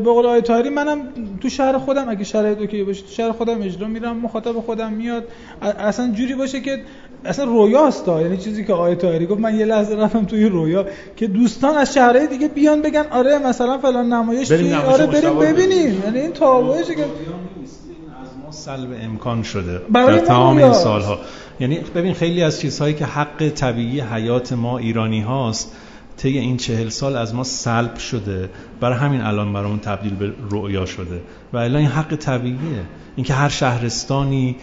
به 0.05 0.12
قول 0.12 0.40
طاهری 0.40 0.68
منم 0.68 1.01
تو 1.40 1.48
شهر 1.48 1.78
خودم 1.78 2.09
اگه 2.09 2.24
شرایط 2.24 2.59
اوکی 2.59 2.85
باشه 2.85 3.02
تو 3.02 3.09
شهر 3.09 3.32
خودم 3.32 3.62
اجرا 3.62 3.89
میرم 3.89 4.16
مخاطب 4.16 4.52
خودم 4.52 4.93
میاد. 4.93 5.24
اصلا 5.62 6.12
جوری 6.12 6.35
باشه 6.35 6.60
که 6.60 6.81
اصلا 7.24 7.44
رویاست 7.44 8.09
یعنی 8.09 8.36
چیزی 8.36 8.64
که 8.64 8.72
آیه 8.72 8.94
طاهری 8.94 9.27
گفت 9.27 9.40
من 9.40 9.59
یه 9.59 9.64
لحظه 9.64 9.97
رفتم 9.97 10.24
توی 10.24 10.44
رویا 10.44 10.86
که 11.16 11.27
دوستان 11.27 11.77
از 11.77 11.94
شهرهای 11.94 12.27
دیگه 12.27 12.48
بیان 12.48 12.82
بگن 12.82 13.05
آره 13.10 13.39
مثلا 13.39 13.78
فلان 13.78 14.12
نمایش 14.12 14.52
بریم 14.52 14.74
آره 14.74 15.06
بریم 15.06 15.39
ببینیم. 15.39 16.02
یعنی 16.05 16.18
این 16.20 16.32
تابلوشه 16.32 16.94
که 16.94 17.02
از 17.02 17.09
ما 18.44 18.52
سلب 18.52 18.89
امکان 19.02 19.43
شده 19.43 19.78
برای 19.90 20.14
در 20.14 20.20
ما 20.20 20.27
تمام 20.27 20.56
این. 20.56 20.72
سالها. 20.72 21.18
یعنی 21.60 21.81
ببین 21.94 22.14
خیلی 22.14 22.43
از 22.43 22.60
چیزهایی 22.60 22.94
که 22.94 23.05
حق 23.05 23.48
طبیعی 23.48 24.01
حیات 24.01 24.52
ما 24.52 24.78
ایرانی 24.78 25.20
هاست 25.20 25.77
طی 26.22 26.38
این 26.38 26.56
چهل 26.56 26.88
سال 26.88 27.16
از 27.16 27.34
ما 27.34 27.44
سلب 27.44 27.97
شده. 27.97 28.51
برای 28.80 28.98
همین 28.98 29.20
الان 29.20 29.52
برامون 29.52 29.78
تبدیل 29.78 30.14
به 30.14 30.32
رؤیا 30.51 30.86
شده. 30.86 31.20
و 31.52 31.56
الان 31.56 31.76
این 31.76 31.86
حق 31.90 32.16
طبیعیه. 32.16 32.84
اینکه 33.16 33.34
هر 33.34 33.48
شهرستانی 33.48 34.56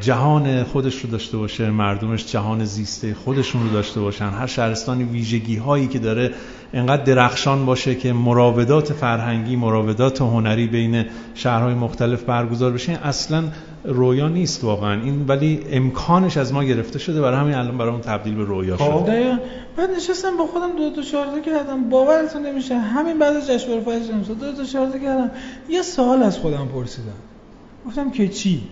جهان 0.00 0.64
خودش 0.64 1.00
رو 1.00 1.10
داشته 1.10 1.36
باشه 1.36 1.70
مردمش 1.70 2.26
جهان 2.26 2.64
زیسته 2.64 3.14
خودشون 3.14 3.62
رو 3.62 3.68
داشته 3.68 4.00
باشن. 4.00 4.28
هر 4.28 4.46
شهرستانی 4.46 5.04
ویژگی 5.04 5.56
هایی 5.56 5.86
که 5.86 5.98
داره 5.98 6.30
انقدر 6.72 7.02
درخشان 7.02 7.66
باشه 7.66 7.94
که 7.94 8.12
مراودات 8.12 8.92
فرهنگی 8.92 9.56
مراودات 9.56 10.20
هنری 10.20 10.66
بین 10.66 11.04
شهرهای 11.34 11.74
مختلف 11.74 12.22
برگزار 12.22 12.72
بشه 12.72 12.92
اصلا 12.92 13.44
رویا 13.84 14.28
نیست 14.28 14.64
واقعا. 14.64 15.02
این 15.02 15.24
ولی 15.26 15.60
امکانش 15.70 16.36
از 16.36 16.52
ما 16.52 16.64
گرفته 16.64 16.98
شده. 16.98 17.20
برای 17.20 17.40
همین 17.40 17.54
الان 17.54 17.78
برامون 17.78 18.00
تبدیل 18.00 18.34
به 18.34 18.44
رویا 18.44 18.76
شده 18.76 19.02
دقیقا. 19.02 19.38
بعد 19.76 19.90
نشستم 19.90 20.36
با 20.36 20.46
خودم 20.46 20.76
دو 20.76 20.90
تا 20.96 21.02
شارده 21.02 21.40
کردم. 21.40 21.88
باورتون 21.88 22.46
نمیشه. 22.46 22.78
همین 22.78 23.18
بعد 23.18 23.36
از 23.36 23.50
جشنواره 23.50 23.80
فجر 23.80 24.12
امسال 24.12 24.36
دو 24.36 24.52
تا 24.52 24.64
شارده 24.64 24.98
کردم. 24.98 25.30
یه 25.68 25.82
سوال 25.82 26.22
از 26.22 26.38
خودم 26.38 26.68
پرسیدم. 26.74 27.12
گفتم 27.86 28.10
که 28.10 28.28
چی؟ 28.28 28.62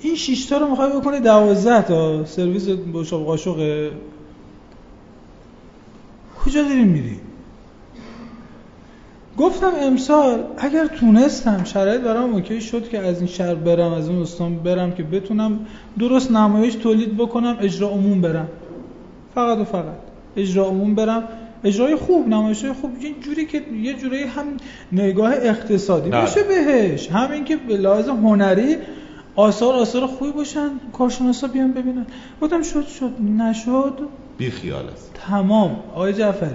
این 0.00 0.14
شش 0.14 0.44
تا 0.44 0.58
رو 0.58 0.70
می‌خوای 0.70 0.90
بکنی 0.92 1.20
12 1.20 1.82
تا 1.82 2.24
سرویس 2.24 2.68
بشقاب 2.94 3.24
قاشق. 3.24 3.90
کجا 6.44 6.62
داری 6.62 6.84
میری؟ 6.84 7.16
گفتم 9.38 9.72
امسال 9.80 10.44
اگر 10.58 10.86
تونستم 10.86 11.64
شرایط 11.64 12.00
برام 12.00 12.34
اوکی 12.34 12.60
شد 12.60 12.88
که 12.88 12.98
از 12.98 13.18
این 13.18 13.26
شهر 13.26 13.54
برم 13.54 13.92
از 13.92 14.08
اون 14.08 14.22
استان 14.22 14.56
برم 14.56 14.92
که 14.92 15.02
بتونم 15.02 15.66
درست 15.98 16.30
نمایش 16.30 16.74
تولید 16.74 17.16
بکنم 17.16 17.56
اجرا 17.60 17.88
عموم 17.88 18.20
برم. 18.20 18.48
فقط 19.34 19.58
و 19.58 19.64
فقط. 19.64 19.98
اجرا 20.36 20.64
عموم 20.64 20.94
برم. 20.94 21.24
اجرای 21.64 21.96
خوب 21.96 22.28
نمایش 22.28 22.64
خوب. 22.64 23.04
یه 23.04 23.14
جوری 23.20 23.46
که 23.46 23.62
یه 23.82 23.94
جوری 23.94 24.22
هم 24.22 24.44
نگاه 24.92 25.32
اقتصادی. 25.32 26.10
باشه 26.10 26.42
بهش. 26.42 27.10
همین 27.10 27.44
که 27.44 27.56
به 27.56 27.76
لحاظ 27.76 28.08
هنری 28.08 28.76
آثار 29.36 29.74
آثار 29.74 30.06
خوبی 30.06 30.32
باشن. 30.32 30.70
کارشناسا 30.92 31.46
بیان 31.46 31.72
ببینن. 31.72 32.06
گفتم 32.42 32.62
شد 32.62 32.86
شد. 32.86 33.10
نشد. 33.38 33.98
بی 34.38 34.50
خیال 34.50 34.88
است. 34.88 35.10
تمام. 35.26 35.76
آقای 35.94 36.12
جعفری 36.12 36.50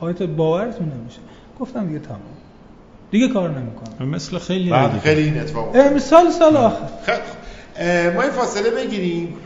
آیت 0.00 0.22
باورتون 0.22 0.92
نمیشه. 0.98 1.18
گفتم 1.60 1.86
دیگه 1.86 1.98
تمام. 1.98 2.20
دیگه 3.10 3.28
کار 3.28 3.50
نمی‌کنم. 3.50 4.08
مثل 4.08 4.38
خیلی 4.38 4.70
بله، 4.70 4.80
بعد 4.80 4.90
دیگه. 4.90 5.02
خیلی 5.02 5.22
این 5.22 5.40
اتفاق. 5.40 5.70
امسال 5.74 6.30
سال 6.30 6.56
آخر. 6.56 6.86
خیلی 7.06 7.18
ما 8.14 8.22
این 8.22 8.30
فاصله 8.30 8.70
بگیریم. 8.70 9.36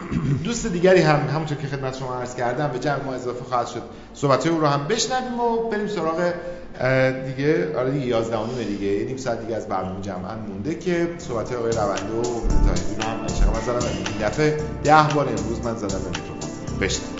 دوست 0.44 0.66
دیگری 0.66 1.00
هم 1.00 1.28
همونطور 1.34 1.58
که 1.58 1.66
خدمت 1.66 1.96
شما 1.96 2.14
عرض 2.14 2.34
کردم 2.34 2.68
به 2.68 2.78
جمع 2.78 3.04
ما 3.04 3.14
اضافه 3.14 3.44
خواهد 3.44 3.66
شد. 3.66 3.82
صحبت 4.14 4.46
او 4.46 4.60
رو 4.60 4.66
هم 4.66 4.86
بشنویم 4.88 5.40
و 5.40 5.70
بریم 5.70 5.86
سراغ 5.86 6.32
دیگه 7.26 7.78
آره 7.78 7.90
دیگه 7.90 8.06
11 8.06 8.36
و 8.36 8.46
نیم 8.46 8.68
دیگه. 8.68 8.86
یه 8.86 9.04
نیم 9.04 9.16
ساعت 9.16 9.40
دیگه 9.40 9.56
از 9.56 9.68
برنامه 9.68 10.00
جمعا 10.00 10.34
مونده 10.48 10.74
که 10.74 11.08
صحبت 11.18 11.52
آقای 11.52 11.72
رونده 11.72 12.12
و 12.12 12.20
متحدی 12.20 12.94
رو 12.96 13.02
هم 13.02 13.20
انشاءالله 13.20 13.72
من 13.72 13.80
زدم. 13.80 13.88
این 13.96 14.28
دفعه 14.28 14.56
ده 14.84 15.14
بار 15.14 15.28
امروز 15.28 15.60
من 15.64 15.76
زدم 15.76 15.98
به 15.98 16.08
میکروفون. 16.08 16.78
بشنویم. 16.80 17.15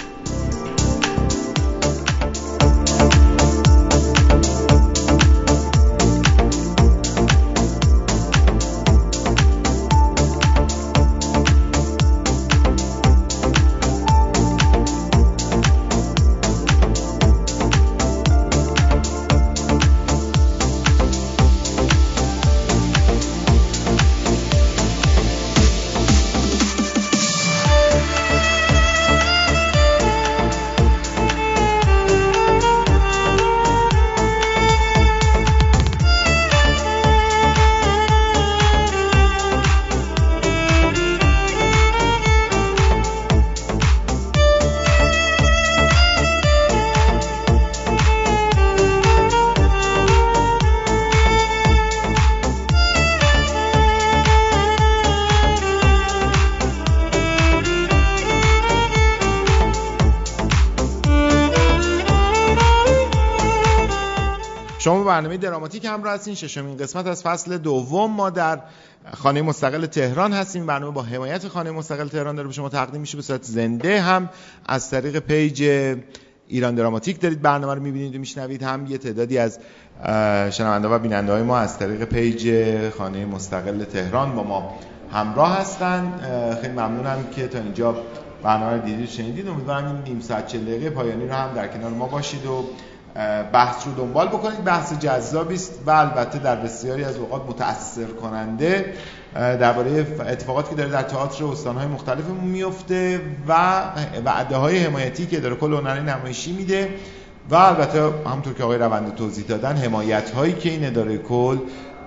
برنامه 65.17 65.37
دراماتیک 65.37 65.85
همراه 65.85 66.15
هستین. 66.15 66.35
ششمین 66.35 66.77
قسمت 66.77 67.07
از 67.07 67.23
فصل 67.23 67.59
دوم 67.59 68.11
ما 68.11 68.31
در 68.31 68.61
خانه 69.15 69.43
مستقل 69.43 69.87
تهران 69.87 70.33
هستیم. 70.33 70.67
برنامه 70.67 70.93
با 70.93 71.03
حمایت 71.03 71.49
خانه 71.49 71.71
مستقل 71.71 72.09
تهران 72.09 72.37
داره 72.37 72.49
به 72.49 72.55
شما 72.55 72.69
تقدیم 72.69 73.01
میشه. 73.01 73.17
به 73.17 73.23
صورت 73.23 73.43
زنده 73.43 74.01
هم 74.01 74.29
از 74.67 74.91
طریق 74.91 75.19
پیج 75.19 75.63
ایران 76.49 76.75
دراماتیک 76.75 77.21
دارید 77.21 77.43
برنامه 77.43 77.75
رو 77.75 77.83
می‌بینید 77.83 78.17
و 78.17 78.19
میشنوید. 78.19 78.63
هم 78.63 78.87
یه 78.87 78.99
تعدادی 78.99 79.39
از 79.39 79.59
شنونده 80.57 80.89
و 80.89 80.99
بیننده 80.99 81.33
های 81.33 81.43
ما 81.43 81.59
از 81.59 81.79
طریق 81.79 82.05
پیج 82.05 82.51
خانه 82.91 83.27
مستقل 83.27 83.85
تهران 83.85 84.37
با 84.37 84.43
ما 84.43 84.79
همراه 85.13 85.61
هستن. 85.61 86.13
خیلی 86.63 86.73
ممنونم 86.73 87.25
که 87.37 87.49
تا 87.49 87.59
اینجا 87.59 87.97
برنامه 88.43 88.77
رو 88.77 88.83
دیدید 88.83 89.09
شنیدید. 89.09 89.49
امیدوارم 89.49 89.87
این 89.87 90.03
نیم 90.03 90.21
ساعت 90.21 90.47
چهل 90.47 90.65
دقیقه 90.65 90.91
پایانی 90.91 91.27
رو 91.27 91.35
هم 91.35 91.55
در 91.55 91.69
کنار 91.69 91.91
ما 91.91 92.07
باشید 92.07 92.47
و 92.47 92.65
بحث 93.53 93.87
رو 93.87 93.95
دنبال 93.95 94.29
بکنید. 94.29 94.65
بحث 94.65 94.93
جذابی 94.93 95.55
است 95.55 95.73
و 95.87 95.91
البته 95.91 96.39
در 96.39 96.57
بسیاری 96.57 97.05
از 97.05 97.17
اوقات 97.17 97.43
متاثر 97.49 98.07
کننده 98.07 98.95
درباره 99.35 100.07
اتفاقاتی 100.21 100.71
که 100.71 100.75
داره 100.77 100.91
در 100.91 101.03
تئاتر 101.03 101.45
استانهای 101.45 101.87
مختلفمون 101.87 102.45
میفته 102.45 103.21
و 103.49 103.83
وعده 104.25 104.57
های 104.57 104.79
حمایتی 104.79 105.27
که 105.27 105.41
داره 105.41 105.55
کل 105.55 105.73
هنری 105.73 106.03
نمایشی 106.03 106.53
میده 106.53 106.91
و 107.51 107.55
البته 107.55 108.03
همونطور 108.27 108.55
که 108.55 108.65
آقای 108.65 108.79
رونده 108.79 109.11
توضیح 109.11 109.45
دادن 109.47 109.77
حمایت 109.77 110.31
هایی 110.31 110.53
که 110.53 110.71
این 110.71 110.87
اداره 110.87 111.19
کل 111.19 111.59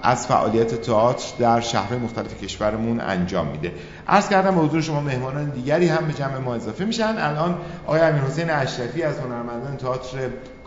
از 0.04 0.28
فعالیت 0.28 0.82
تئاتر 0.82 1.26
در 1.40 1.62
شهرهای 1.62 2.00
مختلف 2.00 2.44
کشورمون 2.44 3.02
انجام 3.02 3.48
میده. 3.48 3.72
عرض 4.08 4.30
کردم 4.30 4.56
به 4.56 4.62
حضور 4.62 4.82
شما 4.82 5.02
مهمانان 5.02 5.50
دیگری 5.50 5.88
هم 5.88 6.08
به 6.08 6.14
جمع 6.14 6.38
ما 6.38 6.56
اضافه 6.56 6.86
میشن. 6.86 7.16
الان 7.18 7.58
آقای 7.86 8.02
امیر 8.02 8.22
حسین 8.22 8.50
اشرفی 8.50 9.04
از 9.04 9.20
هنرمندان 9.20 9.78
تئاتر 9.78 10.18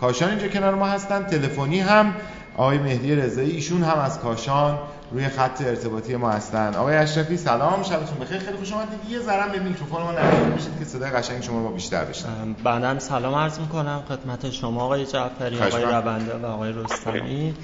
کاشان 0.01 0.31
اینجا 0.31 0.49
کنار 0.49 0.75
ما 0.75 0.87
هستن. 0.87 1.23
تلفنی 1.23 1.81
هم 1.81 2.15
آقای 2.57 2.79
مهدی 2.79 3.15
رضایی 3.15 3.51
ایشون 3.51 3.83
هم 3.83 3.99
از 3.99 4.19
کاشان 4.19 4.79
روی 5.13 5.29
خط 5.29 5.63
ارتباطی 5.67 6.17
ما 6.17 6.31
هستن. 6.31 6.75
آقای 6.75 6.97
اشرفی 6.97 7.37
سلام. 7.37 7.83
شبتون 7.83 8.19
بخیر. 8.19 8.39
خیلی 8.39 8.57
خوش 8.57 8.73
اومدید. 8.73 9.11
یه 9.11 9.19
ذره 9.19 9.53
به 9.53 9.59
میکروفون 9.59 10.03
ما 10.03 10.13
نزدیک 10.13 10.55
بشید 10.55 10.79
که 10.79 10.85
صدای 10.85 11.11
قشنگ 11.11 11.43
شما 11.43 11.69
رو 11.69 11.75
بیشتر 11.75 12.05
بشنویم. 12.05 12.57
بنده 12.65 12.99
سلام 12.99 13.35
عرض 13.35 13.59
می‌کنم. 13.59 14.03
خدمت 14.09 14.51
شما 14.51 14.85
آقای 14.85 15.07
جعفری 15.07 15.59
آقای. 15.59 15.83
رونده 15.83 16.37
و 16.43 16.47
آقای 16.47 16.73
رستمی. 16.73 17.55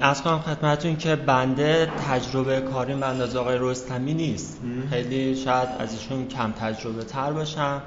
از 0.00 0.22
کنم 0.22 0.38
خدمتتون 0.38 0.96
که 0.96 1.16
بنده 1.16 1.92
تجربه 2.10 2.60
کاریم 2.60 3.00
به 3.00 3.06
اندازه 3.06 3.38
آقای 3.38 3.56
رستمی 3.60 4.14
نیست. 4.14 4.60
خیلی 4.90 5.36
شاید 5.36 5.68
از 5.78 5.92
ایشون 5.92 6.28
کم 6.28 6.52
تجربه 6.52 7.04
تر 7.04 7.32
باشم. 7.32 7.82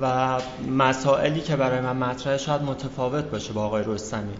و 0.00 0.38
مسائلی 0.70 1.40
که 1.40 1.56
برای 1.56 1.80
من 1.80 1.96
مطرحه 1.96 2.38
شاید 2.38 2.62
متفاوت 2.62 3.24
باشه 3.24 3.52
با 3.52 3.64
آقای 3.64 3.84
رستمی. 3.86 4.34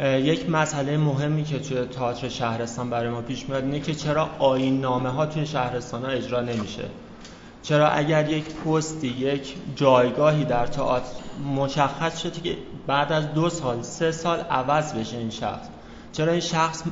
یک 0.00 0.50
مسئله 0.50 0.96
مهمی 0.96 1.44
که 1.44 1.58
توی 1.58 1.84
تئاتر 1.84 2.28
شهرستان 2.28 2.90
برای 2.90 3.08
ما 3.08 3.20
پیش 3.22 3.48
میاد 3.48 3.64
اینه 3.64 3.80
که 3.80 3.94
چرا 3.94 4.28
آیین 4.38 4.80
نامه 4.80 5.08
ها 5.08 5.26
توی 5.26 5.46
شهرستان 5.46 6.04
ها 6.04 6.10
اجرا 6.10 6.40
نمیشه؟ 6.40 6.84
چرا 7.62 7.88
اگر 7.88 8.28
یک 8.28 8.44
پستی 8.54 9.08
یک 9.08 9.54
جایگاهی 9.76 10.44
در 10.44 10.66
تئاتر 10.66 11.08
مشخص 11.56 12.18
شده 12.18 12.40
که 12.40 12.56
بعد 12.86 13.12
از 13.12 13.32
دو 13.34 13.50
سال 13.50 13.82
سه 13.82 14.12
سال 14.12 14.40
عوض 14.40 14.94
بشه 14.94 15.16
این 15.16 15.30
شخص؟ 15.30 15.68
چرا 16.18 16.32
این 16.32 16.40
شخص 16.40 16.82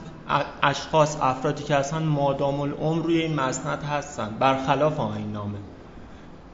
اشخاص 0.62 1.16
افرادی 1.22 1.64
که 1.64 1.74
اصلا 1.74 1.98
مادام 1.98 2.60
العمر 2.60 3.02
روی 3.02 3.18
این 3.22 3.34
مسند 3.34 3.82
هستن 3.82 4.28
برخلاف 4.40 5.00
آیین 5.00 5.32
نامه؟ 5.32 5.58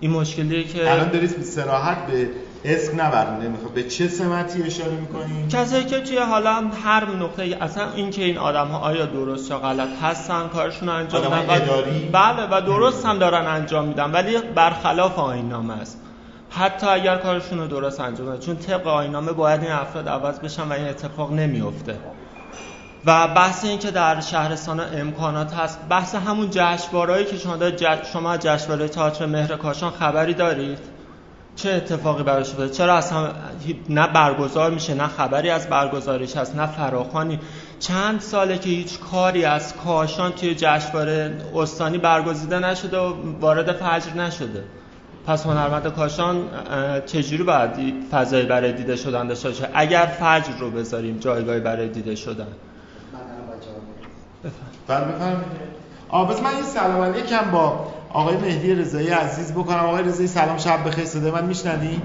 این 0.01 0.11
مشکلیه 0.11 0.65
که 0.65 0.93
الان 0.93 1.09
دارید 1.09 1.43
سراحت 1.43 2.07
به 2.07 2.31
اسم 2.65 3.01
نبرنده 3.01 3.49
می‌خواد 3.49 3.73
به 3.73 3.83
چه 3.83 4.09
سمتی 4.09 4.63
اشاره 4.63 4.91
می‌کنین؟ 4.93 5.49
کسایی 5.49 5.85
که 5.85 6.01
توی 6.01 6.19
حالا 6.19 6.71
هر 6.85 7.05
نقطه 7.05 7.57
اصلا 7.61 7.93
این 7.93 8.11
که 8.11 8.25
این 8.25 8.39
آدم 8.39 8.67
ها 8.67 8.79
آیا 8.79 9.07
درست 9.07 9.51
یا 9.51 9.59
غلط 9.59 9.89
هستن 10.03 10.49
کارشون 10.49 10.89
رو 10.89 10.95
انجام 10.95 11.23
میدن 11.25 11.51
اداری؟ 11.51 12.09
بله 12.13 12.49
و 12.51 12.61
درست 12.61 13.07
هم 13.07 13.19
دارن 13.19 13.47
انجام 13.47 13.85
میدن 13.85 14.11
ولی 14.11 14.39
برخلاف 14.55 15.19
آیین 15.19 15.49
نامه 15.49 15.75
است. 15.75 15.99
حتی 16.51 16.87
اگر 16.87 17.17
کارشون 17.17 17.59
رو 17.59 17.67
درست 17.67 18.01
انجام 18.01 18.27
بدن 18.27 18.39
چون 18.39 18.57
طبق 18.57 18.87
آیین 18.87 19.13
نامه 19.13 19.33
باید 19.33 19.63
این 19.63 19.73
افراد 19.73 20.09
عوض 20.09 20.39
بشن 20.39 20.63
و 20.63 20.73
این 20.73 20.89
اتفاق 20.89 21.33
نمیفته 21.33 21.99
و 23.07 23.29
بحث 23.29 23.65
این 23.65 23.79
که 23.79 23.91
در 23.91 24.21
شهرستان 24.21 24.81
امکانات 24.81 25.55
هست 25.55 25.79
بحث 25.89 26.15
همون 26.15 26.49
جشنوارهایی 26.51 27.25
که 27.25 27.37
شما 27.37 27.71
جش... 27.71 28.13
شما 28.13 28.37
جشنواره 28.37 28.89
تئاتر 28.89 29.27
مهر 29.27 29.57
کاشان 29.57 29.91
خبری 29.91 30.35
دارید. 30.35 30.79
چه 31.57 31.71
اتفاقی 31.71 32.23
براش 32.23 32.51
افتاده؟ 32.51 32.73
چرا 32.73 32.95
اصلا 32.95 33.29
نه 33.89 34.07
برگزار 34.07 34.71
میشه 34.71 34.95
نه 34.95 35.07
خبری 35.07 35.51
از 35.51 35.69
برگزاریش 35.69 36.37
هست 36.37 36.57
نه 36.57 36.67
فراخوانی. 36.67 37.39
چند 37.79 38.21
ساله 38.21 38.59
که 38.59 38.69
هیچ 38.69 38.99
کاری 38.99 39.45
از 39.45 39.77
کاشان 39.77 40.33
توی 40.33 40.55
جشنواره 40.55 41.39
استانی 41.55 41.99
برگزیده 41.99 42.59
نشده 42.59 42.99
و 42.99 43.15
وارد 43.41 43.73
فجر 43.73 44.15
نشده. 44.15 44.65
پس 45.27 45.47
هنرمند 45.47 45.87
کاشان 45.87 46.49
چجوری 47.07 47.43
باید 47.43 47.71
فضایی 48.11 48.47
برای 48.47 48.73
دیده 48.73 48.97
شدن 48.97 49.27
داشته 49.27 49.71
اگر 49.75 50.07
فجر 50.07 50.59
رو 50.59 50.71
بذاریم 50.71 51.19
جایگاهی 51.19 51.61
برای 51.61 51.89
دیده 51.89 52.15
شدن. 52.15 52.47
بله 54.89 55.05
بفرمایید. 55.05 55.39
آ 56.09 56.25
بس 56.25 56.43
من 56.43 56.57
یه 56.57 56.63
سلام 56.63 57.03
علیکم 57.03 57.51
با 57.53 57.87
آقای 58.13 58.37
مهدی 58.37 58.75
رضایی 58.75 59.09
عزیز 59.09 59.53
بکنم. 59.53 59.79
آقای 59.79 60.03
رضایی 60.03 60.29
سلام 60.29 60.59
شب 60.59 60.85
بخیر 60.89 61.05
صدای 61.05 61.31
من 61.31 61.45
میشنوی؟ 61.45 62.01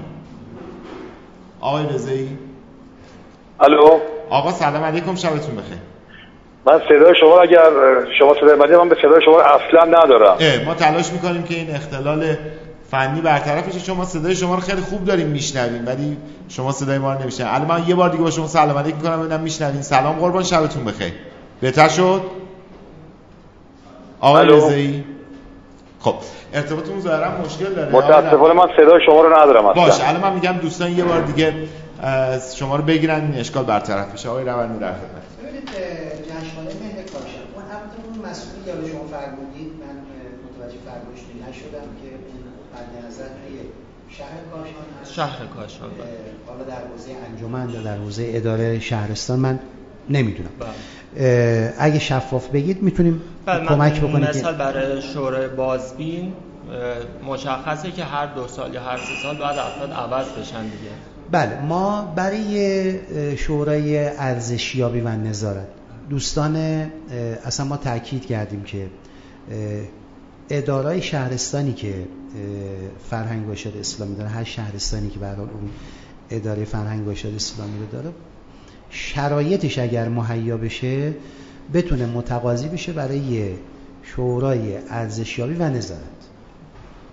آقای 1.60 1.86
رضایی؟ 1.86 2.38
الو. 3.60 4.00
آقا 4.30 4.52
سلام 4.52 4.84
علیکم 4.84 5.14
شبتون 5.14 5.56
بخیر. 5.56 5.78
من 6.66 6.80
صدای 6.88 7.14
شما 7.20 7.40
اگر 7.40 7.70
شما 8.18 8.34
صدای 8.34 8.56
من 8.56 8.76
من 8.76 8.88
به 8.88 8.96
صدای 9.02 9.20
شما 9.24 9.40
اصلا 9.40 9.84
ندارم. 9.84 10.36
اه 10.40 10.64
ما 10.64 10.74
تلاش 10.74 11.12
می‌کنیم 11.12 11.42
که 11.42 11.54
این 11.54 11.74
اختلال 11.74 12.36
فنی 12.90 13.20
برطرف 13.20 13.68
بشه. 13.68 13.78
شما 13.78 14.04
صدای 14.04 14.36
شما 14.36 14.54
رو 14.54 14.60
خیلی 14.60 14.80
خوب 14.80 15.04
داریم 15.04 15.26
میشنویم 15.26 15.86
ولی 15.86 16.16
شما 16.48 16.72
صدای 16.72 16.98
ما 16.98 17.12
رو 17.12 17.22
نمیشنوید. 17.22 17.54
الان 17.54 17.68
من 17.68 17.88
یه 17.88 17.94
بار 17.94 18.08
دیگه 18.08 18.22
با 18.22 18.30
شما 18.30 18.46
سلام 18.46 18.78
علیک 18.78 18.94
می‌کنم 18.94 19.20
ببینم 19.20 19.40
میشنوین. 19.40 19.82
سلام 19.82 20.16
قربان 20.18 20.42
شبتون 20.42 20.84
بخیر. 20.84 21.12
بهتر 21.60 21.88
شد؟ 21.88 22.22
آقای 24.20 24.46
رضایی؟ 24.46 25.04
خب 26.00 26.14
ارتباطمون 26.52 27.00
ظاهرا 27.00 27.40
مشکل 27.40 27.74
داره. 27.74 27.92
متاسفانه 27.92 28.54
من 28.54 28.66
صدای 28.76 29.00
شما 29.06 29.20
رو 29.20 29.38
ندارم 29.38 29.66
اصلا. 29.66 29.82
باشه 29.82 30.08
الان 30.08 30.20
من 30.22 30.32
میگم 30.32 30.52
دوستان 30.52 30.98
یه 30.98 31.04
بار 31.04 31.20
دیگه 31.20 31.54
شما 32.54 32.76
رو 32.76 32.82
بگیرن 32.82 33.20
این 33.20 33.34
اشکال 33.34 33.64
برطرف 33.64 34.12
بشه 34.12 34.28
آقای 34.28 34.44
روانی 34.44 34.78
در 34.78 34.92
خدمت. 34.92 35.22
ببینید 35.42 35.68
جشنواره 36.22 36.74
مهر 36.82 37.02
کاشان. 37.02 37.44
اون 37.54 37.64
اون 38.14 38.30
مسئولی 38.30 38.64
که 38.64 38.70
شما 38.92 39.06
فرمودید؟ 39.18 39.72
من 39.82 39.96
متوجه 40.44 40.78
فرمایش 40.86 41.20
نشدم 41.48 41.88
که 42.02 42.08
اون 42.08 42.44
مد 42.74 43.06
نظر 43.06 43.24
توی 43.24 43.58
شهر 44.08 44.38
کاشان 44.52 44.86
هست. 45.02 45.12
شهر 45.12 45.46
کاشان 45.56 45.90
حالا 46.46 46.64
در 46.64 46.86
حوزه 46.92 47.10
انجمن 47.30 47.70
یا 47.74 47.82
در 47.82 47.96
حوزه 47.96 48.30
اداره 48.34 48.80
شهرستان. 48.80 49.38
من 49.38 49.58
نمی‌دونم 50.10 50.50
بله. 50.58 51.74
اگه 51.78 51.98
شفاف 51.98 52.48
بگید 52.48 52.82
می‌تونیم 52.82 53.20
بله 53.46 53.66
کمک 53.66 54.00
بکنیم 54.00 54.28
مثال 54.28 54.54
برای 54.54 55.02
شورای 55.02 55.48
بازبین 55.48 56.32
مشخصه 57.26 57.90
که 57.90 58.04
هر 58.04 58.26
دو 58.26 58.48
سال 58.48 58.74
یا 58.74 58.82
هر 58.82 58.96
سه 58.96 59.22
سال 59.22 59.36
باید 59.36 59.58
افراد 59.58 59.92
عوض 59.92 60.26
بشن 60.26 60.62
دیگه 60.62 60.90
بله 61.30 61.60
ما 61.60 62.12
برای 62.16 63.36
شورای 63.36 64.08
ارزشیابی 64.08 65.00
و 65.00 65.08
نظارت 65.08 65.66
دوستان 66.10 66.56
اصلا 67.44 67.66
ما 67.66 67.76
تاکید 67.76 68.26
کردیم 68.26 68.62
که 68.62 68.86
ادارای 70.50 71.02
شهرستانی 71.02 71.72
که 71.72 71.94
فرهنگ 73.10 73.48
و 73.48 73.52
اسلامی 73.80 74.14
داره 74.14 74.28
هر 74.28 74.44
شهرستانی 74.44 75.10
که 75.10 75.18
برای 75.18 75.36
اون 75.40 75.70
اداره 76.30 76.64
فرهنگ 76.64 77.08
و 77.08 77.10
اسلامی 77.10 77.78
رو 77.78 77.86
داره 77.92 78.12
شرایطش 78.90 79.78
اگر 79.78 80.08
مهیا 80.08 80.56
بشه 80.56 81.14
بتونه 81.74 82.06
متقاضی 82.06 82.68
بشه 82.68 82.92
برای 82.92 83.52
شورای 84.02 84.76
ارزشیابی 84.90 85.54
و 85.54 85.70
نظارت. 85.70 86.02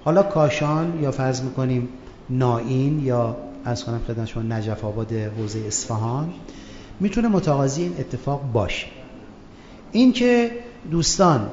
حالا 0.03 0.23
کاشان 0.23 0.99
یا 1.02 1.11
فرض 1.11 1.41
می‌کنیم 1.41 1.89
نائین 2.30 2.99
یا 2.99 3.38
از 3.65 3.85
کنم 3.85 4.02
خدمت 4.07 4.27
شما 4.27 4.43
نجف 4.43 4.85
آباد 4.85 5.14
حوزه 5.14 5.60
اصفهان 5.60 6.34
می‌تونه 6.99 7.27
متقاضی 7.27 7.81
این 7.81 7.95
اتفاق 7.99 8.41
باشه. 8.53 8.88
این 9.91 10.14
که 10.14 10.52
دوستان 10.91 11.49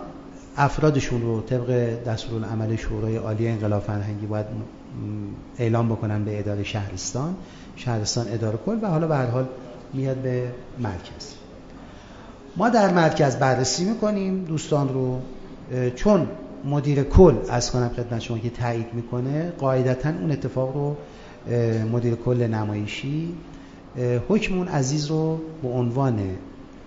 افرادشون 0.57 1.23
رو 1.23 1.41
طبق 1.41 1.99
دستورالعمل 2.05 2.77
شورای 2.77 3.17
عالی 3.17 3.49
انقلاب 3.49 3.83
فرهنگی 3.83 4.27
باید 4.27 4.47
اعلام 5.59 5.89
بکنن 5.89 6.25
به 6.25 6.39
اداره 6.39 6.65
شهرستان 6.65 7.37
شهرستان 7.77 8.27
اداره 8.33 8.59
کل 8.67 8.79
و 8.83 8.87
حالا 8.87 9.07
به 9.07 9.17
هر 9.17 9.27
حال 9.27 9.47
میاد 9.93 10.17
به 10.17 10.53
مرکز. 10.79 11.35
ما 12.57 12.69
در 12.69 12.93
مرکز 12.93 13.37
بررسی 13.37 13.85
می‌کنیم 13.85 14.45
دوستان 14.45 14.89
رو 14.89 15.21
چون 15.95 16.29
مدیر 16.65 17.03
کل 17.03 17.35
از 17.49 17.71
کنم 17.71 17.89
خدمت 17.89 18.21
شما 18.21 18.39
که 18.39 18.51
تایید 18.51 18.87
می‌کنه 18.93 19.51
قاعدتا 19.59 20.09
اون 20.09 20.31
اتفاق 20.31 20.75
رو 20.77 20.97
مدیر 21.93 22.15
کل 22.15 22.47
نمایشی 22.47 23.35
حکم 24.29 24.59
اون 24.59 24.69
عزیز 24.69 25.07
رو 25.07 25.41
به 25.63 25.69
عنوان 25.69 26.21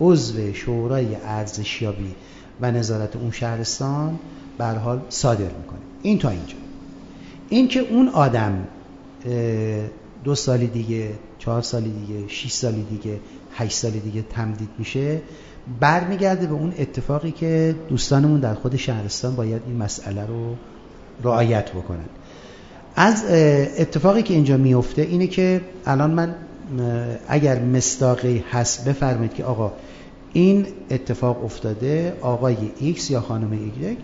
عضو 0.02 0.53
شورای 0.53 1.15
ارزشیابی 1.15 2.15
و 2.61 2.72
نظارت 2.72 3.15
اون 3.15 3.32
شهرستان 3.32 4.19
بر 4.57 4.76
حال 4.76 5.02
صادر 5.10 5.41
می‌کنه. 5.41 5.80
این 6.02 6.19
تا 6.19 6.30
اینجا. 6.30 6.56
این 7.49 7.68
که 7.68 7.80
اون 7.80 8.10
آدم 8.10 8.68
دو 10.23 10.36
سالی 10.36 10.68
دیگه 10.68 11.10
چهار 11.46 11.62
سالی 11.62 11.90
دیگه 11.90 12.28
شیش 12.28 12.52
سالی 12.52 12.84
دیگه 12.84 13.20
هشت 13.56 13.78
سالی 13.78 14.00
دیگه 14.00 14.22
تمدید 14.22 14.70
میشه. 14.78 15.22
برمیگرده 15.80 16.48
به 16.48 16.54
اون 16.54 16.74
اتفاقی 16.80 17.32
که 17.32 17.76
دوستانمون 17.90 18.40
در 18.40 18.54
خود 18.54 18.76
شهرستان 18.76 19.36
باید 19.36 19.62
این 19.68 19.78
مسئله 19.78 20.26
رو 20.26 20.56
رعایت 21.24 21.72
بکنن. 21.72 22.06
از 22.96 23.26
اتفاقی 23.78 24.24
که 24.24 24.34
اینجا 24.34 24.58
میفته 24.58 25.02
اینه 25.02 25.28
که 25.28 25.62
الان 25.86 26.12
من 26.12 26.36
اگر 27.28 27.60
مصداقی 27.60 28.44
هست 28.52 28.90
بفرمایید 28.90 29.34
که 29.34 29.44
آقا 29.44 29.72
این 30.34 30.68
اتفاق 30.92 31.46
افتاده 31.46 32.14
آقای 32.22 32.58
ایکس 32.80 33.12
یا 33.12 33.22
خانم 33.22 33.52
ایگرک 33.52 33.98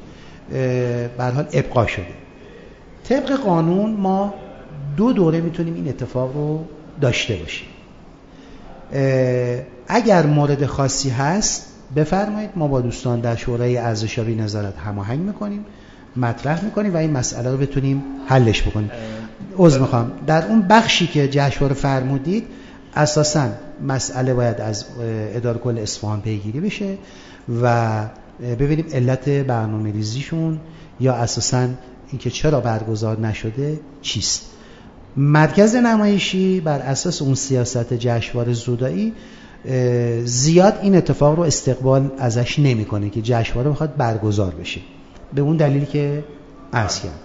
به 1.17 1.24
هر 1.24 1.31
حال 1.31 1.47
ابقا 1.53 1.88
شده. 1.88 2.05
طبق 3.03 3.31
قانون 3.31 3.91
ما 3.93 4.34
دو 4.97 5.13
دوره 5.13 5.41
می‌تونیم 5.41 5.73
این 5.73 5.88
اتفاق 5.88 6.35
رو 6.35 6.65
داشته 7.01 7.35
باشیم 7.35 7.67
اگر 9.87 10.25
مورد 10.25 10.65
خاصی 10.65 11.09
هست 11.09 11.67
بفرمایید 11.95 12.49
ما 12.55 12.67
با 12.67 12.81
دوستان 12.81 13.19
در 13.19 13.35
شورای 13.35 13.77
ارزشیابی 13.77 14.35
نظارت 14.35 14.77
هماهنگ 14.77 15.19
می‌کنیم 15.19 15.65
مطرح 16.15 16.63
می‌کنیم 16.63 16.93
و 16.93 16.97
این 16.97 17.11
مسئله 17.11 17.51
رو 17.51 17.57
بتونیم 17.57 18.03
حلش 18.27 18.61
بکنیم. 18.61 18.91
عذر 19.57 19.79
می‌خوام. 19.79 20.11
در 20.27 20.47
اون 20.47 20.61
بخشی 20.61 21.07
که 21.07 21.27
جشنواره 21.27 21.73
فرمودید 21.73 22.47
اساسا 22.95 23.49
مسئله 23.87 24.33
باید 24.33 24.61
از 24.61 24.85
اداره 25.33 25.59
کل 25.59 25.77
اصفهان 25.77 26.21
پیگیری 26.21 26.59
بشه 26.59 26.97
و 27.61 28.05
ببینیم 28.59 28.85
علت 28.93 29.29
برنامه 29.29 29.91
ریزیشون 29.91 30.59
یا 30.99 31.13
اساسا 31.13 31.67
اینکه 32.11 32.29
چرا 32.29 32.59
برگزار 32.59 33.19
نشده 33.19 33.79
چیست. 34.01 34.51
مرکز 35.17 35.75
نمایشی 35.75 36.61
بر 36.61 36.79
اساس 36.79 37.21
اون 37.21 37.35
سیاست 37.35 37.93
جشنواره 37.93 38.53
زودایی 38.53 39.13
زیاد 40.23 40.79
این 40.81 40.95
اتفاق 40.95 41.35
رو 41.35 41.43
استقبال 41.43 42.11
ازش 42.17 42.59
نمی‌کنه 42.59 43.09
که 43.09 43.21
جشنواره 43.21 43.69
می‌خواد 43.69 43.95
برگزار 43.97 44.51
بشه. 44.51 44.81
به 45.33 45.41
اون 45.41 45.57
دلیلی 45.57 45.85
که 45.85 46.23
عرض 46.73 46.99
کرد. 46.99 47.19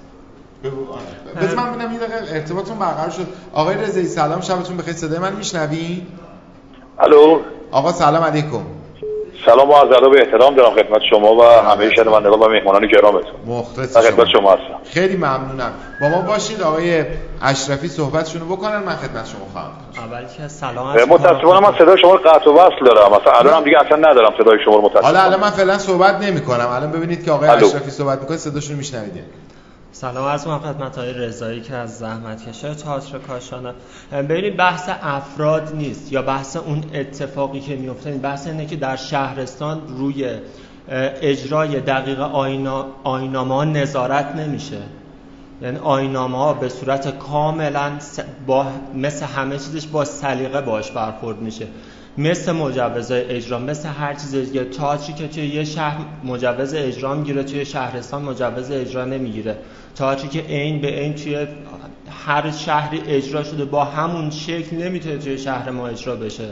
بذار 1.43 1.57
من 1.57 1.73
ببینم 1.73 1.93
یه 1.93 1.99
دقیقه 1.99 2.35
ارتباطتون 2.35 2.79
برقرار 2.79 3.11
شد. 3.11 3.27
آقای 3.53 3.77
رضایی 3.77 4.07
سلام 4.07 4.41
شبتون 4.41 4.77
بخیر. 4.77 4.95
صدای 4.95 5.19
من 5.19 5.37
میشنوی 5.37 6.03
الو. 6.99 7.41
آقا 7.71 7.93
سلام 7.93 8.23
علیکم. 8.25 8.61
سلام 9.47 9.71
و 9.71 9.75
از 9.75 9.93
ادب 9.93 10.13
احترام 10.13 10.55
دارم 10.55 10.75
خدمت 10.75 11.01
شما 11.11 11.35
و 11.35 11.45
همه 11.45 11.91
شنوندگان 11.95 12.41
و 12.41 12.49
مهمانان 12.49 12.87
گرامتون. 12.87 13.33
مخلص 13.47 13.97
خدمت 13.97 14.15
شما. 14.15 14.41
شما 14.41 14.51
هستم. 14.51 14.79
خیلی 14.93 15.17
ممنونم. 15.17 15.73
با 16.01 16.09
ما 16.09 16.21
باشید 16.21 16.63
آقای 16.63 17.05
اشرفی 17.43 17.89
صحبتشون 17.89 18.41
رو 18.41 18.57
بکنن. 18.57 18.79
من 18.79 18.97
خدمت 18.97 19.27
شما 19.27 19.47
خواهم 19.53 19.71
کرد. 19.95 20.05
اول 20.05 20.25
که 20.37 20.49
سلام 20.49 20.95
متاسفانه 21.09 21.61
من. 21.61 21.79
صدای 21.79 21.99
شما 21.99 22.15
رو 22.15 22.19
قطع 22.19 22.51
و 22.51 22.55
وصل 22.55 22.85
دارم. 22.85 23.21
مثلا 23.21 23.33
الان 23.33 23.55
هم 23.55 23.65
دیگه 23.65 23.77
اصلا 23.87 23.97
ندارم 23.97 24.35
صدای 24.39 24.59
شما 24.65 24.75
رو 24.77 24.91
حالا 25.03 25.07
الان 25.07 25.17
متاسفانه 25.17 25.37
من 25.37 25.51
فعلا 25.51 25.79
صحبت 25.79 26.15
نمی 26.23 26.41
کنم 26.41 26.69
الان 26.71 26.93
ببینید 26.93 27.25
که 27.25 27.31
آقای. 27.33 27.49
اشرفی 27.49 27.91
صحبت 27.91 28.21
می‌کنه 28.21 28.37
صداشون 28.37 28.73
رو 28.73 28.79
میشنوید 28.79 29.25
سلام 30.01 30.29
عرض 30.29 30.47
می‌کنم 30.47 30.73
خدمت 30.73 30.99
های 30.99 31.13
رضایی 31.13 31.61
که 31.61 31.75
از 31.75 31.99
زحمت 31.99 32.49
کشه 32.49 32.75
تئاتر 32.75 33.19
کاشانه 33.19 33.73
ببینید 34.13 34.57
بحث 34.57 34.89
افراد 35.03 35.77
نیست 35.77 36.13
یا 36.13 36.23
بحث 36.23 36.57
اون 36.57 36.85
اتفاقی 36.95 37.61
که 37.61 37.77
میفته 37.77 38.11
بحث 38.11 38.47
اینه 38.47 38.67
که 38.67 38.77
در 38.77 38.97
شهرستان 38.97 39.83
روی 39.89 40.31
اجرای 41.23 41.81
دقیق 41.81 42.21
آینا 42.21 42.87
آینامه 43.05 43.65
نظارت 43.65 44.37
نمیشه. 44.37 44.81
یعنی 45.63 45.79
آینامه 45.79 46.61
به 46.61 46.69
صورت 46.69 47.19
کاملا 47.19 47.93
با 48.47 48.67
مثل 48.95 49.27
همه 49.27 49.59
چیزش 49.59 49.87
با 49.87 50.05
سلیقه 50.05 50.61
باش 50.61 50.91
برخورد 50.91 51.39
میشه. 51.39 51.67
مثل 52.19 52.53
مجوزهای 52.53 53.25
اجرا 53.25 53.59
مثل 53.59 53.89
هر 53.89 54.15
چیز 54.15 54.35
دیگه. 54.35 54.65
تئاتری 54.65 55.13
که 55.13 55.29
توی 55.29 55.47
یه 55.47 55.65
شهر 55.65 55.99
مجوز 56.25 56.75
اجرا 56.75 57.15
می‌گیره 57.15 57.43
توی 57.43 57.65
شهرستان 57.65 58.23
مجوز 58.23 58.71
اجرا 58.71 59.05
نمی‌گیره. 59.05 59.59
تئاتری 59.95 60.29
که 60.29 60.41
عین 60.41 60.81
به 60.81 60.89
عین 60.89 61.15
توی 61.15 61.47
هر 62.27 62.51
شهری 62.51 63.01
اجرا 63.07 63.45
شده 63.45 63.65
با 63.65 63.85
همون 63.85 64.31
شکل 64.31 64.77
نمی‌تونه 64.77 65.19
توی 65.19 65.39
شهر 65.39 65.71
ما 65.71 65.89
اجرا 65.89 66.17
بشه. 66.17 66.49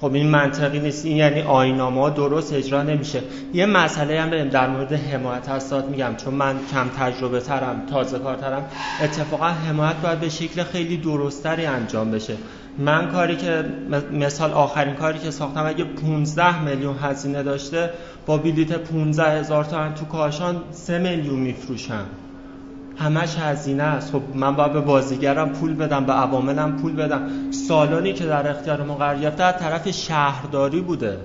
خب 0.00 0.14
این 0.14 0.26
منطقی 0.26 0.80
نیست. 0.80 1.04
این 1.04 1.16
یعنی 1.16 1.40
آینامه 1.40 2.00
ها 2.00 2.10
درست 2.10 2.52
اجرا 2.52 2.82
نمیشه. 2.82 3.22
یه 3.54 3.66
مسئله 3.66 4.20
هم 4.20 4.30
بریم 4.30 4.48
در 4.48 4.68
مورد 4.68 4.92
حمایت 4.92 5.48
هستاد 5.48 5.88
میگم. 5.88 6.16
چون 6.16 6.34
من 6.34 6.56
کم 6.72 6.88
تجربه 6.88 7.40
ترم 7.40 7.86
تازه 7.90 8.18
کارترم 8.18 8.64
اتفاقا 9.02 9.48
حمایت 9.48 9.96
باید 9.96 10.20
به 10.20 10.28
شکل 10.28 10.62
خیلی 10.62 10.96
درستری 10.96 11.66
انجام 11.66 12.10
بشه. 12.10 12.36
من 12.78 13.12
کاری 13.12 13.36
که 13.36 13.64
مثال 14.12 14.52
آخرین 14.52 14.94
کاری 14.94 15.18
که 15.18 15.30
ساختم 15.30 15.66
اگه 15.66 15.84
15 15.84 16.62
میلیون 16.62 16.96
هزینه 17.02 17.42
داشته 17.42 17.90
با 18.26 18.36
بلیت 18.36 18.72
15 18.72 19.40
هزار 19.40 19.64
تومن 19.64 19.94
تو 19.94 20.04
کاشان 20.04 20.62
3 20.70 20.98
میلیون 20.98 21.38
میفروشم. 21.38 22.06
همش 22.98 23.36
هزینه 23.38 23.82
است. 23.82 24.12
خب 24.12 24.22
من 24.34 24.56
باید 24.56 24.72
به 24.72 24.80
بازیگرم 24.80 25.52
پول 25.52 25.74
بدم 25.74 26.04
به 26.04 26.12
عواملم 26.12 26.76
پول 26.76 26.96
بدم. 26.96 27.50
سالانی 27.50 28.12
که 28.12 28.26
در 28.26 28.50
اختیار 28.50 28.82
ما 28.82 28.94
قرار 28.94 29.18
گرفته 29.18 29.44
از 29.44 29.54
طرف 29.58 29.90
شهرداری 29.90 30.80
بوده. 30.80 31.18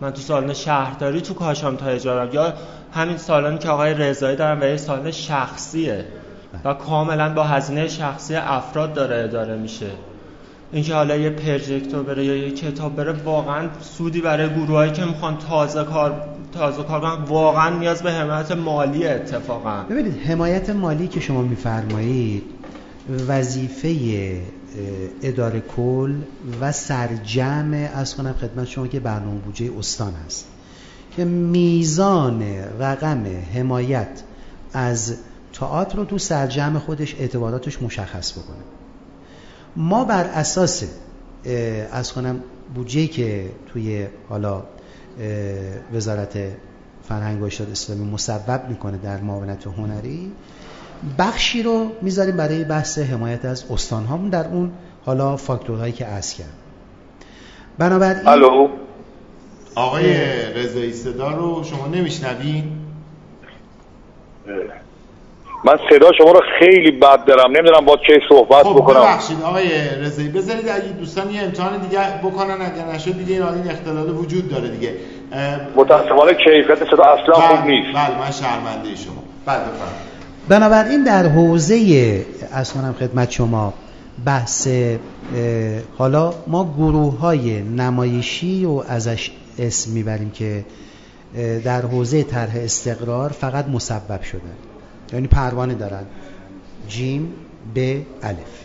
من 0.00 0.10
تو 0.10 0.20
سالن 0.20 0.52
شهرداری 0.52 1.20
تو 1.20 1.34
کاشان 1.34 1.76
تا 1.76 1.86
اجارم. 1.86 2.34
یا 2.34 2.52
همین 2.92 3.16
سالانی 3.16 3.58
که 3.58 3.68
آقای 3.68 3.94
رضایی 3.94 4.36
دارم 4.36 4.60
و 4.60 4.64
یه 4.64 4.76
سالن 4.76 5.10
شخصیه. 5.10 6.04
و 6.64 6.74
کاملا 6.74 7.34
با 7.34 7.44
هزینه 7.44 7.88
شخصی 7.88 8.34
افراد 8.34 8.94
داره 8.94 9.24
اداره 9.24 9.56
میشه. 9.56 9.90
اینکه 10.74 10.94
حالا 10.94 11.16
یه 11.16 11.30
پرژکتور 11.30 12.02
بره 12.02 12.24
یا 12.24 12.36
یه 12.36 12.50
کتاب 12.50 12.96
بره 12.96 13.12
واقعا 13.12 13.68
سودی 13.80 14.20
برای 14.20 14.48
گروهایی 14.48 14.92
که 14.92 15.04
می‌خوان 15.04 15.38
تازه 15.38 15.84
کار 15.84 16.28
تازه 16.52 16.82
کار 16.82 17.00
کنن 17.00 17.24
واقعا 17.24 17.78
نیاز 17.78 18.02
به 18.02 18.12
حمایت 18.12 18.52
مالی 18.52 19.06
اتفاقا. 19.06 19.82
ببینید 19.90 20.22
حمایت 20.26 20.70
مالی 20.70 21.08
که 21.08 21.20
شما 21.20 21.42
میفرمایید 21.42 22.42
وظیفه 23.28 23.96
اداره 25.22 25.60
کل 25.60 26.14
و 26.60 26.72
سرجمع 26.72 27.90
از 27.94 28.16
کنم 28.16 28.34
خدمت 28.40 28.66
شما 28.66 28.86
که 28.86 29.00
برنامه 29.00 29.40
بودجه 29.40 29.70
استان 29.78 30.12
هست 30.26 30.46
که 31.16 31.24
میزان 31.24 32.42
رقم 32.80 33.24
حمایت 33.54 34.22
از 34.72 35.16
تئاتر 35.52 35.96
رو 35.96 36.04
تو 36.04 36.18
سرجمع 36.18 36.78
خودش 36.78 37.14
اعتباراتش 37.14 37.82
مشخص 37.82 38.32
بکنه. 38.32 38.73
ما 39.76 40.04
بر 40.04 40.24
اساس 40.24 40.84
از 41.92 42.12
کنم 42.12 42.42
بودجه 42.74 43.06
که 43.06 43.50
توی 43.66 44.06
حالا 44.28 44.62
وزارت 45.94 46.38
فرهنگ 47.08 47.40
و 47.40 47.44
ارشاد 47.44 47.70
اسلامی 47.70 48.10
مسبب 48.10 48.68
می‌کنه 48.68 48.96
در 48.96 49.20
معاونت 49.20 49.66
هنری 49.66 50.32
بخشی 51.18 51.62
رو 51.62 51.92
می‌ذاریم 52.02 52.36
برای 52.36 52.64
بحث 52.64 52.98
حمایت 52.98 53.44
از 53.44 53.64
استان 53.70 54.04
هامون 54.04 54.30
در 54.30 54.46
اون 54.48 54.72
حالا 55.04 55.36
فاکتورهایی 55.36 55.92
که 55.92 56.04
عرض 56.04 56.34
کردم. 56.34 56.50
بنابراین 57.78 58.28
الو؟ 58.28 58.68
آقای 59.74 60.16
رضایی 60.52 60.92
صدا 60.92 61.32
رو 61.32 61.64
شما 61.64 61.86
نمیشنوین؟ 61.86 62.72
من 65.64 65.78
صدا 65.90 66.10
شما 66.18 66.32
رو 66.32 66.40
خیلی 66.58 66.90
بد 66.90 67.24
دارم. 67.24 67.56
نمی‌دونم 67.56 67.84
با 67.84 67.96
کی 67.96 68.12
صحبت 68.28 68.62
خب 68.62 68.74
بکنم. 68.74 69.00
ببخشید 69.00 69.42
آقای 69.42 69.68
رضایی. 70.00 70.28
بذارید 70.28 70.68
اگه 70.68 70.88
دوستان 70.98 71.30
یه 71.30 71.42
امتحان 71.42 71.78
دیگه 71.80 72.00
بکنن. 72.22 72.50
اگر 72.50 72.94
نشد 72.94 73.18
دیگه 73.18 73.34
این 73.34 73.70
اختلال 73.70 74.10
وجود 74.10 74.48
داره 74.50 74.68
دیگه. 74.68 74.94
متاسفانه 75.76 76.34
کیفیت 76.34 76.90
صدا 76.90 77.04
اصلا 77.04 77.34
خوب 77.34 77.56
بله 77.56 77.66
نیست. 77.66 77.88
بله 77.94 78.18
من 78.18 78.30
شرمنده 78.30 78.96
شما. 78.96 79.22
بله 79.46 79.58
بفرمایید. 79.58 80.14
بنابراین 80.48 81.04
در 81.04 81.26
حوزه 81.26 81.76
از 82.52 82.72
کنم 82.72 82.94
خدمت 83.00 83.30
شما 83.30 83.74
بحث 84.24 84.68
حالا 85.98 86.34
ما 86.46 86.74
گروه 86.78 87.18
های 87.18 87.62
نمایشی 87.62 88.64
و 88.64 88.82
ازش 88.88 89.30
اسم 89.58 89.92
می‌بریم 89.92 90.30
که 90.30 90.64
در 91.64 91.82
حوزه 91.82 92.22
طرح 92.22 92.56
استقرار 92.56 93.30
فقط 93.30 93.68
مسبب 93.68 94.22
شدن 94.22 94.73
یعنی 95.14 95.26
پروانه 95.26 95.74
دارن. 95.74 96.04
جیم 96.88 97.32
ب 97.74 98.02
الف. 98.22 98.64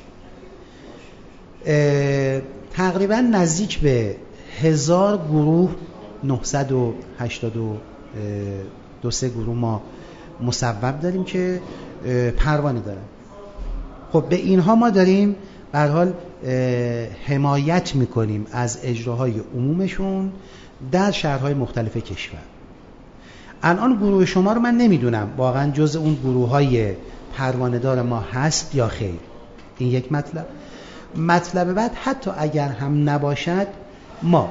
تقریبا 2.73 3.15
نزدیک 3.15 3.79
به 3.79 4.15
هزار 4.61 5.17
گروه 5.17 5.75
982 6.23 7.77
سه 9.11 9.29
گروه 9.29 9.55
ما 9.55 9.81
مصوب 10.41 10.99
داریم 10.99 11.23
که 11.23 11.61
پروانه 12.37 12.79
دارن. 12.79 13.01
خب 14.11 14.25
به 14.29 14.35
اینها 14.35 14.75
ما 14.75 14.89
داریم 14.89 15.35
به 15.71 15.79
حال 15.79 16.13
حمایت 17.25 17.95
می‌کنیم 17.95 18.47
از 18.51 18.79
اجراهای 18.83 19.33
عمومشون 19.55 20.31
در 20.91 21.11
شهرهای 21.11 21.53
مختلف 21.53 21.97
کشور. 21.97 22.39
الان 23.63 23.95
گروه 23.95 24.25
شما 24.25 24.53
رو 24.53 24.59
من 24.59 24.75
نمی‌دونم. 24.75 25.27
واقعا 25.37 25.71
جز 25.71 25.95
اون 25.95 26.15
گروه 26.15 26.49
های 26.49 26.93
پروانه 27.33 27.79
دار 27.79 28.01
ما 28.01 28.19
هست 28.19 28.75
یا 28.75 28.87
خیر؟ 28.87 29.19
این 29.77 29.89
یک 29.91 30.11
مطلب. 30.11 30.47
مطلب 31.15 31.73
بعد 31.73 31.93
حتی 31.93 32.31
اگر 32.37 32.67
هم 32.67 33.09
نباشد 33.09 33.67
ما 34.23 34.49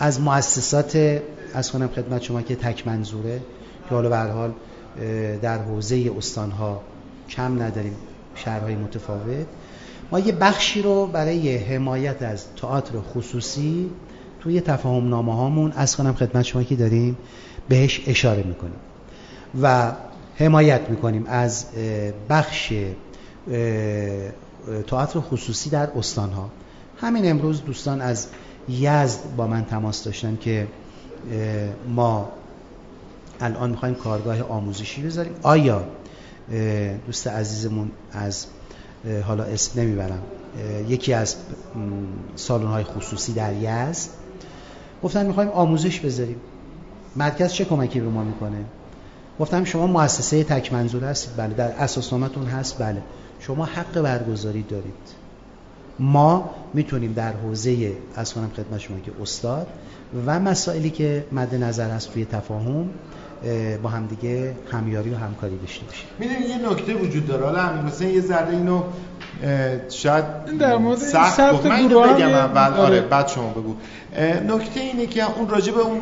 از 0.00 0.20
مؤسسات 0.20 1.20
از 1.54 1.72
کنم 1.72 1.88
خدمت 1.88 2.22
شما 2.22 2.42
که 2.42 2.56
تک 2.56 2.86
منظوره 2.86 3.40
که 3.88 3.94
حالا 3.94 4.08
به 4.08 4.32
حال 4.32 4.52
در 5.42 5.58
حوزه 5.58 6.10
استانها 6.18 6.80
کم 7.28 7.62
نداریم 7.62 7.96
شهرهای 8.34 8.74
متفاوت. 8.74 9.46
ما 10.12 10.18
یه 10.18 10.32
بخشی 10.32 10.82
رو 10.82 11.06
برای 11.06 11.56
حمایت 11.56 12.22
از 12.22 12.44
تئاتر 12.56 13.00
خصوصی 13.00 13.90
توی 14.40 14.60
تفاهم 14.60 15.08
نامه 15.08 15.34
هامون 15.34 15.72
از 15.72 15.96
کنم 15.96 16.14
خدمت 16.14 16.42
شما 16.42 16.62
که 16.62 16.76
داریم 16.76 17.16
بهش 17.68 18.00
اشاره 18.06 18.42
می‌کنیم. 18.42 18.78
و 19.62 19.92
حمایت 20.36 20.90
می‌کنیم 20.90 21.26
از 21.26 21.66
بخش 22.30 22.72
تئاتر 24.86 25.20
خصوصی 25.20 25.70
در 25.70 25.90
استانها. 25.90 26.50
همین 27.00 27.30
امروز 27.30 27.64
دوستان 27.64 28.00
از 28.00 28.26
یزد 28.68 29.20
با 29.36 29.46
من 29.46 29.64
تماس 29.64 30.04
داشتن 30.04 30.38
که 30.40 30.66
ما 31.88 32.28
الان 33.40 33.70
می‌خوایم 33.70 33.94
کارگاه 33.94 34.42
آموزشی 34.42 35.02
بذاریم. 35.02 35.32
آیا 35.42 35.84
دوست 37.06 37.26
عزیزمون 37.26 37.90
از 38.12 38.46
حالا 39.26 39.44
اسم 39.44 39.80
نمی‌برم 39.80 40.22
یکی 40.88 41.12
از 41.12 41.36
سالن 42.36 42.66
های 42.66 42.84
خصوصی 42.84 43.32
در 43.32 43.52
یزد 43.52 44.10
گفتن 45.02 45.26
می‌خوایم 45.26 45.50
آموزش 45.50 46.00
بذاریم. 46.00 46.36
مرکز 47.16 47.52
چه 47.52 47.64
کمکی 47.64 48.00
به 48.00 48.08
ما 48.08 48.24
می‌کنه؟ 48.24 48.64
گفتم 49.40 49.64
شما 49.64 49.86
مؤسسه 49.86 50.44
تک 50.44 50.72
منظور 50.72 51.04
هستید. 51.04 51.36
بله 51.36 51.54
در 51.54 51.70
اساسنامه‌تون 51.70 52.46
هست. 52.46 52.78
بله. 52.78 53.02
شما 53.40 53.64
حق 53.64 54.00
برگزاری 54.02 54.62
دارید. 54.62 54.94
ما 55.98 56.50
می‌تونیم 56.74 57.12
در 57.12 57.32
حوزه 57.32 57.92
از 58.14 58.32
خدمت 58.34 58.78
شما 58.78 59.00
که 59.00 59.12
استاد 59.22 59.66
و 60.26 60.40
مسائلی 60.40 60.90
که 60.90 61.24
مد 61.32 61.54
نظر 61.54 61.90
هست 61.90 62.12
توی 62.12 62.24
تفاهم 62.24 62.88
با 63.82 63.88
همدیگه 63.88 64.56
همیاری 64.72 65.10
و 65.10 65.16
همکاری 65.16 65.58
داشته 65.58 65.84
باشیم. 65.84 66.06
می‌دونی 66.18 66.40
یه 66.40 66.70
نکته 66.70 66.94
وجود 66.94 67.26
داره. 67.26 67.44
حالا 67.44 67.58
همین 67.58 67.84
مثلا 67.84 68.08
یه 68.08 68.20
ذره 68.20 68.50
اینو 68.50 68.82
شاید 69.88 70.24
در 70.58 70.76
مورد 70.76 70.98
سخت 70.98 71.52
گفت. 71.52 71.66
من 71.66 71.76
هم 71.76 71.88
بگم 71.88 72.28
اول. 72.28 72.72
آره. 72.72 72.80
آره. 72.80 73.00
بعد 73.00 73.28
شما 73.28 73.50
بگو. 73.50 73.74
نکته 74.54 74.80
اینه 74.80 75.06
که 75.06 75.38
اون 75.38 75.48
راجع 75.48 75.72
به 75.72 75.80
اون 75.80 76.00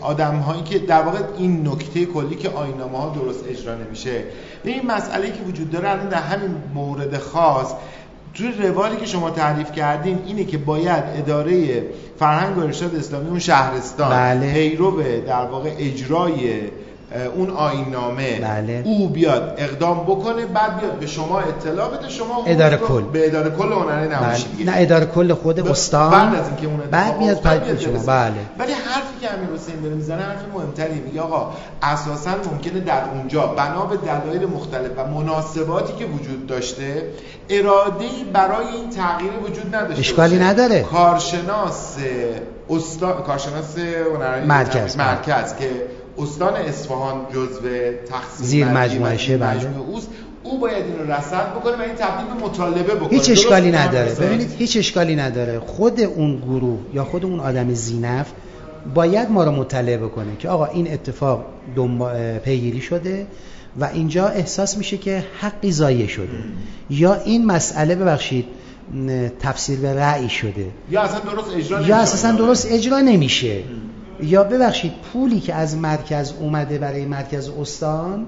آدم 0.00 0.36
هایی 0.36 0.62
که 0.62 0.78
در 0.78 1.02
واقع 1.02 1.18
این 1.38 1.68
نکته 1.68 2.04
کلی 2.04 2.34
که 2.34 2.48
آینامه 2.48 2.98
ها 2.98 3.14
درست 3.14 3.44
اجرا 3.48 3.74
نمیشه. 3.74 4.24
به 4.64 4.70
این 4.70 4.86
مسئله 4.86 5.26
که 5.26 5.42
وجود 5.48 5.70
داره 5.70 5.90
الان 5.90 6.08
در 6.08 6.22
همین 6.22 6.54
مورد 6.74 7.18
خاص 7.18 7.72
توی 8.36 8.52
روالی 8.52 8.96
که 8.96 9.06
شما 9.06 9.30
تعریف 9.30 9.72
کردین 9.72 10.18
اینه 10.26 10.44
که 10.44 10.58
باید 10.58 11.04
اداره 11.16 11.82
فرهنگ 12.18 12.58
و 12.58 12.60
ارشاد 12.60 12.94
اسلامی 12.94 13.28
اون 13.28 13.38
شهرستان 13.38 14.10
بله. 14.10 14.52
پیرو 14.52 15.02
در 15.26 15.46
واقع 15.46 15.70
اجرای 15.78 16.60
اون 17.36 17.50
آینامه 17.50 18.40
بله. 18.40 18.82
او 18.84 19.08
بیاد 19.08 19.54
اقدام 19.58 20.00
بکنه 20.04 20.46
بعد 20.46 20.80
بیاد 20.80 20.92
به 20.92 21.06
شما 21.06 21.40
اطلاع 21.40 21.88
بده 21.90 22.08
شما 22.08 22.44
اداره 22.46 22.76
کل. 22.76 23.02
به 23.02 23.26
اداره 23.26 23.50
کل 23.50 23.72
هنری 23.72 24.08
نمایشی 24.08 24.48
بله. 24.48 24.64
نه 24.66 24.72
اداره 24.76 25.06
کل 25.06 25.34
خود 25.34 25.56
ب- 25.60 25.70
استان 25.70 26.10
بعد 26.10 26.34
از 26.40 26.46
اینکه 26.48 26.66
اون 26.66 26.76
بعد 26.90 27.18
میاد 27.18 27.40
پای 27.40 27.78
شما. 27.80 27.92
بله 28.06 28.32
ولی 28.58 28.72
حرفی 28.72 29.20
که 29.20 29.32
امیر 29.34 29.48
حسین 29.54 29.80
داره 29.82 29.94
می‌زنه 29.94 30.22
حرف 30.22 30.42
مهمتری 30.54 31.00
میگه 31.00 31.20
آقا 31.20 31.52
اساسا 31.82 32.30
ممکنه 32.52 32.80
در 32.80 33.02
اونجا 33.14 33.46
بنا 33.46 33.84
به 33.86 33.96
دلایل 33.96 34.46
مختلف 34.46 34.90
و 34.96 35.06
مناسباتی 35.06 35.92
که 35.98 36.04
وجود 36.04 36.46
داشته 36.46 37.02
اراده 37.50 38.04
برای 38.32 38.66
این 38.66 38.90
تغییر 38.90 39.32
وجود 39.44 39.74
نداشته 39.74 40.00
اشکالی. 40.00 40.38
نداره. 40.38 40.82
کارشناس 40.82 41.96
استان 42.70 43.22
کارشناس 43.22 43.78
هنری 44.16 44.46
مرکز. 44.46 44.96
مرکز 44.96 45.56
که 45.56 45.70
استان 46.18 46.54
اصفهان 46.54 47.26
جزو 47.32 47.68
تقسیم 48.08 48.46
زیر 48.46 48.46
زیر 48.46 49.38
بله. 49.38 49.54
مجموعه 49.56 49.88
اوست. 49.88 50.08
او 50.42 50.58
باید 50.58 50.84
این 50.84 50.98
رو 50.98 51.12
رصد 51.12 51.54
بکنه 51.54 51.76
و 51.76 51.80
این 51.82 51.94
تبدیل 51.94 52.26
به 52.34 52.44
مطالبه 52.44 52.94
بکنه. 52.94 53.08
هیچ 53.08 53.30
اشکالی 53.30 53.72
نداره؟ 53.72 54.14
ببینید 54.14 54.50
هیچ 54.58 54.76
اشکالی 54.76 55.16
نداره. 55.16 55.58
خود 55.58 56.00
اون 56.00 56.36
گروه 56.36 56.78
یا 56.94 57.04
خود 57.04 57.24
اون 57.24 57.40
آدم 57.40 57.74
زینف 57.74 58.26
باید 58.94 59.30
ما 59.30 59.44
رو 59.44 59.50
مطلع 59.52 59.96
بکنه 59.96 60.36
که 60.38 60.48
آقا 60.48 60.64
این 60.66 60.92
اتفاق 60.92 61.44
دنبا- 61.76 62.38
پیگیری 62.44 62.80
شده 62.80 63.26
و 63.80 63.84
اینجا 63.84 64.28
احساس 64.28 64.76
میشه 64.76 64.96
که 64.96 65.24
حقی 65.40 65.72
ضایع 65.72 66.06
شده. 66.06 66.28
یا 66.90 67.14
این 67.14 67.46
مسئله 67.46 67.94
ببخشید 67.94 68.44
تفسیر 69.40 69.78
به 69.78 69.94
رأی 69.94 70.28
شده. 70.28 70.66
یا 70.90 71.02
اصلا 71.02 71.20
درست 71.20 71.50
اجرا 71.56 71.78
یا 71.80 71.82
نمیشه. 71.86 71.94
اساسا 71.94 72.32
درست 72.32 72.66
اجرا 72.72 73.00
نمیشه. 73.00 73.62
یا 74.22 74.44
ببخشید 74.44 74.92
پولی 75.12 75.40
که 75.40 75.54
از 75.54 75.76
مرکز 75.76 76.32
اومده 76.40 76.78
برای 76.78 77.04
مرکز 77.04 77.50
استان 77.60 78.26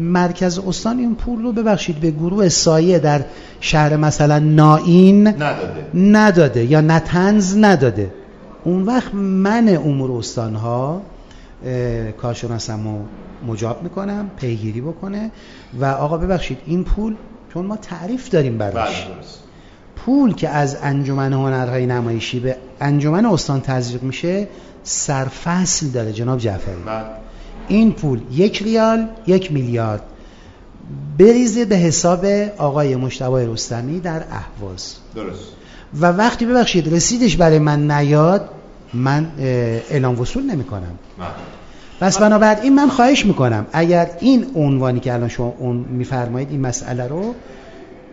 مرکز 0.00 0.58
استان 0.58 0.98
این 0.98 1.14
پول 1.14 1.42
رو 1.42 1.52
ببخشید 1.52 2.00
به 2.00 2.10
گروه 2.10 2.48
سایه 2.48 2.98
در 2.98 3.24
شهر 3.60 3.96
مثلا 3.96 4.38
نائین 4.38 5.26
نداده. 5.26 5.86
نداده 5.94 6.64
یا 6.64 6.80
نتنز 6.80 7.56
نداده. 7.56 8.10
اون 8.64 8.82
وقت 8.82 9.14
من 9.14 9.68
امور 9.68 10.12
استان 10.12 10.54
ها 10.54 11.02
کارشناسم 12.22 12.84
رو 12.84 12.98
مجاب 13.52 13.82
می‌کنم 13.82 14.30
پیگیری 14.36 14.80
بکنه 14.80 15.30
و 15.80 15.84
آقا 15.84 16.18
ببخشید 16.18 16.58
این 16.66 16.84
پول 16.84 17.14
چون 17.54 17.66
ما 17.66 17.76
تعریف 17.76 18.28
داریم 18.28 18.58
بله 18.58 18.70
براش 18.70 19.06
درست. 19.06 19.42
پول 19.96 20.34
که 20.34 20.48
از 20.48 20.76
انجمن 20.82 21.32
هنرهای 21.32 21.86
نمایشی 21.86 22.40
به 22.40 22.56
انجمن 22.80 23.26
استان 23.26 23.60
تزریق 23.60 24.02
میشه 24.02 24.48
سرفصل 24.82 25.86
داره 25.88 26.12
جناب 26.12 26.38
جعفری. 26.38 26.82
بله. 26.86 27.04
این 27.68 27.92
پول 27.92 28.20
یک 28.32 28.62
ریال 28.62 29.08
یک 29.26 29.52
میلیارد. 29.52 30.02
بریزه 31.18 31.64
به 31.64 31.76
حساب 31.76 32.24
آقای 32.58 32.96
مشتبه 32.96 33.46
رستمی 33.52 34.00
در 34.00 34.22
اهواز. 34.30 34.94
درست. 35.14 35.44
و 36.00 36.06
وقتی 36.06 36.46
ببخشید 36.46 36.94
رسیدش 36.94 37.36
برای 37.36 37.58
من 37.58 37.90
نیاد 37.90 38.48
من 38.94 39.32
اعلام 39.38 40.20
وصول 40.20 40.42
نمی 40.42 40.64
کنم 40.64 40.98
بله. 41.18 41.28
پس 42.00 42.18
بنابراین 42.18 42.74
من 42.74 42.88
خواهش 42.88 43.26
می‌کنم 43.26 43.66
اگر 43.72 44.10
این 44.20 44.46
عنوانی 44.54 45.00
که 45.00 45.12
الان 45.14 45.28
شما 45.28 45.54
اون 45.58 45.76
میفرمایید 45.76 46.50
این 46.50 46.60
مسئله 46.60 47.08
رو 47.08 47.34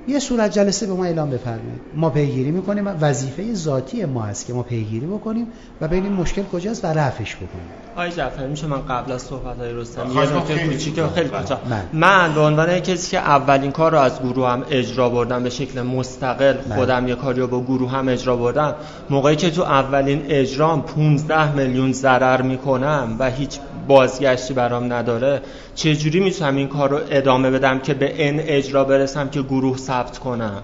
یه 0.07 0.19
صورت 0.19 0.51
جلسه 0.51 0.87
به 0.87 0.93
ما 0.93 1.05
اعلام 1.05 1.29
بفرمایید 1.29 1.81
ما 1.95 2.09
پیگیری 2.09 2.51
می‌کنیم 2.51 2.87
و 2.87 2.89
وظیفه 2.89 3.53
ذاتی 3.53 4.05
ما 4.05 4.21
هست 4.21 4.45
که 4.45 4.53
ما 4.53 4.63
پیگیری 4.63 5.05
بکنیم 5.05 5.47
و 5.81 5.87
ببینیم 5.87 6.11
مشکل 6.11 6.43
کجاست 6.43 6.85
و 6.85 6.87
رفعش 6.87 7.35
بکنیم 7.35 7.87
آقای 7.95 8.11
جعفری 8.11 8.47
میشه 8.47 8.67
من 8.67 8.85
قبل 8.85 9.11
از 9.11 9.21
صحبت 9.21 9.57
های 9.57 9.73
رستمی 9.73 10.09
خواهش 10.09 10.29
یه. 10.29 10.37
نکته 10.37 10.55
خیلی 10.55 10.69
کوچیک 10.69 10.93
و 10.93 10.95
کوتاه. 10.95 11.13
خیلی 11.13 11.29
بله. 11.29 11.41
کوتاه 11.41 11.61
بله. 11.69 11.83
من 11.93 12.33
به 12.33 12.41
عنوان 12.41 12.79
کسی 12.79 13.11
که 13.11 13.19
اولین 13.19 13.71
کار 13.71 13.91
رو 13.91 13.99
از 13.99 14.19
گروه 14.19 14.49
هم 14.49 14.65
اجرا 14.69 15.09
بردم 15.09 15.43
به 15.43 15.49
شکل 15.49 15.81
مستقل 15.81 16.53
بله. 16.53 16.75
خودم 16.75 17.07
یه 17.07 17.15
کاری 17.15 17.41
رو 17.41 17.47
با 17.47 17.61
گروه 17.63 17.91
هم 17.91 18.07
اجرا 18.07 18.35
بردم 18.35 18.75
موقعی 19.09 19.35
که 19.35 19.51
تو 19.51 19.61
اولین 19.61 20.21
اجرام 20.29 20.81
15 20.81 21.55
میلیون 21.55 21.91
ضرر 21.91 22.41
می‌کنم 22.41 23.15
و 23.19 23.31
هیچ 23.31 23.59
بازگشتی 23.87 24.53
برام 24.53 24.93
نداره 24.93 25.41
چجوری 25.77 26.19
می‌تونم 26.19 26.55
این 26.55 26.67
کار 26.67 26.89
رو 26.89 26.99
ادامه 27.09 27.51
بدم 27.51 27.79
که 27.79 27.93
به 27.93 28.23
این 28.23 28.39
اجرا 28.39 28.83
برسم 28.83 29.29
که 29.29 29.41
گروه 29.41 29.77
ثبت 29.77 30.17
کنم؟ 30.17 30.63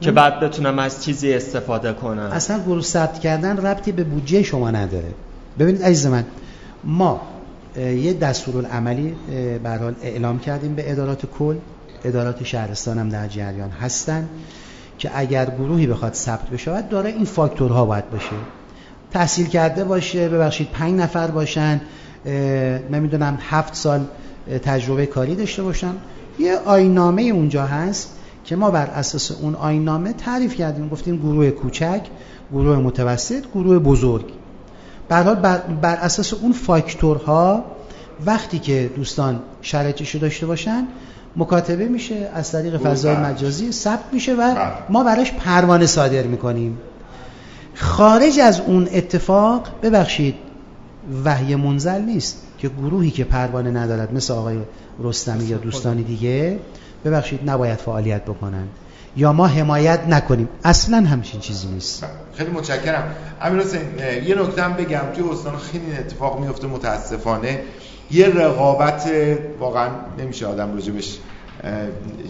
که 0.00 0.10
بعد 0.10 0.40
بتونم 0.40 0.78
از 0.78 1.04
چیزی 1.04 1.34
استفاده 1.34 1.92
کنم. 1.92 2.30
اصلا 2.32 2.58
گروه 2.58 2.82
ثبت 2.82 3.18
کردن 3.20 3.56
ربطی 3.56 3.92
به 3.92 4.04
بودجه 4.04 4.42
شما 4.42 4.70
نداره. 4.70 5.14
ببینید 5.58 5.82
عزیز 5.82 6.06
من 6.06 6.24
ما 6.84 7.20
یه 7.78 8.12
دستورالعملی 8.12 9.14
به 9.62 9.70
حال 9.70 9.94
اعلام 10.02 10.38
کردیم 10.38 10.74
به 10.74 10.92
ادارات 10.92 11.26
کل. 11.26 11.56
ادارات 12.04 12.44
شهرستان 12.44 12.98
هم 12.98 13.08
در 13.08 13.28
جریان 13.28 13.70
هستن 13.70 14.28
که 14.98 15.10
اگر 15.14 15.44
گروهی 15.44 15.86
بخواد 15.86 16.14
ثبت 16.14 16.50
بشه 16.50 16.82
داره 16.82 17.10
این 17.10 17.24
فاکتورها 17.24 17.84
باید 17.84 18.10
باشه. 18.10 18.36
تحصیل 19.12 19.46
کرده 19.46 19.84
باشه 19.84 20.28
ببخشید 20.28 20.68
پنج 20.72 21.00
نفر 21.00 21.26
باشن. 21.26 21.80
نمی‌دونم 22.90 23.38
هفت 23.40 23.74
سال 23.74 24.00
تجربه 24.62 25.06
کاری 25.06 25.34
داشته 25.34 25.62
باشن 25.62 25.94
یه 26.38 26.56
آینامه 26.56 27.22
اونجا 27.22 27.66
هست 27.66 28.12
که 28.44 28.56
ما 28.56 28.70
بر 28.70 28.86
اساس 28.86 29.32
اون 29.32 29.54
آینامه 29.54 30.12
تعریف 30.12 30.54
کردیم 30.54 30.88
گفتیم 30.88 31.16
گروه 31.16 31.50
کوچک 31.50 32.00
گروه 32.52 32.76
متوسط 32.76 33.44
گروه 33.54 33.78
بزرگ 33.78 34.24
بر, 35.08 35.34
بر 35.82 35.96
اساس 35.96 36.34
اون 36.34 36.52
فاکتورها 36.52 37.64
وقتی 38.26 38.58
که 38.58 38.90
دوستان 38.96 39.40
شرایطش 39.62 40.14
رو 40.14 40.20
داشته 40.20 40.46
باشن 40.46 40.86
مکاتبه 41.36 41.84
میشه 41.88 42.30
از 42.34 42.52
طریق 42.52 42.76
فضای. 42.76 43.16
مجازی 43.16 43.72
ثبت 43.72 44.04
میشه 44.12 44.34
و 44.34 44.36
بله. 44.36 44.72
ما 44.88 45.04
براش 45.04 45.32
پروانه 45.32 45.86
صادر 45.86 46.22
می‌کنیم 46.22 46.78
خارج 47.74 48.40
از 48.40 48.60
اون 48.60 48.88
اتفاق 48.92 49.68
ببخشید 49.82 50.34
وحی 51.24 51.56
منزل 51.56 52.02
نیست 52.02 52.42
که 52.58 52.68
گروهی 52.68 53.10
که 53.10 53.24
پروانه 53.24 53.70
ندارد 53.70 54.14
مثل 54.14 54.32
آقای 54.32 54.58
رستمی 55.00 55.44
یا 55.44 55.56
دوستانی 55.56 56.02
دیگه 56.02 56.58
ببخشید 57.04 57.50
نباید 57.50 57.78
فعالیت 57.78 58.22
بکنن 58.24 58.68
یا 59.16 59.32
ما 59.32 59.46
حمایت 59.46 60.00
نکنیم. 60.08 60.48
اصلا 60.64 60.96
همچین 60.96 61.40
چیزی 61.40 61.66
نیست. 61.66 62.04
خیلی 62.34 62.50
متشکرم. 62.50 63.14
امیر 63.42 63.62
حسین 63.62 63.80
یه 64.26 64.34
نکته 64.34 64.62
هم 64.62 64.72
بگم 64.72 65.02
توی 65.14 65.30
استان 65.30 65.56
خیلی 65.56 65.92
اتفاق 65.92 66.40
میفته 66.40 66.66
متاسفانه. 66.66 67.60
یه 68.10 68.26
رقابت 68.26 69.10
واقعا 69.60 69.88
نمیشه 70.18 70.46
آدم 70.46 70.74
راجبش 70.74 71.18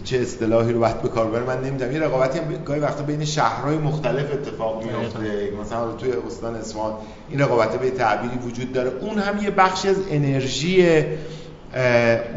چه 0.04 0.18
اصطلاحی 0.18 0.72
رو 0.72 0.80
باید 0.80 1.02
به 1.02 1.08
کار 1.08 1.26
ببره 1.26 1.44
من 1.44 1.64
نمی‌دونم. 1.64 1.92
یه 1.92 2.00
رقابتی 2.00 2.38
هم 2.38 2.44
گاهی 2.64 2.80
وقتا 2.80 3.02
بین 3.02 3.24
شهرهای 3.24 3.78
مختلف 3.78 4.32
اتفاق 4.32 4.84
میفته 4.84 5.52
مثلا 5.62 5.92
توی 5.92 6.12
استان 6.26 6.54
اصفهان 6.54 6.92
این 7.28 7.40
رقابت 7.40 7.80
به 7.80 7.90
تعبیری 7.90 8.38
وجود 8.38 8.72
داره. 8.72 8.92
اون 9.00 9.18
هم 9.18 9.42
یه 9.42 9.50
بخشی 9.50 9.88
از 9.88 9.96
انرژی 10.10 11.04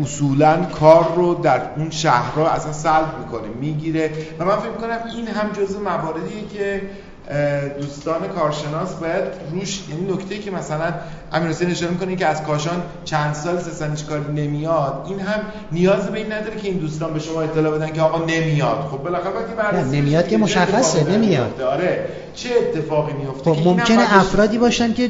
اصولا 0.01 0.65
کار 0.79 1.13
رو 1.15 1.33
در 1.33 1.61
اون 1.77 1.89
شهرها 1.89 2.49
اصلا 2.49 2.73
سلب 2.73 3.13
می‌کنه 3.19 3.47
می‌گیره. 3.61 4.11
و 4.39 4.45
من 4.45 4.55
فکر 4.55 4.71
کنم 4.71 4.99
این 5.15 5.27
هم 5.27 5.49
جزء 5.51 5.79
مواردیه 5.79 6.47
که 6.53 6.81
دوستان 7.81 8.27
کارشناس 8.35 8.93
باید 8.93 9.23
روش 9.51 9.79
یعنی 9.89 10.13
نکته 10.13 10.37
که 10.37 10.51
مثلا 10.51 10.93
امیر 11.33 11.49
حسین 11.49 11.71
اشاره 11.71 11.91
می‌کنه 11.91 12.15
که 12.15 12.25
از 12.25 12.43
کاشان 12.43 12.81
چند 13.05 13.33
سال 13.33 13.59
سه 13.59 13.89
هیچ 13.89 14.05
کاری 14.05 14.33
نمیاد. 14.33 15.05
این 15.09 15.19
هم 15.19 15.39
نیاز 15.71 16.07
به 16.07 16.17
این 16.17 16.31
نداره 16.31 16.55
که 16.55 16.67
این 16.67 16.77
دوستان 16.77 17.13
به 17.13 17.19
شما 17.19 17.41
اطلاع 17.41 17.77
بدن 17.77 17.93
که 17.93 18.01
آقا 18.01 18.25
نمیاد. 18.25 18.87
خب 18.91 18.97
بالاخره 18.97 19.33
نه، 19.73 19.83
نمیاد 19.83 20.27
که 20.27 20.37
مشخصه، 20.37 21.11
نمیاد. 21.11 21.61
آره. 21.61 22.05
چه 22.35 22.49
اتفاقی 22.59 23.13
میفته؟ 23.13 23.53
خب 23.53 23.67
ممکنه 23.67 24.17
افرادی 24.17 24.57
باشن 24.57 24.93
که 24.93 25.09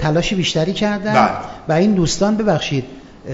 تلاش 0.00 0.34
بیشتری 0.34 0.72
کردن 0.72 1.12
بله. 1.12 1.30
و 1.68 1.72
این 1.72 1.94
دوستان 1.94 2.36
ببخشید 2.36 2.84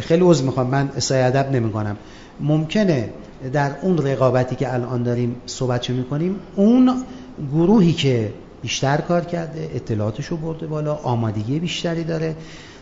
خیلی 0.00 0.22
عذر 0.24 0.44
می‌خوام 0.44 0.66
من 0.66 0.90
اسای 0.96 1.22
ادب 1.22 1.52
نمی 1.52 1.72
کنم 1.72 1.96
ممکنه 2.40 3.08
در 3.52 3.70
اون 3.82 3.98
رقابتی 3.98 4.56
که 4.56 4.74
الان 4.74 5.02
داریم 5.02 5.36
صحبتشو 5.46 5.92
می‌کنیم 5.92 6.36
اون 6.56 7.04
گروهی 7.52 7.92
که 7.92 8.32
بیشتر 8.62 8.96
کار 8.96 9.20
کرده 9.20 9.70
اطلاعاتشو 9.74 10.36
برده 10.36 10.66
بالا 10.66 10.94
آمادگی 10.94 11.58
بیشتری 11.58 12.04
داره. 12.04 12.36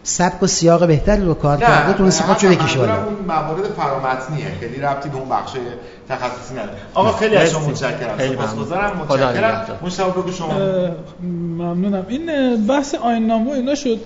سبک 0.06 0.43
و 0.43 0.47
سیاق 0.47 0.86
بهتری 0.86 1.24
رو 1.24 1.35
کار 1.35 1.59
کرده 1.59 1.93
تونسته 1.93 2.24
خودشو 2.24 2.48
بکشه 2.48 2.78
بالا. 2.78 3.05
اون 3.05 3.14
موارد 3.26 3.64
فرامتنیه. 3.64 4.47
خیلی 4.60 4.81
ربطی 4.81 5.09
به 5.09 5.16
اون 5.16 5.28
بخش 5.28 5.52
تخصصی 6.09 6.55
نداره. 6.55 6.76
آقا 6.94 7.12
خیلی 7.12 7.36
از 7.36 7.51
شما 7.51 7.68
متشکرم. 7.68 8.18
سپاسگزارم. 8.18 8.97
متشکرم. 8.98 9.78
مشتاق 9.82 10.18
بگو 10.18 10.32
شما. 10.32 10.55
ممنونم. 11.22 12.06
این 12.09 12.26
بحث 12.66 12.94
آیین 12.94 13.26
نامه 13.26 13.51
اینا 13.51 13.74
شد. 13.74 13.98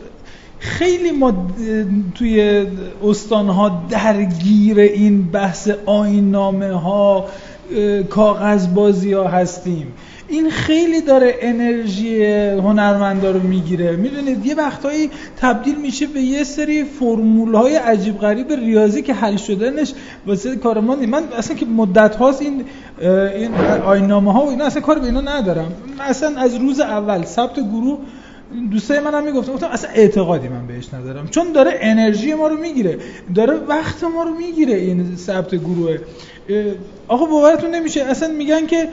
خیلی 0.58 1.10
ما 1.10 1.46
توی 2.14 2.66
استانها 3.04 3.82
درگیر 3.90 4.78
این 4.78 5.30
بحث 5.30 5.68
آیین 5.86 6.30
نامه 6.30 6.72
ها 6.72 7.26
کاغذ 8.10 8.66
بازی 8.66 9.12
ها 9.12 9.28
هستیم. 9.28 9.92
این 10.28 10.50
خیلی 10.50 11.00
داره 11.00 11.34
انرژی 11.40 12.24
هنرمندا 12.36 13.30
رو 13.30 13.40
می‌گیره. 13.40 13.96
می‌دونید 13.96 14.46
یه 14.46 14.54
وقتایی 14.54 15.10
تبدیل 15.36 15.76
میشه 15.76 16.06
به 16.06 16.20
یه 16.20 16.44
سری 16.44 16.84
فرمول 16.84 17.54
های 17.54 17.76
عجیب 17.76 18.18
غریب 18.18 18.52
ریاضی 18.52 19.02
که 19.02 19.14
حل 19.14 19.36
شدنش 19.36 19.92
واسه 20.26 20.56
کار 20.56 20.80
ما 20.80 20.96
من 20.96 21.22
اصلا 21.38 21.56
که 21.56 21.66
مدت 21.66 22.16
هاست 22.16 22.42
این 22.42 22.64
این 23.34 23.54
آینامه 23.84 24.32
ها 24.32 24.46
و 24.46 24.50
اینا 24.50 24.64
اصلا 24.64 24.82
کار 24.82 24.98
به 24.98 25.06
اینا 25.06 25.20
ندارم. 25.20 25.72
اصلا 26.00 26.40
از 26.40 26.56
روز 26.56 26.80
اول 26.80 27.24
ثبت 27.24 27.60
گروه 27.60 27.98
دوستای 28.70 29.00
منم 29.00 29.24
می‌گفتم 29.24 29.52
گفتم 29.52 29.66
اصلا 29.66 29.90
اعتقادی 29.90 30.48
من 30.48 30.66
بهش 30.66 30.94
ندارم. 30.94 31.28
چون 31.28 31.52
داره 31.52 31.78
انرژی 31.80 32.34
ما 32.34 32.48
رو 32.48 32.56
می‌گیره. 32.56 32.98
داره 33.34 33.54
وقت 33.68 34.04
ما 34.04 34.22
رو 34.22 34.34
می‌گیره 34.34 34.74
این 34.74 35.16
ثبت 35.16 35.54
گروه. 35.54 35.96
آقا 37.08 37.26
باورتون 37.26 37.70
نمیشه. 37.70 38.04
اصلا 38.04 38.28
میگن 38.28 38.66
که 38.66 38.88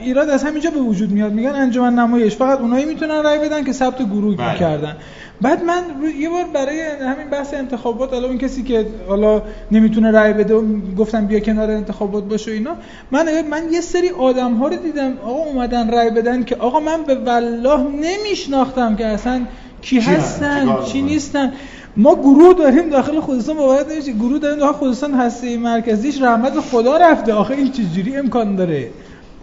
ایراد 0.00 0.30
از 0.30 0.44
همینجا 0.44 0.70
به 0.70 0.80
وجود 0.80 1.10
میاد. 1.10 1.32
میگن 1.32 1.54
انجمن 1.54 1.94
نمایش. 1.94 2.36
فقط 2.36 2.60
اونایی 2.60 2.84
می‌تونن 2.84 3.22
رای 3.22 3.38
بدن 3.38 3.64
که 3.64 3.72
ثبت 3.72 4.02
گروه 4.02 4.36
بله. 4.36 4.58
کردن. 4.58 4.96
بعد 5.40 5.64
من 5.64 5.82
یه 6.18 6.28
بار 6.28 6.44
برای 6.44 6.80
همین 6.80 7.30
بحث 7.30 7.54
انتخابات 7.54 8.12
حالا 8.12 8.28
اون 8.28 8.38
کسی 8.38 8.62
که 8.62 8.86
حالا 9.08 9.42
نمی‌تونه 9.70 10.10
رای 10.10 10.32
بده 10.32 10.54
گفتم 10.98 11.26
بیا 11.26 11.40
کنار 11.40 11.70
انتخابات 11.70 12.24
باشه 12.24 12.52
اینا 12.52 12.76
من 13.10 13.42
من 13.50 13.72
یه 13.72 13.80
سری 13.80 14.08
آدم 14.10 14.54
ها 14.54 14.68
رو 14.68 14.76
دیدم 14.76 15.18
آقا 15.24 15.42
اومدن 15.44 15.90
رای 15.90 16.10
بدن 16.10 16.44
که 16.44 16.56
آقا 16.56 16.80
من 16.80 17.02
به 17.02 17.14
والله 17.14 17.82
نمیشناختم 17.82 18.96
که 18.96 19.06
اصلا 19.06 19.40
کی 19.82 20.00
هستن؟ 20.00 20.84
چی 20.92 21.02
نیستن. 21.02 21.52
ما 21.96 22.14
گروه 22.14 22.54
داریم 22.54 22.90
داخل 22.90 23.20
خودستان 23.20 23.56
باید 23.56 23.92
نمیشه 23.92 24.12
گروه 24.12 24.38
داریم 24.38 24.58
داخل 24.58 24.78
خودستان 24.78 25.14
هسته 25.14 25.56
مرکزیش 25.56 26.22
رحمت 26.22 26.60
خدا 26.60 26.96
رفته. 26.96 27.32
آخه 27.32 27.54
این 27.54 27.72
چجوری 27.72 28.16
امکان 28.16 28.56
داره؟ 28.56 28.90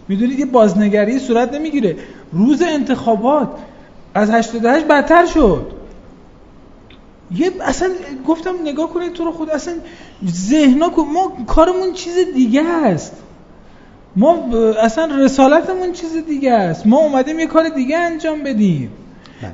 می‌دونید 0.08 0.38
یه 0.38 0.46
بازنگری 0.46 1.18
صورت 1.18 1.54
نمی‌گیره. 1.54 1.96
روز 2.32 2.62
انتخابات 2.62 3.48
از 4.14 4.30
88 4.30 4.86
بدتر 4.86 5.26
شد. 5.26 5.66
یه 7.34 7.50
اصلا 7.60 7.88
گفتم 8.26 8.54
نگاه 8.64 8.90
کنید 8.90 9.12
تو 9.12 9.24
رو 9.24 9.32
خود 9.32 9.50
اصلا 9.50 9.74
ذهنا 10.26 10.88
ما 10.88 11.32
کارمون 11.46 11.92
چیز 11.92 12.14
دیگه 12.34 12.62
است. 12.62 13.12
ما 14.16 14.36
اصلا 14.82 15.16
رسالتمون 15.16 15.92
چیز 15.92 16.16
دیگه 16.26 16.52
است. 16.52 16.86
ما 16.86 16.98
اومدیم 16.98 17.38
یه 17.38 17.46
کار 17.46 17.68
دیگه 17.68 17.98
انجام 17.98 18.42
بدیم. 18.42 18.90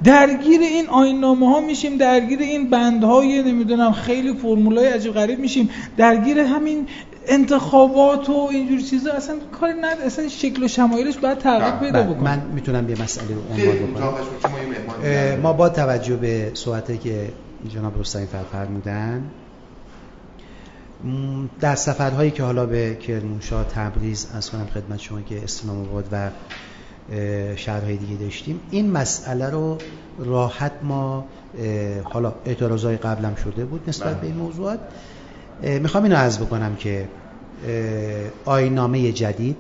درگیر 0.05 0.61
این 0.61 0.89
آینامه 0.89 1.49
ها 1.49 1.61
میشیم 1.61 1.97
درگیر 1.97 2.39
این 2.39 2.71
بندهای 2.71 3.43
نمی‌دونم 3.43 3.93
خیلی 3.93 4.35
فرمولای 4.35 4.87
عجیب 4.87 5.13
غریب 5.13 5.39
میشیم. 5.39 5.71
درگیر 5.97 6.39
همین 6.39 6.87
انتخابات 7.29 8.29
و 8.29 8.49
اینجور 8.51 8.81
چیزا 8.81 9.13
اصلا 9.13 9.37
کاری 9.61 9.81
ند 9.81 10.01
اصلا 10.01 10.29
شکل 10.29 10.63
و 10.63 10.69
شمایلش 10.69 11.17
باید 11.17 11.39
تغییر. 11.39 11.71
پیدا. 11.71 12.03
بکنه 12.03 12.23
من 12.23 12.43
می‌تونم 12.55 12.91
یه 12.91 13.03
مسئله 13.03 13.27
رو 13.35 13.41
عنوان 13.53 13.77
بکنم. 13.77 15.41
ما 15.43 15.53
با 15.53 15.69
توجه 15.69 16.17
به 16.17 16.51
صحبتی 16.55 16.99
که 16.99 17.29
جناب 17.69 18.01
رستمی 18.01 18.27
فرمودن 18.53 19.23
در 21.61 21.75
سفرهایی 21.75 22.31
که 22.31 22.43
حالا 22.43 22.67
به 22.67 22.95
کرمانشاه 22.95 23.65
تبریز 23.65 24.29
از 24.35 24.51
کنم 24.51 24.67
خدمت 24.75 25.01
شما 25.01 25.21
که 25.21 25.45
اسلام 25.45 25.81
آباد 25.81 26.09
و 26.13 26.31
شهرهای 27.57 27.97
دیگه 27.97 28.17
داشتیم 28.17 28.61
این 28.71 28.91
مسئله 28.91 29.51
رو 29.51 29.79
راحت 30.19 30.73
ما 30.83 31.25
حالا 32.05 32.35
اعتراضای 32.45 32.97
قبلم 32.97 33.35
شده 33.35 33.65
بود 33.65 33.89
نسبت 33.89 34.13
بله. 34.13 34.21
به 34.21 34.27
این 34.27 34.37
موضوعات 34.37 34.81
می‌خوام 35.63 36.05
اینو 36.05 36.17
عرض 36.17 36.39
بکنم 36.39 36.77
که 36.77 37.09
آینامه 38.45 39.13
جدید 39.13 39.57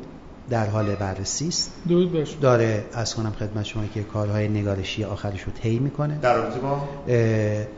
در 0.51 0.66
حال 0.66 0.94
بررسی 0.94 1.48
است 1.48 1.73
داره 2.40 2.85
از 2.93 3.14
کنم 3.14 3.32
خدمت 3.39 3.64
شما 3.64 3.82
که 3.94 4.02
کارهای 4.02 4.48
نگارشی 4.48 5.05
آخرش 5.05 5.43
رو 5.43 5.52
طی 5.62 5.78
می‌کنه 5.78 6.18
در 6.23 6.35
رابطه 6.35 6.59
با 6.60 6.81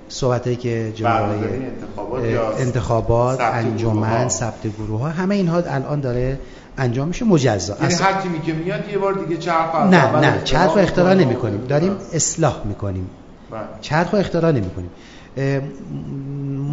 صحبتایی 0.08 0.56
که 0.56 0.92
جناب 0.94 1.30
انتخابات, 1.30 2.60
انتخابات 2.60 3.40
انجمن 3.40 4.28
ثبت 4.28 4.66
گروه 4.78 5.00
ها 5.00 5.08
همه 5.08 5.34
اینها 5.34 5.56
الان 5.56 6.00
داره 6.00 6.38
انجام 6.78 7.08
میشه 7.08 7.24
مجزا 7.24 7.76
یعنی 7.82 7.94
هر 7.94 8.20
تیمی 8.20 8.40
که 8.40 8.52
میاد 8.52 8.88
یه 8.88 8.98
بار 8.98 9.12
دیگه 9.12 9.36
چرخ 9.40 9.76
نه 9.76 10.20
نه 10.20 10.42
چرخ 10.44 10.74
رو 10.74 10.78
اختراع 10.78 11.14
نمی 11.14 11.34
کنیم 11.34 11.60
داریم 11.68 11.96
اصلاح 12.12 12.62
می‌کنیم 12.64 13.10
بله. 13.50 13.60
چرخ 13.80 14.10
رو 14.14 14.18
اختراع 14.18 14.52
نمی 14.52 14.70
کنیم 14.70 14.90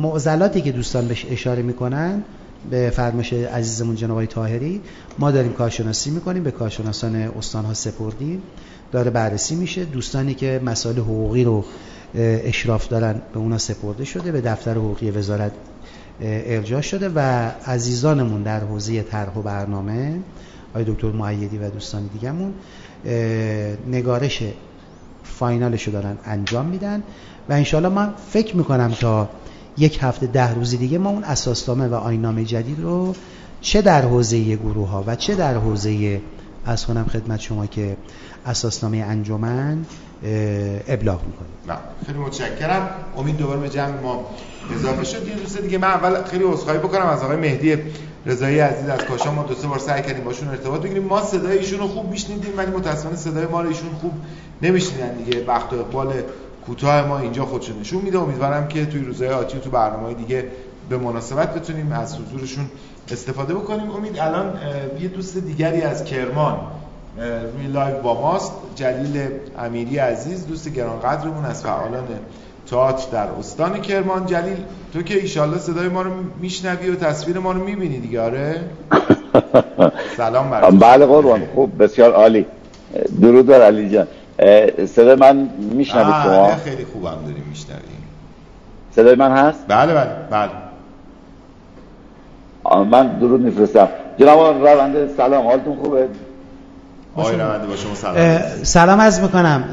معضلاتی 0.01 0.61
که 0.61 0.71
دوستان 0.71 1.07
بهش 1.07 1.25
اشاره 1.29 1.61
می‌کنن 1.61 2.23
به 2.69 2.89
فرمایش 2.89 3.33
عزیزمون 3.33 3.95
جناب 3.95 4.11
آقای 4.11 4.27
طاهری 4.27 4.81
ما 5.19 5.31
داریم 5.31 5.53
کارشناسی 5.53 6.09
می‌کنیم 6.09 6.43
به 6.43 6.51
کارشناسان 6.51 7.15
استان 7.15 7.65
ها 7.65 7.73
سپردیم. 7.73 8.43
داره 8.91 9.11
بررسی 9.11 9.55
میشه. 9.55 9.85
دوستانی 9.85 10.33
که 10.33 10.61
مسائل 10.65 10.97
حقوقی 10.97 11.43
رو 11.43 11.65
اشراف 12.15 12.87
دارن 12.87 13.21
به 13.33 13.39
اونا 13.39 13.57
سپرده 13.57 14.05
شده 14.05 14.31
به 14.31 14.41
دفتر 14.41 14.71
حقوقی 14.71 15.11
وزارت 15.11 15.51
ارجاع 16.21 16.81
شده 16.81 17.09
و 17.15 17.19
عزیزانمون 17.65 18.43
در 18.43 18.59
حوزه 18.59 19.01
طرح 19.01 19.37
و 19.37 19.41
برنامه 19.41 20.19
آقای 20.71 20.83
دکتر 20.83 21.11
معیدی 21.11 21.57
و 21.57 21.69
دوستان 21.69 22.09
دیگهمون 22.13 22.53
نگارش 23.87 24.43
فاینالش 25.23 25.83
رو 25.83 25.93
دارن 25.93 26.17
انجام 26.25 26.65
میدن. 26.65 27.03
و 27.49 27.53
انشالله 27.53 27.89
من 27.89 28.13
فکر 28.29 28.55
می‌کنم 28.55 28.91
تا 28.99 29.29
یک 29.77 29.99
هفته 30.01 30.27
ده 30.27 30.53
روزی 30.53 30.77
دیگه 30.77 30.97
ما 30.97 31.09
اون 31.09 31.23
اساسنامه 31.23 31.87
و 31.87 31.93
آینامه 31.93 32.45
جدید 32.45 32.79
رو 32.79 33.15
چه 33.61 33.81
در 33.81 34.01
حوزه 34.01 34.55
گروه 34.55 34.89
ها 34.89 35.03
و 35.07 35.15
چه 35.15 35.35
در 35.35 35.53
حوزه 35.53 36.21
از 36.65 36.85
کنم 36.85 37.05
خدمت 37.13 37.39
شما 37.39 37.65
که 37.65 37.97
اساسنامه 38.45 38.97
انجمن 38.97 39.85
ابلاغ 40.87 41.21
می‌کنیم 41.25 41.79
خیلی 42.05 42.17
متشکرم. 42.17 42.89
امید 43.17 43.37
دوباره 43.37 43.59
به 43.59 43.69
جمع 43.69 44.01
ما 44.01 44.25
اضافه 44.75 45.03
شد. 45.03 45.27
یه 45.27 45.35
دوست 45.35 45.61
دیگه 45.61 45.77
من 45.77 45.87
اول 45.87 46.23
خیلی 46.23 46.43
عذرخواهی 46.43 46.79
بکنم 46.79 47.05
از 47.05 47.23
آقای 47.23 47.37
مهدی 47.37 47.77
رضایی 48.25 48.59
عزیز 48.59 48.89
از 48.89 48.99
کاشان. 48.99 49.35
ما 49.35 49.43
دو 49.43 49.55
سه 49.55 49.67
بار 49.67 49.79
سعی 49.79 50.01
کردیم 50.01 50.23
باشون 50.23 50.47
ارتباط 50.47 50.81
بگیریم. 50.81 51.03
ما 51.03 51.21
صدای 51.21 51.57
ایشون 51.57 51.79
رو 51.79 51.87
خوب 51.87 52.11
میشنیدیم 52.11 52.57
ولی 52.57 52.71
متاسفانه 52.71 53.15
صدای 53.15 53.45
ما 53.45 53.61
رو 53.61 53.67
ایشون 53.67 53.89
خوب 54.01 54.11
نمیشنیدن 54.61 55.13
دیگه. 55.13 55.45
وقت 55.45 55.73
اقبال 55.73 56.13
کوتاه 56.67 57.07
ما 57.07 57.19
اینجا 57.19 57.45
خودشون 57.45 57.79
نشون 57.79 58.01
میده. 58.01 58.19
امیدوارم 58.19 58.67
که 58.67 58.85
توی 58.85 59.01
روزهای 59.01 59.29
آتی 59.29 59.57
و 59.57 59.61
تو 59.61 59.69
برنامه 59.69 60.13
دیگه 60.13 60.45
به 60.89 60.97
مناسبت 60.97 61.53
بتونیم 61.53 61.91
از 61.91 62.17
حضورشون 62.17 62.65
استفاده 63.11 63.53
بکنیم. 63.53 63.91
امید 63.91 64.19
الان 64.19 64.53
یه 65.01 65.07
دوست 65.07 65.37
دیگری 65.37 65.81
از 65.81 66.03
کرمان 66.03 66.57
روی 67.53 67.67
لایو 67.67 68.01
با 68.01 68.21
ماست. 68.21 68.51
جلیل 68.75 69.27
امیری 69.59 69.97
عزیز 69.97 70.47
دوست 70.47 70.73
گرانقدرمون 70.73 71.45
از 71.45 71.63
فعالان 71.63 72.07
تئاتر 72.69 73.11
در 73.11 73.27
استان 73.39 73.81
کرمان. 73.81 74.25
جلیل 74.25 74.57
تو 74.93 75.01
که 75.01 75.13
ایشالله 75.13 75.57
صدای 75.57 75.87
ما 75.87 76.01
رو 76.01 76.11
میشنوی 76.41 76.89
و 76.89 76.95
تصویر 76.95 77.39
ما 77.39 77.51
رو 77.51 77.63
می‌بینی 77.63 77.99
دیگه. 77.99 78.21
آره؟ 78.21 78.59
سلام 80.17 80.49
برای 80.49 80.77
بله 80.77 81.05
قربان. 81.05 81.41
خوب 81.55 81.83
بسیار 81.83 82.13
عالی. 82.13 82.45
درود 83.21 83.45
بر 83.45 83.61
علی 83.61 83.89
جان. 83.89 84.07
صدای 84.85 85.15
من 85.15 85.49
میشنوید 85.57 86.23
شما؟ 86.23 86.55
خیلی 86.55 86.85
خوبم 86.93 87.17
داریم 87.25 87.43
میشنویم. 87.49 88.03
صدای 88.95 89.15
من 89.15 89.31
هست؟ 89.31 89.59
بله 89.67 89.93
بله 89.93 90.09
بله. 90.31 90.51
من 92.83 93.07
درود 93.07 93.41
میفرستم. 93.41 93.87
جناب 94.19 94.67
رونده 94.67 95.09
سلام 95.17 95.47
حالتون 95.47 95.75
خوبه؟ 95.75 96.07
آقای 97.15 97.35
رونده 97.35 97.67
با 97.67 97.75
شما 97.75 97.95
سلام. 97.95 98.39
سلام 98.63 99.01
عرض 99.01 99.19
می‌کنم. 99.19 99.63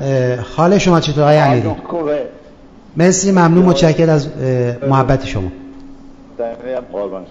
حال 0.57 0.79
شما 0.79 1.01
چطور 1.01 1.23
آقای 1.23 1.37
امیری؟ 1.37 1.71
خوبه؟ 1.85 2.23
مرسی 2.97 3.31
ممنون 3.31 3.65
متشکر 3.65 4.11
از 4.11 4.29
محبت 4.89 5.27
شما. 5.27 5.53
قربان 6.93 7.25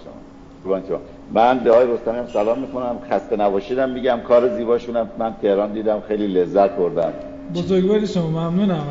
شما. 0.64 0.80
شما. 0.88 0.98
من 1.34 1.58
به 1.58 1.70
آقای 1.70 1.86
رستمی 1.86 2.18
هم 2.18 2.26
سلام 2.32 2.58
می‌کنم. 2.58 2.98
خسته 3.10 3.36
نباشیدم 3.36 3.90
میگم. 3.90 4.20
کار 4.28 4.56
زیباشونم 4.56 5.08
من 5.18 5.34
تهران 5.42 5.72
دیدم. 5.72 6.02
خیلی 6.08 6.26
لذت 6.26 6.70
بردم. 6.70 7.12
بزرگواری 7.54 8.06
شما. 8.06 8.50
ممنونم 8.50 8.84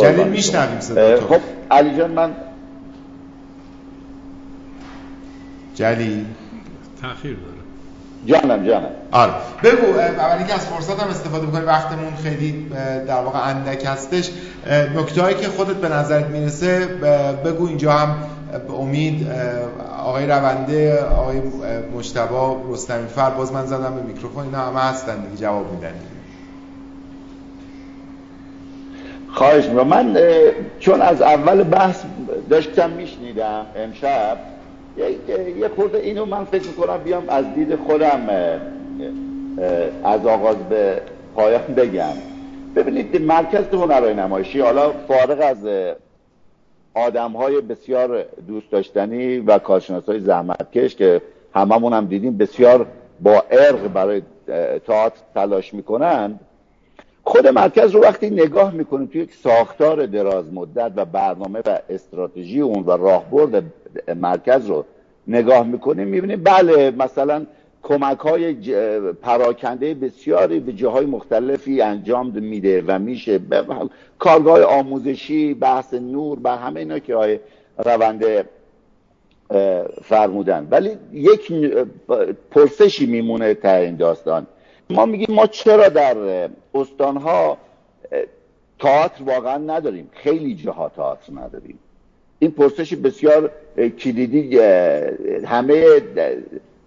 جلیل 0.00 0.28
میشنویم 0.28 0.80
صدا 0.80 1.20
خب 1.20 1.40
علی 1.70 1.96
جان 1.96 2.10
من 2.10 2.30
جلی؟ 5.74 6.26
تأخیر 7.02 7.36
داره. 7.36 7.56
جانم 8.26 8.66
جانم. 8.66 8.88
آره. 9.12 9.32
بگو 9.62 9.98
اول 9.98 10.38
اینکه 10.38 10.54
از 10.54 10.66
فرصت 10.66 11.00
هم 11.00 11.08
استفاده 11.08 11.46
بکنی 11.46 11.64
وقتمون 11.64 12.14
خیلی 12.22 12.66
در 13.08 13.20
واقع 13.20 13.48
اندک 13.48 13.84
هستش. 13.86 14.30
نکته 14.96 15.22
هایی 15.22 15.36
که 15.36 15.48
خودت 15.48 15.76
به 15.76 15.88
نظرت 15.88 16.26
می‌رسه 16.26 16.86
بگو 17.44 17.66
اینجا 17.66 17.92
هم 17.92 18.16
به 18.68 18.74
امید 18.74 19.26
آقای 19.98 20.26
رونده 20.26 21.04
آقای 21.04 21.40
مجتبا 21.96 22.62
رستمی 22.70 23.06
فر 23.06 23.30
باز 23.30 23.52
من 23.52 23.66
زدم 23.66 23.94
به 23.94 24.02
میکروفون 24.02 24.44
اینا 24.44 24.58
همه 24.58 24.80
هستن 24.80 25.20
دیگه 25.20 25.36
جواب 25.36 25.72
میدن 25.72 25.94
خواهش 29.28 29.64
می‌کنم. 29.64 29.86
من 29.86 30.16
چون 30.80 31.02
از 31.02 31.22
اول 31.22 31.62
بحث 31.62 32.02
داشتم 32.50 32.90
میشنیدم 32.90 33.66
امشب 33.76 34.38
یه 35.58 35.68
خورده 35.76 35.98
اینو 35.98 36.24
من 36.24 36.44
فکر 36.44 36.66
می‌کنم 36.66 36.98
بیام 37.04 37.28
از 37.28 37.44
دید 37.54 37.76
خودم 37.76 38.28
از 40.04 40.26
آغاز 40.26 40.56
به 40.56 41.00
پایان 41.34 41.74
بگم. 41.76 42.12
ببینید 42.76 43.22
مرکز 43.22 43.64
هنرهای 43.72 44.14
نمایشی 44.14 44.60
حالا 44.60 44.92
فارغ 45.08 45.40
از 45.40 45.56
آدم 46.96 47.32
های 47.32 47.60
بسیار 47.60 48.24
دوست 48.48 48.70
داشتنی 48.70 49.38
و 49.38 49.58
کارشناس 49.58 50.06
های 50.06 50.20
زحمتکش 50.20 50.96
که 50.96 51.22
هممون 51.54 51.92
هم 51.92 52.06
دیدیم 52.06 52.36
بسیار 52.36 52.86
با 53.20 53.44
ارق 53.50 53.88
برای 53.88 54.22
تئاتر 54.86 55.20
تلاش 55.34 55.74
می‌کنند 55.74 56.40
خود 57.24 57.46
مرکز 57.46 57.90
رو 57.90 58.00
وقتی 58.00 58.30
نگاه 58.30 58.74
می‌کنیم 58.74 59.06
توی 59.06 59.20
یک 59.20 59.34
ساختار 59.34 60.06
دراز 60.06 60.52
مدت 60.52 60.92
و 60.96 61.04
برنامه 61.04 61.60
و 61.66 61.78
استراتژی 61.90 62.60
اون 62.60 62.84
و 62.84 62.90
راهبرد 62.90 63.64
مرکز 64.16 64.66
رو 64.66 64.84
نگاه 65.26 65.66
می‌کنیم 65.66 66.08
می‌بینیم 66.08 66.42
بله 66.42 66.90
مثلا 66.90 67.46
کمک 67.88 68.18
های 68.18 68.54
پراکنده 69.12 69.94
بسیاری 69.94 70.60
به 70.60 70.72
جاهای 70.72 71.06
مختلفی 71.06 71.80
انجام 71.80 72.30
میده 72.30 72.84
و 72.86 72.98
میشه. 72.98 73.40
کارگاه 74.18 74.62
آموزشی 74.62 75.54
بحث 75.54 75.94
نور 75.94 76.38
و 76.44 76.56
همه 76.56 76.80
اینا 76.80 76.98
که 76.98 77.16
های 77.16 77.38
رونده 77.78 78.44
فرمودن. 80.02 80.68
ولی 80.70 80.90
یک 81.12 81.52
پرسشی 82.50 83.06
میمونه 83.06 83.54
تا 83.54 83.74
این 83.74 83.96
داستان. 83.96 84.46
ما 84.90 85.06
میگیم 85.06 85.34
ما 85.34 85.46
چرا 85.46 85.88
در 85.88 86.16
استانها 86.74 87.58
تئاتر 88.78 89.24
واقعا 89.24 89.58
نداریم؟ 89.58 90.10
خیلی 90.12 90.54
جاها 90.54 90.88
تئاتر 90.88 91.32
نداریم. 91.32 91.78
این 92.38 92.50
پرسش 92.50 92.94
بسیار 92.94 93.50
کلیدی 93.98 94.58
همه 95.44 96.00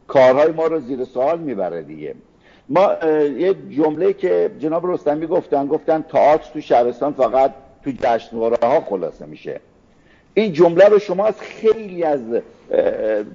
کارهای 0.10 0.52
ما 0.52 0.68
رو 0.68 0.80
زیر 0.80 1.04
سوال 1.04 1.40
می‌بره 1.40 1.82
دیگه. 1.82 2.16
ما 2.70 2.94
یه 3.38 3.56
جمله 3.70 4.14
که 4.14 4.52
جناب 4.60 4.92
رستمی 4.92 5.28
گفتن 5.28 5.68
گفتن 5.68 6.06
تئاتر 6.12 6.50
تو 6.54 6.62
شهرستان 6.62 7.14
فقط 7.14 7.54
تو 7.84 7.92
جشنواره 8.02 8.58
ها 8.64 8.82
خلاصه 8.82 9.26
میشه. 9.26 9.60
این 10.34 10.54
جمله 10.54 10.86
رو 10.86 11.00
شما 11.00 11.26
از 11.26 11.40
خیلی 11.40 12.04
از 12.04 12.22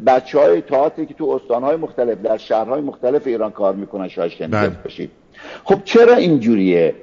بچه 0.06 0.38
های 0.38 0.60
تئاتری 0.60 1.06
که 1.06 1.14
تو 1.14 1.28
استانهای 1.28 1.76
مختلف 1.76 2.18
در 2.18 2.36
شهرهای 2.36 2.80
مختلف 2.80 3.26
ایران 3.26 3.50
کار 3.50 3.74
می‌کنن 3.74 4.08
شاید 4.08 4.30
شنیده 4.30 4.56
بله. 4.56 4.76
باشید. 4.84 5.10
خب 5.64 5.84
چرا 5.84 6.14
اینجوریه 6.14 6.94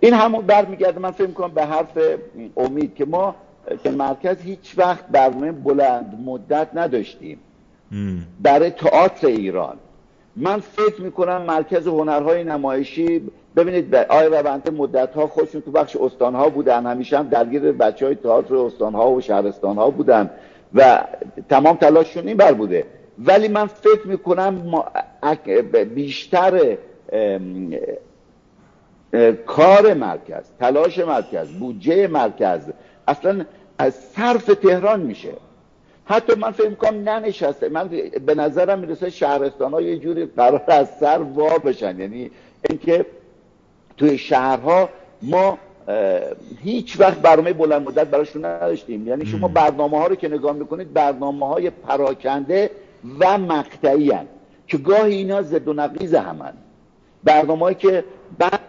این 0.00 0.14
همون 0.14 0.46
برمیگرده 0.46 0.98
من 0.98 1.10
فکر 1.10 1.30
کنم 1.30 1.54
به 1.54 1.64
حرف 1.64 1.98
امید 2.56 2.94
که 2.94 3.04
ما 3.04 3.34
که 3.84 3.90
مرکز 3.90 4.40
هیچ 4.42 4.74
وقت 4.76 5.06
برنامه 5.06 5.52
بلند 5.52 6.18
مدت 6.24 6.68
نداشتیم. 6.74 7.38
برای 8.40 8.70
تئاتر 8.70 9.26
ایران. 9.26 9.76
من 10.36 10.60
فکر 10.60 11.00
می‌کنم 11.00 11.42
مرکز 11.42 11.86
هنرهای 11.86 12.44
نمایشی 12.44 13.22
ببینید 13.56 13.94
آی 13.94 14.26
رونده 14.26 14.70
مدت 14.70 15.14
ها 15.14 15.26
خودشون 15.26 15.60
تو 15.60 15.70
بخش 15.70 15.96
استان 15.96 16.34
ها 16.34 16.48
بودن. 16.48 16.86
همیشه 16.86 17.18
هم 17.18 17.28
درگیر 17.28 17.72
بچه 17.72 18.06
های 18.06 18.14
تئاتر 18.14 18.56
استان 18.56 18.94
ها 18.94 19.10
و 19.10 19.20
شهرستان 19.20 19.76
ها 19.76 19.90
بودن 19.90 20.30
و 20.74 21.04
تمام 21.48 21.76
تلاششون 21.76 22.28
این 22.28 22.36
بر 22.36 22.52
بوده. 22.52 22.84
ولی 23.18 23.48
من 23.48 23.66
فکر 23.66 24.06
می‌کنم 24.06 24.82
بیشتر 25.94 26.76
کار 29.46 29.94
مرکز 29.94 30.44
تلاش 30.60 30.98
مرکز 30.98 31.48
بودجه 31.48 32.06
مرکز 32.06 32.60
اصلا 33.08 33.44
از 33.78 33.94
صرف 33.94 34.44
تهران 34.44 35.00
میشه. 35.00 35.32
حتی 36.06 36.34
من 36.34 36.50
فکر 36.50 36.68
می‌کنم 36.68 37.08
ننشسته. 37.08 37.68
من 37.68 37.90
به 38.26 38.34
نظرم 38.34 38.78
می‌رسه 38.78 39.10
شهرستان 39.10 39.72
ها 39.72 39.80
یه 39.80 39.98
جوری 39.98 40.26
قرار 40.26 40.64
از 40.66 40.88
سر 41.00 41.18
وا 41.18 41.58
بشن. 41.58 42.00
یعنی 42.00 42.30
اینکه 42.68 43.06
توی 43.96 44.18
شهرها 44.18 44.88
ما 45.22 45.58
هیچ 46.62 47.00
وقت 47.00 47.18
برنامه 47.18 47.52
بلند 47.52 47.88
مدت 47.88 48.06
براشون 48.06 48.44
نداشتیم. 48.44 49.08
یعنی 49.08 49.26
شما 49.26 49.48
برنامه 49.48 49.98
ها 49.98 50.06
رو 50.06 50.14
که 50.14 50.28
نگاه 50.28 50.52
می‌کنید 50.52 50.92
برنامه 50.92 51.48
های 51.48 51.70
پراکنده 51.70 52.70
و 53.20 53.38
مقطعی 53.38 54.10
هن. 54.10 54.26
که 54.66 54.78
گاهی 54.78 55.14
اینا 55.14 55.42
زد 55.42 55.68
و 55.68 55.72
نقیز 55.72 56.14
همن 56.14 56.52
برنامه 57.24 57.74
که 57.74 58.04
بعد 58.38 58.60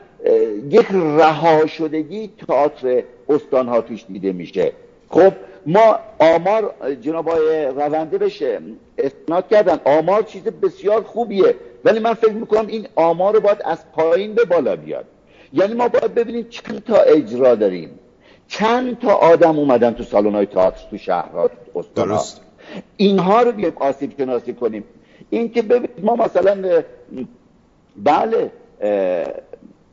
یک 0.70 0.88
رها 0.92 1.66
شدگی 1.66 2.30
تئاتر 2.48 3.04
استان 3.30 3.68
ها 3.68 3.82
توش 3.82 4.06
دیده 4.06 4.34
میشه. 4.34 4.72
خب 5.10 5.34
ما 5.68 6.00
آمار 6.20 6.74
جناب 7.02 7.30
رونده 7.76 8.18
بشه 8.18 8.60
استناد 8.98 9.48
کردن. 9.48 9.80
آمار 9.86 10.24
چیز 10.24 10.44
بسیار 10.44 11.04
خوبیه. 11.04 11.56
ولی 11.86 12.00
من 12.00 12.14
فکر 12.14 12.32
می‌کنم 12.32 12.68
این 12.68 12.88
آمار 12.96 13.34
رو 13.34 13.40
باید 13.40 13.62
از 13.66 13.92
پایین 13.92 14.34
به 14.34 14.46
بالا 14.46 14.76
بیاد. 14.76 15.06
یعنی 15.54 15.74
ما 15.74 15.88
باید 15.88 16.16
ببینیم 16.16 16.48
چند 16.50 16.84
تا 16.84 16.98
اجرا 16.98 17.56
داریم. 17.56 18.00
چند 18.48 19.00
تا 19.00 19.14
آدم 19.14 19.60
اومدن 19.60 19.94
تو 19.94 20.04
سالن 20.04 20.36
های 20.36 20.46
تئاتر 20.46 20.90
تو 20.90 20.98
شهرها 20.98 21.50
استان 21.76 22.20
اینها 22.98 23.42
رو 23.42 23.52
بیایم 23.52 23.74
آسیب 23.80 24.18
شناسی 24.18 24.54
کنیم. 24.54 24.84
این 25.30 25.52
که 25.52 25.62
ببینید 25.62 26.06
ما 26.06 26.16
مثلا 26.16 26.84
بله 28.04 28.52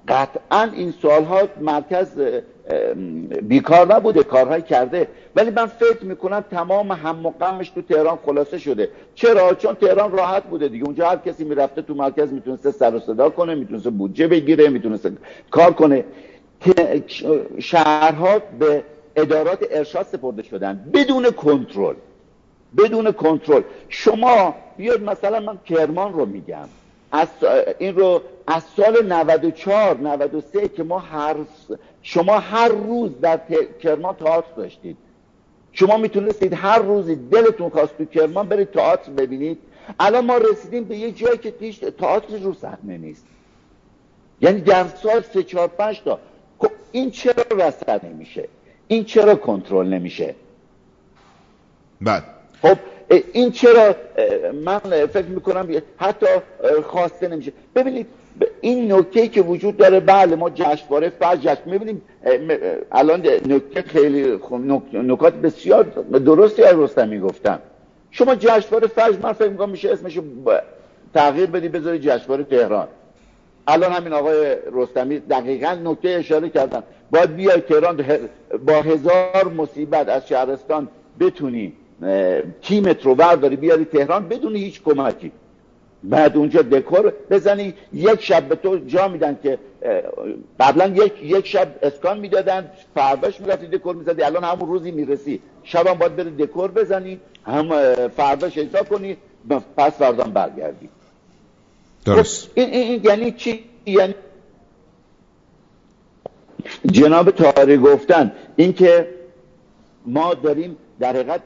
قطعا 0.09 0.71
این 0.73 0.95
سالها 1.03 1.43
مرکز 1.61 2.09
بیکار 3.43 3.95
نبوده 3.95 4.23
کارهای 4.23 4.63
کرده. 4.63 5.09
ولی 5.37 5.51
من 5.51 5.67
فکر 5.67 6.05
می‌کنم 6.05 6.45
تمام 6.51 6.93
هم 6.93 7.27
و 7.27 7.33
تو 7.75 7.83
تهران 7.83 8.19
خلاصه 8.27 8.59
شده. 8.59 8.89
چرا؟ 9.15 9.55
چون 9.55 9.75
تهران 9.75 10.13
راحت 10.13 10.43
بوده 10.45 10.69
دیگه. 10.69 10.85
اونجا 10.85 11.09
هر 11.09 11.17
کسی 11.17 11.45
می‌رفته 11.45 11.83
تو 11.83 11.95
مرکز 11.95 12.33
می‌تونسته 12.33 12.71
سر 12.71 12.95
و 12.95 13.01
صدا 13.01 13.31
کنه 13.31 13.55
می‌تونسته 13.55 13.91
بودجه 13.91 14.29
بگیره 14.29 14.69
می‌تونسته 14.69 15.13
کار 15.51 15.73
کنه. 15.73 16.05
شهرها 17.59 18.39
به 18.59 18.83
ادارات 19.17 19.67
ارشاد 19.71 20.07
سپرده 20.07 20.43
شدن. 20.43 20.91
بدون 20.95 21.31
کنترل. 21.31 21.95
بدون 22.79 23.13
کنترل. 23.13 23.63
شما 23.89 24.55
بیاد 24.77 25.03
مثلا 25.03 25.41
من 25.41 25.59
کرمان 25.65 26.13
رو 26.13 26.27
میگم. 26.27 26.69
از 27.13 27.29
این 27.79 27.97
رو 27.97 28.23
از 28.47 28.63
سال 28.77 29.07
94 29.07 29.97
93 29.97 30.69
که 30.69 30.83
ما 30.83 30.99
هر 30.99 31.35
شما 32.07 32.39
هر 32.39 32.69
روز 32.69 33.21
در 33.21 33.41
کرمان 33.83 34.15
تئاتر 34.15 34.55
داشتید. 34.57 34.97
شما 35.73 35.97
می‌تونستید 35.97 36.55
هر 36.55 36.79
روزی 36.79 37.17
دلتون 37.17 37.69
خواست 37.69 37.99
تو 37.99 38.05
کرمان 38.05 38.49
برید 38.49 38.71
تئاتر 38.71 39.13
ببینید. 39.13 39.59
الان 40.01 40.25
ما 40.25 40.37
رسیدیم 40.37 40.85
به 40.85 40.97
یه 40.97 41.13
جایی 41.13 41.39
که 41.39 41.51
تیش 41.51 41.79
تئاتر 41.79 42.37
رو 42.37 42.55
صحنه 42.55 42.99
نیست. 42.99 43.27
یعنی 44.41 44.61
در 44.61 44.87
سال 44.89 45.23
سه 45.23 45.43
چهار 45.43 45.69
پنج 45.69 46.03
تا. 46.03 46.19
خب 46.59 46.71
این 46.93 47.11
چرا 47.11 47.45
رسد 47.51 48.07
نمیشه؟ 48.07 48.49
این 48.89 49.05
چرا 49.05 49.35
کنترل 49.35 49.87
نمیشه؟ 49.87 50.35
بعد. 52.01 52.25
خب 52.63 52.79
این 53.33 53.51
چرا 53.51 53.95
من 54.65 54.79
فکر 55.07 55.27
می‌کنم 55.27 55.83
حتی 55.97 56.27
خواسته 56.87 57.29
نمیشه. 57.29 57.53
ببینید 57.75 58.07
این 58.61 58.93
نکته 58.93 59.29
که 59.29 59.43
وجود 59.43 59.77
داره 59.77 60.01
بله 60.01 60.37
ما 60.37 60.51
جشنواره 60.51 61.09
فجر 61.09 61.37
جشن 61.37 61.71
می‌بینیم. 61.71 62.03
الان 62.93 63.21
نکته 63.49 63.83
خیلی 63.83 64.39
نکات 64.93 65.35
بسیار 65.35 65.83
درستی 66.27 66.63
از 66.63 66.79
رستمی 66.79 67.21
گفتم 67.21 67.59
شما 68.11 68.35
جشنواره 68.35 68.87
فجر 68.87 69.19
من 69.23 69.33
فکر 69.33 69.49
می‌کنم 69.49 69.71
میشه 69.71 69.93
اسمشو 69.93 70.23
تغییر 71.15 71.47
بدی 71.47 71.69
بذاری 71.69 71.99
جشنواره 71.99 72.45
تهران. 72.45 72.89
الان 73.67 73.93
همین 73.93 74.13
آقای 74.13 74.57
رستمی 74.73 75.19
دقیقا 75.19 75.79
نکته 75.85 76.09
اشاره 76.09 76.49
کردن. 76.49 76.83
باید 77.11 77.37
بیای 77.37 77.61
تهران 77.61 78.05
با 78.67 78.73
هزار 78.73 79.53
مصیبت 79.57 80.09
از 80.09 80.29
شهرستان 80.29 80.89
بتونی 81.21 81.73
تیمت 82.63 83.07
رو 83.07 83.15
برداری 83.15 83.57
بیاری 83.57 83.85
تهران 83.85 84.29
بدون 84.29 84.57
هیچ 84.57 84.83
کمکی. 84.83 85.33
بعد 86.05 86.37
اونجا 86.37 86.63
دکور 86.63 87.13
بزنی 87.31 87.75
یک 87.93 88.21
شب 88.23 88.49
به 88.49 88.57
تو 88.57 88.79
جا 88.79 89.09
میدن 89.09 89.39
که 89.43 89.59
قبلا 90.61 90.87
یک 90.87 91.13
یک 91.23 91.47
شب 91.47 91.69
اسکان 91.83 92.19
می‌دادن 92.19 92.71
فرداش 92.95 93.41
می‌رفتی 93.41 93.67
دکور 93.67 93.97
می‌زدی 93.97 94.23
الان 94.23 94.45
همون 94.45 94.69
روزی 94.69 94.91
می‌رسی. 94.91 95.41
شب 95.63 95.87
هم 95.87 95.95
باید 95.95 96.17
بری 96.17 96.31
دکور 96.31 96.71
بزنی 96.71 97.21
هم 97.47 97.69
فرداش 98.09 98.59
اجرا 98.59 98.83
کنی 98.83 99.17
پس 99.77 99.93
فردان 99.93 100.31
برگردی. 100.33 100.89
درست. 102.05 102.47
خب، 102.47 102.53
این, 102.55 102.71
این, 102.71 102.91
این 102.91 103.01
یعنی 103.05 103.33
چی؟ 103.33 103.65
یعنی 103.87 104.15
جناب 106.87 107.31
تاری 107.31 107.77
گفتن 107.77 108.33
اینکه 108.57 109.09
ما 110.07 110.35
داریم 110.35 110.77
در 111.05 111.11
حقیقت 111.11 111.41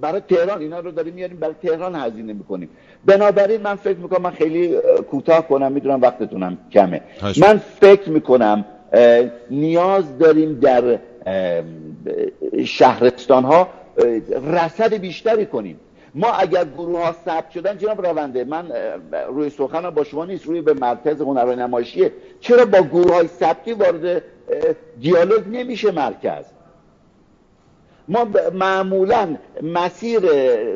برای 0.00 0.20
تهران 0.20 0.60
اینا 0.60 0.80
رو 0.80 0.90
داریم 0.90 1.14
میاریم 1.14 1.36
برای 1.36 1.54
تهران 1.62 1.94
هزینه 1.94 2.32
می‌کنیم. 2.32 2.68
بنابراین 3.04 3.60
من 3.60 3.74
فکر 3.74 3.98
می‌کنم 3.98 4.22
من 4.22 4.30
خیلی 4.30 4.76
کوتاه 5.10 5.48
کنم 5.48 5.72
می‌دونم 5.72 6.00
وقتتونم 6.00 6.58
کمه. 6.72 7.00
من 7.36 7.58
فکر 7.80 8.10
می‌کنم 8.10 8.64
نیاز 9.50 10.18
داریم 10.18 10.60
در 10.60 10.98
شهرستان 12.64 13.44
ها 13.44 13.68
رسد 14.52 14.94
بیشتری 14.94 15.46
کنیم. 15.46 15.80
ما 16.14 16.30
اگر 16.30 16.64
گروه 16.64 17.04
ها 17.04 17.14
ثبت 17.24 17.50
شدن 17.50 17.78
جناب 17.78 18.06
رونده 18.06 18.44
من 18.44 18.66
روی 19.28 19.50
سخنم 19.50 19.90
با 19.90 20.04
شما 20.04 20.24
نیست 20.24 20.46
روی 20.46 20.60
به 20.60 20.74
مرکز 20.74 21.20
هنرهای 21.20 21.56
نمایشیه 21.56 22.12
چرا 22.40 22.64
با 22.64 22.80
گروه 22.80 23.14
های 23.14 23.26
ثبتی 23.26 23.72
وارد 23.72 24.22
دیالوگ 25.00 25.42
نمیشه 25.48 25.90
مرکز؟ 25.90 26.44
ما 28.08 28.28
معمولا 28.52 29.36
مسیر 29.62 30.20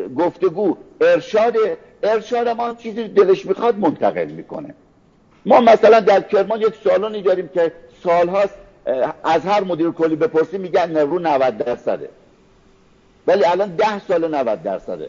گفتگو 0.09 0.77
ارشاد 1.01 1.57
ارشاد 2.03 2.49
ما 2.49 2.75
چیزی 2.75 3.09
دلش 3.09 3.47
می‌خواد 3.47 3.79
منتقل 3.79 4.25
می‌کنه. 4.25 4.75
ما 5.47 5.61
مثلا 5.61 6.01
در 6.01 6.21
کرمان 6.21 6.61
یک 6.61 6.75
سالونی 6.85 7.23
داریم 7.23 7.49
که 7.49 7.73
سالهاست 8.05 8.55
از 9.25 9.47
هر 9.47 9.65
مدیر 9.65 9.91
کلی 9.91 10.17
بپرسی 10.17 10.59
میگن 10.59 10.97
رو 10.97 11.19
90 11.19 11.59
درصده. 11.59 12.09
ولی 13.27 13.45
الان 13.45 13.77
ده 13.77 13.99
سال 14.09 14.35
90 14.35 14.63
درصده. 14.63 15.09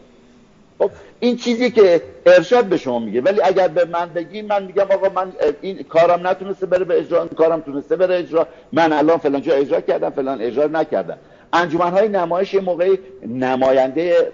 خب 0.78 0.90
این 1.20 1.36
چیزی 1.36 1.70
که 1.70 2.02
ارشاد 2.26 2.64
به 2.64 2.76
شما 2.76 2.98
میگه. 2.98 3.20
ولی 3.20 3.40
اگر 3.42 3.68
به 3.68 3.84
من 3.84 4.08
بگی 4.08 4.42
من 4.42 4.62
میگم 4.62 4.86
آقا 4.90 5.08
من 5.08 5.32
این 5.60 5.82
کارم 5.82 6.26
نتونسته 6.26 6.66
بره 6.66 6.84
به 6.84 6.98
اجرا 6.98 7.18
این 7.18 7.28
کارم 7.28 7.60
تونسته 7.60 7.96
بره 7.96 8.18
اجرا. 8.18 8.46
من 8.72 8.92
الان 8.92 9.16
فلان 9.16 9.42
جا 9.42 9.54
اجرا 9.54 9.80
کردم 9.80 10.10
فلان 10.10 10.40
اجرا 10.40 10.66
نکردم. 10.66 11.18
انجمن 11.52 11.90
های 11.90 12.08
نمایش 12.08 12.54
موقعی 12.54 12.98
نماینده 13.26 14.32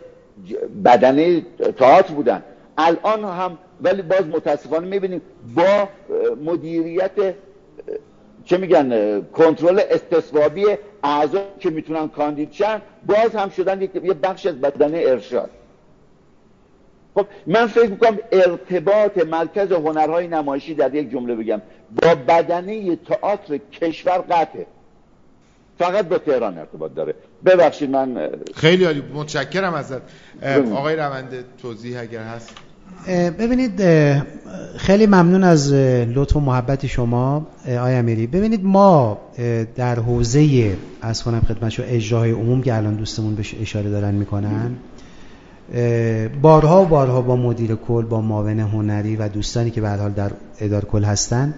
بدنه 0.85 1.43
تئاتر 1.79 2.15
بودن. 2.15 2.43
الان 2.79 3.25
هم 3.25 3.59
ولی 3.83 4.03
باز 4.03 4.27
متاسفانه 4.27 4.87
می‌بینیم 4.87 5.23
با 5.55 5.89
مدیریت 6.45 7.35
چه 8.45 8.57
میگن 8.57 9.21
کنترل 9.23 9.81
استصوابی 9.91 10.65
اعضا 11.05 11.41
که 11.61 11.71
می‌تونن 11.71 12.09
کاندید 12.09 12.53
شن 12.53 12.83
باز 13.07 13.35
هم 13.35 13.49
شدن 13.49 13.83
یه 13.83 13.91
بخش 14.15 14.47
از 14.47 14.61
بدنه 14.61 15.03
ارشاد. 15.07 15.51
خب 17.15 17.27
من 17.47 17.67
فکر 17.67 17.91
می‌کنم 17.91 18.19
ارتباط 18.33 19.19
مرکز 19.19 19.73
هنرهای 19.73 20.29
نمایشی 20.29 20.75
در 20.75 20.95
یک 20.95 21.11
جمله 21.11 21.35
بگم. 21.35 21.63
با 22.03 22.15
بدنه 22.15 22.97
تئاتر 22.97 23.57
کشور 23.57 24.19
قطعه. 24.19 24.67
فقط 25.79 26.09
با 26.09 26.19
تهران 26.19 26.59
ارتباط 26.59 26.95
داره. 26.95 27.15
ببخشید 27.45 27.91
من 27.91 28.29
خیلی 28.55 28.85
عالی 28.85 29.03
متشکرم 29.15 29.75
ازت. 29.75 30.01
آقای 30.75 30.97
رونده 30.97 31.45
توضیح 31.63 32.01
اگر 32.01 32.23
هست. 32.23 32.51
ببینید 33.39 33.83
خیلی 34.77 35.07
ممنون 35.07 35.45
از 35.45 35.73
لطف 35.73 36.37
و 36.37 36.41
محبت 36.41 36.87
شما 36.87 37.47
آقای 37.67 37.95
امیری. 37.95 38.27
ببینید 38.27 38.65
ما 38.65 39.19
در 39.77 39.95
حوزه 39.95 40.77
از 41.03 41.23
کنم 41.23 41.41
خدمت 41.41 41.69
شو 41.69 41.83
اجرای 41.87 42.31
عموم 42.31 42.63
که 42.63 42.75
الان 42.75 42.95
دوستمون 42.95 43.35
بهش 43.35 43.55
اشاره 43.61 43.91
دارن 43.91 44.15
می‌کنن 44.15 44.71
بارها 46.43 46.83
و 46.83 46.87
بارها 46.87 47.21
با 47.21 47.37
مدیر 47.37 47.75
کل 47.75 48.05
با 48.05 48.21
معاون 48.21 48.61
هنری 48.61 49.17
و 49.17 49.29
دوستانی 49.29 49.71
که 49.71 49.81
به 49.81 49.89
حال 49.89 50.11
در 50.11 50.31
ادار 50.61 50.85
کل 50.85 51.05
هستن 51.05 51.55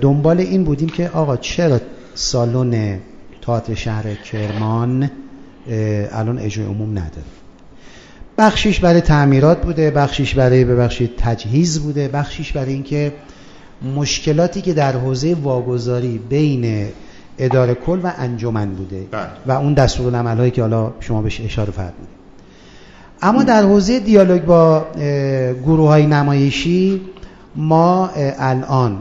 دنبال 0.00 0.40
این 0.40 0.64
بودیم 0.64 0.88
که 0.88 1.10
آقا 1.14 1.36
چرا 1.36 1.80
سالن 2.14 2.98
تئاتر 3.42 3.74
شهر 3.74 4.14
کرمان 4.14 5.10
الان 6.12 6.38
اجرای 6.38 6.68
عموم 6.68 6.90
نداره 6.90 7.24
بخشیش 8.38 8.80
برای 8.80 9.00
تعمیرات 9.00 9.62
بوده 9.62 9.90
بخشیش 9.90 10.34
برای 10.34 10.64
ببخشید 10.64 11.10
تجهیز 11.16 11.80
بوده 11.80 12.08
بخشیش 12.08 12.52
برای 12.52 12.72
اینکه 12.72 13.12
مشکلاتی 13.96 14.60
که 14.60 14.72
در 14.72 14.92
حوزه 14.92 15.34
واگذاری 15.34 16.18
بین 16.18 16.88
اداره 17.38 17.74
کل 17.74 18.00
و 18.02 18.12
انجمن 18.18 18.70
بوده 18.70 19.06
بله. 19.10 19.26
و 19.46 19.52
اون 19.52 19.74
دستورالعمل 19.74 20.38
هایی 20.38 20.50
که 20.50 20.62
حالا 20.62 20.92
شما 21.00 21.22
بهش 21.22 21.40
اشاره 21.40 21.70
فرمودید 21.70 22.20
اما 23.22 23.42
در 23.42 23.62
حوزه 23.62 24.00
دیالوگ 24.00 24.42
با 24.42 24.86
گروه 25.64 25.88
های 25.88 26.06
نمایشی 26.06 27.00
ما 27.56 28.10
الان 28.38 28.98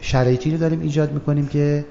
شرایطی 0.00 0.50
رو 0.50 0.58
داریم 0.58 0.80
ایجاد 0.80 1.12
می‌کنیم 1.12 1.46
که 1.46 1.84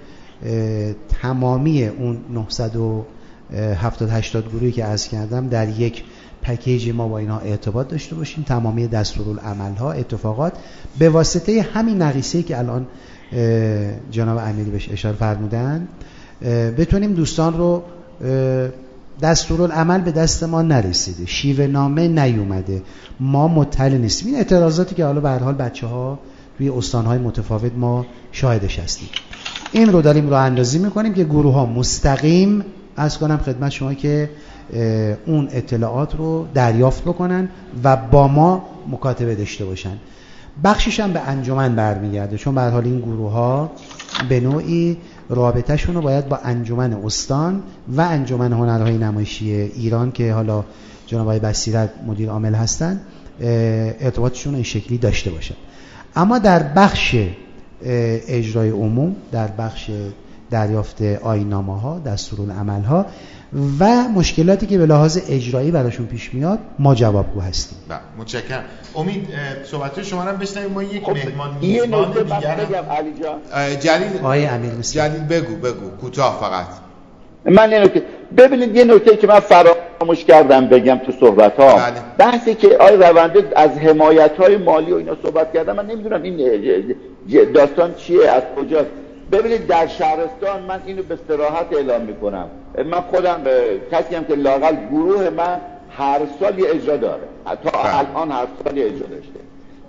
تمامی 1.21 1.87
اون 1.87 2.17
970 2.29 4.09
80 4.09 4.49
گروهی 4.49 4.71
که 4.71 4.85
از 4.85 5.07
کردم 5.07 5.47
در 5.47 5.69
یک 5.69 6.03
پکیج 6.41 6.89
ما 6.89 7.07
با 7.07 7.17
اینا 7.17 7.39
ارتباط 7.39 7.87
داشته 7.87 8.15
باشیم 8.15 8.43
تمامی 8.43 8.87
دستورالعمل 8.87 9.75
ها 9.75 9.91
اتفاقات. 9.91 10.53
به 10.99 11.09
واسطه 11.09 11.61
همین 11.73 12.01
نقیصه 12.01 12.43
که 12.43 12.57
الان 12.57 12.87
جناب 14.11 14.37
امیری 14.37 14.71
بهش 14.71 14.89
اشاره 14.91 15.15
فرمودن 15.15 15.87
بتونیم 16.77 17.13
دوستان 17.13 17.57
رو 17.57 17.83
دستورالعمل 19.21 20.01
به 20.01 20.11
دست 20.11 20.43
ما 20.43 20.61
نرسیده. 20.61 21.25
شیوه 21.25 21.67
نامه 21.67 22.07
نیومده. 22.07 22.81
ما 23.19 23.47
مطلع 23.47 23.97
نیستیم. 23.97 24.27
این 24.27 24.37
اعتراضاتی 24.37 24.95
که 24.95 25.05
حالا 25.05 25.21
به 25.21 25.29
هر 25.29 25.39
حال 25.39 25.53
بچه 25.53 25.87
ها 25.87 26.19
روی 26.59 26.69
استانهای 26.69 27.17
متفاوت 27.17 27.71
ما 27.77 28.05
شاهدش 28.31 28.79
هستیم. 28.79 29.09
این 29.71 29.91
رو 29.91 30.01
داریم 30.01 30.29
رو 30.29 30.35
اندازی 30.35 30.79
می‌کنیم 30.79 31.13
که 31.13 31.23
گروه 31.23 31.53
ها 31.53 31.65
مستقیم 31.65 32.65
از 32.97 33.17
کنم 33.17 33.37
خدمت 33.37 33.71
شما 33.71 33.93
که 33.93 34.29
اون 35.25 35.47
اطلاعات 35.51 36.15
رو 36.15 36.47
دریافت 36.53 37.03
بکنن 37.03 37.49
و 37.83 37.95
با 37.95 38.27
ما 38.27 38.63
مکاتبه 38.91 39.35
داشته 39.35 39.65
باشن. 39.65 39.97
بخشش 40.63 40.99
هم 40.99 41.13
به 41.13 41.19
انجمن 41.19 41.75
برمیگرده 41.75 42.37
چون 42.37 42.55
به 42.55 42.61
حال 42.61 42.83
این 42.83 42.99
گروه 42.99 43.31
ها 43.31 43.71
به 44.29 44.39
نوعی 44.39 44.97
رابطهشون 45.29 45.95
رو 45.95 46.01
باید 46.01 46.29
با 46.29 46.37
انجمن 46.43 46.93
استان 46.93 47.63
و 47.97 48.01
انجمن 48.01 48.53
هنرهای 48.53 48.97
نمایشی 48.97 49.51
ایران 49.51 50.11
که 50.11 50.33
حالا 50.33 50.63
جناب 51.07 51.27
آقای 51.27 51.39
بصیرت 51.39 51.89
مدیر 52.07 52.29
عامل 52.29 52.53
هستن 52.53 53.01
ارتباطشون 53.41 54.53
این 54.53 54.63
شکلی 54.63 54.97
داشته 54.97 55.31
باشن. 55.31 55.55
اما 56.15 56.39
در 56.39 56.63
بخش 56.63 57.15
اجرای 58.27 58.69
عموم 58.69 59.15
در 59.31 59.47
بخش 59.47 59.91
دریافت 60.51 61.01
آینامه 61.01 61.81
ها 61.81 61.99
دستورالعمل 61.99 62.81
ها 62.81 63.05
و 63.79 63.85
مشکلاتی 64.15 64.65
که 64.65 64.77
به 64.77 64.85
لحاظ 64.85 65.19
اجرایی 65.29 65.71
براشون 65.71 66.05
پیش 66.05 66.33
میاد 66.33 66.59
ما 66.79 66.95
جوابگو 66.95 67.39
هستیم. 67.39 67.77
بله 67.89 67.99
متشکرم. 68.17 68.63
امید 68.95 69.27
صحبت 69.71 70.03
شما 70.03 70.23
رو 70.23 70.37
بشنویم. 70.37 70.71
ما 70.71 70.83
یک 70.83 71.03
خب 71.03 71.11
مهمان 71.11 71.57
میزبان 71.61 72.11
دیگر 72.11 72.55
بگم 72.55 72.89
علی 72.89 73.13
جان. 73.23 73.39
جلیل 73.79 74.17
آقای 74.17 74.45
امیر. 74.45 74.71
جلیل 74.81 75.21
بگو 75.21 75.55
بگو. 75.55 75.89
کوتاه 76.01 76.39
فقط. 76.39 76.65
من 77.45 77.71
یه 77.71 77.79
نکته 77.79 78.03
ببینید 78.37 78.75
یه 78.75 78.83
نکته 78.83 79.17
که 79.17 79.27
من 79.27 79.39
فراموش 79.39 80.25
کردم 80.25 80.67
بگم 80.67 80.97
تو 80.97 81.11
صحبت 81.11 81.59
ها 81.59 81.75
بله. 81.75 81.93
بحثی 82.17 82.55
که 82.55 82.77
آی 82.77 82.95
رونده 82.95 83.47
از 83.55 83.69
حمایت 83.69 84.37
های 84.37 84.57
مالی 84.57 84.91
و 84.91 84.95
اینا 84.95 85.17
صحبت 85.23 85.53
کردم 85.53 85.75
من 85.75 85.85
نمی‌دونم 85.85 86.23
این 86.23 86.95
داستان 87.53 87.95
چیه 87.95 88.29
از 88.29 88.43
کجاست. 88.57 88.89
ببینید 89.31 89.67
در 89.67 89.87
شهرستان 89.87 90.61
من 90.67 90.79
اینو 90.85 91.03
به 91.03 91.17
صراحت 91.27 91.65
اعلام 91.71 92.01
می‌کنم. 92.01 92.49
من 92.85 93.01
خودم 93.01 93.41
اه، 93.45 94.01
کسی 94.01 94.15
هم 94.15 94.23
که 94.25 94.35
لاقل 94.35 94.75
گروه 94.91 95.29
من 95.29 95.57
هر 95.97 96.19
سال 96.39 96.59
یه 96.59 96.65
اجرا 96.69 96.97
داره. 96.97 97.23
تا 97.45 97.71
بله. 97.71 97.97
الان 97.97 98.31
هر 98.31 98.47
سال 98.63 98.77
یه 98.77 98.85
اجرا 98.85 99.07
داشته. 99.07 99.39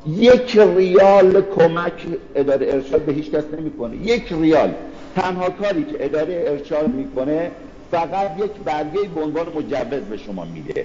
یک 0.06 0.58
ریال 0.76 1.42
کمک 1.56 1.92
اداره 2.34 2.66
ارشاد 2.72 3.00
به 3.00 3.12
هیچ 3.12 3.30
کس 3.30 3.44
نمی‌کنه. 3.58 3.96
یک 3.96 4.32
ریال. 4.40 4.70
تنها 5.16 5.50
کاری 5.50 5.84
که 5.84 6.04
اداره 6.04 6.44
ارشاد 6.46 6.88
می‌کنه 6.88 7.50
فقط 7.90 8.30
یک 8.38 8.50
برگه 8.64 9.08
به 9.14 9.20
عنوان 9.20 9.46
مجوز 9.56 10.00
به 10.10 10.16
شما 10.16 10.44
میده. 10.44 10.84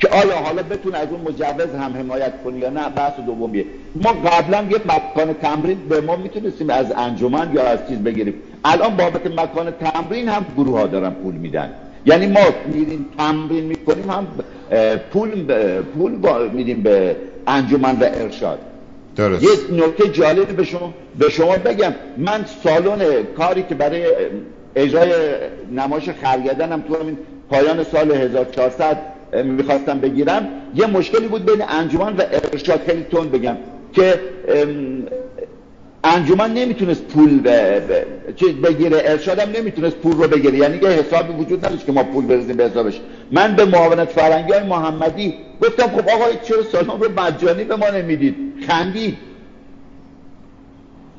که 0.00 0.08
آیا 0.08 0.36
حالا 0.36 0.62
بتونه 0.62 0.98
از 0.98 1.08
اون 1.10 1.20
مجوز 1.20 1.74
هم 1.74 1.92
حمایت 1.96 2.32
کنه 2.44 2.58
یا 2.58 2.70
نه؟ 2.70 2.88
بحث 2.88 3.12
دومیه. 3.26 3.64
ما 3.94 4.12
قبلا 4.12 4.62
یک 4.70 4.82
مکان 4.86 5.34
تمرین 5.34 5.78
به 5.88 6.00
ما 6.00 6.16
می‌تونستیم 6.16 6.70
از 6.70 6.92
انجمن 6.96 7.50
یا 7.54 7.62
از 7.62 7.78
چیز 7.88 7.98
بگیریم. 7.98 8.34
الان 8.64 8.96
بابت 8.96 9.26
مکان 9.26 9.70
تمرین 9.70 10.28
هم 10.28 10.46
گروه 10.56 10.78
ها 10.80 10.86
دارن 10.86 11.10
پول 11.10 11.34
میدن. 11.34 11.70
یعنی 12.06 12.26
ما 12.26 12.40
میریم 12.72 13.06
تمرین 13.18 13.64
می‌کنیم 13.64 14.10
هم 14.10 14.26
پول 15.12 15.30
ب- 15.42 15.80
پول 15.80 16.16
با- 16.16 16.48
میدیم 16.52 16.82
به 16.82 17.16
انجمن 17.46 17.96
و 18.00 18.04
ارشاد. 18.14 18.58
درست. 19.16 19.42
یک 19.42 19.82
نکته 19.84 20.08
جالبی 20.08 20.52
به 20.52 20.64
شما 20.64 20.94
به 21.18 21.28
شما 21.30 21.56
بگم. 21.56 21.94
من 22.16 22.44
سالن 22.64 23.22
کاری 23.36 23.62
که 23.62 23.74
برای 23.74 24.06
اجرای 24.78 25.12
نمایش 25.72 26.10
خرگدنم 26.10 26.80
تو 26.80 26.96
همین 27.00 27.18
پایان 27.50 27.84
سال 27.84 28.12
1400 28.12 28.98
می‌خواستم 29.44 29.98
بگیرم. 29.98 30.48
یه 30.74 30.86
مشکلی 30.86 31.28
بود 31.28 31.44
بین 31.44 31.62
انجمن 31.68 32.16
و 32.16 32.22
ارشاد 32.52 32.80
خیلی 32.86 33.02
تون 33.02 33.28
بگم 33.28 33.56
که 33.92 34.20
انجمن 36.04 36.54
نمی‌تونست 36.54 37.02
پول 37.02 37.40
بگیره. 38.62 39.02
ارشادم 39.04 39.50
نمی‌تونست 39.56 39.96
پول 39.96 40.12
رو 40.12 40.28
بگیره. 40.28 40.58
یعنی 40.58 40.78
یه 40.82 40.88
حسابی 40.88 41.32
وجود 41.32 41.66
نداشت 41.66 41.86
که 41.86 41.92
ما 41.92 42.02
پول 42.02 42.26
بریزیم 42.26 42.56
به 42.56 42.64
حسابش. 42.64 43.00
من 43.32 43.56
به 43.56 43.64
معاونت 43.64 44.08
فرنگی 44.08 44.52
های 44.52 44.62
محمدی 44.62 45.34
گفتم 45.62 45.86
خب 45.86 46.08
آقا 46.08 46.24
چرا 46.42 46.62
سالن 46.62 47.00
رو 47.00 47.08
مجانی 47.16 47.64
به 47.64 47.76
ما 47.76 47.90
نمی‌دید؟ 47.90 48.36
خندید. 48.68 49.16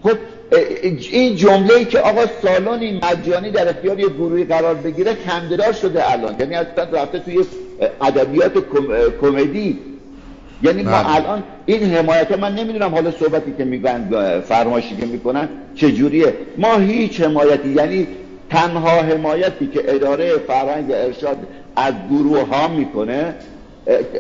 خب 0.03 0.17
این 1.11 1.35
جمله 1.35 1.73
ای 1.73 1.85
که 1.85 1.99
آقا 1.99 2.21
سالونی 2.41 3.01
مجانی 3.03 3.51
در 3.51 3.69
اختیار 3.69 3.99
یه 3.99 4.07
گروهی 4.09 4.43
قرار 4.43 4.75
بگیره 4.75 5.13
خنده‌دار 5.27 5.73
شده 5.73 6.11
الان. 6.11 6.35
یعنی 6.39 6.55
اصلا 6.55 6.83
رفته 6.83 7.19
توی 7.19 7.45
ادبیات 8.01 8.53
کمدی. 9.21 9.79
یعنی 10.63 10.83
ما 10.83 10.91
بله. 10.91 11.15
الان 11.15 11.43
این 11.65 11.83
حمایت 11.83 12.31
من 12.31 12.55
نمی‌دونم 12.55 12.95
حالا 12.95 13.11
صحبتی 13.11 13.53
که 13.57 13.63
میگن 13.65 14.09
فرمایشی 14.47 14.95
که 14.95 15.05
می‌کنن 15.05 15.49
چجوریه. 15.75 16.33
ما 16.57 16.77
هیچ 16.77 17.21
حمایتی 17.21 17.69
یعنی 17.69 18.07
تنها 18.49 19.01
حمایتی 19.01 19.67
که 19.67 19.81
اداره 19.95 20.37
فرهنگ 20.37 20.91
ارشاد 20.91 21.37
از 21.75 21.93
گروه 22.09 22.47
ها 22.47 22.67
می‌کنه 22.67 23.33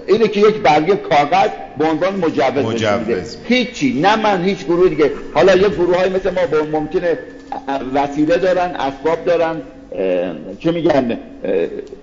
اینه 0.07 0.27
که 0.27 0.39
یک 0.39 0.55
برگه 0.55 0.95
کاغذ 0.95 1.49
به 1.77 1.85
عنوان 1.85 2.15
مجوز, 2.15 2.65
مجوز. 2.65 3.37
هیچی. 3.43 4.01
نه 4.01 4.15
من 4.15 4.43
هیچ 4.43 4.65
گروه 4.65 4.89
دیگه. 4.89 5.11
حالا 5.33 5.55
یه 5.55 5.69
گروه 5.69 5.97
های 5.97 6.09
مثل 6.09 6.29
ما 6.29 6.41
ممکنه 6.79 7.17
وسیله 7.93 8.37
دارن 8.37 8.75
اسباب 8.75 9.25
دارن 9.25 9.61
چه 10.59 10.71
میگن 10.71 11.17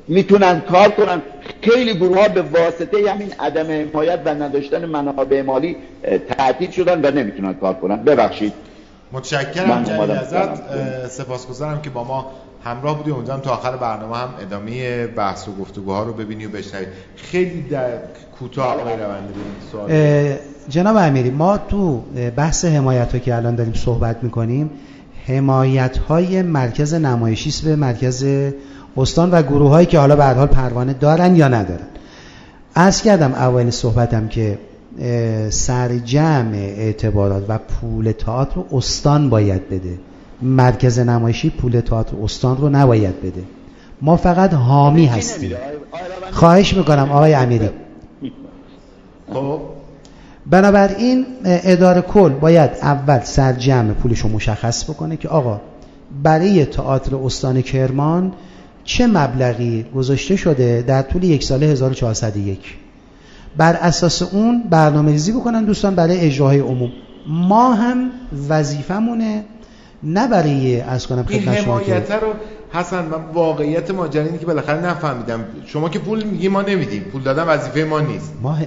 می‌تونن 0.09 0.61
کار 0.61 0.89
کنن. 0.89 1.23
خیلی 1.63 1.95
گروه 1.95 2.21
ها 2.21 2.29
به 2.29 2.43
واسطه 2.43 3.11
همین 3.11 3.33
عدم 3.41 3.67
حمایت 3.71 4.21
و 4.25 4.29
نداشتن 4.29 4.85
منابع 4.85 5.43
مالی 5.43 5.77
تعطیل 6.29 6.71
شدن 6.71 7.01
و 7.05 7.11
نمی‌تونن 7.11 7.55
کار 7.55 7.75
کنن. 7.75 7.97
ببخشید. 7.97 8.53
متشکرم 9.13 9.85
جلیل 9.85 10.11
ازت 10.11 11.09
سپاسگزارم 11.09 11.83
که 11.83 11.91
با 11.91 12.05
ما 12.05 12.33
همراه 12.67 12.97
بودی 12.97 13.11
امیدوارم 13.11 13.41
تا 13.41 13.51
آخر 13.51 13.77
برنامه 13.77 14.17
هم 14.17 14.29
ادامه 14.41 15.07
بحث 15.07 15.49
و 15.49 15.53
گفتگوها 15.53 16.03
رو 16.03 16.13
ببینی 16.13 16.47
و 16.47 16.49
بشنوید 16.49 16.89
خیلی 17.17 17.63
در 17.63 17.91
کوتاه 18.39 18.67
آقای 18.67 18.95
روندی 18.97 20.39
جناب 20.69 20.97
امیری 20.97 21.31
ما 21.31 21.59
تو 21.59 22.03
بحث 22.37 22.65
حمایت 22.65 23.13
ها 23.13 23.19
که 23.19 23.35
الان 23.35 23.55
داریم 23.55 23.75
صحبت 23.75 24.23
می‌کنیم 24.23 24.71
حمایت 25.27 25.99
های 25.99 26.43
مرکز 26.43 26.95
نمایشی 26.95 27.65
به 27.65 27.77
مرکز 27.77 28.27
استان 28.97 29.31
و 29.31 29.43
گروه 29.43 29.71
هایی 29.71 29.87
که 29.87 29.99
حالا 29.99 30.17
به 30.17 30.25
حال 30.25 30.47
پروانه 30.47 30.93
دارن 30.93 31.37
یا 31.37 31.49
ندارن. 31.49 31.87
از 32.75 33.03
کردم 33.03 33.33
اول 33.33 33.71
صحبتم 33.71 34.29
که 34.29 34.59
سرجم 35.51 36.51
اعتبارات 36.55 37.45
و 37.49 37.59
پول 37.59 38.13
تئاتر 38.13 38.65
استان 38.73 39.31
باید 39.31 39.69
بده. 39.69 39.99
مرکز 40.43 40.99
نمایشی 40.99 41.51
پول 41.51 41.81
تئاتر 41.81 42.17
استان 42.23 42.57
رو 42.57 42.69
نباید 42.69 43.21
بده. 43.23 43.45
ما 44.03 44.17
فقط 44.17 44.55
حامی 44.55 45.07
هستیم. 45.07 45.57
خواهش 46.31 46.75
می‌کنم 46.75 47.13
آقای 47.13 47.35
امیری. 47.35 47.71
خب. 49.33 49.61
بنابراین 50.51 51.27
اداره 51.45 52.01
کل 52.01 52.29
باید 52.29 52.71
اول 52.83 53.21
سرجم 53.21 53.93
پولش 53.93 54.19
رو 54.19 54.29
مشخص 54.29 54.91
بکنه 54.91 55.17
که 55.17 55.29
آقا 55.29 55.61
برای 56.23 56.65
تئاتر 56.65 57.17
استان 57.17 57.63
کرمان 57.63 58.33
چه 58.85 59.07
مبلغی 59.07 59.87
گذاشته 59.95 60.37
شده 60.37 60.85
در 60.87 61.03
طول 61.03 61.25
یک 61.25 61.45
سال 61.45 61.63
1401 61.63 62.59
بر 63.57 63.73
اساس 63.73 64.23
اون 64.23 64.63
برنامه 64.71 65.13
ریزی 65.13 65.33
بکنن 65.33 65.65
دوستان 65.65 65.95
برای 65.95 66.21
اجراهای 66.21 66.59
عموم. 66.59 66.93
ما 67.29 67.73
هم 67.75 68.11
وظیفمونه 68.49 69.45
نه 70.03 70.29
برای 70.29 70.81
از 70.81 71.07
کنم 71.07 71.25
این 71.29 71.49
حمایت 71.49 72.11
رو 72.11 72.33
حسن 72.73 73.05
من 73.05 73.19
واقعیت 73.35 73.91
ماجرا 73.91 74.27
که 74.27 74.47
بالاخره 74.47 74.87
نفهمیدم. 74.87 75.45
شما 75.67 75.89
که 75.89 75.99
پول 75.99 76.25
میگی 76.25 76.49
ما 76.49 76.63
نمیدیم. 76.63 77.03
پول 77.03 77.23
دادن 77.23 77.43
وظیفه 77.43 77.85
ما 77.85 78.01
نیست. 78.01 78.33
ما 78.43 78.59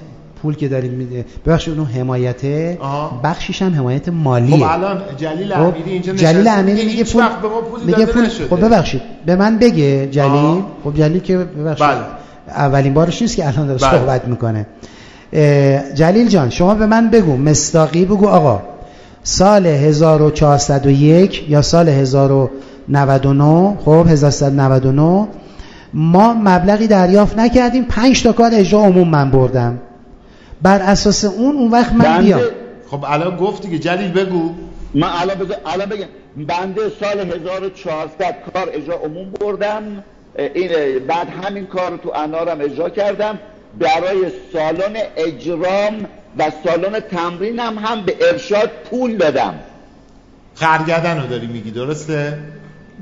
پول 0.41 0.56
که 0.56 0.68
داریم 0.68 0.91
میده 0.91 1.26
ببخشید 1.45 1.77
اون 1.77 1.88
حمایت 1.88 2.41
بخشیش 3.23 3.61
هم 3.61 3.73
حمایت 3.73 4.10
مالیه 4.10 4.57
خب 4.57 4.64
الان 4.64 5.01
جلیل 5.18 5.53
خب، 5.53 5.61
امیری 5.61 5.91
اینجا 5.91 6.14
جلیل 6.14 6.47
امیری 6.47 6.85
میگه 6.85 7.03
پول 7.03 7.23
به 7.41 7.47
ما 7.47 7.61
پولی 7.61 7.84
میگه 7.85 8.06
پول 8.06 8.27
خب 8.27 8.65
ببخشید 8.65 9.01
به 9.26 9.35
من 9.35 9.57
بگه 9.57 10.07
جلیل. 10.07 10.61
خب 10.84 10.93
جلیل 10.95 11.22
که 11.22 11.38
ببخشید. 11.38 11.88
بله. 11.88 11.97
اولین 12.47 12.93
بارش 12.93 13.22
نیست 13.22 13.35
که 13.35 13.47
الان 13.47 13.68
داره 13.68 13.80
بله. 13.80 13.91
صحبت 13.91 14.27
می‌کنه. 14.27 14.65
جلیل 15.95 16.27
جان 16.27 16.49
شما 16.49 16.76
به 16.76 16.85
من 16.85 17.10
بگو 17.10 17.38
مستاقی 17.38 18.06
بگو 18.06 18.27
آقا. 18.27 18.61
سال 19.23 19.65
1401 19.65 21.49
یا 21.49 21.61
سال 21.61 21.89
1099 21.89 23.77
خب 23.85 24.05
1399 24.09 25.27
ما 25.93 26.33
مبلغی 26.33 26.87
دریافت 26.87 27.37
نکردیم. 27.37 27.85
5 27.85 28.23
تا 28.23 28.31
کار 28.31 28.51
اجرا 28.53 28.79
عموم 28.79 29.07
من 29.07 29.31
بردم. 29.31 29.79
بر 30.61 30.81
اساس 30.81 31.25
اون 31.25 31.55
اون 31.55 31.71
وقت 31.71 31.93
من 31.93 32.21
بیام. 32.21 32.41
خب 32.91 33.05
الان 33.07 33.37
گفتی 33.37 33.69
که 33.69 33.79
جلیل 33.79 34.11
بگو. 34.11 34.49
من 34.93 35.07
الان 35.21 35.37
بگم 35.37 35.55
الان 35.65 35.89
بگم. 35.89 36.07
بنده 36.37 36.81
سال 36.99 37.19
1400 37.19 38.35
کار 38.53 38.69
اجرا 38.73 38.95
عموم 38.95 39.31
بردم. 39.41 39.83
این 40.55 40.69
بعد 41.07 41.27
همین 41.43 41.65
کار 41.65 41.91
رو 41.91 41.97
تو 41.97 42.11
انارم 42.15 42.61
اجرا 42.61 42.89
کردم. 42.89 43.39
برای 43.79 44.31
سالن 44.53 44.95
اجرام 45.17 45.93
و 46.38 46.51
سالن 46.64 46.99
تمرینم 46.99 47.77
هم 47.77 48.01
به 48.01 48.15
ارشاد 48.31 48.69
پول 48.89 49.18
دادم. 49.18 49.53
خرگدن 50.56 51.22
رو 51.22 51.27
داری 51.27 51.47
میگی 51.47 51.72
درسته؟ 51.72 52.38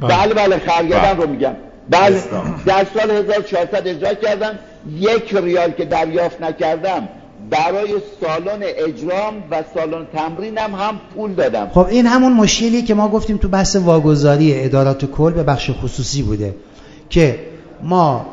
بله 0.01 0.33
بله 0.33 0.57
خرگدن 0.57 1.13
بله. 1.13 1.13
رو 1.13 1.29
میگم. 1.29 1.55
بله. 1.89 2.23
در 2.65 2.85
سال 2.93 3.11
1400 3.11 3.87
اجرا 3.87 4.13
کردم. 4.13 4.59
یک 4.95 5.35
ریال 5.35 5.71
که 5.71 5.85
دریافت 5.85 6.41
نکردم 6.41 7.07
برای 7.49 7.87
سالن 8.21 8.59
اجرام 8.61 9.33
و 9.51 9.63
سالن 9.73 10.05
تمرینم 10.13 10.75
هم 10.75 10.99
پول 11.15 11.33
دادم. 11.33 11.69
خب 11.73 11.85
این 11.85 12.05
همون 12.05 12.33
مشکلی 12.33 12.81
که 12.81 12.93
ما 12.93 13.07
گفتیم 13.07 13.37
تو 13.37 13.47
بحث 13.47 13.75
واگذاری 13.75 14.63
ادارات 14.63 15.05
کل 15.05 15.31
به 15.31 15.43
بخش 15.43 15.71
خصوصی 15.71 16.21
بوده 16.21 16.55
که 17.09 17.39
ما 17.83 18.25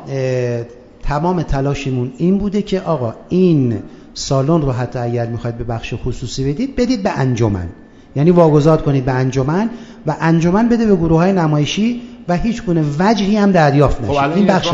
تمام 1.03 1.41
تلاشمون 1.41 2.13
این 2.17 2.37
بوده 2.37 2.61
که 2.61 2.81
آقا 2.81 3.13
این 3.29 3.83
سالن 4.17 4.61
رو 4.61 4.71
حتی 4.71 4.99
اگر 4.99 5.25
می‌خواید 5.25 5.57
به 5.57 5.63
بخش 5.63 5.93
خصوصی 6.05 6.53
بدید 6.53 6.75
بدید 6.75 7.03
به 7.03 7.09
انجمن. 7.19 7.67
یعنی 8.15 8.31
واگذار 8.31 8.81
کنید 8.81 9.05
به 9.05 9.11
انجمن 9.11 9.69
و 10.07 10.15
انجمن 10.21 10.69
بده 10.69 10.85
به 10.85 10.95
گروه 10.95 11.19
های 11.19 11.33
نمایشی 11.33 12.01
و 12.27 12.37
هیچ 12.37 12.63
گونه 12.63 12.83
وجهی 12.99 13.37
هم 13.37 13.51
دریافت 13.51 14.01
نشه. 14.01 14.13
خب 14.13 14.35
این 14.35 14.47
بخش 14.47 14.69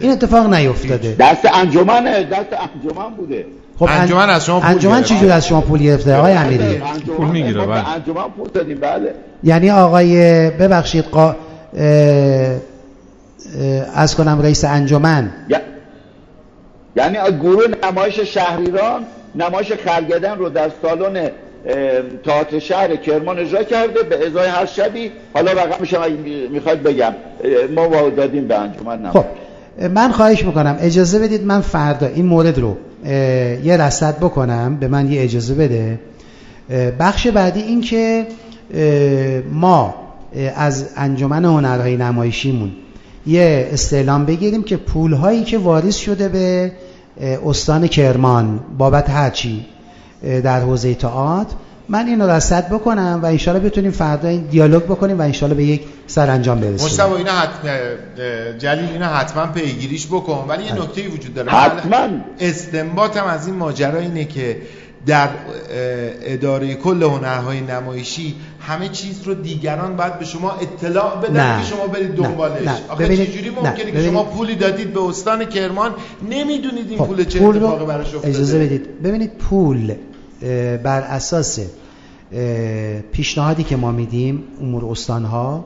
این 0.00 0.12
اتفاق 0.12 0.54
نیفتاده. 0.54 1.16
دست 1.18 1.48
انجمن 1.54 2.04
دست 2.04 2.46
انجمن 2.52 3.14
بوده. 3.16 3.46
خب 3.78 3.88
انجمن 3.90 4.30
از 4.30 4.46
شما 4.46 4.60
پول 4.60 4.70
انجمن 4.70 5.02
چه 5.02 5.16
جور 5.16 5.32
از 5.32 5.46
شما 5.46 5.60
پول 5.60 5.80
گرفته؟ 5.80 6.16
آقای 6.16 6.32
امیری. 6.32 6.82
پول 7.16 7.28
می‌گیره 7.28 7.66
بله. 7.66 7.88
انجمن 7.88 8.28
پول 8.36 8.48
دادیم 8.54 8.78
بله. 8.80 9.14
یعنی 9.44 9.70
آقای 9.70 10.50
ببخشید 10.50 11.04
قا... 11.04 11.36
از 13.94 14.16
کنم 14.16 14.40
رئیس 14.42 14.64
انجمن. 14.64 15.30
یعنی 16.96 17.18
گروه 17.38 17.64
نمایش 17.84 18.20
شهریران 18.20 19.02
نمایش 19.34 19.72
خرگدن 19.72 20.38
رو 20.38 20.48
در 20.48 20.70
سالن 20.82 21.30
تئاتر 22.24 22.58
شهر 22.58 22.96
کرمان 22.96 23.38
اجرا 23.38 23.62
کرده. 23.62 24.02
به 24.02 24.26
ازای 24.26 24.48
هر 24.48 24.66
شبی 24.66 25.12
حالا 25.34 25.52
رقمش 25.52 25.94
هم 25.94 26.12
می‌خواید 26.50 26.82
بگم. 26.82 27.14
ما 27.74 28.08
دادیم 28.08 28.48
به 28.48 28.58
انجمن 28.58 28.98
نمایش. 28.98 29.12
خب 29.12 29.24
من 29.94 30.12
خواهش 30.12 30.44
می‌کنم. 30.44 30.78
اجازه 30.80 31.18
بدید 31.18 31.44
من 31.44 31.60
فردا 31.60 32.06
این 32.06 32.26
مورد 32.26 32.58
رو 32.58 32.76
یه 33.64 33.76
رصد 33.76 34.16
بکنم. 34.16 34.76
به 34.80 34.88
من 34.88 35.12
یه 35.12 35.22
اجازه 35.22 35.54
بده. 35.54 35.98
بخش 37.00 37.26
بعدی 37.26 37.60
این 37.60 37.80
که 37.80 38.26
ما 39.52 39.94
از 40.56 40.90
انجمن 40.96 41.44
هنرهای 41.44 41.96
نمایشیمون 41.96 42.70
یه 43.28 43.68
استعلام 43.72 44.26
بگیریم 44.26 44.62
که 44.62 44.76
پولهایی 44.76 45.44
که 45.44 45.58
واریز 45.58 45.96
شده 45.96 46.28
به 46.28 46.72
استان 47.46 47.86
کرمان 47.86 48.60
بابت 48.78 49.10
هرچی 49.10 49.66
در 50.22 50.60
حوزه 50.60 50.94
تئاتر 50.94 51.54
من 51.88 52.06
اینو 52.06 52.30
رصد 52.30 52.68
بکنم 52.68 53.20
و 53.22 53.26
انشالله 53.26 53.60
بتونیم 53.60 53.90
فردا 53.90 54.28
این 54.28 54.40
دیالوگ 54.40 54.82
بکنیم 54.82 55.18
و 55.18 55.22
انشالله 55.22 55.54
به 55.54 55.64
یک 55.64 55.82
سرانجام 56.06 56.60
برسیم 56.60 56.86
مشتبه 56.86 57.12
اینا 57.12 57.32
حتما 57.32 57.70
جلیل 58.58 58.88
اینا 58.92 59.06
حتما 59.06 59.46
پیگیریش 59.46 60.06
بکن. 60.06 60.44
ولی 60.48 60.64
یه 60.64 60.74
نکته 60.74 61.08
وجود 61.08 61.34
داره. 61.34 61.50
حتما. 61.50 62.08
استنباطم 62.40 63.24
از 63.24 63.46
این 63.46 63.56
ماجرا 63.56 63.98
اینه 63.98 64.24
که 64.24 64.56
در 65.06 65.28
اداره 66.22 66.74
کل 66.74 67.02
هنرهای 67.02 67.60
نمایشی 67.60 68.34
همه 68.60 68.88
چیز 68.88 69.22
رو 69.22 69.34
دیگران 69.34 69.96
باید 69.96 70.18
به 70.18 70.24
شما 70.24 70.52
اطلاع 70.52 71.20
بدن 71.20 71.54
نه. 71.56 71.62
که 71.62 71.66
شما 71.66 71.86
برید 71.86 72.14
دنبالش. 72.14 72.62
نه. 72.66 72.74
آخه 72.88 73.04
ببینید- 73.04 73.30
چجوری 73.30 73.50
نه. 73.50 73.56
ممکنه 73.56 73.92
که 73.92 74.02
شما 74.02 74.24
پولی 74.24 74.54
دادید 74.54 74.92
به 74.92 75.02
استان 75.02 75.44
کرمان؟ 75.44 75.94
نمی‌دونید 76.30 76.90
این 76.90 76.98
خب، 76.98 77.06
پول 77.06 77.24
چه 77.24 77.44
اتفاقی 77.44 77.86
براش 77.86 78.06
افتاده. 78.14 78.28
اجازه 78.28 78.58
بدید. 78.58 79.02
ببینید 79.02 79.30
پول 79.34 79.94
بر 80.82 81.00
اساس 81.00 81.60
پیشنهادی 83.12 83.62
که 83.64 83.76
ما 83.76 83.92
میدیم 83.92 84.42
امور 84.60 84.84
استانها 84.90 85.64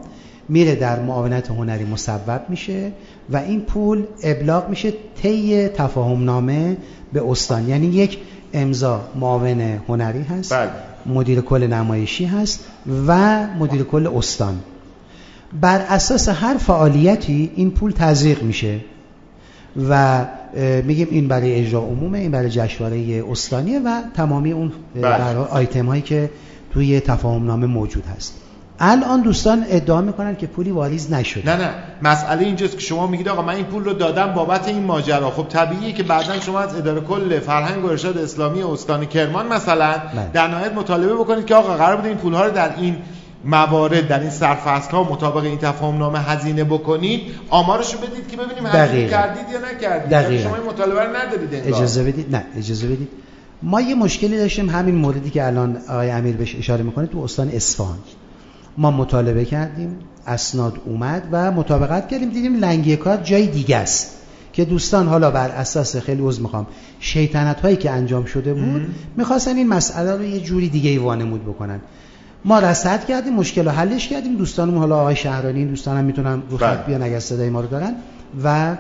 میره 0.49 0.75
در 0.75 1.01
معاونت 1.01 1.51
هنری 1.51 1.85
مصوب 1.85 2.43
میشه 2.49 2.93
و 3.31 3.37
این 3.37 3.61
پول 3.61 4.05
ابلاغ 4.23 4.69
میشه 4.69 4.93
طی 5.23 5.69
تفاهم 5.69 6.25
نامه 6.25 6.77
به 7.13 7.31
استان. 7.31 7.69
یعنی 7.69 7.87
یک 7.87 8.19
امضا 8.53 9.01
معاون 9.21 9.61
هنری 9.89 10.23
هست 10.23 10.53
بله. 10.53 10.71
مدیر 11.07 11.41
کل 11.41 11.67
نمایشی 11.67 12.25
هست 12.25 12.65
و 13.07 13.43
مدیر 13.47 13.83
کل 13.83 14.07
استان 14.07 14.59
بر 15.61 15.79
اساس 15.89 16.29
هر 16.29 16.57
فعالیتی 16.57 17.51
این 17.57 17.71
پول 17.71 17.93
تزریق 17.93 18.43
میشه 18.43 18.81
و 19.89 20.25
میگیم 20.85 21.09
این 21.11 21.29
برای 21.29 21.55
اجرا 21.55 21.81
عمومه 21.81 22.19
این 22.19 22.31
برای 22.31 22.51
جشنواره 22.51 23.25
استانیه 23.31 23.81
و 23.81 24.01
تمامی 24.15 24.53
اون 24.53 24.73
بله. 24.95 25.37
آیتم 25.37 25.87
هایی 25.87 26.03
که 26.03 26.31
توی 26.73 27.01
تفاهم 27.01 27.47
نامه 27.47 27.67
موجود 27.67 28.05
هست 28.17 28.42
الان 28.85 29.21
دوستان 29.21 29.65
ادعا 29.69 30.01
می‌کنن 30.01 30.37
که 30.37 30.47
پولی 30.47 30.71
واریز 30.71 31.13
نشده 31.13 31.57
نه 31.57 31.65
نه 31.65 31.71
مسئله 32.03 32.45
اینجاست 32.45 32.75
که 32.75 32.81
شما 32.81 33.07
میگید 33.07 33.29
آقا 33.29 33.43
من 33.43 33.55
این 33.55 33.65
پول 33.65 33.85
رو 33.85 33.93
دادم 33.93 34.35
بابت 34.35 34.69
این 34.69 34.83
ماجرا 34.83 35.31
خب 35.31 35.49
طبیعیه 35.49 35.93
که 35.93 36.03
بعدا 36.03 36.41
شما 36.41 36.61
از 36.61 36.75
اداره 36.75 37.01
کل 37.01 37.41
فرهنگ 37.41 37.85
و 37.85 37.89
ارشاد 37.89 38.19
اسلامی 38.19 38.63
استان 38.63 39.05
کرمان 39.05 39.47
مثلا 39.47 39.91
بله. 39.91 40.31
در 40.33 40.49
نهایت 40.49 40.73
مطالبه 40.73 41.15
بکنید 41.15 41.47
که 41.47 41.55
آقا 41.55 41.75
قرار 41.77 41.97
بوده 41.97 42.09
این 42.09 42.19
پول 42.19 42.33
ها 42.33 42.47
رو 42.47 42.53
در 42.53 42.77
این 42.77 42.97
موارد 43.45 44.09
در 44.09 44.21
این 44.21 44.31
سرفصل 44.31 44.91
ها 44.91 45.05
مطابق 45.05 45.45
این 45.45 45.59
تفاهم 45.59 45.99
نامه 45.99 46.19
هزینه 46.19 46.65
بکنید 46.65 47.21
آمارشو 47.51 47.99
بدید 47.99 48.29
که 48.29 48.37
ببینیم 48.37 48.67
هزینه. 48.67 49.09
کردید 49.09 49.45
یا 49.53 49.59
نکردید 49.71 50.11
دقیقاً. 50.11 50.33
یعنی 50.33 50.45
شما 50.45 50.57
این 50.57 50.67
مطالبه 50.67 51.01
رو 51.01 51.07
انگار. 51.07 51.75
اجازه 51.75 52.05
بدید 52.05 52.37
نه 52.37 52.45
اجازه 52.57 52.87
بدید 52.87 53.09
ما 53.63 53.81
یه 53.81 53.95
مشکلی 53.95 54.39
داشتیم 54.39 54.71
همین 54.71 54.95
موردی 54.95 55.31
که 55.31 55.47
الان 55.47 55.77
آقای 55.89 56.11
امیر 56.11 56.37
بهش 56.37 56.57
اشاره 56.57 56.83
می‌کنه 56.83 57.07
تو 57.07 57.19
استان 57.19 57.49
اصفهان 57.49 57.99
ما 58.79 58.91
مطالبه 58.91 59.45
کردیم 59.45 59.99
اسناد 60.27 60.81
اومد 60.85 61.29
و 61.33 61.53
مطابقت 61.53 62.09
کردیم 62.09 62.29
دیدیم 62.29 62.57
لنگی 62.57 62.97
کار 62.97 63.17
جای 63.17 63.47
دیگه 63.47 63.77
است. 63.77 64.19
که 64.53 64.65
دوستان 64.65 65.09
حالا 65.09 65.31
بر 65.31 65.49
اساس 65.49 65.97
خیلی 65.97 66.23
عذر 66.23 66.43
می‌خوام 66.43 66.67
شیطنت 67.01 67.61
هایی 67.61 67.77
که 67.77 67.91
انجام 67.91 68.25
شده 68.25 68.55
بود 68.55 68.95
می‌خواستن 69.17 69.57
این 69.57 69.69
مسئله 69.69 70.17
رو 70.17 70.25
یه 70.25 70.41
جوری 70.41 70.69
دیگه 70.69 70.91
ای 70.91 70.99
وانمود 70.99 71.43
بکنن. 71.43 71.81
ما 72.45 72.59
رصد 72.59 73.05
کردیم 73.05 73.33
مشکل 73.33 73.65
رو 73.65 73.71
حلش 73.71 74.09
کردیم. 74.09 74.37
دوستانم 74.37 74.79
حالا 74.79 75.01
آقای 75.01 75.17
شهرانی 75.17 75.59
این 75.59 75.69
دوستان 75.69 75.97
هم 75.97 76.05
می‌تونن 76.05 76.43
رو 76.51 76.57
بله. 76.57 76.69
خط 76.69 76.87
بیان 76.87 77.03
اگر 77.03 77.21
صدای 77.21 77.51
ما 77.51 77.61
رو 77.61 77.67
دارن 77.67 77.95
و 78.45 78.77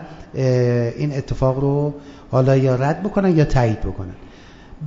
این 0.96 1.12
اتفاق 1.12 1.60
رو 1.60 1.94
حالا 2.30 2.56
یا 2.56 2.74
رد 2.74 3.02
بکنن 3.02 3.36
یا 3.36 3.44
تایید 3.44 3.80
بکنن. 3.80 4.14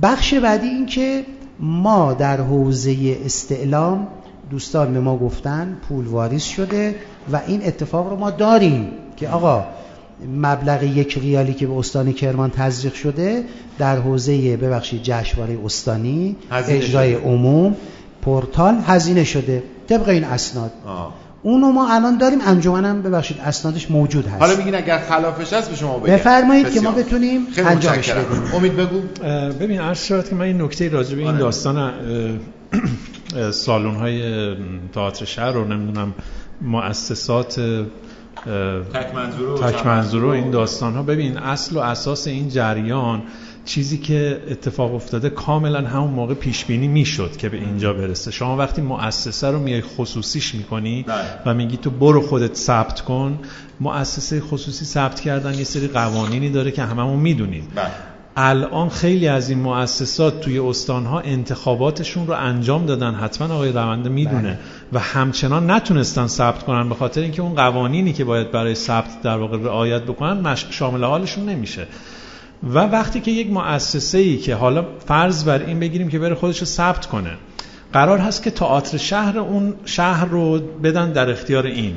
بخش 0.02 0.34
بعدی 0.34 0.66
این 0.66 0.86
که 0.86 1.24
ما 1.60 2.12
در 2.12 2.40
حوزه 2.40 3.16
استعلام 3.24 4.08
دوستان 4.50 4.92
به 4.92 5.00
ما 5.00 5.16
گفتن 5.18 5.76
پول 5.88 6.06
واریز 6.06 6.42
شده 6.42 6.94
و 7.32 7.40
این 7.46 7.66
اتفاق 7.66 8.10
رو 8.10 8.16
ما 8.16 8.30
داریم 8.30 8.88
که 9.16 9.28
آقا 9.28 9.64
مبلغ 10.36 10.82
یک 10.82 11.18
ریالی 11.18 11.54
که 11.54 11.66
به 11.66 11.78
استان 11.78 12.12
کرمان 12.12 12.50
تزریق 12.50 12.94
شده 12.94 13.44
در 13.78 13.96
حوزه 13.96 14.56
ببخشید 14.56 15.00
جشنواره 15.02 15.58
استانی 15.64 16.36
اجرای 16.50 17.14
شده. 17.14 17.24
عموم 17.24 17.76
پورتال 18.22 18.74
هزینه 18.86 19.24
شده 19.24 19.62
طبق 19.88 20.08
این 20.08 20.24
اسناد 20.24 20.72
آه. 20.86 21.12
اونو 21.42 21.72
ما 21.72 21.94
الان 21.94 22.18
داریم 22.18 22.38
انجمنم 22.46 23.02
ببخشید 23.02 23.36
اسنادش 23.44 23.90
موجود 23.90 24.26
هست 24.26 24.42
حالا 24.42 24.56
میگین 24.56 24.74
اگر 24.74 24.98
خلافش 24.98 25.52
هست 25.52 25.70
به 25.70 25.76
شما 25.76 25.98
بگم 25.98 26.14
بفرمایید 26.14 26.72
که 26.72 26.80
ما. 26.80 26.90
بتونیم 26.90 27.46
انجامش. 27.56 28.10
بدیم 28.10 28.54
امید 28.54 28.76
بگو 28.76 29.00
ببین 29.60 29.80
عرض 29.80 30.04
شد 30.04 30.28
که 30.28 30.34
من 30.34 30.44
این 30.44 30.62
نکته 30.62 30.88
راجع 30.88 31.14
به 31.14 31.20
این 31.20 31.30
آره. 31.30 31.38
داستان 31.38 31.92
سالن 33.50 33.94
های 33.94 34.54
تئاتر 34.92 35.24
شهر 35.24 35.52
رو 35.52 35.64
نمی‌دونم 35.64 36.14
مؤسسات 36.60 37.60
تک 38.94 39.86
منظوره 39.86 40.26
و 40.26 40.30
این. 40.30 40.50
داستان 40.50 40.94
ها 40.94 41.02
ببین 41.02 41.38
اصل 41.38 41.76
و 41.76 41.78
اساس 41.78 42.26
این 42.26 42.48
جریان 42.48 43.22
چیزی 43.64 43.98
که 43.98 44.42
اتفاق 44.50 44.94
افتاده 44.94 45.30
کاملا 45.30 45.88
همون 45.88 46.10
موقع 46.10 46.34
پیش 46.34 46.64
بینی 46.64 46.88
می‌شد 46.88 47.36
که 47.36 47.48
به 47.48 47.56
اینجا 47.56 47.92
برسه 47.92 48.30
شما 48.30 48.56
وقتی 48.56 48.82
مؤسسه 48.82 49.50
رو 49.50 49.58
میای 49.58 49.80
خصوصیش 49.80 50.54
می‌کنی 50.54 51.02
بله. 51.02 51.24
و 51.46 51.54
میگی 51.54 51.76
تو 51.76 51.90
برو 51.90 52.20
خودت 52.20 52.54
ثبت 52.54 53.00
کن 53.00 53.38
مؤسسه 53.80 54.40
خصوصی 54.40 54.84
ثبت 54.84 55.20
کردن 55.20 55.54
یه 55.54 55.64
سری 55.64 55.88
قوانینی 55.88 56.50
داره 56.50 56.70
که 56.70 56.82
هممون 56.82 57.18
می‌دونیم 57.18 57.68
بله. 57.74 57.90
الان 58.36 58.88
خیلی 58.88 59.28
از 59.28 59.50
این 59.50 59.58
مؤسسات 59.58 60.40
توی 60.40 60.58
استانها 60.58 61.20
انتخاباتشون 61.20 62.26
رو 62.26 62.34
انجام 62.34 62.86
دادن. 62.86 63.14
حتما 63.14 63.54
آقای 63.54 63.72
رونده 63.72 64.08
می‌دونه. 64.08 64.42
بله. 64.42 64.58
و 64.92 64.98
همچنان 64.98 65.70
نتونستن 65.70 66.26
ثبت 66.26 66.62
کنن. 66.62 66.88
به 66.88 66.94
خاطر 66.94 67.20
اینکه 67.20 67.42
اون 67.42 67.54
قوانینی 67.54 68.12
که 68.12 68.24
باید 68.24 68.50
برای 68.50 68.74
ثبت 68.74 69.22
در 69.22 69.36
واقع 69.36 69.58
رعایت 69.58 70.02
بکنن 70.02 70.40
مش... 70.40 70.66
شامل 70.70 71.04
حالشون 71.04 71.48
نمیشه. 71.48 71.86
و 72.62 72.78
وقتی 72.78 73.20
که 73.20 73.30
یک 73.30 73.50
مؤسسه 73.50 74.18
ای 74.18 74.36
که 74.36 74.54
حالا 74.54 74.84
فرض 75.06 75.44
بر 75.44 75.62
این 75.62 75.80
بگیریم 75.80 76.08
که 76.08 76.18
بره 76.18 76.34
خودش 76.34 76.58
رو 76.58 76.66
ثبت 76.66 77.06
کنه 77.06 77.30
قرار 77.92 78.18
هست 78.18 78.42
که 78.42 78.50
تئاتر 78.50 78.98
شهر 78.98 79.38
اون 79.38 79.74
شهر 79.84 80.24
رو 80.24 80.58
بدن 80.58 81.12
در 81.12 81.30
اختیار 81.30 81.66
این. 81.66 81.96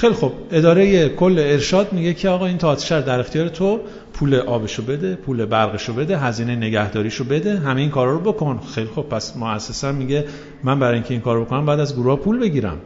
خیلی 0.00 0.14
خب 0.14 0.32
اداره 0.50 1.08
کل 1.08 1.38
ارشاد 1.38 1.92
میگه 1.92 2.14
که 2.14 2.28
آقا 2.28 2.46
این 2.46 2.58
تئاتر 2.58 3.00
در 3.00 3.20
اختیار 3.20 3.48
تو 3.48 3.80
پول 4.12 4.34
آبشو 4.34 4.82
بده 4.82 5.14
پول 5.14 5.44
برقشو 5.44 5.92
بده 5.92 6.18
هزینه 6.18 6.56
نگهداریشو 6.56 7.24
بده 7.24 7.58
همه 7.58 7.80
این 7.80 7.90
کارا 7.90 8.12
رو 8.12 8.18
بکن. 8.18 8.60
خیلی 8.74 8.88
خب 8.94 9.02
پس 9.02 9.36
مؤسسه 9.36 9.92
میگه 9.92 10.24
من 10.64 10.78
برای 10.78 10.94
اینکه 10.94 11.14
این 11.14 11.20
کارو 11.20 11.44
بکنم 11.44 11.66
بعد 11.66 11.80
از 11.80 11.94
گروه 11.96 12.18
پول 12.18 12.38
بگیرم. 12.38 12.76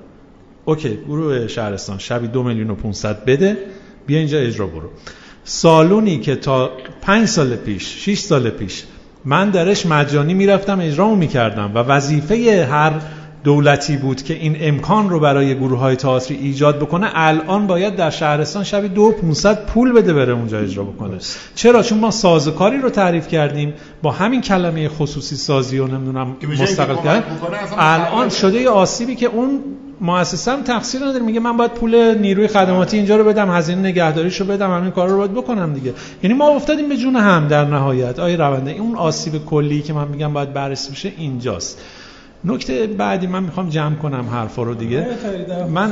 اوکی 0.64 0.98
گروه 1.09 1.47
شهرستان. 1.47 1.98
شبی 1.98 2.28
دو 2.28 2.43
میلیون 2.43 2.70
و 2.70 2.74
500 2.74 3.24
بده. 3.24 3.56
بیا 4.06 4.18
اینجا 4.18 4.39
اجرا 4.39 4.66
برو. 4.66 4.90
سالونی 5.44 6.18
که 6.18 6.36
تا 6.36 6.70
پنج 7.02 7.28
سال 7.28 7.56
پیش 7.56 8.05
6 8.05 8.18
سال 8.18 8.51
پیش 8.51 8.82
من 9.24 9.51
درش 9.51 9.86
مجانی 9.86 10.34
می‌رفتم 10.34 10.80
اجرامو 10.80 11.16
می‌کردم 11.16 11.70
و 11.74 11.78
وظیفه 11.78 12.66
هر 12.70 12.93
دولتی 13.44 13.97
بود 13.97 14.23
که 14.23 14.35
این 14.35 14.56
امکان 14.60 15.10
رو 15.10 15.20
برای 15.20 15.55
گروه 15.55 15.78
های 15.78 15.97
تئاتری 15.97 16.36
ایجاد 16.36 16.78
بکنه 16.78 17.10
الان 17.14 17.66
باید 17.66 17.97
در 17.97 18.10
شهرستان 18.10 18.64
شبی 18.64 18.89
دو 18.89 19.12
500 19.12 19.66
پول 19.66 19.93
بده 19.93 20.12
بره 20.12 20.32
اونجا 20.32 20.59
اجرا 20.59 20.85
بکنه. 20.85 21.19
چرا؟ 21.55 21.82
چون 21.82 21.98
ما 21.98 22.10
سازوکاری 22.10 22.78
رو 22.78 22.90
تعریف 22.90 23.28
کردیم 23.28 23.74
با 24.02 24.10
همین 24.10 24.40
کلمه 24.40 24.89
خصوصی 24.89 25.36
سازی 25.36 25.78
و 25.78 25.86
نمی‌دونم 25.86 26.36
مستقل 26.60 26.97
کردن. 26.97 27.23
اصلا 27.62 27.77
الان 27.78 28.28
شده 28.28 28.60
یه 28.60 28.70
آسیبی 28.70 29.14
که 29.14 29.27
اون 29.27 29.60
مؤسسه 30.01 30.52
هم 30.52 30.62
تقصیر 30.62 31.01
نداره. 31.05 31.24
میگه 31.24 31.40
من 31.40 31.56
باید 31.56 31.70
پول 31.70 32.19
نیروی 32.19 32.48
خدماتی 32.48 32.97
اینجا 32.97 33.16
رو 33.16 33.24
بدم 33.24 33.51
هزینه 33.51 33.81
نگهداریشو 33.81 34.44
بدم 34.44 34.70
همین 34.70 34.90
کارا 34.90 35.10
رو 35.10 35.19
باید 35.19 35.32
بکنم 35.32 35.73
دیگه. 35.73 35.94
یعنی 36.23 36.36
ما 36.36 36.48
افتادیم 36.48 36.89
به 36.89 36.97
جون 36.97 37.16
هم 37.16 37.48
در 37.48 37.64
نهایت. 37.64 38.19
آیه 38.19 38.36
رونده 38.36 38.70
اون 38.70 38.97
آسیب 38.97 39.44
کلی 39.44 39.82
که 39.82 39.93
من 39.93 40.09
میگم 40.09 40.32
باید 40.32 40.52
بررسی 40.52 40.93
بشه 40.93 41.12
اینجاست. 41.16 41.78
نکته 42.44 42.86
بعدی 42.86 43.27
من 43.27 43.43
می‌خوام 43.43 43.69
جمع 43.69 43.94
کنم 43.94 44.27
حرفا 44.32 44.62
رو 44.62 44.74
دیگه. 44.74 45.06
من 45.70 45.90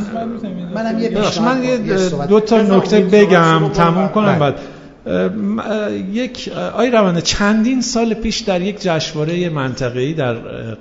منم 0.75 0.99
یه 0.99 1.41
من 1.43 1.65
یه 1.65 1.79
دو 2.27 2.41
تا 2.41 2.63
نکته 2.63 3.01
بگم 3.01 3.69
تموم 3.69 4.09
کنم. 4.09 4.39
بله. 4.39 4.39
بعد. 4.39 4.55
یک 6.13 6.51
آی 6.75 6.91
رونده 6.91 7.21
چندین 7.21 7.81
سال 7.81 8.15
پیش 8.15 8.39
در 8.39 8.61
یک 8.61 8.81
جشنواره 8.81 9.49
منطقه‌ای 9.49 10.15
در 10.15 10.35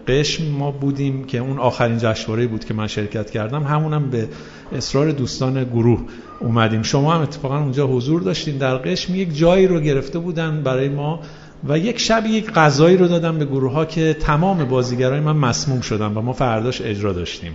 قشم 0.08 0.44
ما 0.46 0.72
بودیم 0.72 1.24
که 1.24 1.38
اون 1.38 1.60
آخرین 1.60 1.98
جشنواره 1.98 2.48
بود 2.48 2.66
که 2.66 2.74
من 2.74 2.88
شرکت 2.88 3.32
کردم. 3.32 3.64
همونم 3.64 4.10
به 4.10 4.28
اصرار 4.76 5.12
دوستان 5.12 5.64
گروه 5.64 6.00
اومدیم. 6.40 6.84
شما 6.84 7.14
هم 7.14 7.22
اتفاقا 7.22 7.60
اونجا 7.60 7.88
حضور 7.88 8.22
داشتین 8.22 8.58
در 8.58 8.78
قشم. 8.78 9.16
یک 9.16 9.38
جایی 9.38 9.68
رو 9.68 9.80
گرفته 9.80 10.20
بودن 10.20 10.62
برای 10.64 10.90
ما 10.90 11.20
و 11.68 11.78
یک 11.78 12.00
شب 12.00 12.26
یک 12.26 12.52
غذایی 12.52 12.98
رو 12.98 13.08
دادم 13.08 13.38
به 13.38 13.46
گروه 13.46 13.72
ها 13.72 13.86
که 13.86 14.14
تمام 14.14 14.66
بازیگرای 14.66 15.20
من 15.20 15.36
مسموم 15.36 15.82
شدن 15.82 16.14
و 16.14 16.22
ما 16.22 16.34
فرداش 16.34 16.82
اجرا 16.82 17.14
داشتیم. 17.14 17.54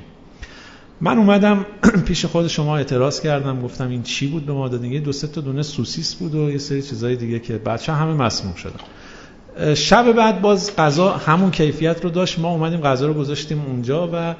من 1.00 1.18
اومدم 1.18 1.66
پیش 2.06 2.24
خود 2.24 2.46
شما 2.46 2.76
اعتراض 2.76 3.20
کردم 3.20 3.62
گفتم 3.62 3.88
این 3.88 4.02
چی 4.02 4.26
بود 4.26 4.46
به 4.46 4.52
ما 4.52 4.68
دادین؟ 4.68 4.92
یه 4.92 5.00
دو 5.00 5.12
سه 5.12 5.26
تا 5.26 5.40
دونه 5.40 5.62
سوسیس 5.62 6.14
بود 6.14 6.34
و 6.34 6.50
یه 6.50 6.58
سری 6.58 6.82
چیزای 6.82 7.16
دیگه 7.16 7.38
که 7.38 7.58
بچه 7.58 7.92
همه 7.92 8.14
مسموم 8.14 8.54
شدن. 8.54 9.74
شب 9.74 10.12
بعد 10.12 10.40
باز 10.40 10.76
غذا 10.76 11.12
همون 11.12 11.50
کیفیت 11.50 12.04
رو 12.04 12.10
داشت. 12.10 12.38
ما 12.38 12.50
اومدیم 12.50 12.80
غذا 12.80 13.06
رو 13.06 13.14
گذاشتیم 13.14 13.62
اونجا 13.66 14.10
و 14.12 14.34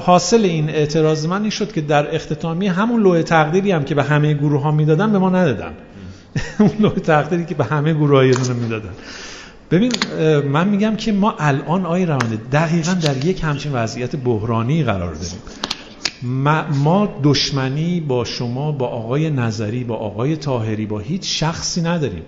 حاصل 0.00 0.44
این 0.44 0.70
اعتراض 0.70 1.26
من 1.26 1.40
این 1.40 1.50
شد 1.50 1.72
که 1.72 1.80
در 1.80 2.14
اختتامی 2.14 2.66
همون 2.66 3.02
لوح 3.02 3.22
تقدیری 3.22 3.72
هم 3.72 3.84
که 3.84 3.94
به 3.94 4.02
همه 4.02 4.34
گروه 4.34 4.62
ها 4.62 4.70
می‌دادن 4.70 5.12
به 5.12 5.18
ما 5.18 5.30
ندادن. 5.30 5.72
اون 6.58 6.70
لوح 6.80 6.92
تقدیری 6.92 7.44
که 7.44 7.54
به 7.54 7.64
همه 7.64 7.94
گروه 7.94 8.26
یه 8.26 8.34
می‌دادن. 8.62 8.92
ببین 9.70 9.92
من 10.40 10.68
میگم 10.68 10.96
که 10.96 11.12
ما 11.12 11.34
الان 11.38 11.86
آی 11.86 12.06
روانده 12.06 12.36
دقیقا 12.52 12.92
در 12.92 13.24
یک 13.24 13.44
همچین 13.44 13.72
وضعیت 13.72 14.16
بحرانی 14.16 14.84
قرار 14.84 15.14
داریم. 15.14 15.42
ما 16.82 17.20
دشمنی 17.22 18.00
با 18.00 18.24
شما 18.24 18.72
با 18.72 18.86
آقای 18.86 19.30
نظری 19.30 19.84
با 19.84 19.94
آقای 19.94 20.36
تاهری 20.36 20.86
با 20.86 20.98
هیچ 20.98 21.40
شخصی 21.40 21.82
نداریم. 21.82 22.22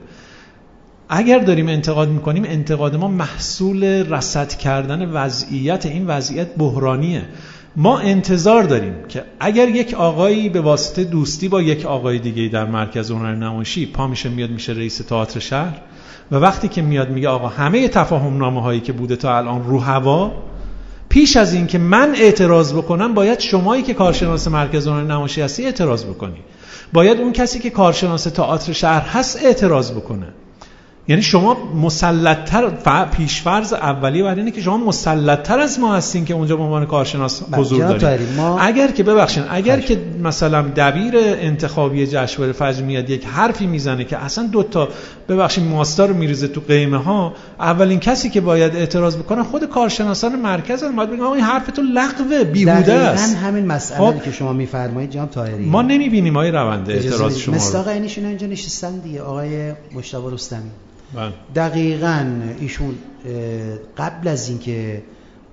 اگر 1.09 1.39
داریم 1.39 1.69
انتقاد 1.69 2.09
می‌کنیم 2.09 2.45
انتقاد 2.47 2.97
ما 2.97 3.09
محصول 3.09 3.85
رسد 3.85 4.49
کردن 4.49 5.11
وضعیت 5.11 5.87
این 5.87 6.07
وضعیت 6.07 6.55
بحرانیه. 6.55 7.23
ما 7.77 7.99
انتظار 7.99 8.63
داریم 8.63 8.95
که 9.09 9.25
اگر 9.41 9.69
یک 9.69 9.95
آقایی 9.95 10.49
به 10.49 10.61
واسطه 10.61 11.05
دوستی 11.05 11.49
با 11.49 11.63
یک 11.63 11.87
آقای 11.87 12.19
دیگه 12.19 12.49
در 12.49 12.65
مرکز 12.65 13.11
هنر 13.11 13.35
نمایشی 13.35 13.87
پا 13.87 14.07
میشه 14.07 14.29
میاد 14.29 14.51
میشه 14.51 14.73
رئیس 14.73 14.99
تئاتر 14.99 15.41
شهر 15.41 15.81
و 16.31 16.37
وقتی 16.37 16.69
که 16.69 16.83
میاد 16.83 17.11
میگه 17.11 17.29
آقا 17.29 17.49
همه 17.49 17.89
تفاهم 17.89 18.37
نامه 18.37 18.63
هایی 18.63 18.81
که 18.81 18.93
بوده 18.93 19.17
تا 19.17 19.37
الان 19.37 19.65
رو 19.65 19.79
هوا 19.79 20.33
پیش 21.09 21.37
از 21.37 21.55
این 21.55 21.67
که 21.67 21.79
من 21.79 22.15
اعتراض 22.15 22.73
بکنم 22.75 23.15
باید 23.15 23.41
شمایی 23.41 23.83
که 23.83 23.95
کارشناس 23.95 24.49
مرکز 24.49 24.87
هنر 24.87 25.03
نمایشی 25.03 25.43
هستی 25.43 25.65
اعتراض 25.65 26.05
بکنی. 26.05 26.39
باید 26.93 27.21
اون 27.21 27.33
کسی 27.33 27.59
که 27.59 27.71
کارشناس 27.71 28.25
تئاتر 28.25 28.73
شهر 28.73 29.01
هست 29.01 29.45
اعتراض 29.45 29.93
بکنه. 29.93 30.27
یعنی 31.09 31.23
شما 31.23 31.57
مسلطتر 31.75 32.71
پیشفرض 33.05 33.73
اولیه 33.73 34.23
بر 34.23 34.35
اینه 34.35 34.51
که 34.51 34.61
شما 34.61 34.77
مسلطتر 34.77 35.61
از 35.61 35.81
ما 35.81 35.95
هستین 35.95 36.25
که 36.25 36.35
اونجا 36.35 36.57
به 36.57 36.63
عنوان 36.63 36.87
کارشناس 36.87 37.43
بله، 37.43 37.61
حضور 37.61 37.93
دارید 37.93 38.29
ما... 38.37 38.59
اگر 38.61 38.91
که 38.91 39.03
ببخشید 39.03 39.45
اگر 39.51 39.81
که 39.81 39.99
مثلا 40.23 40.63
دبیر 40.63 41.15
انتخابی 41.17 42.07
جشنواره 42.07 42.53
فجر 42.53 42.83
میاد 42.83 43.11
یک 43.11 43.27
حرفی 43.27 43.67
می‌زنه 43.67 44.05
که 44.05 44.19
اصلا 44.19 44.47
دو 44.47 44.63
تا 44.63 44.89
ببخشید 45.29 45.65
ماستا 45.65 46.07
رو 46.07 46.15
میریزه 46.15 46.49
تو 46.49 46.61
قیمه 46.69 46.97
ها 46.97 47.35
اولین 47.61 48.01
کسی 48.01 48.31
که 48.31 48.41
باید 48.41 48.77
اعتراض 48.77 49.17
بکنه 49.17 49.43
خود 49.43 49.65
کارشناسان 49.65 50.37
مرکز 50.37 50.83
هم 50.83 50.97
باید 50.97 51.11
بگن 51.11 51.23
این 51.23 51.45
حرف 51.45 51.67
تو 51.67 51.83
لغوه 51.83 52.45
بیهوده 52.45 52.93
است. 52.93 53.37
همین 53.37 53.67
مسئله 53.67 53.99
خب... 53.99 54.23
که 54.23 54.33
شما 54.33 54.53
میفرمایید 54.53 55.11
جناب 55.11 55.31
طاهری. 55.31 55.65
ما 55.65 55.83
نمی‌بینیم 55.83 56.37
آقای 56.37 56.51
رونده 56.51 56.93
اعتراض 56.93 57.39
شما 57.39 57.55
مستاق 57.55 57.89
اینجا 57.89 58.47
نشستن 58.47 58.99
دیگه 58.99 59.23
آقای 59.23 59.73
مشتاق 59.95 60.33
رستمی. 60.33 60.71
بله. 61.15 61.33
دقیقا 61.55 62.27
ایشون 62.61 62.95
قبل 63.99 64.29
از 64.29 64.49
اینکه 64.49 65.03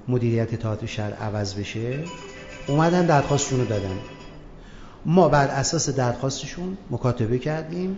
مدیریت 0.08 0.56
تئاتر 0.56 0.86
شهر 0.86 1.14
عوض 1.14 1.56
بشه 1.56 2.00
اومدن 2.68 3.06
درخواستشون 3.06 3.60
رو 3.60 3.66
دادن 3.66 3.98
ما 5.06 5.30
بر 5.30 5.48
اساس 5.48 5.90
درخواستشون 5.90 6.78
مکاتبه 6.92 7.40
کردیم 7.40 7.96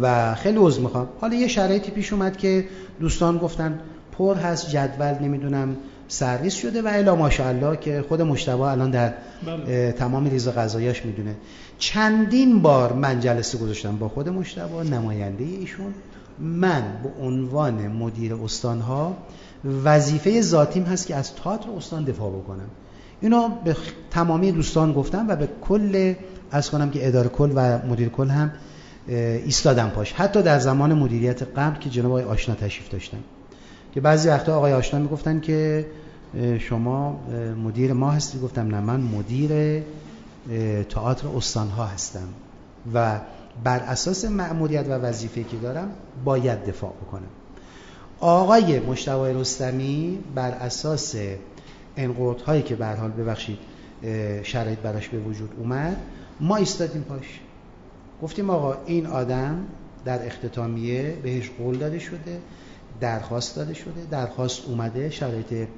و 0.00 0.34
خیلی 0.34 0.58
عذر 0.58 0.80
می‌خوام 0.80 1.08
حالا 1.20 1.34
یه 1.34 1.48
شرایطی 1.48 1.90
پیش 1.90 2.12
اومد 2.12 2.36
که 2.36 2.64
دوستان 3.00 3.38
گفتن 3.38 3.80
پر 4.18 4.34
هست 4.36 4.70
جدول 4.70 5.14
نمی‌دونم 5.20 5.76
سرویس 6.08 6.54
شده 6.54 6.82
و 6.82 6.86
الا 6.86 7.16
ماشاءالله 7.16 7.76
که 7.76 8.04
خود 8.08 8.22
مشتبه 8.22 8.60
الان 8.60 8.90
در 8.90 9.14
بله. 9.46 9.92
تمام 9.92 10.26
ریز 10.26 10.48
غذایاش 10.48 11.04
می‌دونه 11.04 11.34
چندین 11.78 12.62
بار 12.62 12.92
من 12.92 13.20
جلسه 13.20 13.58
گذاشتم 13.58 13.96
با 13.96 14.08
خود 14.08 14.28
مشتبه 14.28 14.84
نماینده 14.84 15.44
ایشون 15.44 15.94
من 16.38 16.82
به 17.02 17.24
عنوان 17.24 17.88
مدیر 17.88 18.34
استانها 18.34 19.16
وظیفه 19.84 20.40
ذاتیم 20.40 20.82
هست 20.82 21.06
که 21.06 21.14
از 21.14 21.34
تئاتر 21.34 21.70
استان 21.70 22.04
دفاع 22.04 22.30
بکنم. 22.30 22.66
اینو 23.20 23.48
به 23.64 23.76
تمامی 24.10 24.52
دوستان 24.52 24.92
گفتم 24.92 25.28
و 25.28 25.36
به 25.36 25.48
کل 25.60 26.14
از 26.50 26.70
کنم 26.70 26.90
که 26.90 27.08
اداره 27.08 27.28
کل 27.28 27.52
و 27.54 27.78
مدیر 27.86 28.08
کل 28.08 28.28
هم 28.28 28.52
ایستادم 29.08 29.88
پاش. 29.88 30.12
حتی 30.12 30.42
در 30.42 30.58
زمان 30.58 30.94
مدیریت 30.94 31.42
قبل 31.42 31.78
که 31.78 31.90
جناب 31.90 32.10
آقای 32.10 32.24
آشنا 32.24 32.54
تشریف 32.54 32.88
داشتن. 32.88 33.18
که 33.94 34.00
بعضی 34.00 34.28
وقتا 34.28 34.56
آقای 34.56 34.72
آشنا 34.72 35.00
می‌گفتن 35.00 35.40
که 35.40 35.86
شما 36.58 37.20
مدیر 37.64 37.92
ما 37.92 38.10
هستی. 38.10 38.38
گفتم 38.38 38.66
نه 38.66 38.80
من 38.80 39.00
مدیر 39.00 39.82
تئاتر 40.88 41.28
استانها 41.36 41.86
هستم. 41.86 42.28
و 42.94 43.20
بر 43.64 43.78
اساس 43.78 44.24
مأموریت 44.24 44.86
و 44.88 44.92
وظیفه 44.92 45.44
که 45.44 45.56
دارم 45.56 45.90
باید 46.24 46.64
دفاع 46.64 46.92
بکنم. 46.92 47.28
آقای 48.20 48.80
مشتوای 48.80 49.34
رستمی 49.34 50.18
بر 50.34 50.50
اساس 50.50 51.14
هایی 52.46 52.62
که 52.62 52.76
به 52.76 52.86
حال 52.86 53.10
ببخشید 53.10 53.58
شرایط 54.42 54.78
براش 54.78 55.08
به 55.08 55.18
وجود 55.18 55.50
اومد 55.58 55.96
ما 56.40 56.56
ایستادیم 56.56 57.02
پاش. 57.02 57.40
گفتیم 58.22 58.50
آقا 58.50 58.76
این 58.86 59.06
آدم 59.06 59.64
در 60.04 60.26
اختتامیه 60.26 61.16
بهش 61.22 61.50
قول 61.58 61.78
داده 61.78 61.98
شده 61.98 62.40
درخواست 63.00 63.56
داده 63.56 63.74
شده 63.74 64.06
درخواست 64.10 64.62
اومده 64.66 65.10
شرایط 65.10 65.68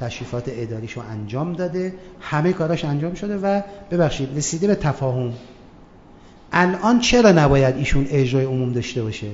تشریفات 0.00 0.44
اداریشو 0.48 1.00
انجام 1.00 1.52
داده 1.52 1.94
همه 2.20 2.52
کاراش 2.52 2.84
انجام 2.84 3.14
شده 3.14 3.36
و 3.38 3.62
ببخشید 3.90 4.36
رسیده 4.36 4.66
به 4.66 4.74
تفاهم. 4.74 5.32
الان 6.52 7.00
چرا 7.00 7.32
نباید 7.32 7.76
ایشون 7.76 8.06
اجرای 8.10 8.44
عموم 8.44 8.72
داشته 8.72 9.02
باشه؟ 9.02 9.26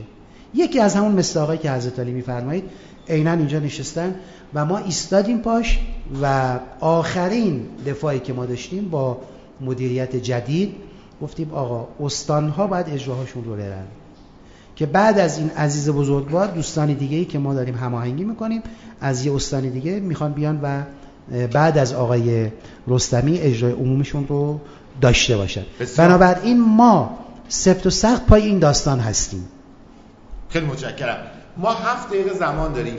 یکی 0.55 0.81
از 0.81 0.95
همون 0.95 1.13
مستاقایی 1.13 1.59
که 1.59 1.73
حضرت 1.73 1.99
علی 1.99 2.13
میفرمایید 2.13 2.65
عینا 3.09 3.33
اینجا 3.33 3.59
نشستن 3.59 4.15
و 4.55 4.65
ما 4.65 4.79
ایستادیم 4.79 5.39
پاش 5.39 5.81
و 6.23 6.59
آخرین 6.81 7.67
دفاعی 7.87 8.21
که 8.21 8.33
ما 8.33 8.47
داشتیم 8.47 8.89
با 8.89 9.19
مدیریت 9.61 10.17
جدید 10.17 10.75
گفتیم 11.23 11.51
آقا 11.51 11.89
استانها 12.01 12.67
باید 12.67 12.87
اجراهاشون 12.89 13.45
رو 13.45 13.57
برن. 13.57 13.87
که 14.77 14.87
بعد 14.87 15.19
از 15.19 15.39
این 15.39 15.51
عزیز 15.51 15.91
بزرگوار 15.91 16.47
دوستان 16.47 16.93
دیگه 16.93 17.17
ای 17.17 17.25
که 17.25 17.39
ما 17.39 17.55
داریم 17.55 17.75
هماهنگی 17.75 18.25
می‌کنیم 18.25 18.63
از 19.01 19.27
یه 19.27 19.35
استان 19.35 19.69
دیگه 19.69 20.01
می‌خوان 20.01 20.33
بیان 20.33 20.61
و 20.63 20.83
بعد 21.47 21.79
از 21.79 21.93
آقای 21.93 22.51
رستمی 22.89 23.39
اجرای 23.39 23.73
عمومشون 23.73 24.27
رو 24.27 24.61
داشته 25.01 25.37
باشد. 25.37 25.67
بنابراین 25.97 26.61
ما 26.61 27.19
سفت 27.49 27.87
و 27.87 27.91
سخت 27.91 28.27
پای 28.27 28.43
این 28.43 28.59
داستان 28.59 29.01
هستیم. 29.01 29.49
خیلی 30.49 30.67
متشکرم. 30.67 31.19
ما 31.57 31.73
هفت 31.73 32.09
دقیقه 32.09 32.35
زمان 32.35 32.73
داریم. 32.73 32.99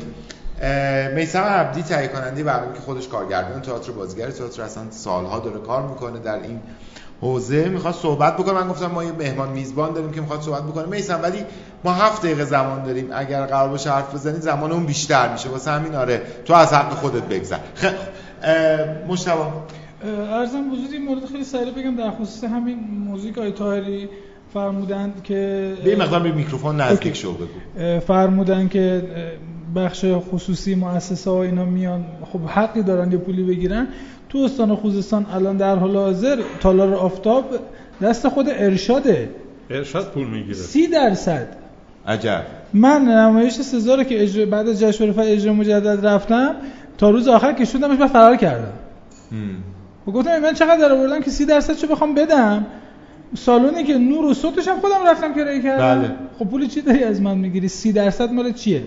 میسم 1.16 1.40
عبدی 1.40 1.84
تهیه 1.84 2.08
کننده 2.08 2.44
برنامه 2.44 2.74
که 2.74 2.80
خودش 2.80 3.08
کارگردان 3.08 3.62
تئاتر 3.62 3.92
بازیگر 3.92 4.32
تئاتر 4.32 4.62
اصلا 4.62 4.84
سالها 4.92 5.40
داره 5.40 5.60
کار 5.60 5.82
می‌کنه 5.82 6.20
در 6.20 6.36
این 6.36 6.60
حوزه. 7.22 7.70
می‌خواد 7.70 7.94
صحبت 7.94 8.38
بکنه. 8.38 8.54
من 8.54 8.68
گفتم 8.68 8.92
ما 8.92 9.04
یه 9.04 9.12
مهمان 9.12 9.50
میزبان 9.50 9.94
داریم 9.94 10.12
که 10.12 10.22
می‌خواد 10.22 10.42
صحبت 10.42 10.64
بکنه. 10.64 10.86
میسم 10.86 11.20
ولی 11.24 11.46
ما 11.84 11.94
هفت 11.94 12.22
دقیقه 12.22 12.46
زمان 12.46 12.84
داریم. 12.84 13.10
اگر 13.14 13.46
قرار 13.46 13.70
باشه 13.70 13.92
حرف 13.92 14.14
بزنید 14.14 14.42
زمان 14.42 14.72
اون 14.72 14.86
بیشتر 14.86 15.32
میشه. 15.32 15.50
واسه 15.50 15.72
همین 15.72 15.96
آره 15.96 16.22
تو 16.46 16.54
از 16.54 16.74
حق 16.74 16.94
خودت 16.94 17.24
بگذر. 17.24 17.58
خ... 17.76 17.86
مشتبه 19.08 19.42
ارزم 20.08 20.72
وجود 20.72 21.02
مورد 21.08 21.26
خیلی 21.26 21.44
سریع 21.44 21.72
بگم 21.72 21.96
در 21.96 22.12
خصوص 22.12 22.44
همین 22.44 22.80
موزیک 23.06 23.36
تاهری 23.36 24.10
فرمودند 24.54 25.24
که 25.24 25.74
به 25.84 25.96
مقدار 25.96 26.20
به 26.20 26.32
میکروفون 26.32 26.82
نزدیک 26.82 27.16
شو 27.16 27.34
بگو. 27.34 28.00
فرمودن 28.00 28.68
که 28.68 29.04
بخش 29.76 30.06
خصوصی 30.32 30.76
مؤسسه 30.76 31.32
ها 31.32 31.44
اینا 31.44 31.66
میان 31.66 32.06
خب 32.32 32.40
حقی 32.40 32.84
دارن 32.84 33.12
یه 33.12 33.18
پولی 33.18 33.44
بگیرن. 33.44 33.88
تو 34.30 34.38
استان 34.38 34.76
خوزستان 34.76 35.26
الان 35.34 35.58
در 35.58 35.76
حال 35.76 35.96
حاضر 35.96 36.42
تالار 36.60 36.94
آفتاب 36.94 37.46
دست 38.02 38.28
خود 38.28 38.46
ارشاده. 38.50 39.30
ارشاد 39.70 40.12
پول 40.12 40.28
می‌گیره. 40.28 40.54
سی 40.54 40.88
درصد. 40.88 41.48
عجب. 42.08 42.44
من 42.74 43.02
نمایش 43.02 43.54
سزار 43.54 44.04
که 44.04 44.24
اجرا 44.24 44.46
بعد 44.46 44.68
از 44.68 44.80
جشنواره 44.80 45.32
اجرا 45.32 45.54
مجدد 45.54 46.06
رفتم 46.06 46.56
تا 46.98 47.10
روز 47.10 47.28
آخر 47.28 47.54
که 47.54 47.66
شدمش 47.66 48.00
من 48.00 48.08
فرار 48.08 48.36
کردم. 48.36 48.74
و 50.08 50.12
گفتم 50.12 50.40
من 50.40 50.54
چقدر 50.54 50.78
در 50.78 50.92
آوردم 50.92 51.22
که 51.22 51.32
سی 51.32 51.46
درصد 51.46 51.76
چه 51.76 51.88
بخوام 51.88 52.16
بدم؟ 52.16 52.66
سالونی 53.38 53.84
که 53.84 53.98
نور 53.98 54.26
و 54.26 54.34
صوتش 54.34 54.68
هم 54.68 54.80
خودم 54.80 55.08
رفتم 55.08 55.34
کرایه 55.34 55.62
کردم. 55.62 56.00
بله. 56.02 56.12
خب 56.40 56.46
پول 56.46 56.68
چی 56.68 56.82
داری 56.82 57.04
از 57.04 57.22
من 57.22 57.38
می‌گیری؟ 57.38 57.68
سی 57.68 57.92
درصد 57.92 58.32
مال 58.32 58.52
چیه؟ 58.52 58.84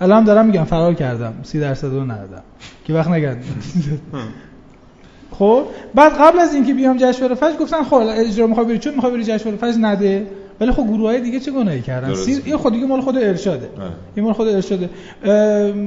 الان 0.00 0.24
دارم 0.24 0.46
میگم 0.46 0.64
فرار 0.64 0.94
کردم. 0.94 1.34
سی 1.42 1.60
درصد 1.60 1.86
رو 1.86 2.04
ندادم. 2.04 2.42
که 2.84 2.92
وقت 2.92 3.08
نگرد. 3.08 3.44
خب 5.38 5.64
بعد 5.94 6.12
قبل 6.12 6.38
از 6.38 6.54
اینکه 6.54 6.74
بیام 6.74 6.96
جشنواره 6.96 7.34
فجر 7.34 7.56
گفتن 7.56 7.82
خب 7.82 7.94
اجرا 7.94 8.46
می‌خوای 8.46 8.66
بری؟ 8.66 8.78
چون 8.78 8.94
می‌خوای 8.94 9.12
بری 9.12 9.24
جشنواره 9.24 9.56
فجر 9.56 9.78
نده. 9.78 10.26
ولی 10.60 10.72
خب 10.72 10.86
گروه 10.86 11.08
های 11.08 11.20
دیگه 11.20 11.40
چه 11.40 11.50
گناهی 11.50 11.80
کردن؟ 11.80 12.14
سیر 12.14 12.42
این 12.44 12.56
خود 12.56 12.72
دیگه 12.72 12.86
مال 12.86 13.00
خود 13.00 13.16
ارشاده. 13.16 13.68
این 14.14 14.24
مال 14.24 14.34
خود 14.34 14.48
ارشاده. 14.48 14.90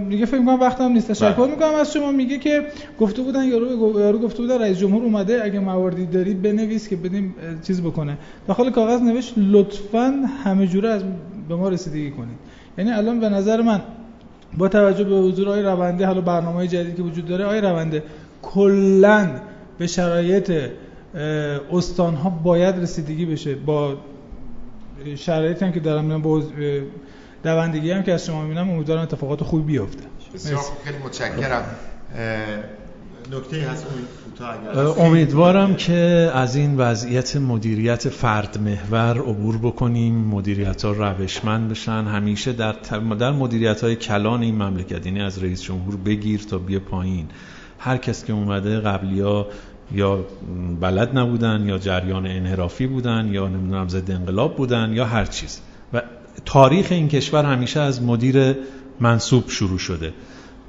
دیگه 0.10 0.26
فکر 0.26 0.40
می‌کنم 0.40 0.60
وقتم 0.60 0.92
نیست. 0.92 1.12
تشکر 1.12 1.34
بله. 1.34 1.48
می‌کنم 1.48 1.76
از 1.76 1.94
شما. 1.94 2.12
میگه 2.12 2.38
که 2.38 2.62
گفته 3.00 3.22
بودن 3.22 3.44
یارو 3.44 4.00
یارو 4.00 4.20
گفته 4.20 4.42
بودن 4.42 4.62
رئیس 4.62 4.78
جمهور 4.78 5.04
اومده. 5.04 5.44
اگه 5.44 5.60
مواردی 5.60 6.06
داری 6.06 6.34
بنویس 6.34 6.88
که 6.88 6.96
بدیم 6.96 7.36
چیز 7.68 7.82
بکنه. 7.82 8.18
داخل 8.48 8.70
کاغذ 8.70 9.02
نوشت 9.02 9.34
لطفا 9.38 10.14
همه 10.44 10.68
جوره 10.68 10.90
از 10.90 11.04
به 11.50 11.56
ما 11.56 11.70
رسیدگی 11.70 12.12
کنید. 12.12 12.38
یعنی 12.78 12.92
الان 12.92 13.20
به 13.20 13.30
نظر 13.30 13.62
من 13.62 13.82
با 14.58 14.68
توجه 14.68 15.04
به 15.04 15.16
حضور 15.16 15.48
آقای 15.50 15.62
رونده 15.62 16.06
حالا 16.06 16.22
برنامه 16.22 16.68
جدیدی 16.68 16.94
که 16.94 17.04
وجود 17.04 17.26
داره 17.26 17.46
آقای 17.46 17.62
رونده 17.62 18.04
کلا 18.42 19.28
به 19.78 19.88
شرایط 19.88 20.52
استان 21.72 22.14
ها 22.14 22.30
باید 22.30 22.76
رسیدگی 22.76 23.26
بشه 23.26 23.56
با 23.56 23.94
شرایطی 25.16 25.66
هم 25.66 25.72
که 25.72 25.80
دارم 25.80 26.06
می‌بینم 26.06 26.22
با 26.22 26.44
دوندگی 27.44 27.92
هم 27.92 28.04
که 28.04 28.14
از 28.14 28.26
شما 28.26 28.42
می‌بینم 28.42 28.70
امیدوارم 28.70 29.02
اتفاقات 29.02 29.44
خوبی 29.44 29.64
بیفته. 29.64 30.04
بسیار 30.34 30.60
خیلی 30.86 30.98
متشکرم. 30.98 31.66
نکته 33.32 33.70
هست 33.70 33.86
امیدوارم 35.00 35.76
که 35.76 36.32
از 36.34 36.56
این 36.56 36.78
وضعیت 36.78 37.36
مدیریت 37.36 38.10
فرد 38.10 38.58
محور 38.58 39.18
عبور 39.18 39.58
بکنیم 39.58 40.16
مدیریت 40.16 40.86
ها 40.86 40.92
روشمند 40.92 41.70
بشن. 41.70 42.04
همیشه 42.04 42.54
در, 42.54 42.76
در 43.20 43.32
مدیریت 43.32 43.84
های 43.84 43.96
کلان 43.96 44.42
این 44.42 44.56
مملکت 44.56 45.06
یعنی 45.06 45.22
از 45.22 45.44
رئیس 45.44 45.62
جمهور 45.62 45.96
بگیر 45.96 46.42
تا 46.50 46.58
بیا 46.58 46.80
پایین. 46.80 47.28
هر 47.80 47.98
کس 47.98 48.26
که 48.26 48.34
اومده 48.34 48.80
قبلی 48.80 49.20
ها 49.22 49.48
یا 49.92 50.26
بلد 50.82 51.18
نبودن 51.18 51.66
یا 51.68 51.78
جریان 51.78 52.28
انحرافی 52.28 52.88
بودن 52.88 53.30
یا 53.32 53.48
نمی‌دونم 53.48 53.88
ضد 53.88 54.12
انقلاب 54.12 54.56
بودن 54.56 54.92
یا 54.94 55.06
هر 55.06 55.26
چیز. 55.26 55.60
و 55.94 56.02
تاریخ 56.46 56.88
این 56.90 57.08
کشور 57.08 57.46
همیشه 57.46 57.80
از 57.80 58.04
مدیر 58.04 58.56
منصوب 59.00 59.50
شروع 59.50 59.78
شده. 59.78 60.14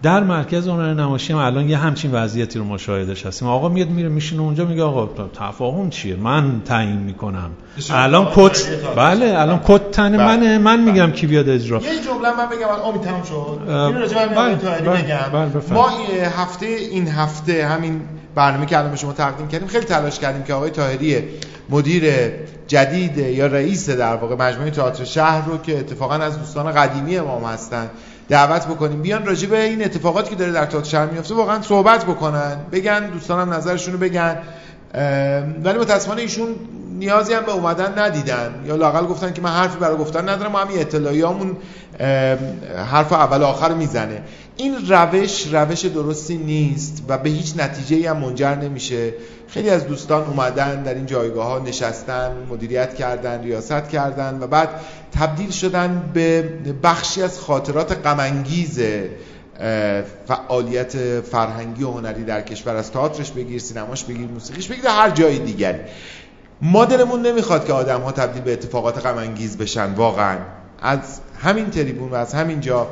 در 0.02 0.24
مرکز 0.24 0.68
هنر 0.68 0.94
نمایشی 0.94 1.32
هم 1.32 1.38
الان 1.38 1.68
یه 1.68 1.76
همچین 1.76 2.12
وضعیتی 2.12 2.58
رو 2.58 2.64
مشاهدش 2.64 3.26
هستیم. 3.26 3.48
آقا 3.48 3.68
میاد 3.68 3.88
میره 3.88 4.08
میشینه 4.08 4.42
اونجا 4.42 4.64
میگه 4.64 4.82
آقا 4.82 5.28
تفاهم 5.34 5.90
چیه؟ 5.90 6.16
من 6.16 6.62
تعیین 6.64 6.96
می‌کنم. 6.96 7.50
الان 7.90 8.28
کت 8.34 8.66
بله 8.96 9.40
الان 9.40 9.60
کت 9.68 9.90
تن 9.90 10.16
منه 10.16 10.58
من 10.58 10.80
میگم 10.80 11.10
کی 11.10 11.26
بیاد 11.26 11.48
اجرا. 11.48 11.78
یه 11.78 11.84
جمله 11.84 12.36
من 12.36 12.46
بگم 12.46 12.68
الان 12.68 13.00
تموم 13.00 13.22
شد. 13.22 13.70
اینو 13.70 13.98
راجع 13.98 14.26
به 14.26 14.90
بگم. 14.90 15.74
ما 15.74 15.88
هفته 16.36 16.66
این 16.66 17.08
هفته 17.08 17.66
همین 17.66 18.00
برنامه 18.36 18.66
که 18.66 18.78
الان 18.78 18.90
به 18.90 18.96
شما 18.96 19.12
تقدیم 19.12 19.48
کردیم 19.48 19.68
خیلی 19.68 19.84
تلاش 19.84 20.18
کردیم 20.18 20.42
که 20.42 20.54
آقای 20.54 20.70
طاهری 20.70 21.24
مدیر 21.70 22.12
جدید 22.66 23.18
یا 23.18 23.46
رئیس 23.46 23.90
در 23.90 24.16
واقع 24.16 24.34
مجموعه 24.34 24.70
تئاتر 24.70 25.04
شهر 25.04 25.46
رو 25.46 25.58
که 25.58 25.78
اتفاقا 25.78 26.14
از 26.14 26.38
دوستان 26.38 26.72
قدیمی 26.72 27.16
امام 27.16 27.44
هستن 27.44 27.90
دعوت 28.28 28.66
بکنیم. 28.66 29.02
بیان 29.02 29.26
راجع 29.26 29.48
به 29.48 29.62
این 29.62 29.84
اتفاقاتی 29.84 30.30
که 30.30 30.36
داره 30.36 30.52
در 30.52 30.66
تئاتر 30.66 30.88
شهر 30.88 31.06
میفته 31.06 31.34
واقعا 31.34 31.62
صحبت 31.62 32.04
بکنن 32.04 32.56
بگن 32.72 33.06
دوستانم 33.10 33.52
نظرشون 33.54 33.92
رو 33.92 33.98
بگن. 33.98 34.38
ولی 35.64 35.78
متاسفانه 35.78 36.22
ایشون 36.22 36.48
نیازی 36.98 37.32
هم 37.32 37.42
به 37.42 37.52
اومدن 37.52 37.98
ندیدن. 37.98 38.54
یا 38.66 38.76
لاقل 38.76 39.06
گفتن 39.06 39.32
که 39.32 39.42
من 39.42 39.50
حرفی 39.50 39.78
برای 39.78 39.96
گفتن 39.96 40.28
ندارم 40.28 40.52
ما 40.52 40.58
همین 40.58 40.78
اطلاعیامون 40.78 41.56
حرف 42.90 43.12
اول 43.12 43.42
آخر 43.42 43.74
می‌زنه. 43.74 44.22
این 44.56 44.88
روش 44.88 45.46
روش 45.52 45.84
درستی 45.84 46.36
نیست 46.36 47.02
و 47.08 47.18
به 47.18 47.30
هیچ 47.30 47.54
نتیجه 47.56 48.10
هم 48.10 48.16
منجر 48.16 48.54
نمیشه. 48.54 49.14
خیلی 49.48 49.70
از 49.70 49.86
دوستان 49.86 50.24
اومدن 50.24 50.82
در 50.82 50.94
این 50.94 51.06
جایگاه 51.06 51.46
ها 51.46 51.58
نشستن 51.58 52.32
مدیریت 52.50 52.94
کردن 52.94 53.42
ریاست 53.42 53.88
کردن 53.88 54.38
و 54.40 54.46
بعد 54.46 54.68
تبدیل 55.12 55.50
شدن 55.50 56.10
به 56.14 56.42
بخشی 56.82 57.22
از 57.22 57.40
خاطرات 57.40 58.06
غمانگیز 58.06 58.80
فعالیت 60.26 61.20
فرهنگی 61.20 61.84
و 61.84 61.90
هنری 61.90 62.24
در 62.24 62.42
کشور. 62.42 62.76
از 62.76 62.92
تئاترش 62.92 63.30
بگیر 63.30 63.58
سینماش 63.58 64.04
بگیر 64.04 64.26
موسیقیش 64.26 64.68
بگیر 64.68 64.86
هر 64.86 65.10
جای 65.10 65.38
دیگری. 65.38 65.80
ما 66.62 66.84
دلمون 66.84 67.26
نمی‌خواد 67.26 67.66
که 67.66 67.72
آدم 67.72 68.00
ها 68.00 68.12
تبدیل 68.12 68.42
به 68.42 68.52
اتفاقات 68.52 69.06
غمانگیز 69.06 69.58
بشن 69.58 69.94
واقعا. 69.94 70.38
از 70.82 71.20
همین 71.38 71.70
تریبون 71.70 72.10
و 72.10 72.14
از 72.14 72.34
همین 72.34 72.60
جا 72.60 72.86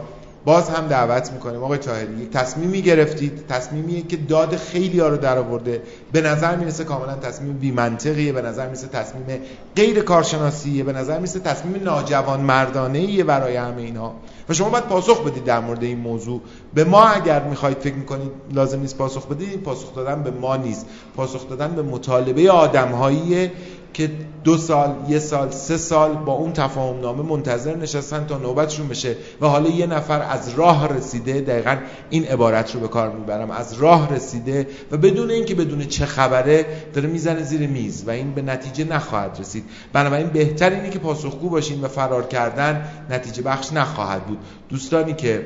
باز 0.45 0.69
هم 0.69 0.87
دعوت 0.87 1.33
می‌کنیم. 1.33 1.63
آقای 1.63 1.79
طاهری 1.79 2.23
یک 2.23 2.31
تصمیمی 2.31 2.83
گرفتید. 2.83 3.47
تصمیمیه 3.49 4.03
که 4.03 4.17
داد 4.17 4.57
خیلی 4.57 5.01
ها 5.01 5.09
رو 5.09 5.17
در 5.17 5.39
آورده. 5.39 5.83
به 6.13 6.21
نظر 6.21 6.57
می‌رسه 6.57 6.85
کاملا 6.85 7.15
تصمیم 7.15 7.53
بی 7.53 7.71
منطقیه 7.71 8.33
به 8.33 8.43
نظر 8.43 8.67
می‌رسه 8.67 8.87
تصمیم 8.87 9.41
غیر 9.77 10.01
کارشناسیه. 10.01 10.85
به 10.85 10.93
نظر 10.93 11.17
می‌رسه 11.17 11.41
تصمیم 11.41 11.83
ناجوان 11.85 12.41
مردانه 12.41 12.99
ایه 12.99 13.25
برای 13.25 13.57
همه 13.57 13.83
اینها 13.83 14.15
و 14.49 14.55
شما 14.55 14.69
باید 14.69 14.85
پاسخ 14.85 15.25
بدید 15.25 15.45
در 15.45 15.61
مورد 15.61 15.83
این 15.83 15.99
موضوع. 15.99 16.41
به 16.75 16.85
ما 16.85 17.05
اگر 17.05 17.43
می‌خواید 17.43 17.79
فکر 17.79 17.95
می‌کنید 17.95 18.31
لازم 18.53 18.81
نیست 18.81 18.99
پاسخ 18.99 19.27
بدید. 19.27 19.63
پاسخ 19.63 19.95
دادن 19.95 20.23
به 20.23 20.31
ما 20.31 20.57
نیست. 20.57 20.87
پاسخ 21.17 21.49
دادن 21.49 21.75
به 21.75 21.83
مطالبه 21.83 22.51
آدمهایی 22.51 23.51
که 23.95 24.11
دو 24.45 24.57
سال 24.57 24.97
یه 25.09 25.19
سال 25.19 25.51
سه 25.51 25.77
سال 25.77 26.15
با 26.15 26.33
اون 26.33 26.53
تفاهم 26.53 27.01
نامه 27.01 27.23
منتظر 27.23 27.77
نشستن 27.77 28.27
تا 28.27 28.39
نوبتشون 28.39 28.89
بشه 28.89 29.17
و 29.41 29.47
حالا 29.47 29.69
یه 29.69 29.87
نفر 29.87 30.23
از 30.23 30.49
راه 30.49 30.89
رسیده 30.89 31.41
دقیقا 31.41 31.77
این 32.11 32.25
عبارت 32.25 32.75
رو 32.75 32.81
به 32.81 32.89
کار 32.89 33.11
می‌برم. 33.11 33.51
از 33.51 33.73
راه 33.73 34.15
رسیده 34.15 34.67
و 34.93 34.97
بدون 34.97 35.31
اینکه 35.31 35.55
بدون 35.55 35.85
چه 35.85 36.07
خبره 36.07 36.67
داره 36.95 37.09
می‌زنه 37.09 37.43
زیر 37.43 37.69
میز 37.69 38.05
و 38.07 38.11
این 38.11 38.35
به 38.35 38.43
نتیجه 38.43 38.85
نخواهد 38.85 39.37
رسید. 39.41 39.65
بنابراین 39.93 40.27
بهتر 40.27 40.71
اینه 40.71 40.91
که 40.91 40.99
پاسخگو 40.99 41.49
باشین 41.49 41.81
و 41.81 41.89
فرار 41.89 42.27
کردن 42.27 42.89
نتیجه 43.11 43.43
بخش 43.43 43.73
نخواهد 43.73 44.27
بود. 44.27 44.39
دوستانی 44.69 45.15
که 45.15 45.45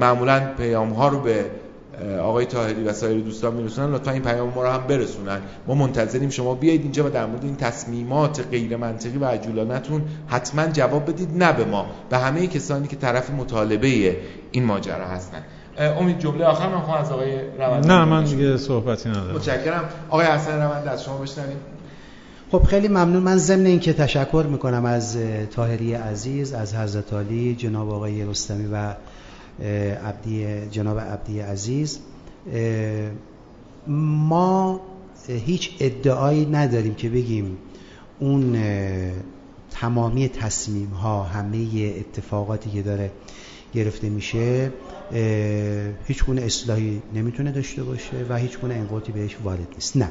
معمولا 0.00 0.40
پیام 0.58 0.90
ها 0.92 1.08
رو 1.08 1.20
به 1.20 1.44
آقای 2.22 2.46
تاهری 2.46 2.84
و 2.84 2.92
سایر 2.92 3.20
دوستان 3.20 3.54
میرسونن 3.54 3.94
لطفا 3.94 4.10
این 4.10 4.22
پیام 4.22 4.52
ما 4.54 4.62
رو 4.62 4.68
هم 4.68 4.86
برسونن. 4.86 5.40
ما 5.66 5.74
منتظریم 5.74 6.30
شما 6.30 6.54
بیایید 6.54 6.82
اینجا 6.82 7.06
و 7.06 7.10
در 7.10 7.26
مورد 7.26 7.44
این 7.44 7.56
تصمیمات 7.56 8.46
غیر 8.50 8.76
منطقی 8.76 9.18
و 9.18 9.24
عجولانتون 9.24 10.02
حتما 10.26 10.66
جواب 10.66 11.10
بدید 11.10 11.42
نه 11.42 11.52
به 11.52 11.64
ما. 11.64 11.86
به 12.10 12.18
همه 12.18 12.46
کسانی 12.46 12.88
که 12.88 12.96
طرف 12.96 13.30
مطالبه 13.30 14.16
این 14.50 14.64
ماجرا 14.64 15.06
هستن. 15.06 15.38
امید 15.78 16.18
جمله 16.18 16.44
آخر 16.44 16.68
من 16.68 16.80
خواهم 16.80 17.00
از 17.04 17.12
آقای 17.12 17.38
روند. 17.58 17.86
نه 17.86 18.04
من 18.04 18.24
دیگه 18.24 18.56
صحبتی 18.56 19.08
ندارم. 19.08 19.34
متشکرم. 19.34 19.84
آقای 20.10 20.26
حسن 20.26 20.62
روند 20.62 20.88
از 20.88 21.04
شما 21.04 21.18
بشنویم 21.18 21.56
خب 22.52 22.62
خیلی 22.62 22.88
ممنون. 22.88 23.22
من 23.22 23.36
ضمن 23.36 23.66
اینکه 23.66 23.92
تشکر 23.92 24.46
می‌کنم 24.50 24.84
از 24.84 25.18
تاهری 25.50 25.94
عزیز 25.94 26.52
از 26.52 26.74
حضرت 26.74 27.12
علی 27.12 27.54
جناب 27.54 27.90
آقای 27.90 28.24
رستمی 28.24 28.68
و 28.72 28.94
عبدی 30.04 30.46
جناب 30.70 30.98
عبدی 30.98 31.40
عزیز 31.40 31.98
ما 33.86 34.80
هیچ 35.28 35.70
ادعایی 35.80 36.46
نداریم 36.46 36.94
که 36.94 37.08
بگیم 37.08 37.58
اون 38.18 38.56
تمامی 39.70 40.28
تصمیم 40.28 40.88
ها 40.88 41.22
همه 41.22 41.92
اتفاقاتی 41.98 42.70
که 42.70 42.82
داره 42.82 43.10
گرفته 43.74 44.08
میشه 44.08 44.72
هیچ 46.06 46.24
گونه 46.24 46.42
اصلاحی 46.42 47.02
نمی‌تونه 47.14 47.52
داشته 47.52 47.82
باشه 47.82 48.26
و 48.28 48.36
هیچ 48.36 48.58
گونه 48.58 48.74
انقاطی 48.74 49.12
بهش 49.12 49.36
وارد 49.44 49.68
نیست. 49.74 49.96
نه. 49.96 50.10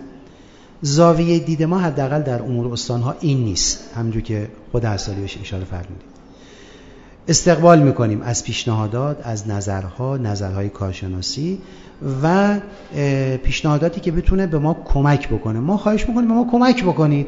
زاویه 0.81 1.39
دید 1.39 1.63
ما 1.63 1.79
حداقل 1.79 2.21
در 2.21 2.41
امور 2.41 2.73
استان 2.73 3.01
ها 3.01 3.15
این 3.19 3.37
نیست. 3.37 3.93
همونجور 3.95 4.21
که 4.21 4.47
خود 4.71 4.85
اصالی 4.85 5.21
بهش 5.21 5.37
اشاره 5.41 5.63
فرمودید. 5.63 6.08
استقبال 7.29 7.79
می‌کنیم 7.79 8.21
از 8.21 8.43
پیشنهادات 8.43 9.17
از 9.23 9.49
نظرها 9.49 10.17
نظرهای 10.17 10.69
کارشناسی 10.69 11.59
و 12.23 12.55
پیشنهاداتی 13.43 14.01
که 14.01 14.11
بتونه 14.11 14.47
به 14.47 14.59
ما 14.59 14.77
کمک 14.85 15.29
بکنه. 15.29 15.59
ما 15.59 15.77
خواهش 15.77 16.09
می‌کنیم 16.09 16.27
به 16.27 16.33
ما 16.33 16.47
کمک 16.51 16.83
بکنید 16.83 17.27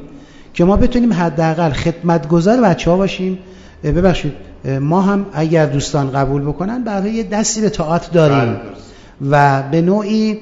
که 0.53 0.65
ما 0.65 0.77
بتونیم 0.77 1.13
حداقل 1.13 1.69
خدمتگزار 1.69 2.61
بچه 2.61 2.91
ها 2.91 2.97
باشیم 2.97 3.39
ببخشید 3.83 4.33
ما 4.79 5.01
هم 5.01 5.25
اگر 5.33 5.65
دوستان 5.65 6.11
قبول 6.11 6.41
بکنن 6.41 6.83
برای 6.83 7.23
دستی 7.23 7.61
به 7.61 7.69
تئاتر 7.69 8.11
داریم. 8.11 8.53
بله، 8.53 8.61
و 9.31 9.63
به 9.71 9.81
نوعی 9.81 10.39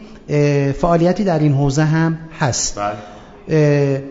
فعالیتی 0.74 1.24
در 1.24 1.40
این 1.40 1.54
حوزه 1.54 1.84
هم 1.84 2.18
هست. 2.40 2.80
بله. 2.80 4.04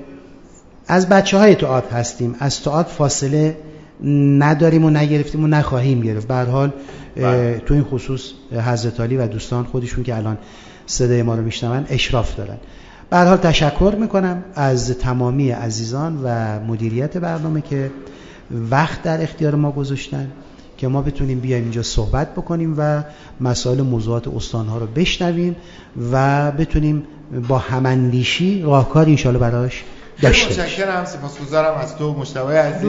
از 0.89 1.09
بچه 1.09 1.39
های 1.39 1.55
تئاتر 1.55 1.97
هستیم. 1.97 2.35
از 2.41 2.63
تئاتر 2.63 2.89
فاصله 2.89 3.57
نداریم 4.05 4.85
و 4.85 4.91
نگرفتیم 4.91 5.45
و 5.45 5.47
نخواهیم 5.47 6.01
گرفت. 6.01 6.29
به 6.29 6.35
حال 6.35 6.73
بله. 7.17 7.63
تو 7.67 7.75
این 7.75 7.85
خصوص 7.85 8.33
حضرت 8.53 9.01
علی 9.01 9.17
و 9.17 9.27
دوستان 9.27 9.65
خودشون 9.65 10.05
که 10.05 10.17
الان 10.17 10.39
صدای 10.87 11.23
ما 11.23 11.35
رو 11.35 11.43
میشنون 11.43 11.87
اشراف 11.89 12.37
دارن. 12.37 12.57
به 13.11 13.17
حال 13.17 13.37
تشکر 13.37 13.95
می‌کنم 14.01 14.45
از 14.55 14.99
تمامی 14.99 15.51
عزیزان 15.51 16.21
و 16.25 16.61
مدیریت 16.61 17.17
برنامه 17.19 17.61
که 17.61 17.91
وقت 18.71 19.03
در 19.03 19.23
اختیار 19.23 19.55
ما 19.55 19.73
گذاشتن 19.73 20.31
که 20.79 20.89
ما 20.89 21.03
بتونیم 21.03 21.41
بیایم 21.41 21.63
اینجا 21.63 21.83
صحبت 21.83 22.33
بکنیم 22.35 22.75
و 22.79 23.03
مسائل 23.41 23.83
موضوعات 23.83 24.29
استانها 24.29 24.79
رو 24.79 24.87
بشنویم 24.87 25.57
و 26.13 26.51
بتونیم 26.53 27.03
با 27.49 27.59
هماندیشی 27.59 28.63
راهکار 28.63 29.07
انشالله 29.07 29.39
براش 29.39 29.85
داشته 30.23 30.63
متشکرم 30.63 31.05
سپاسگزارم 31.05 31.75
از 31.79 31.97
تو 31.97 32.15
مشتوای 32.15 32.57
عزیز 32.57 32.83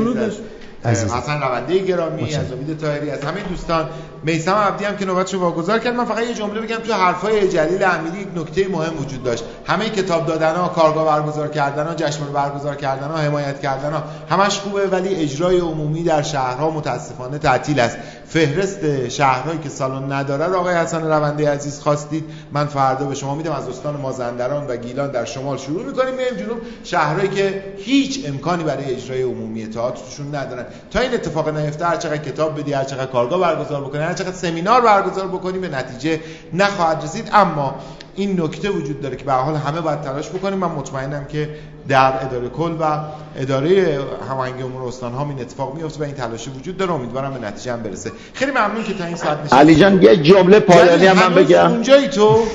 عزیز 0.85 1.14
حسن 1.14 1.41
رونده 1.41 1.80
گرامی 1.80 2.35
از 2.35 2.51
امید 2.51 2.80
طاهری 2.80 3.10
از 3.10 3.23
همه 3.23 3.41
دوستان. 3.41 3.89
میسم 4.23 4.53
عبدی 4.53 4.85
هم 4.85 4.97
که 4.97 5.06
نوبتشو 5.06 5.39
واگذار 5.39 5.80
کرد. 5.80 5.95
من 5.95 6.06
فقط 6.06 6.23
یه 6.23 6.34
جمله 6.34 6.61
بگم 6.61 6.76
تو 6.76 6.93
حرفای 6.93 7.49
جلیل 7.49 7.84
امیری 7.84 8.22
یک 8.22 8.27
نکته 8.35 8.68
مهم 8.68 8.99
وجود 8.99 9.23
داشت. 9.23 9.43
همه 9.65 9.89
کتاب 9.89 10.26
دادن 10.26 10.56
ها 10.56 10.68
کارگاه 10.68 11.06
برگزار 11.06 11.47
کردن 11.47 11.88
ها 11.88 11.95
جشنواره 11.95 12.34
برگزار 12.34 12.76
کردن 12.76 13.07
ها 13.07 13.18
حمایت 13.18 13.61
کردن 13.61 13.93
ها 13.93 14.03
همش 14.30 14.60
خوبه 14.60 14.88
ولی 14.88 15.15
اجرای 15.15 15.60
عمومی 15.60 16.03
در 16.03 16.22
شهرها 16.22 16.72
متاسفانه 16.72 17.38
تعطیل 17.38 17.80
است. 17.80 17.97
فهرست 18.27 19.10
شهرهایی 19.10 19.60
که 19.60 19.69
سالن 19.69 20.11
نداره 20.11 20.45
رو 20.45 20.56
آقای 20.56 20.76
حسن 20.76 21.01
رونده 21.11 21.49
عزیز 21.49 21.80
خواستید 21.80 22.26
من 22.51 22.65
فردا 22.65 23.06
به 23.06 23.15
شما 23.15 23.35
میدم. 23.35 23.51
از 23.51 23.69
استان 23.69 23.97
مازندران 23.97 24.68
و 24.68 24.76
گیلان 24.76 25.11
در 25.11 25.26
شمال 25.26 25.57
شروع 25.57 25.85
می‌کنیم. 25.85 26.14
میریم 26.14 26.38
جنوب. 26.38 26.57
شهرهایی 26.84 27.30
که 27.30 27.64
هیچ 27.77 28.26
امکانی 28.27 28.64
برای 28.64 28.95
اجرای 28.95 29.22
عمومی 29.22 29.68
تئاترشون 29.68 30.35
ندارن. 30.35 30.65
تا 30.91 31.00
این 31.00 31.14
اتفاق 31.14 31.50
نیفته 31.50 31.86
هر 31.86 31.98
چقدر 31.98 32.18
کتاب 32.18 32.60
بدی 32.60 32.74
هر 32.74 32.84
چقدر 32.84 33.06
کارگاه 33.06 33.40
برگزار 33.40 33.82
بکنی 33.82 34.02
هر 34.02 34.14
چقدر 34.14 34.32
سمینار 34.32 34.82
برگزار 34.82 35.28
بکنی 35.28 35.60
به 35.60 35.68
نتیجه 35.68 36.20
نخواهد 36.54 37.04
رسید. 37.04 37.30
اما 37.34 37.76
این 38.16 38.41
نکته 38.41 38.70
وجود 38.70 39.02
داره 39.02 39.16
که 39.16 39.24
به 39.26 39.34
حال 39.34 39.56
همه 39.56 39.82
باید 39.82 40.02
تلاش 40.02 40.30
بکنیم. 40.30 40.60
من 40.60 40.68
مطمئنم 40.68 41.26
که 41.26 41.50
در 41.88 42.26
اداره 42.26 42.50
کل 42.50 42.72
و 42.80 43.00
اداره 43.38 44.00
هماهنگی 44.30 44.64
امور 44.64 44.88
استان 44.88 45.14
ها 45.14 45.26
این 45.26 45.41
اتفاق 45.41 45.76
میفته 45.76 46.00
و 46.00 46.04
این 46.04 46.16
تلاشی 46.16 46.50
وجود 46.50 46.78
داره. 46.78 46.91
امیدوارم 46.91 47.34
به 47.34 47.48
نتیجه 47.48 47.74
هم 47.74 47.84
برسه. 47.84 48.12
خیلی 48.34 48.52
ممنون 48.52 48.84
که 48.84 48.94
تا 48.94 49.06
این 49.06 49.16
ساعت 49.16 49.38
نشستید. 49.40 49.60
علی 49.60 49.76
جان 49.76 50.02
یه 50.02 50.18
جمله 50.18 50.60
پایانی 50.60 51.06
هم 51.06 51.30
من 51.30 51.36
بگم. 51.36 51.72
اونجایی 51.72 52.08
تو. 52.08 52.44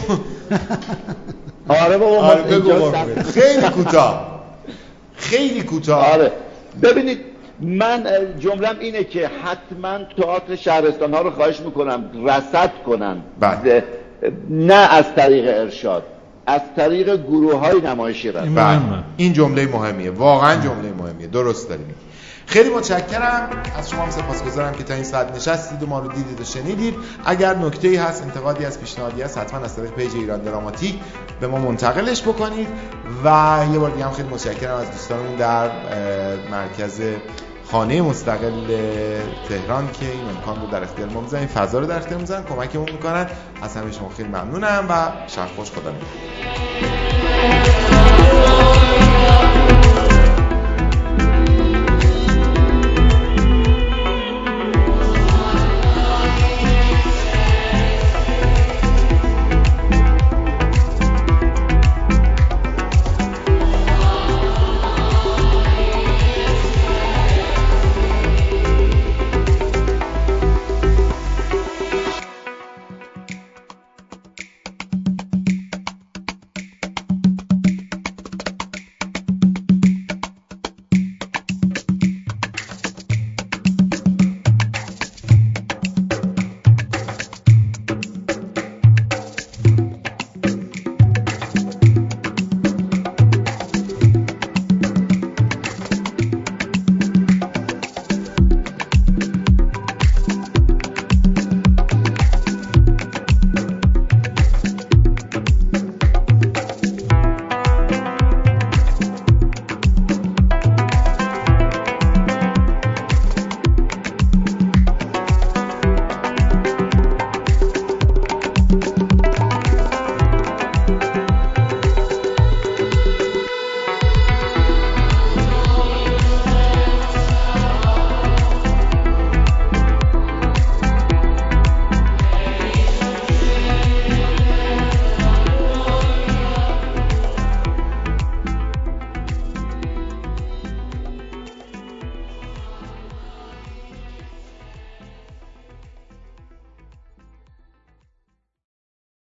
آره 1.69 1.99
بابا 1.99 2.17
آره 2.17 2.43
خیلی 3.23 3.69
کوتاه. 3.69 4.43
خیلی 5.17 5.63
کوتاه. 5.63 6.13
آره. 6.13 6.33
ببینید 6.83 7.19
من 7.61 8.07
جملم 8.41 8.77
اینه 8.81 9.05
که 9.05 9.31
حتما 9.45 9.99
تئاتر 10.17 10.57
شهرستان 10.57 11.15
ها 11.15 11.21
رو 11.21 11.31
خواهش 11.31 11.61
می‌کنم 11.61 12.05
رصد 12.25 12.71
کنن 12.87 13.17
بله. 13.41 13.85
نه 14.51 14.75
از 14.75 15.15
طریق 15.15 15.45
ارشاد 15.49 16.03
از 16.47 16.61
طریق 16.77 17.23
گروه 17.23 17.55
های 17.55 17.81
نمایشی 17.81 18.29
رصد 18.29 18.45
این 18.45 18.55
بله. 18.55 18.79
مهمه. 18.79 19.05
این 19.17 19.33
جمله 19.33 19.67
مهمیه 19.67 20.11
واقعا 20.11 20.57
جمله 20.57 20.93
مهمیه 20.99 21.27
درست 21.27 21.69
داریم 21.69 21.95
خیلی 22.47 22.71
متشکرم. 22.71 23.49
از 23.79 23.91
شما 23.91 24.03
هم 24.03 24.11
سپاسگزارم 24.11 24.73
که 24.73 24.85
تا 24.85 24.95
این 24.95 25.05
ساعت 25.05 25.35
نشستید 25.37 25.83
و 25.83 25.87
ما 25.87 25.99
رو 25.99 26.09
دیدید 26.09 26.41
و 26.41 26.45
شنیدید. 26.45 26.95
اگر 27.25 27.57
نکته 27.57 27.89
ای 27.89 27.97
هست 27.97 28.23
انتقادی 28.23 28.65
از 28.65 28.81
پیشنهادی 28.81 29.23
هست 29.23 29.39
حتما 29.39 29.61
از 29.61 29.77
طریق 29.77 29.91
پیج 29.91 30.15
ایران 30.15 30.41
دراماتیک 30.41 30.95
به 31.41 31.47
ما 31.47 31.59
منتقلش 31.59 32.23
بکنید. 32.23 32.69
و 33.25 33.59
یه 33.73 33.79
بار 33.79 33.91
دیگه 33.91 34.05
هم 34.05 34.13
خیلی 34.13 34.29
متشکرم 34.29 34.77
از 34.77 34.91
دوستانمون 34.91 35.37
در 35.37 35.71
مرکز 36.51 37.01
خانه 37.73 38.03
مستقل 38.03 38.67
تهران 39.49 39.91
که 39.93 40.07
این 40.07 40.29
امکان 40.29 40.61
رو 40.61 40.67
در 40.67 40.83
اختیار 40.83 41.09
ما 41.09 41.21
می‌ذارن 41.21 41.43
این 41.43 41.53
فضا 41.53 41.79
رو 41.79 41.87
در 41.87 41.97
اختیار 41.97 42.21
می‌ذارن 42.21 42.45
کمکمون 42.45 42.91
می‌کنن. 42.91 43.27
از 43.63 43.77
همه 43.77 43.93
شما 43.93 44.09
خیلی 44.09 44.29
ممنونم 44.29 44.87
و 44.89 45.13
شب 45.27 45.47
خوش 45.57 45.71
خدا 45.71 45.91
نگهدار. 45.91 46.25